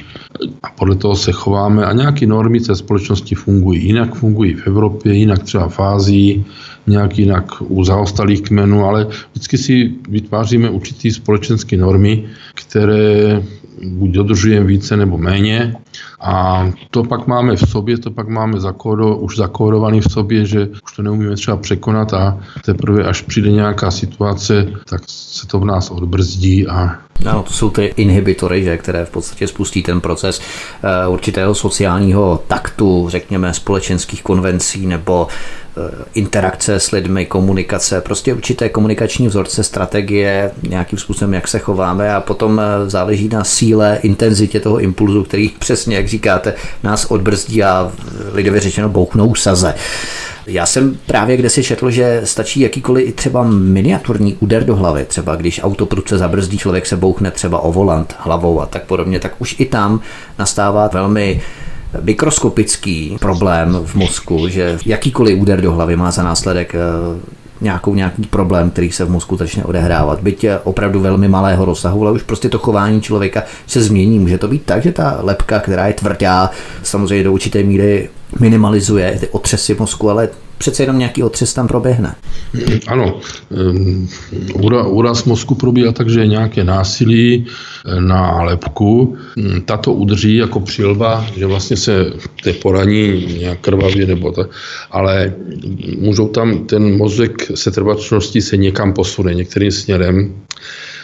a 0.62 0.70
podle 0.70 0.96
toho 0.96 1.16
se 1.16 1.32
chováme 1.32 1.84
a 1.84 1.92
nějaké 1.92 2.26
normy 2.26 2.60
té 2.60 2.74
společnosti 2.74 3.34
fungují. 3.34 3.84
Jinak 3.86 4.14
fungují 4.14 4.54
v 4.54 4.66
Evropě, 4.66 5.14
jinak 5.14 5.42
třeba 5.42 5.68
v 5.68 5.80
Ázii, 5.80 6.44
nějak 6.86 7.18
jinak 7.18 7.44
u 7.60 7.84
zaostalých 7.84 8.42
kmenů, 8.42 8.84
ale 8.84 9.06
vždycky 9.32 9.58
si 9.58 9.90
vytváříme 10.08 10.70
určitý 10.70 11.10
společenské 11.10 11.76
normy, 11.76 12.24
které 12.54 13.42
buď 13.84 14.10
dodržujeme 14.10 14.66
více 14.66 14.96
nebo 14.96 15.18
méně. 15.18 15.76
A 16.20 16.66
to 16.90 17.04
pak 17.04 17.26
máme 17.26 17.56
v 17.56 17.68
sobě, 17.68 17.98
to 17.98 18.10
pak 18.10 18.28
máme 18.28 18.60
zakódo, 18.60 19.16
už 19.16 19.36
zakódovaný 19.36 20.00
v 20.00 20.12
sobě, 20.12 20.46
že 20.46 20.66
už 20.84 20.92
to 20.96 21.02
neumíme 21.02 21.36
třeba 21.36 21.56
překonat 21.56 22.14
a 22.14 22.38
teprve 22.64 23.04
až 23.04 23.22
přijde 23.22 23.50
nějaká 23.50 23.90
situace, 23.90 24.66
tak 24.88 25.02
se 25.06 25.46
to 25.46 25.60
v 25.60 25.64
nás 25.64 25.90
odbrzdí 25.90 26.66
a 26.66 26.98
ano, 27.26 27.42
to 27.42 27.52
jsou 27.52 27.70
ty 27.70 27.84
inhibitory, 27.96 28.64
že, 28.64 28.76
které 28.76 29.04
v 29.04 29.10
podstatě 29.10 29.46
spustí 29.46 29.82
ten 29.82 30.00
proces 30.00 30.40
uh, 30.40 31.12
určitého 31.12 31.54
sociálního 31.54 32.42
taktu, 32.46 33.06
řekněme, 33.08 33.54
společenských 33.54 34.22
konvencí 34.22 34.86
nebo 34.86 35.28
interakce 36.14 36.80
s 36.80 36.90
lidmi, 36.90 37.26
komunikace, 37.26 38.00
prostě 38.00 38.34
určité 38.34 38.68
komunikační 38.68 39.28
vzorce, 39.28 39.64
strategie, 39.64 40.50
nějakým 40.68 40.98
způsobem, 40.98 41.34
jak 41.34 41.48
se 41.48 41.58
chováme 41.58 42.14
a 42.14 42.20
potom 42.20 42.52
uh, 42.52 42.88
záleží 42.88 43.28
na 43.28 43.44
síle, 43.44 43.98
intenzitě 44.02 44.60
toho 44.60 44.80
impulzu, 44.80 45.24
který 45.24 45.48
přesně, 45.48 45.96
jak 45.96 46.08
říkáte, 46.08 46.54
nás 46.82 47.04
odbrzdí 47.04 47.62
a 47.62 47.92
lidově 48.32 48.60
řečeno 48.60 48.88
bouchnou 48.88 49.34
saze. 49.34 49.74
Já 50.46 50.66
jsem 50.66 50.98
právě 51.06 51.36
kde 51.36 51.50
si 51.50 51.64
četl, 51.64 51.90
že 51.90 52.20
stačí 52.24 52.60
jakýkoliv 52.60 53.08
i 53.08 53.12
třeba 53.12 53.42
miniaturní 53.42 54.36
úder 54.40 54.64
do 54.64 54.76
hlavy, 54.76 55.04
třeba 55.04 55.36
když 55.36 55.60
auto 55.62 55.86
prudce 55.86 56.18
zabrzdí, 56.18 56.58
člověk 56.58 56.86
se 56.86 56.96
bouchne 56.96 57.30
třeba 57.30 57.58
o 57.58 57.72
volant 57.72 58.16
hlavou 58.18 58.60
a 58.60 58.66
tak 58.66 58.84
podobně, 58.84 59.20
tak 59.20 59.32
už 59.38 59.56
i 59.58 59.64
tam 59.64 60.00
nastává 60.38 60.88
velmi 60.92 61.42
mikroskopický 62.00 63.16
problém 63.20 63.80
v 63.84 63.94
mozku, 63.94 64.48
že 64.48 64.78
jakýkoliv 64.86 65.38
úder 65.38 65.60
do 65.60 65.72
hlavy 65.72 65.96
má 65.96 66.10
za 66.10 66.22
následek 66.22 66.74
eh, 66.74 66.78
nějakou, 67.60 67.94
nějaký 67.94 68.22
problém, 68.22 68.70
který 68.70 68.92
se 68.92 69.04
v 69.04 69.10
mozku 69.10 69.36
začne 69.36 69.64
odehrávat. 69.64 70.20
Byť 70.20 70.44
je 70.44 70.58
opravdu 70.58 71.00
velmi 71.00 71.28
malého 71.28 71.64
rozsahu, 71.64 72.02
ale 72.02 72.12
už 72.12 72.22
prostě 72.22 72.48
to 72.48 72.58
chování 72.58 73.00
člověka 73.00 73.42
se 73.66 73.82
změní. 73.82 74.18
Může 74.18 74.38
to 74.38 74.48
být 74.48 74.62
tak, 74.64 74.82
že 74.82 74.92
ta 74.92 75.18
lepka, 75.22 75.60
která 75.60 75.86
je 75.86 75.92
tvrdá, 75.92 76.50
samozřejmě 76.82 77.24
do 77.24 77.32
určité 77.32 77.62
míry 77.62 78.08
minimalizuje 78.40 79.16
ty 79.20 79.28
otřesy 79.28 79.76
mozku, 79.78 80.10
ale 80.10 80.28
přece 80.58 80.82
jenom 80.82 80.98
nějaký 80.98 81.22
otřes 81.22 81.54
tam 81.54 81.68
proběhne. 81.68 82.14
Ano, 82.86 83.20
úraz 84.86 85.24
mozku 85.24 85.54
probíhá 85.54 85.92
tak, 85.92 86.08
že 86.10 86.20
je 86.20 86.26
nějaké 86.26 86.64
násilí 86.64 87.46
eh, 87.46 88.00
na 88.00 88.42
lepku. 88.42 89.16
Hm, 89.36 89.60
tato 89.64 89.92
udrží 89.92 90.36
jako 90.36 90.60
přilba, 90.60 91.26
že 91.36 91.46
vlastně 91.46 91.76
se 91.76 92.12
té 92.44 92.52
poraní 92.52 93.26
nějak 93.38 93.60
krvavě 93.60 94.06
nebo 94.06 94.32
tak, 94.32 94.50
ale 94.90 95.34
můžou 95.98 96.28
tam 96.28 96.66
ten 96.66 96.96
mozek 96.96 97.50
se 97.54 97.70
trvačností 97.70 98.40
se 98.40 98.56
někam 98.56 98.92
posune 98.92 99.34
některým 99.34 99.70
směrem. 99.70 100.34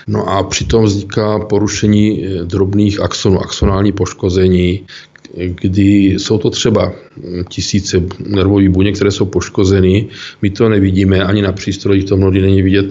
No 0.07 0.29
a 0.29 0.43
přitom 0.43 0.85
vzniká 0.85 1.39
porušení 1.39 2.25
eh, 2.25 2.45
drobných 2.45 3.01
axonů, 3.01 3.41
axonální 3.41 3.93
poškození, 3.93 4.81
kdy 5.37 6.15
jsou 6.19 6.39
to 6.39 6.51
třeba 6.51 6.93
tisíce 7.49 8.03
nervových 8.27 8.69
buněk, 8.69 8.95
které 8.95 9.11
jsou 9.11 9.25
poškozeny. 9.25 10.07
My 10.43 10.51
to 10.51 10.69
nevidíme, 10.69 11.25
ani 11.25 11.43
na 11.43 11.53
přístrojích 11.53 12.05
to 12.05 12.17
mnohdy 12.17 12.43
není 12.43 12.63
vidět 12.63 12.87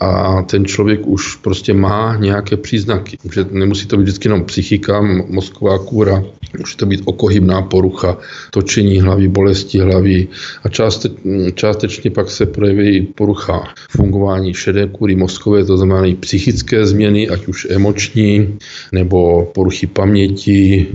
a 0.00 0.42
ten 0.42 0.64
člověk 0.64 1.06
už 1.06 1.36
prostě 1.36 1.74
má 1.74 2.16
nějaké 2.16 2.56
příznaky. 2.56 3.18
Že 3.34 3.46
nemusí 3.50 3.86
to 3.86 3.96
být 3.96 4.02
vždycky 4.02 4.28
jenom 4.28 4.44
psychika, 4.44 5.02
mozková 5.28 5.78
kůra, 5.78 6.24
může 6.58 6.76
to 6.76 6.86
být 6.86 7.02
okohybná 7.04 7.62
porucha, 7.62 8.18
točení 8.50 9.00
hlavy, 9.00 9.28
bolesti 9.28 9.78
hlavy 9.78 10.28
a 10.62 10.68
částe, 10.68 11.08
částečně 11.54 12.10
pak 12.10 12.30
se 12.30 12.46
projeví 12.46 13.00
porucha 13.14 13.64
fungování 13.90 14.54
šedé 14.54 14.86
kůry 14.86 15.16
mozkové, 15.16 15.64
to 15.64 15.76
znamená 15.76 16.06
i 16.06 16.14
psychické 16.14 16.86
změny, 16.86 17.28
ať 17.28 17.46
už 17.48 17.66
emoční, 17.70 18.58
nebo 18.92 19.44
poruchy 19.54 19.86
paměti, 19.86 20.86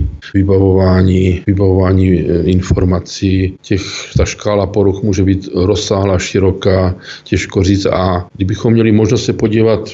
vybavování, 0.72 1.42
vybavování 1.46 2.20
eh, 2.20 2.42
informací. 2.42 3.54
Těch, 3.62 3.82
ta 4.16 4.24
škála 4.24 4.66
poruch 4.66 5.02
může 5.02 5.22
být 5.22 5.48
rozsáhla, 5.54 6.18
široká, 6.18 6.94
těžko 7.24 7.62
říct 7.62 7.86
a 7.86 8.28
kdybychom 8.36 8.72
měli 8.72 8.92
možnost 8.92 9.24
se 9.24 9.32
podívat 9.32 9.90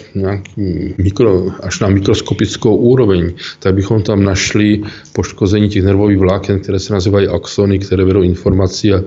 mikro, 0.98 1.46
až 1.62 1.80
na 1.80 1.88
mikroskopickou 1.88 2.76
úroveň, 2.76 3.32
tak 3.58 3.74
bychom 3.74 4.02
tam 4.02 4.24
našli 4.24 4.82
poškození 5.12 5.68
těch 5.68 5.84
nervových 5.84 6.18
vláken, 6.18 6.60
které 6.60 6.78
se 6.78 6.92
nazývají 6.92 7.28
axony, 7.28 7.78
které 7.78 8.04
vedou 8.04 8.22
informací 8.22 8.92
a 8.92 9.02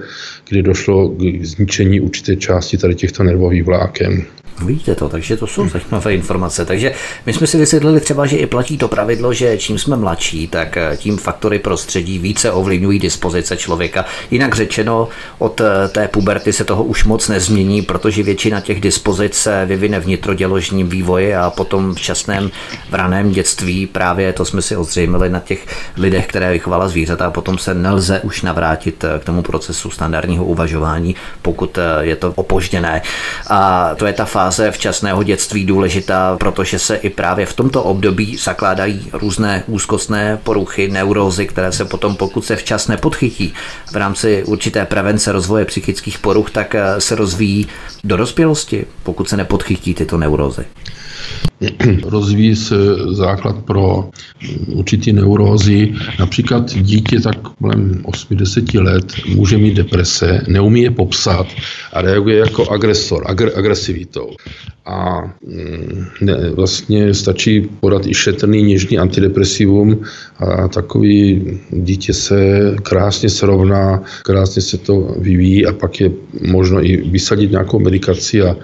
kdy 0.49 0.64
došlo 0.64 1.10
k 1.10 1.45
zničení 1.45 1.99
určité 1.99 2.35
části 2.35 2.77
tady 2.77 2.95
těchto 2.95 3.23
nervových 3.23 3.64
vláken. 3.64 4.23
Vidíte 4.65 4.95
to, 4.95 5.10
takže 5.10 5.38
to 5.38 5.48
jsou 5.48 5.69
zajímavé 5.69 6.14
informace. 6.14 6.65
Takže 6.65 6.94
my 7.26 7.34
jsme 7.34 7.48
si 7.48 7.57
vysvětlili 7.57 7.99
třeba, 7.99 8.26
že 8.26 8.38
i 8.38 8.45
platí 8.45 8.78
to 8.78 8.88
pravidlo, 8.88 9.34
že 9.34 9.57
čím 9.57 9.80
jsme 9.80 9.98
mladší, 9.98 10.48
tak 10.48 10.78
eh, 10.78 10.98
tím 10.98 11.18
faktory 11.18 11.60
prostředí 11.60 12.19
více 12.19 12.52
ovlivňují 12.52 12.99
dispozice 12.99 13.57
člověka. 13.57 14.06
Jinak 14.32 14.56
řečeno, 14.56 15.07
od 15.38 15.61
eh, 15.61 15.88
té 15.88 16.07
puberty 16.07 16.53
se 16.53 16.64
toho 16.64 16.84
už 16.84 17.03
moc 17.03 17.28
nezmění, 17.28 17.82
protože 17.82 18.23
většina 18.23 18.61
těch 18.61 18.82
dispozic 18.82 19.34
se 19.34 19.65
vyvine 19.65 19.99
v 19.99 20.07
nitroděložním 20.07 20.90
vývoji 20.90 21.36
a 21.36 21.49
potom 21.49 21.95
v 21.95 21.99
časném 21.99 22.52
v 22.90 22.94
raném 22.94 23.32
dětství 23.32 23.88
právě 23.88 24.34
to 24.34 24.45
jsme 24.45 24.61
si 24.61 24.76
ozřejmili 24.76 25.30
na 25.30 25.40
těch 25.40 25.65
lidech, 25.98 26.28
které 26.28 26.52
vychovala 26.52 26.88
zvířata 26.88 27.26
a 27.26 27.32
potom 27.32 27.57
se 27.57 27.73
nelze 27.73 28.19
už 28.19 28.41
navrátit 28.41 29.03
eh, 29.03 29.19
k 29.19 29.23
tomu 29.23 29.41
procesu 29.41 29.90
standardního 29.90 30.45
uvažování, 30.45 31.15
pokud 31.41 31.78
je 31.99 32.15
to 32.15 32.34
opožděné. 32.36 33.02
A 33.48 33.91
to 33.95 34.06
je 34.06 34.14
ta 34.14 34.26
fáze 34.26 34.40
fáze 34.41 34.72
včasného 34.72 35.23
dětství 35.23 35.65
důležitá, 35.65 36.38
protože 36.39 36.80
se 36.80 36.95
i 36.95 37.09
právě 37.09 37.45
v 37.45 37.53
tomto 37.53 37.84
období 37.84 38.38
zakládají 38.38 39.09
různé 39.13 39.63
úzkostné 39.68 40.39
poruchy, 40.43 40.88
neurózy, 40.88 41.47
které 41.47 41.72
se 41.72 41.85
potom, 41.85 42.15
pokud 42.15 42.45
se 42.45 42.55
včas 42.55 42.88
nepodchytí 42.88 43.53
v 43.91 43.95
rámci 43.95 44.43
určité 44.43 44.85
prevence 44.85 45.31
rozvoje 45.31 45.65
psychických 45.65 46.19
poruch, 46.19 46.51
tak 46.51 46.76
eh, 46.76 47.01
se 47.01 47.15
rozvíjí 47.15 47.68
do 48.03 48.18
dospělosti, 48.18 48.85
pokud 49.03 49.30
se 49.30 49.38
nepodchytí 49.38 49.93
tyto 49.93 50.18
neurózy. 50.18 50.65
Rozvíjí 52.03 52.56
se 52.56 52.76
základ 53.11 53.56
pro 53.65 54.10
určitý 54.68 55.14
neurózy. 55.14 55.93
Například 56.19 56.73
dítě 56.77 57.19
tak 57.19 57.38
kolem 57.38 58.02
8-10 58.03 58.84
let 58.84 59.06
může 59.35 59.57
mít 59.57 59.73
deprese, 59.73 60.41
neumí 60.48 60.81
je 60.81 60.91
popsat 60.91 61.48
a 61.93 62.02
reaguje 62.02 62.38
jako 62.38 62.72
agresor, 62.72 63.23
agr- 63.23 63.52
agresivitou. 63.57 64.30
A 64.85 65.22
mm, 65.45 66.06
ne, 66.22 66.49
vlastně 66.49 67.14
stačí 67.14 67.69
podat 67.80 68.06
i 68.06 68.14
šetrný 68.14 68.64
něžný 68.64 68.98
antidepresivum 68.98 70.02
a 70.38 70.68
takový 70.68 71.41
dítě 71.69 72.14
se 72.14 72.72
krásně 72.84 73.30
srovná, 73.30 74.03
krásně 74.23 74.61
se 74.61 74.77
to 74.77 75.15
vyvíjí 75.19 75.65
a 75.65 75.73
pak 75.73 75.99
je 75.99 76.11
možno 76.41 76.85
i 76.85 76.98
vysadit 76.98 77.52
nějakou 77.52 77.80
medikaci 77.80 78.41
a 78.41 78.56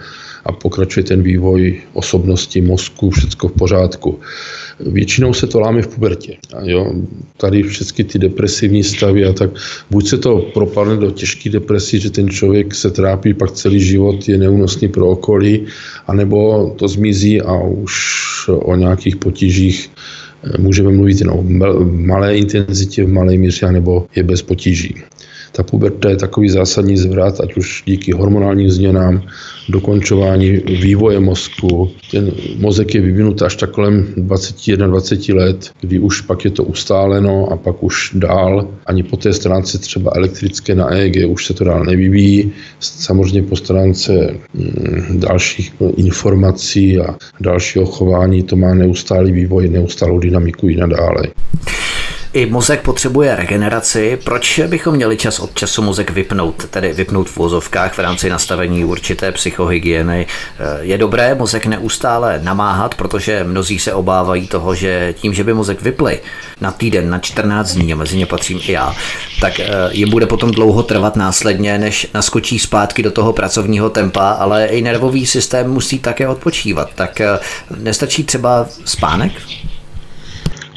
a 0.47 0.51
pokračuje 0.51 1.03
ten 1.03 1.21
vývoj 1.21 1.81
osobnosti, 1.93 2.61
mozku, 2.61 3.09
všechno 3.09 3.49
v 3.49 3.51
pořádku. 3.51 4.19
Většinou 4.79 5.33
se 5.33 5.47
to 5.47 5.59
láme 5.59 5.81
v 5.81 5.87
pubertě. 5.87 6.37
A 6.55 6.63
jo, 6.63 6.93
tady 7.37 7.63
všechny 7.63 8.03
ty 8.03 8.19
depresivní 8.19 8.83
stavy 8.83 9.25
a 9.25 9.33
tak, 9.33 9.49
buď 9.91 10.07
se 10.07 10.17
to 10.17 10.39
propadne 10.53 10.97
do 10.97 11.11
těžké 11.11 11.49
depresí, 11.49 11.99
že 11.99 12.09
ten 12.09 12.29
člověk 12.29 12.75
se 12.75 12.91
trápí, 12.91 13.33
pak 13.33 13.51
celý 13.51 13.79
život 13.79 14.29
je 14.29 14.37
neúnosný 14.37 14.87
pro 14.87 15.07
okolí, 15.07 15.65
anebo 16.07 16.69
to 16.77 16.87
zmizí 16.87 17.41
a 17.41 17.53
už 17.63 17.93
o 18.49 18.75
nějakých 18.75 19.15
potížích 19.15 19.89
eh, 20.43 20.61
můžeme 20.61 20.91
mluvit 20.91 21.19
jen 21.19 21.29
o 21.29 21.43
malé 21.83 22.37
intenzitě, 22.37 23.03
v 23.03 23.11
malé 23.11 23.37
míře, 23.37 23.71
nebo 23.71 24.07
je 24.15 24.23
bez 24.23 24.41
potíží. 24.41 24.95
Ta 25.57 25.63
puberta 25.63 26.09
je 26.09 26.15
takový 26.15 26.49
zásadní 26.49 26.97
zvrat, 26.97 27.41
ať 27.41 27.57
už 27.57 27.83
díky 27.85 28.11
hormonálním 28.11 28.69
změnám, 28.69 29.21
dokončování 29.69 30.49
vývoje 30.57 31.19
mozku. 31.19 31.91
Ten 32.11 32.31
mozek 32.57 32.95
je 32.95 33.01
vyvinut 33.01 33.41
až 33.41 33.55
tak 33.55 33.71
kolem 33.71 34.07
21-20 34.17 35.35
let, 35.35 35.71
kdy 35.81 35.99
už 35.99 36.21
pak 36.21 36.45
je 36.45 36.51
to 36.51 36.63
ustáleno 36.63 37.51
a 37.51 37.57
pak 37.57 37.83
už 37.83 38.11
dál, 38.15 38.67
ani 38.85 39.03
po 39.03 39.17
té 39.17 39.33
stránce 39.33 39.77
třeba 39.77 40.11
elektrické 40.15 40.75
na 40.75 40.93
EEG 40.93 41.29
už 41.29 41.45
se 41.45 41.53
to 41.53 41.63
dál 41.63 41.85
nevyvíjí. 41.85 42.53
Samozřejmě 42.79 43.43
po 43.43 43.55
stránce 43.55 44.11
mm, 44.53 45.19
dalších 45.19 45.73
informací 45.97 46.99
a 46.99 47.15
dalšího 47.39 47.85
chování 47.85 48.43
to 48.43 48.55
má 48.55 48.73
neustálý 48.73 49.31
vývoj, 49.31 49.69
neustálou 49.69 50.19
dynamiku 50.19 50.69
i 50.69 50.75
nadále. 50.75 51.23
I 52.33 52.45
mozek 52.45 52.81
potřebuje 52.81 53.35
regeneraci. 53.35 54.19
Proč 54.23 54.59
bychom 54.67 54.95
měli 54.95 55.17
čas 55.17 55.39
od 55.39 55.53
času 55.53 55.81
mozek 55.81 56.11
vypnout, 56.11 56.65
tedy 56.65 56.93
vypnout 56.93 57.29
v 57.29 57.37
vozovkách 57.37 57.93
v 57.93 57.99
rámci 57.99 58.29
nastavení 58.29 58.85
určité 58.85 59.31
psychohygieny? 59.31 60.27
Je 60.81 60.97
dobré 60.97 61.35
mozek 61.35 61.65
neustále 61.65 62.39
namáhat, 62.43 62.95
protože 62.95 63.43
mnozí 63.43 63.79
se 63.79 63.93
obávají 63.93 64.47
toho, 64.47 64.75
že 64.75 65.13
tím, 65.17 65.33
že 65.33 65.43
by 65.43 65.53
mozek 65.53 65.81
vypli 65.81 66.19
na 66.61 66.71
týden, 66.71 67.09
na 67.09 67.19
14 67.19 67.73
dní, 67.73 67.93
a 67.93 67.95
mezi 67.95 68.17
ně 68.17 68.25
patřím 68.25 68.59
i 68.63 68.71
já, 68.71 68.95
tak 69.41 69.59
eh, 69.59 69.67
jim 69.91 70.09
bude 70.09 70.25
potom 70.25 70.51
dlouho 70.51 70.83
trvat 70.83 71.15
následně, 71.15 71.77
než 71.77 72.07
naskočí 72.13 72.59
zpátky 72.59 73.03
do 73.03 73.11
toho 73.11 73.33
pracovního 73.33 73.89
tempa, 73.89 74.29
ale 74.29 74.65
i 74.65 74.81
nervový 74.81 75.25
systém 75.25 75.69
musí 75.69 75.99
také 75.99 76.27
odpočívat. 76.27 76.89
Tak 76.95 77.21
eh, 77.21 77.39
nestačí 77.77 78.23
třeba 78.23 78.67
spánek? 78.85 79.31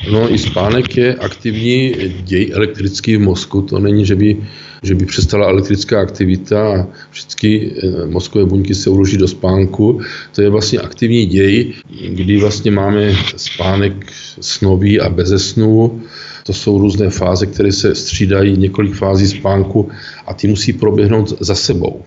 No 0.08 0.32
i 0.32 0.38
spánek 0.38 0.96
je 0.96 1.14
aktivní 1.14 1.94
děj 2.22 2.50
elektrický 2.54 3.16
v 3.16 3.20
mozku. 3.20 3.62
To 3.62 3.78
není, 3.78 4.06
že 4.06 4.16
by, 4.16 4.36
že 4.82 4.94
by 4.94 5.06
přestala 5.06 5.48
elektrická 5.48 6.00
aktivita 6.00 6.74
a 6.74 6.86
všechny 7.10 7.70
eh, 7.70 8.06
mozkové 8.06 8.44
buňky 8.44 8.74
se 8.74 8.90
uloží 8.90 9.16
do 9.16 9.28
spánku. 9.28 10.00
To 10.34 10.42
je 10.42 10.50
vlastně 10.50 10.78
aktivní 10.78 11.26
děj, 11.26 11.72
kdy 12.08 12.36
vlastně 12.36 12.70
máme 12.70 13.12
spánek 13.36 14.12
snový 14.40 15.00
a 15.00 15.08
beze 15.08 15.38
snu 15.38 16.02
to 16.50 16.54
jsou 16.54 16.78
různé 16.78 17.10
fáze, 17.10 17.46
které 17.46 17.72
se 17.72 17.94
střídají, 17.94 18.56
několik 18.56 18.94
fází 18.94 19.28
spánku 19.28 19.88
a 20.26 20.34
ty 20.34 20.48
musí 20.48 20.72
proběhnout 20.72 21.38
za 21.40 21.54
sebou. 21.54 22.02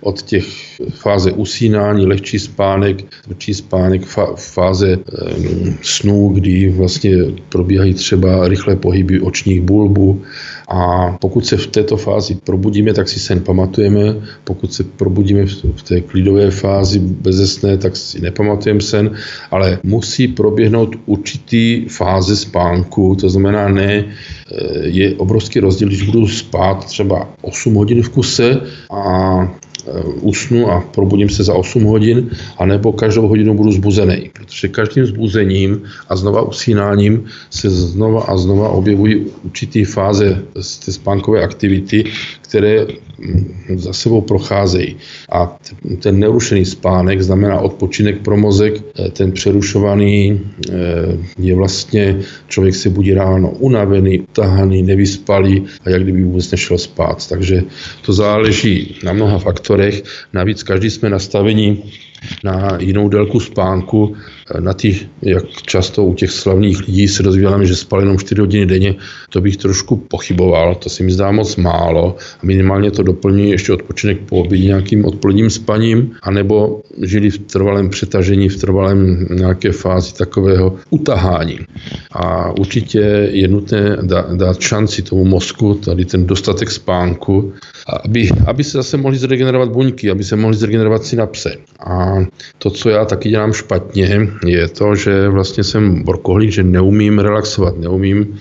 Od 0.00 0.22
těch 0.22 0.44
fáze 0.90 1.32
usínání, 1.32 2.06
lehčí 2.06 2.38
spánek, 2.38 2.96
tvrdší 3.24 3.54
spánek, 3.54 4.02
fáze 4.36 4.92
e, 4.92 4.98
snů, 5.82 6.28
kdy 6.28 6.68
vlastně 6.68 7.16
probíhají 7.48 7.94
třeba 7.94 8.48
rychlé 8.48 8.76
pohyby 8.76 9.20
očních 9.20 9.60
bulbů, 9.60 10.22
a 10.68 11.12
pokud 11.20 11.46
se 11.46 11.56
v 11.56 11.66
této 11.66 11.96
fázi 11.96 12.34
probudíme, 12.34 12.94
tak 12.94 13.08
si 13.08 13.20
sen 13.20 13.40
pamatujeme. 13.40 14.16
Pokud 14.44 14.72
se 14.72 14.84
probudíme 14.84 15.46
v 15.76 15.82
té 15.82 16.00
klidové 16.00 16.50
fázi 16.50 16.98
bezesné, 16.98 17.78
tak 17.78 17.96
si 17.96 18.20
nepamatujeme 18.20 18.80
sen, 18.80 19.10
ale 19.50 19.78
musí 19.82 20.28
proběhnout 20.28 20.96
určitý 21.06 21.88
fáze 21.88 22.36
spánku. 22.36 23.16
To 23.20 23.28
znamená, 23.28 23.68
ne, 23.68 24.04
eh, 24.04 24.78
je 24.82 25.14
obrovský 25.16 25.60
rozdíl, 25.60 25.88
když 25.88 26.02
budu 26.02 26.28
spát 26.28 26.84
třeba 26.84 27.28
8 27.42 27.74
hodin 27.74 28.02
v 28.02 28.08
kuse 28.08 28.60
a 28.90 29.57
usnu 30.20 30.70
a 30.70 30.80
probudím 30.80 31.28
se 31.28 31.44
za 31.44 31.54
8 31.54 31.84
hodin, 31.84 32.30
anebo 32.58 32.92
každou 32.92 33.28
hodinu 33.28 33.54
budu 33.54 33.72
zbuzený. 33.72 34.30
Protože 34.32 34.68
každým 34.68 35.06
zbuzením 35.06 35.82
a 36.08 36.16
znova 36.16 36.42
usínáním 36.42 37.24
se 37.50 37.70
znova 37.70 38.22
a 38.22 38.36
znova 38.36 38.68
objevují 38.68 39.26
určitý 39.44 39.84
fáze 39.84 40.42
z 40.60 40.78
té 40.78 40.92
spánkové 40.92 41.42
aktivity, 41.42 42.04
které 42.48 42.86
za 43.74 43.92
sebou 43.92 44.20
procházejí. 44.20 44.96
A 45.32 45.56
ten 46.00 46.18
nerušený 46.18 46.64
spánek 46.64 47.20
znamená 47.22 47.60
odpočinek 47.60 48.24
pro 48.24 48.36
mozek, 48.36 48.80
eh, 48.80 49.10
ten 49.10 49.32
přerušovaný 49.32 50.40
eh, 50.40 50.72
je 51.38 51.54
vlastně, 51.54 52.20
člověk 52.48 52.74
se 52.74 52.88
budí 52.88 53.14
ráno 53.14 53.50
unavený, 53.50 54.20
utahaný, 54.20 54.82
nevyspalý 54.82 55.64
a 55.84 55.90
jak 55.90 56.02
kdyby 56.02 56.22
vůbec 56.22 56.50
nešel 56.50 56.78
spát. 56.78 57.28
Takže 57.28 57.62
to 58.06 58.12
záleží 58.12 58.96
na 59.04 59.12
mnoha 59.12 59.38
faktorech. 59.38 60.02
Navíc 60.32 60.62
každý 60.62 60.90
jsme 60.90 61.10
nastavení 61.10 61.84
na 62.44 62.78
jinou 62.80 63.08
délku 63.08 63.40
spánku, 63.40 64.16
na 64.60 64.74
ty, 64.74 65.08
jak 65.22 65.44
často 65.48 66.04
u 66.04 66.14
těch 66.14 66.30
slavných 66.30 66.78
lidí 66.80 67.08
se 67.08 67.22
dozvídáme, 67.22 67.66
že 67.66 67.76
spali 67.76 68.02
jenom 68.02 68.18
4 68.18 68.40
hodiny 68.40 68.66
denně, 68.66 68.94
to 69.30 69.40
bych 69.40 69.56
trošku 69.56 69.96
pochyboval, 69.96 70.74
to 70.74 70.88
si 70.88 71.02
mi 71.02 71.12
zdá 71.12 71.30
moc 71.30 71.56
málo. 71.56 72.16
Minimálně 72.42 72.90
to 72.90 73.02
doplní 73.02 73.50
ještě 73.50 73.72
odpočinek 73.72 74.18
po 74.28 74.36
obědě 74.36 74.66
nějakým 74.66 75.04
odpoledním 75.04 75.50
spaním, 75.50 76.10
anebo 76.22 76.80
žili 77.02 77.30
v 77.30 77.38
trvalém 77.38 77.88
přetažení, 77.88 78.48
v 78.48 78.56
trvalém 78.56 79.26
nějaké 79.30 79.72
fázi 79.72 80.14
takového 80.14 80.76
utahání. 80.90 81.58
A 82.12 82.52
určitě 82.52 83.28
je 83.32 83.48
nutné 83.48 83.96
dát 84.36 84.60
šanci 84.60 85.02
tomu 85.02 85.24
mozku, 85.24 85.74
tady 85.74 86.04
ten 86.04 86.26
dostatek 86.26 86.70
spánku, 86.70 87.52
aby, 88.04 88.28
aby 88.46 88.64
se 88.64 88.78
zase 88.78 88.96
mohli 88.96 89.18
zregenerovat 89.18 89.68
buňky, 89.68 90.10
aby 90.10 90.24
se 90.24 90.36
mohli 90.36 90.56
zregenerovat 90.56 91.04
synapse. 91.04 91.56
A 91.80 92.07
to, 92.58 92.70
co 92.70 92.90
já 92.90 93.04
taky 93.04 93.28
dělám 93.28 93.52
špatně, 93.52 94.28
je 94.46 94.68
to, 94.68 94.94
že 94.94 95.28
vlastně 95.28 95.64
jsem 95.64 96.02
borkohlík, 96.04 96.50
že 96.50 96.62
neumím 96.62 97.18
relaxovat, 97.18 97.78
neumím 97.78 98.38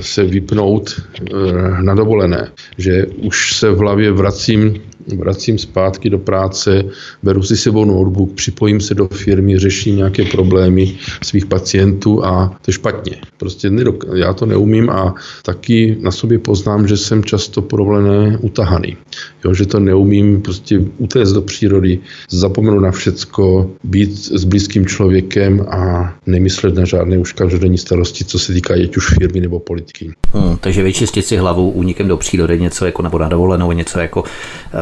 se 0.00 0.24
vypnout 0.24 0.90
eh, 1.00 1.82
na 1.82 1.94
dovolené, 1.94 2.50
že 2.78 3.06
už 3.06 3.54
se 3.54 3.70
v 3.70 3.78
hlavě 3.78 4.12
vracím 4.12 4.82
vracím 5.18 5.58
zpátky 5.58 6.10
do 6.10 6.18
práce, 6.18 6.84
beru 7.22 7.42
si 7.42 7.56
sebou 7.56 7.84
notebook, 7.84 8.32
připojím 8.32 8.80
se 8.80 8.94
do 8.94 9.08
firmy, 9.08 9.58
řeším 9.58 9.96
nějaké 9.96 10.24
problémy 10.24 10.94
svých 11.24 11.46
pacientů 11.46 12.24
a 12.24 12.48
to 12.48 12.70
je 12.70 12.72
špatně. 12.72 13.16
Prostě 13.36 13.70
nedok- 13.70 14.16
já 14.16 14.32
to 14.32 14.46
neumím 14.46 14.90
a 14.90 15.14
taky 15.42 15.96
na 16.00 16.10
sobě 16.10 16.38
poznám, 16.38 16.88
že 16.88 16.96
jsem 16.96 17.24
často 17.24 17.62
problémné 17.62 18.38
utahaný. 18.38 18.96
Jo, 19.44 19.54
že 19.54 19.66
to 19.66 19.80
neumím 19.80 20.42
prostě 20.42 20.80
utéct 20.98 21.32
do 21.32 21.42
přírody, 21.42 21.98
zapomenout 22.30 22.80
na 22.80 22.90
všecko, 22.90 23.70
být 23.84 24.18
s 24.18 24.44
blízkým 24.44 24.86
člověkem 24.86 25.66
a 25.70 26.12
nemyslet 26.26 26.74
na 26.74 26.84
žádné 26.84 27.18
už 27.18 27.32
každodenní 27.32 27.78
starosti, 27.78 28.24
co 28.24 28.38
se 28.38 28.52
týká 28.52 28.74
ať 28.74 28.96
už 28.96 29.14
firmy 29.18 29.40
nebo 29.40 29.60
politiky. 29.60 30.10
Hmm, 30.32 30.56
takže 30.60 30.82
vyčistit 30.82 31.26
si 31.26 31.36
hlavu 31.36 31.70
únikem 31.70 32.08
do 32.08 32.16
přírody, 32.16 32.60
něco 32.60 32.86
jako 32.86 33.02
nebo 33.02 33.18
na 33.18 33.28
dovolenou, 33.28 33.72
něco 33.72 33.98
jako 33.98 34.24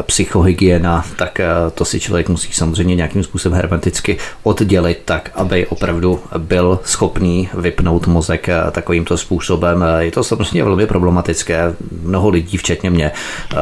psychohygiena, 0.09 1.05
tak 1.15 1.41
to 1.73 1.85
si 1.85 1.99
člověk 1.99 2.29
musí 2.29 2.53
samozřejmě 2.53 2.95
nějakým 2.95 3.23
způsobem 3.23 3.55
hermeticky 3.55 4.17
oddělit, 4.43 5.01
tak 5.05 5.31
aby 5.35 5.67
opravdu 5.67 6.19
byl 6.37 6.79
schopný 6.83 7.49
vypnout 7.53 8.07
mozek 8.07 8.49
takovýmto 8.71 9.17
způsobem. 9.17 9.85
Je 9.99 10.11
to 10.11 10.23
samozřejmě 10.23 10.63
velmi 10.63 10.87
problematické. 10.87 11.73
Mnoho 12.01 12.29
lidí, 12.29 12.57
včetně 12.57 12.89
mě, 12.89 13.11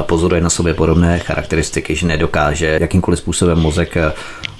pozoruje 0.01 0.41
na 0.41 0.49
sobě 0.49 0.73
podobné 0.73 1.19
charakteristiky, 1.19 1.95
že 1.95 2.07
nedokáže 2.07 2.77
jakýmkoliv 2.81 3.19
způsobem 3.19 3.59
mozek 3.59 3.97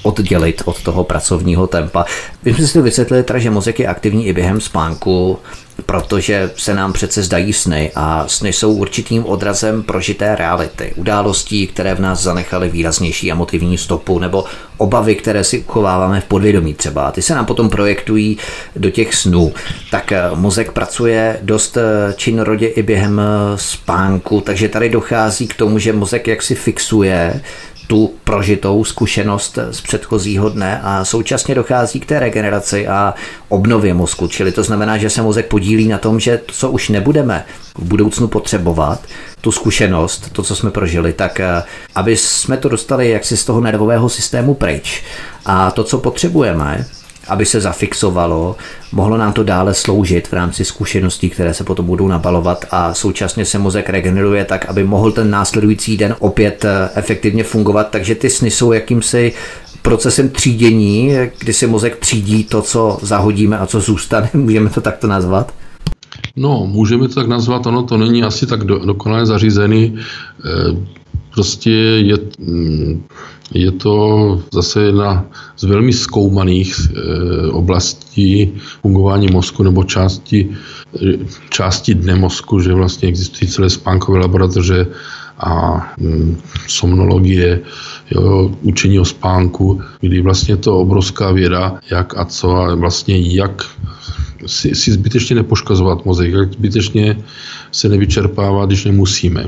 oddělit 0.03 0.61
od 0.65 0.83
toho 0.83 1.03
pracovního 1.03 1.67
tempa. 1.67 2.05
Vy 2.43 2.53
jsme 2.53 2.67
si 2.67 2.73
to 2.73 2.81
vysvětlili, 2.81 3.23
teda, 3.23 3.39
že 3.39 3.49
mozek 3.49 3.79
je 3.79 3.87
aktivní 3.87 4.27
i 4.27 4.33
během 4.33 4.61
spánku, 4.61 5.39
protože 5.85 6.51
se 6.55 6.73
nám 6.73 6.93
přece 6.93 7.23
zdají 7.23 7.53
sny 7.53 7.91
a 7.95 8.27
sny 8.27 8.53
jsou 8.53 8.73
určitým 8.73 9.25
odrazem 9.25 9.83
prožité 9.83 10.35
reality, 10.35 10.93
událostí, 10.95 11.67
které 11.67 11.95
v 11.95 11.99
nás 11.99 12.21
zanechaly 12.21 12.69
výraznější 12.69 13.31
emotivní 13.31 13.77
stopu 13.77 14.19
nebo 14.19 14.45
obavy, 14.77 15.15
které 15.15 15.43
si 15.43 15.59
uchováváme 15.59 16.21
v 16.21 16.25
podvědomí 16.25 16.73
třeba. 16.73 17.11
Ty 17.11 17.21
se 17.21 17.35
nám 17.35 17.45
potom 17.45 17.69
projektují 17.69 18.37
do 18.75 18.89
těch 18.89 19.15
snů. 19.15 19.53
Tak 19.91 20.11
eh, 20.11 20.21
mozek 20.33 20.71
pracuje 20.71 21.39
dost 21.41 21.77
eh, 21.77 22.13
činorodě 22.15 22.67
i 22.67 22.83
během 22.83 23.19
eh, 23.19 23.23
spánku, 23.55 24.41
takže 24.41 24.69
tady 24.69 24.89
dochází 24.89 25.47
k 25.47 25.55
tomu, 25.55 25.79
že 25.79 25.93
mozek 25.93 26.27
jaksi 26.27 26.55
fixuje 26.55 27.41
tu 27.87 28.13
prožitou 28.23 28.83
zkušenost 28.83 29.59
z 29.71 29.81
předchozího 29.81 30.49
dne 30.49 30.81
a 30.83 31.05
současně 31.05 31.55
dochází 31.55 31.99
k 31.99 32.05
té 32.05 32.19
regeneraci 32.19 32.87
a 32.87 33.13
obnově 33.49 33.93
mozku. 33.93 34.27
Čili 34.27 34.51
to 34.51 34.63
znamená, 34.63 34.97
že 34.97 35.09
se 35.09 35.21
mozek 35.21 35.47
podílí 35.47 35.87
na 35.87 35.97
tom, 35.97 36.19
že 36.19 36.37
to, 36.37 36.53
co 36.53 36.71
už 36.71 36.89
nebudeme 36.89 37.45
v 37.77 37.83
budoucnu 37.83 38.27
potřebovat, 38.27 38.99
tu 39.41 39.51
zkušenost, 39.51 40.29
to, 40.31 40.43
co 40.43 40.55
jsme 40.55 40.71
prožili, 40.71 41.13
tak 41.13 41.39
eh, 41.39 41.63
aby 41.95 42.17
jsme 42.17 42.57
to 42.57 42.69
dostali 42.69 43.09
jaksi 43.09 43.37
z 43.37 43.45
toho 43.45 43.61
nervového 43.61 44.09
systému 44.09 44.53
pryč. 44.53 45.03
A 45.45 45.71
to, 45.71 45.83
co 45.83 45.97
potřebujeme, 45.97 46.85
aby 47.29 47.45
se 47.45 47.61
zafixovalo, 47.61 48.55
mohlo 48.91 49.17
nám 49.17 49.33
to 49.33 49.43
dále 49.43 49.73
sloužit 49.73 50.27
v 50.27 50.33
rámci 50.33 50.65
zkušeností, 50.65 51.29
které 51.29 51.53
se 51.53 51.63
potom 51.63 51.85
budou 51.85 52.07
nabalovat 52.07 52.65
a 52.71 52.93
současně 52.93 53.45
se 53.45 53.59
mozek 53.59 53.89
regeneruje 53.89 54.45
tak, 54.45 54.65
aby 54.65 54.83
mohl 54.83 55.11
ten 55.11 55.29
následující 55.29 55.97
den 55.97 56.15
opět 56.19 56.65
eh, 56.65 56.89
efektivně 56.95 57.43
fungovat, 57.43 57.87
takže 57.89 58.15
ty 58.15 58.29
sny 58.29 58.51
jsou 58.51 58.71
jakýmsi 58.71 59.33
procesem 59.81 60.29
třídění, 60.29 61.11
kdy 61.39 61.53
si 61.53 61.67
mozek 61.67 61.95
třídí 61.95 62.43
to, 62.43 62.61
co 62.61 62.97
zahodíme 63.01 63.57
a 63.57 63.65
co 63.65 63.79
zůstane, 63.79 64.29
můžeme 64.33 64.69
to 64.69 64.81
takto 64.81 65.07
nazvat? 65.07 65.53
No, 66.35 66.67
můžeme 66.67 67.07
to 67.07 67.15
tak 67.15 67.27
nazvat, 67.27 67.65
ono 67.65 67.83
to 67.83 67.97
není 67.97 68.23
asi 68.23 68.45
tak 68.45 68.63
do, 68.63 68.79
dokonale 68.85 69.25
zařízený. 69.25 69.95
E, 69.95 70.77
prostě 71.33 71.71
je, 71.71 72.15
mm, 72.39 73.03
je 73.51 73.71
to 73.71 73.95
zase 74.53 74.83
jedna 74.83 75.25
z 75.57 75.63
velmi 75.63 75.93
zkoumaných 75.93 76.75
e, 76.75 77.51
oblastí 77.51 78.53
fungování 78.81 79.27
mozku 79.27 79.63
nebo 79.63 79.83
části, 79.83 80.49
e, 80.95 81.17
části 81.49 81.93
dne 81.93 82.15
mozku, 82.15 82.59
že 82.59 82.73
vlastně 82.73 83.09
existují 83.09 83.51
celé 83.51 83.69
spánkové 83.69 84.19
laboratoře 84.19 84.87
a 85.39 85.81
mm, 85.97 86.37
somnologie, 86.67 87.61
jo, 88.11 88.51
učení 88.61 88.99
o 88.99 89.05
spánku, 89.05 89.81
kdy 89.99 90.21
vlastně 90.21 90.57
to 90.57 90.79
obrovská 90.79 91.31
věda, 91.31 91.79
jak 91.91 92.17
a 92.17 92.25
co 92.25 92.55
a 92.55 92.75
vlastně 92.75 93.17
jak 93.19 93.63
si, 94.45 94.75
si 94.75 94.91
zbytečně 94.91 95.35
nepoškozovat 95.35 96.05
mozek, 96.05 96.33
jak 96.33 96.53
zbytečně 96.53 97.17
se 97.71 97.89
nevyčerpává, 97.89 98.65
když 98.65 98.85
nemusíme. 98.85 99.43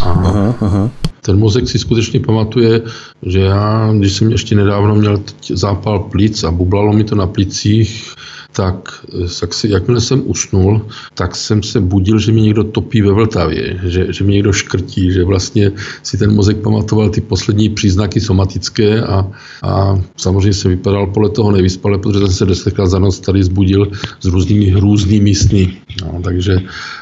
A 0.00 0.04
aha, 0.04 0.54
aha. 0.60 0.90
Ten 1.24 1.38
mozek 1.38 1.68
si 1.68 1.78
skutečně 1.78 2.20
pamatuje, 2.20 2.82
že 3.22 3.40
já, 3.40 3.92
když 3.98 4.12
jsem 4.12 4.30
ještě 4.30 4.54
nedávno 4.54 4.94
měl 4.94 5.22
zápal 5.50 5.98
plic 5.98 6.44
a 6.44 6.50
bublalo 6.50 6.92
mi 6.92 7.04
to 7.04 7.14
na 7.14 7.26
plicích, 7.26 8.14
tak, 8.52 9.04
tak 9.40 9.54
si, 9.54 9.68
jakmile 9.68 10.00
jsem 10.00 10.22
usnul, 10.24 10.86
tak 11.14 11.36
jsem 11.36 11.62
se 11.62 11.80
budil, 11.80 12.18
že 12.18 12.32
mi 12.32 12.40
někdo 12.40 12.64
topí 12.64 13.02
ve 13.02 13.12
Vltavě, 13.12 13.80
že, 13.82 14.12
že 14.12 14.24
mi 14.24 14.32
někdo 14.32 14.52
škrtí, 14.52 15.12
že 15.12 15.24
vlastně 15.24 15.72
si 16.02 16.18
ten 16.18 16.34
mozek 16.34 16.56
pamatoval 16.56 17.10
ty 17.10 17.20
poslední 17.20 17.68
příznaky 17.68 18.20
somatické 18.20 19.02
a, 19.02 19.30
a 19.62 20.00
samozřejmě 20.16 20.52
se 20.52 20.68
vypadal 20.68 21.06
podle 21.06 21.30
toho 21.30 21.52
nevyspale, 21.52 21.98
protože 21.98 22.18
jsem 22.18 22.32
se 22.32 22.46
desetkrát 22.46 22.90
za 22.90 22.98
noc 22.98 23.20
tady 23.20 23.44
zbudil 23.44 23.88
s 24.20 24.24
různými 24.26 24.66
hrůznými 24.66 25.34
sny. 25.34 25.76
No, 26.02 26.20
takže 26.22 26.58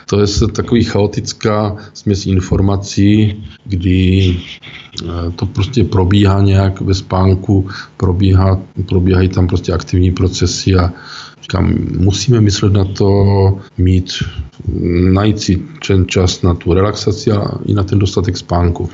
to 0.06 0.20
je 0.20 0.26
takový 0.52 0.84
chaotická 0.84 1.76
směs 1.94 2.26
informací, 2.26 3.42
kdy 3.64 4.36
eh, 5.02 5.30
to 5.36 5.46
prostě 5.46 5.84
probíhá 5.84 6.40
nějak 6.40 6.80
ve 6.80 6.94
spánku, 6.94 7.68
probíhá, 7.96 8.60
probíhají 8.88 9.28
tam 9.28 9.46
prostě 9.46 9.72
aktivní 9.72 10.12
procesy 10.12 10.74
a 10.74 10.92
Říkám, 11.42 11.74
musíme 11.98 12.40
myslet 12.40 12.72
na 12.72 12.84
to, 12.84 13.60
mít, 13.78 14.12
najít 15.12 15.40
si 15.40 15.62
ten 15.86 16.08
čas 16.08 16.42
na 16.42 16.54
tu 16.54 16.74
relaxaci 16.74 17.30
a 17.30 17.48
i 17.66 17.74
na 17.74 17.82
ten 17.82 17.98
dostatek 17.98 18.36
spánku. 18.36 18.90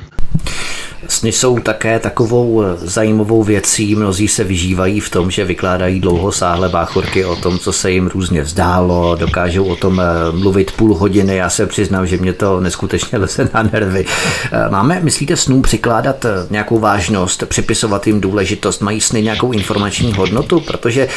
Sny 1.17 1.31
jsou 1.31 1.59
také 1.59 1.99
takovou 1.99 2.63
eh, 2.63 2.77
zajímavou 2.77 3.43
věcí. 3.43 3.95
Mnozí 3.95 4.27
se 4.27 4.43
vyžívají 4.43 4.99
v 4.99 5.09
tom, 5.09 5.31
že 5.31 5.45
vykládají 5.45 5.99
dlouhosáhlé 5.99 6.69
báchorky 6.69 7.25
o 7.25 7.35
tom, 7.35 7.59
co 7.59 7.73
se 7.73 7.91
jim 7.91 8.07
různě 8.07 8.45
zdálo, 8.45 9.15
dokážou 9.15 9.65
o 9.65 9.75
tom 9.75 9.99
eh, 9.99 10.03
mluvit 10.31 10.71
půl 10.71 10.95
hodiny. 10.95 11.35
Já 11.35 11.49
se 11.49 11.65
přiznám, 11.65 12.07
že 12.07 12.17
mě 12.17 12.33
to 12.33 12.59
neskutečně 12.59 13.17
leze 13.17 13.49
na 13.53 13.63
nervy. 13.63 14.05
Eh, 14.51 14.69
máme, 14.69 14.99
myslíte, 15.03 15.35
snům 15.35 15.61
přikládat 15.61 16.25
nějakou 16.49 16.79
vážnost, 16.79 17.43
připisovat 17.47 18.07
jim 18.07 18.21
důležitost? 18.21 18.81
Mají 18.81 19.01
sny 19.01 19.21
nějakou 19.21 19.51
informační 19.51 20.13
hodnotu? 20.13 20.59
Protože 20.59 21.07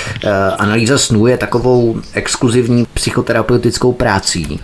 analýza 0.58 0.98
snů 0.98 1.26
je 1.26 1.36
takovou 1.36 2.00
exkluzivní 2.12 2.86
psychoterapeutickou 2.94 3.92
prací, 3.92 4.60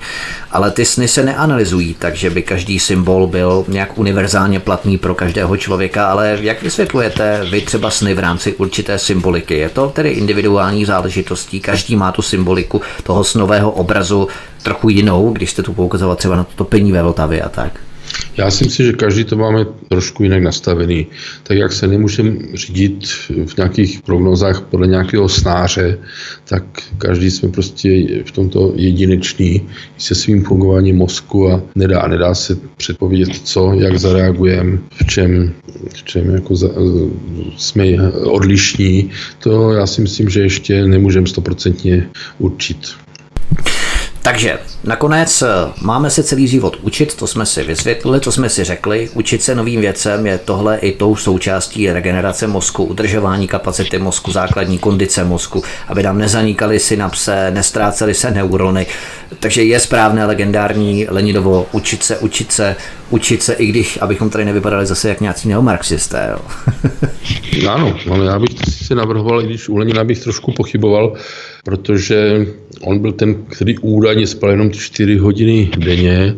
ale 0.53 0.71
ty 0.71 0.85
sny 0.85 1.09
se 1.09 1.23
neanalyzují, 1.23 1.97
takže 1.99 2.31
by 2.31 2.43
každý 2.43 2.79
symbol 2.79 3.27
byl 3.27 3.65
nějak 3.69 3.99
univerzálně 3.99 4.61
platný 4.61 4.99
pro 4.99 5.15
každého 5.27 5.57
člověka, 5.57 6.07
ale 6.07 6.39
jak 6.41 6.63
vysvětlujete 6.63 7.45
vy 7.51 7.61
třeba 7.61 7.91
sny 7.91 8.15
v 8.15 8.19
rámci 8.19 8.55
určité 8.55 8.99
symboliky? 8.99 9.59
Je 9.59 9.69
to 9.69 9.89
tedy 9.89 10.11
individuální 10.11 10.85
záležitostí, 10.85 11.61
každý 11.61 11.97
má 11.97 12.13
tu 12.13 12.23
symboliku 12.23 12.81
toho 13.03 13.25
snového 13.25 13.71
obrazu 13.71 14.29
trochu 14.63 14.89
jinou, 14.89 15.33
když 15.33 15.51
jste 15.51 15.63
tu 15.63 15.73
poukazoval 15.73 16.17
třeba 16.17 16.37
na 16.37 16.45
to 16.45 16.53
topení 16.57 16.93
ve 16.93 17.03
Vltavě 17.03 17.43
a 17.43 17.49
tak? 17.49 17.73
Já 18.37 18.51
si 18.51 18.65
myslím, 18.65 18.87
že 18.87 18.93
každý 18.93 19.25
to 19.25 19.37
máme 19.37 19.67
trošku 19.89 20.23
jinak 20.23 20.43
nastavený. 20.43 21.07
Tak 21.43 21.57
jak 21.57 21.73
se 21.73 21.87
nemůžeme 21.87 22.37
řídit 22.55 23.07
v 23.47 23.57
nějakých 23.57 24.03
prognozách 24.03 24.61
podle 24.61 24.87
nějakého 24.87 25.29
snáře, 25.29 25.99
tak 26.45 26.65
každý 26.99 27.31
jsme 27.31 27.49
prostě 27.49 27.89
v 28.25 28.33
tomto 28.33 28.73
jedineční 28.77 29.69
se 29.99 30.15
svým 30.15 30.45
fungováním 30.45 30.97
mozku 30.97 31.51
a 31.51 31.63
nedá, 31.75 32.07
nedá 32.09 32.35
se 32.35 32.57
předpovědět, 32.77 33.41
co, 33.45 33.73
jak 33.73 33.99
zareagujeme, 33.99 34.79
v 34.91 35.07
čem, 35.07 35.53
v 35.95 36.03
čem 36.03 36.31
jako 36.31 36.57
za, 36.57 36.69
jsme 37.57 38.13
odlišní. 38.13 39.11
To 39.39 39.73
já 39.73 39.87
si 39.87 40.01
myslím, 40.01 40.29
že 40.29 40.41
ještě 40.41 40.87
nemůžeme 40.87 41.27
stoprocentně 41.27 42.09
určit. 42.39 42.79
Takže 44.27 44.59
nakonec 44.85 45.43
eh, 45.43 45.47
máme 45.83 46.11
se 46.11 46.23
celý 46.23 46.49
život 46.49 46.77
učit, 46.83 47.15
to 47.15 47.27
jsme 47.27 47.47
si 47.47 47.63
vysvětlili, 47.63 48.21
to 48.21 48.33
jsme 48.33 48.49
si 48.49 48.65
řekli. 48.65 49.09
Učit 49.15 49.43
se 49.43 49.55
novým 49.55 49.81
věcem 49.81 50.27
je 50.27 50.39
tohle 50.39 50.79
i 50.79 50.93
tou 50.93 51.17
součástí 51.17 51.93
regenerace 51.93 52.47
mozku, 52.47 52.85
udržování 52.85 53.49
kapacity 53.49 53.99
mozku, 53.99 54.33
základní 54.33 54.79
kondice 54.79 55.25
mozku, 55.25 55.63
aby 55.89 56.03
nám 56.03 56.19
nezanikaly 56.19 56.79
synapse, 56.79 57.51
nestrácely 57.51 58.15
se 58.15 58.31
neurony. 58.31 58.87
Takže 59.41 59.63
je 59.63 59.81
správné 59.81 60.27
legendární 60.27 61.07
Leninovo 61.09 61.67
učit 61.73 62.03
se, 62.03 62.19
učit 62.19 62.53
se, 62.53 62.77
učit 63.11 63.43
se, 63.43 63.53
i 63.53 63.67
když, 63.67 63.99
abychom 64.01 64.31
tady 64.31 64.45
nevypadali 64.45 64.87
zase 64.87 65.09
jak 65.09 65.21
nějací 65.21 65.49
neomarxisté. 65.49 66.29
Jo. 66.33 66.41
ano, 67.71 67.97
ale 68.11 68.27
já 68.27 68.39
bych 68.39 68.51
si 68.69 68.95
navrhoval, 68.95 69.43
i 69.43 69.47
když 69.47 69.69
u 69.69 69.77
Lenina 69.77 70.05
bych 70.05 70.21
trošku 70.21 70.53
pochyboval, 70.53 71.13
protože 71.67 72.47
on 72.81 72.99
byl 72.99 73.13
ten, 73.13 73.35
který 73.35 73.79
údajně 73.79 74.27
spal 74.27 74.51
jenom 74.51 74.71
4 74.71 75.19
hodiny 75.19 75.71
denně 75.79 76.37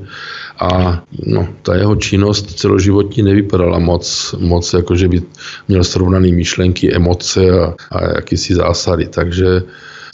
a 0.60 1.02
no, 1.26 1.48
ta 1.62 1.76
jeho 1.76 1.96
činnost 1.96 2.58
celoživotní 2.58 3.22
nevypadala 3.22 3.78
moc, 3.78 4.34
moc 4.38 4.72
jako 4.72 4.96
že 4.96 5.08
by 5.08 5.22
měl 5.68 5.84
srovnaný 5.84 6.32
myšlenky, 6.32 6.94
emoce 6.94 7.50
a, 7.50 7.74
a 7.90 8.04
jakýsi 8.04 8.54
zásady. 8.54 9.06
Takže 9.06 9.62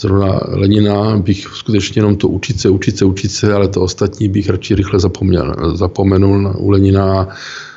zrovna 0.01 0.41
Lenina 0.49 1.17
bych 1.17 1.47
skutečně 1.47 1.99
jenom 1.99 2.17
to 2.17 2.29
učit 2.29 2.61
se, 2.61 2.69
učit 2.69 2.99
se, 2.99 3.05
učit 3.05 3.31
se, 3.31 3.55
ale 3.55 3.69
to 3.69 3.81
ostatní 3.81 4.29
bych 4.29 4.51
radši 4.51 4.75
rychle 4.75 5.01
zapomněl. 5.01 5.55
Zapomenul 5.75 6.55
u 6.59 6.71
Lenina 6.71 7.29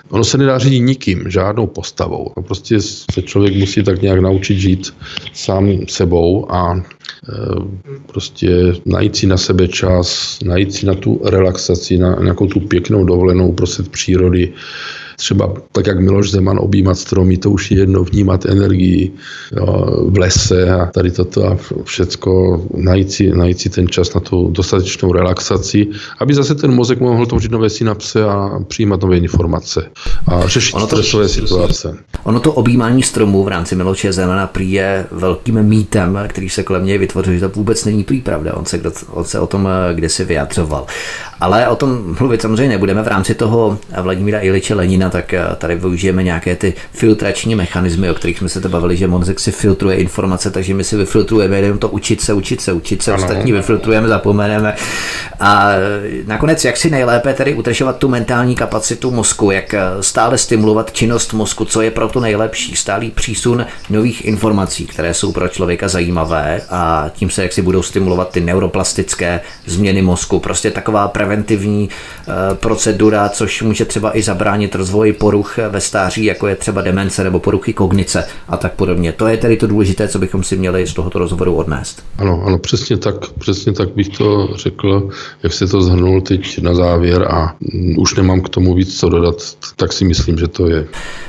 Ono 0.10 0.24
se 0.24 0.38
nedá 0.38 0.58
řídit 0.58 0.80
nikým, 0.80 1.24
žádnou 1.30 1.68
postavou. 1.68 2.32
No 2.38 2.44
prostě 2.44 2.82
se 2.82 3.22
člověk 3.22 3.56
musí 3.56 3.84
tak 3.84 4.02
nějak 4.02 4.20
naučit 4.20 4.60
žít 4.60 4.94
sám 5.34 5.70
sebou 5.88 6.52
a 6.52 6.76
e, 6.76 6.82
prostě 8.06 8.74
najít 8.86 9.16
si 9.16 9.28
na 9.28 9.38
sebe 9.38 9.68
čas, 9.68 10.40
najít 10.46 10.74
si 10.74 10.86
na 10.86 10.94
tu 10.94 11.22
relaxaci, 11.24 11.98
na 11.98 12.16
nějakou 12.22 12.48
tu 12.48 12.60
pěknou 12.60 13.04
dovolenou 13.04 13.52
prostřed 13.52 13.90
přírody, 13.90 14.54
třeba 15.19 15.53
tak, 15.72 15.88
jak 15.88 15.99
Miloš 15.99 16.31
Zeman 16.31 16.60
objímat 16.60 16.98
stromy, 16.98 17.38
to 17.38 17.52
už 17.52 17.72
je 17.72 17.77
jedno, 17.77 18.03
vnímat 18.03 18.45
energii 18.45 19.11
jo, 19.57 19.85
v 20.10 20.18
lese 20.18 20.69
a 20.69 20.85
tady 20.85 21.11
toto 21.11 21.48
a 21.48 21.57
všecko, 21.84 22.61
najít 22.76 23.11
si, 23.11 23.31
najít 23.31 23.60
si 23.60 23.69
ten 23.69 23.88
čas 23.88 24.14
na 24.14 24.22
tu 24.22 24.49
dostatečnou 24.49 25.14
relaxaci, 25.14 25.88
aby 26.19 26.34
zase 26.34 26.56
ten 26.56 26.72
mozek 26.72 26.99
mohl 26.99 27.26
tvořit 27.26 27.52
nové 27.52 27.69
synapse 27.69 28.23
a 28.23 28.60
přijímat 28.68 29.02
nové 29.02 29.18
informace 29.18 29.89
a 30.27 30.48
řešit 30.48 30.73
ono 30.73 30.88
to, 30.88 30.95
stresové 30.95 31.30
situace. 31.30 31.98
Ono 32.23 32.39
to 32.39 32.53
objímání 32.53 33.03
stromů 33.03 33.44
v 33.44 33.48
rámci 33.48 33.76
Miloše 33.76 34.14
Zemana 34.14 34.48
prý 34.48 34.72
je 34.72 35.06
velkým 35.11 35.64
mýtem, 35.64 36.19
který 36.27 36.49
se 36.49 36.64
kolem 36.64 36.85
něj 36.85 36.98
vytvořil, 36.98 37.34
že 37.34 37.39
to 37.39 37.49
vůbec 37.49 37.85
není 37.85 38.03
prý 38.03 38.22
pravda. 38.22 38.53
On 38.53 38.65
se, 38.65 38.81
on 39.10 39.23
se 39.23 39.39
o 39.39 39.48
tom 39.48 39.69
kde 39.94 40.10
si 40.10 40.26
vyjadřoval. 40.26 40.85
Ale 41.39 41.68
o 41.68 41.76
tom 41.76 42.15
mluvit 42.19 42.41
samozřejmě 42.41 42.68
nebudeme 42.68 43.03
v 43.03 43.07
rámci 43.07 43.35
toho 43.35 43.80
Vladimíra 44.01 44.39
Iliče 44.39 44.73
Lenina, 44.73 45.09
tak 45.09 45.34
eh, 45.34 45.43
tady 45.57 45.76
využijeme 45.76 46.23
nějaké 46.23 46.55
ty 46.55 46.73
filtrační 46.91 47.55
mechanismy, 47.55 48.09
o 48.09 48.14
kterých 48.14 48.38
jsme 48.38 48.49
se 48.49 48.61
to 48.61 48.69
bavili, 48.69 48.97
že 48.97 49.07
mozek 49.07 49.39
si 49.39 49.51
filtruje 49.51 49.97
informace, 49.97 50.51
takže 50.51 50.73
my 50.73 50.84
si 50.84 50.97
vyfiltrujeme 50.97 51.57
jenom 51.57 51.77
to 51.77 51.89
učit 51.89 52.22
se, 52.22 52.34
učit 52.34 52.61
se, 52.61 52.73
učit 52.73 53.03
se, 53.03 53.14
ano. 53.14 53.23
ostatní 53.23 53.51
vyfiltrujeme, 53.51 54.07
zapomeneme. 54.07 54.76
A 55.39 55.69
nakonec, 56.26 56.65
jak 56.65 56.77
si 56.77 56.89
nejlépe 56.89 57.34
tedy 57.34 57.53
utržovat 57.53 57.97
tu 57.97 58.09
mentální 58.09 58.55
kapacitu 58.55 59.11
mozku, 59.11 59.51
jak 59.51 59.73
eh, 59.73 59.81
stále 60.01 60.38
stimulovat 60.38 60.93
činnost 60.93 61.34
mozku, 61.34 61.65
co 61.65 61.81
je 61.81 61.91
pro 61.91 62.07
to 62.07 62.19
nejlepší, 62.19 62.76
stálý 62.76 63.11
přísun 63.11 63.65
nových 63.89 64.26
informací, 64.26 64.88
které 64.88 65.14
jsou 65.14 65.31
pro 65.31 65.47
člověka 65.47 65.88
zajímavé 65.88 66.61
a 66.69 67.11
tím 67.14 67.30
se 67.30 67.43
jak 67.43 67.53
si 67.53 67.61
budou 67.61 67.81
stimulovat 67.81 68.30
ty 68.30 68.41
neuroplastické 68.41 69.41
změny 69.65 70.01
mozku. 70.01 70.39
Prostě 70.39 70.72
taková 70.72 71.07
preventivní 71.28 71.90
eh, 71.90 72.56
procedura, 72.56 73.30
což 73.30 73.62
může 73.62 73.86
třeba 73.86 74.18
i 74.18 74.22
zabránit 74.22 74.76
rozvoji 74.76 75.14
poruch 75.14 75.58
ve 75.70 75.82
stáří, 75.82 76.26
jako 76.26 76.48
je 76.48 76.56
třeba 76.56 76.82
demence 76.82 77.24
nebo 77.24 77.40
poruchy 77.40 77.74
kognice 77.74 78.28
a 78.48 78.58
tak 78.58 78.74
podobně. 78.74 79.12
To 79.12 79.28
je 79.28 79.38
tedy 79.38 79.58
to 79.58 79.68
důležité, 79.68 80.08
co 80.08 80.20
bychom 80.20 80.44
si 80.44 80.58
měli 80.58 80.88
z 80.88 80.94
tohoto 80.94 81.20
rozhovoru 81.20 81.56
odnést. 81.56 82.04
Ano, 82.18 82.44
ano, 82.45 82.58
přesně 82.58 82.98
tak, 82.98 83.16
přesně 83.40 83.74
tak 83.74 83.90
bych 83.90 84.10
to 84.10 84.49
řekl, 84.56 85.10
jak 85.44 85.54
jste 85.54 85.68
to 85.68 85.82
zhrnul 85.82 86.22
teď 86.22 86.62
na 86.62 86.76
závěr 86.76 87.28
a 87.32 87.56
mm, 87.74 87.99
už 87.99 88.16
nemám 88.16 88.41
k 88.41 88.49
tomu 88.49 88.74
víc 88.74 88.99
co 88.99 89.10
dodat, 89.10 89.36
tak 89.76 89.94
si 89.94 90.06
myslím, 90.06 90.38
že 90.38 90.48
to 90.48 90.68
je. 90.68 90.88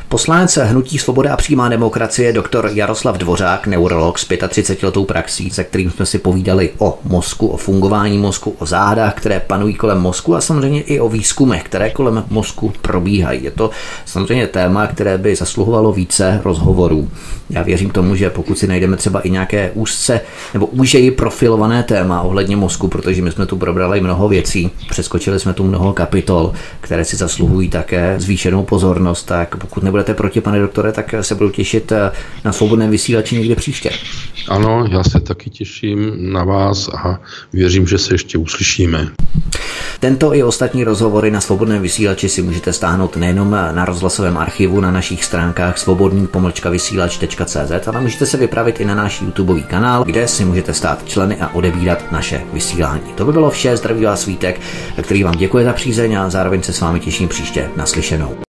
Poslanec 0.08 0.58
Hnutí 0.62 0.98
Svoboda 0.98 1.32
a 1.32 1.36
přímá 1.36 1.68
demokracie 1.68 2.32
doktor 2.32 2.70
Jaroslav 2.72 3.16
Dvořák, 3.16 3.66
neurolog 3.66 4.18
s 4.18 4.26
35 4.48 4.86
letou 4.86 5.04
praxí, 5.04 5.50
se 5.50 5.64
kterým 5.64 5.90
jsme 5.90 6.06
si 6.06 6.18
povídali 6.18 6.70
o 6.78 6.98
mozku, 7.04 7.46
o 7.46 7.56
fungování 7.56 8.18
mozku, 8.18 8.54
o 8.58 8.66
zádách, 8.66 9.14
které 9.14 9.40
panují 9.40 9.74
kolem 9.74 9.87
mozku 9.94 10.34
a 10.34 10.40
samozřejmě 10.40 10.80
i 10.80 11.00
o 11.00 11.08
výzkumech, 11.08 11.62
které 11.62 11.90
kolem 11.90 12.24
mozku 12.30 12.72
probíhají. 12.82 13.44
Je 13.44 13.50
to 13.50 13.70
samozřejmě 14.04 14.46
téma, 14.46 14.86
které 14.86 15.18
by 15.18 15.36
zasluhovalo 15.36 15.92
více 15.92 16.40
rozhovorů. 16.44 17.10
Já 17.50 17.62
věřím 17.62 17.90
tomu, 17.90 18.16
že 18.16 18.30
pokud 18.30 18.58
si 18.58 18.66
najdeme 18.66 18.96
třeba 18.96 19.20
i 19.20 19.30
nějaké 19.30 19.70
úzce 19.74 20.20
nebo 20.54 20.66
úžeji 20.66 21.10
profilované 21.10 21.82
téma 21.82 22.22
ohledně 22.22 22.56
mozku, 22.56 22.88
protože 22.88 23.22
my 23.22 23.32
jsme 23.32 23.46
tu 23.46 23.56
probrali 23.56 24.00
mnoho 24.00 24.28
věcí, 24.28 24.70
přeskočili 24.90 25.40
jsme 25.40 25.52
tu 25.52 25.64
mnoho 25.64 25.92
kapitol, 25.92 26.52
které 26.80 27.04
si 27.04 27.16
zasluhují 27.16 27.68
také 27.68 28.14
zvýšenou 28.18 28.62
pozornost, 28.62 29.22
tak 29.22 29.56
pokud 29.56 29.82
nebudete 29.82 30.14
proti, 30.14 30.40
pane 30.40 30.60
doktore, 30.60 30.92
tak 30.92 31.14
se 31.20 31.34
budu 31.34 31.50
těšit 31.50 31.92
na 32.44 32.52
svobodném 32.52 32.90
vysílači 32.90 33.36
někde 33.36 33.56
příště. 33.56 33.90
Ano, 34.48 34.86
já 34.90 35.04
se 35.04 35.20
taky 35.20 35.50
těším 35.50 36.16
na 36.32 36.44
vás 36.44 36.88
a 36.88 37.20
věřím, 37.52 37.86
že 37.86 37.98
se 37.98 38.14
ještě 38.14 38.38
uslyšíme. 38.38 39.08
Tento 40.00 40.34
i 40.34 40.42
ostatní 40.42 40.84
rozhovory 40.84 41.30
na 41.30 41.40
svobodném 41.40 41.82
vysílači 41.82 42.28
si 42.28 42.42
můžete 42.42 42.72
stáhnout 42.72 43.16
nejenom 43.16 43.50
na 43.50 43.84
rozhlasovém 43.84 44.38
archivu 44.38 44.80
na 44.80 44.90
našich 44.90 45.24
stránkách 45.24 45.78
svobodný 45.78 46.26
pomlčka 46.26 46.70
vysílač.cz, 46.70 47.88
ale 47.88 48.00
můžete 48.00 48.26
se 48.26 48.36
vypravit 48.36 48.80
i 48.80 48.84
na 48.84 48.94
náš 48.94 49.22
YouTube 49.22 49.60
kanál, 49.60 50.04
kde 50.04 50.28
si 50.28 50.44
můžete 50.44 50.74
stát 50.74 51.08
členy 51.08 51.36
a 51.40 51.54
odebírat 51.54 52.12
naše 52.12 52.40
vysílání. 52.52 53.12
To 53.14 53.24
by 53.24 53.32
bylo 53.32 53.50
vše, 53.50 53.76
zdraví 53.76 54.04
vás 54.04 54.20
svítek, 54.20 54.60
který 55.02 55.24
vám 55.24 55.34
děkuje 55.34 55.64
za 55.64 55.72
přízeň 55.72 56.14
a 56.14 56.30
zároveň 56.30 56.62
se 56.62 56.72
s 56.72 56.80
vámi 56.80 57.00
těším 57.00 57.28
příště 57.28 57.70
naslyšenou. 57.76 58.47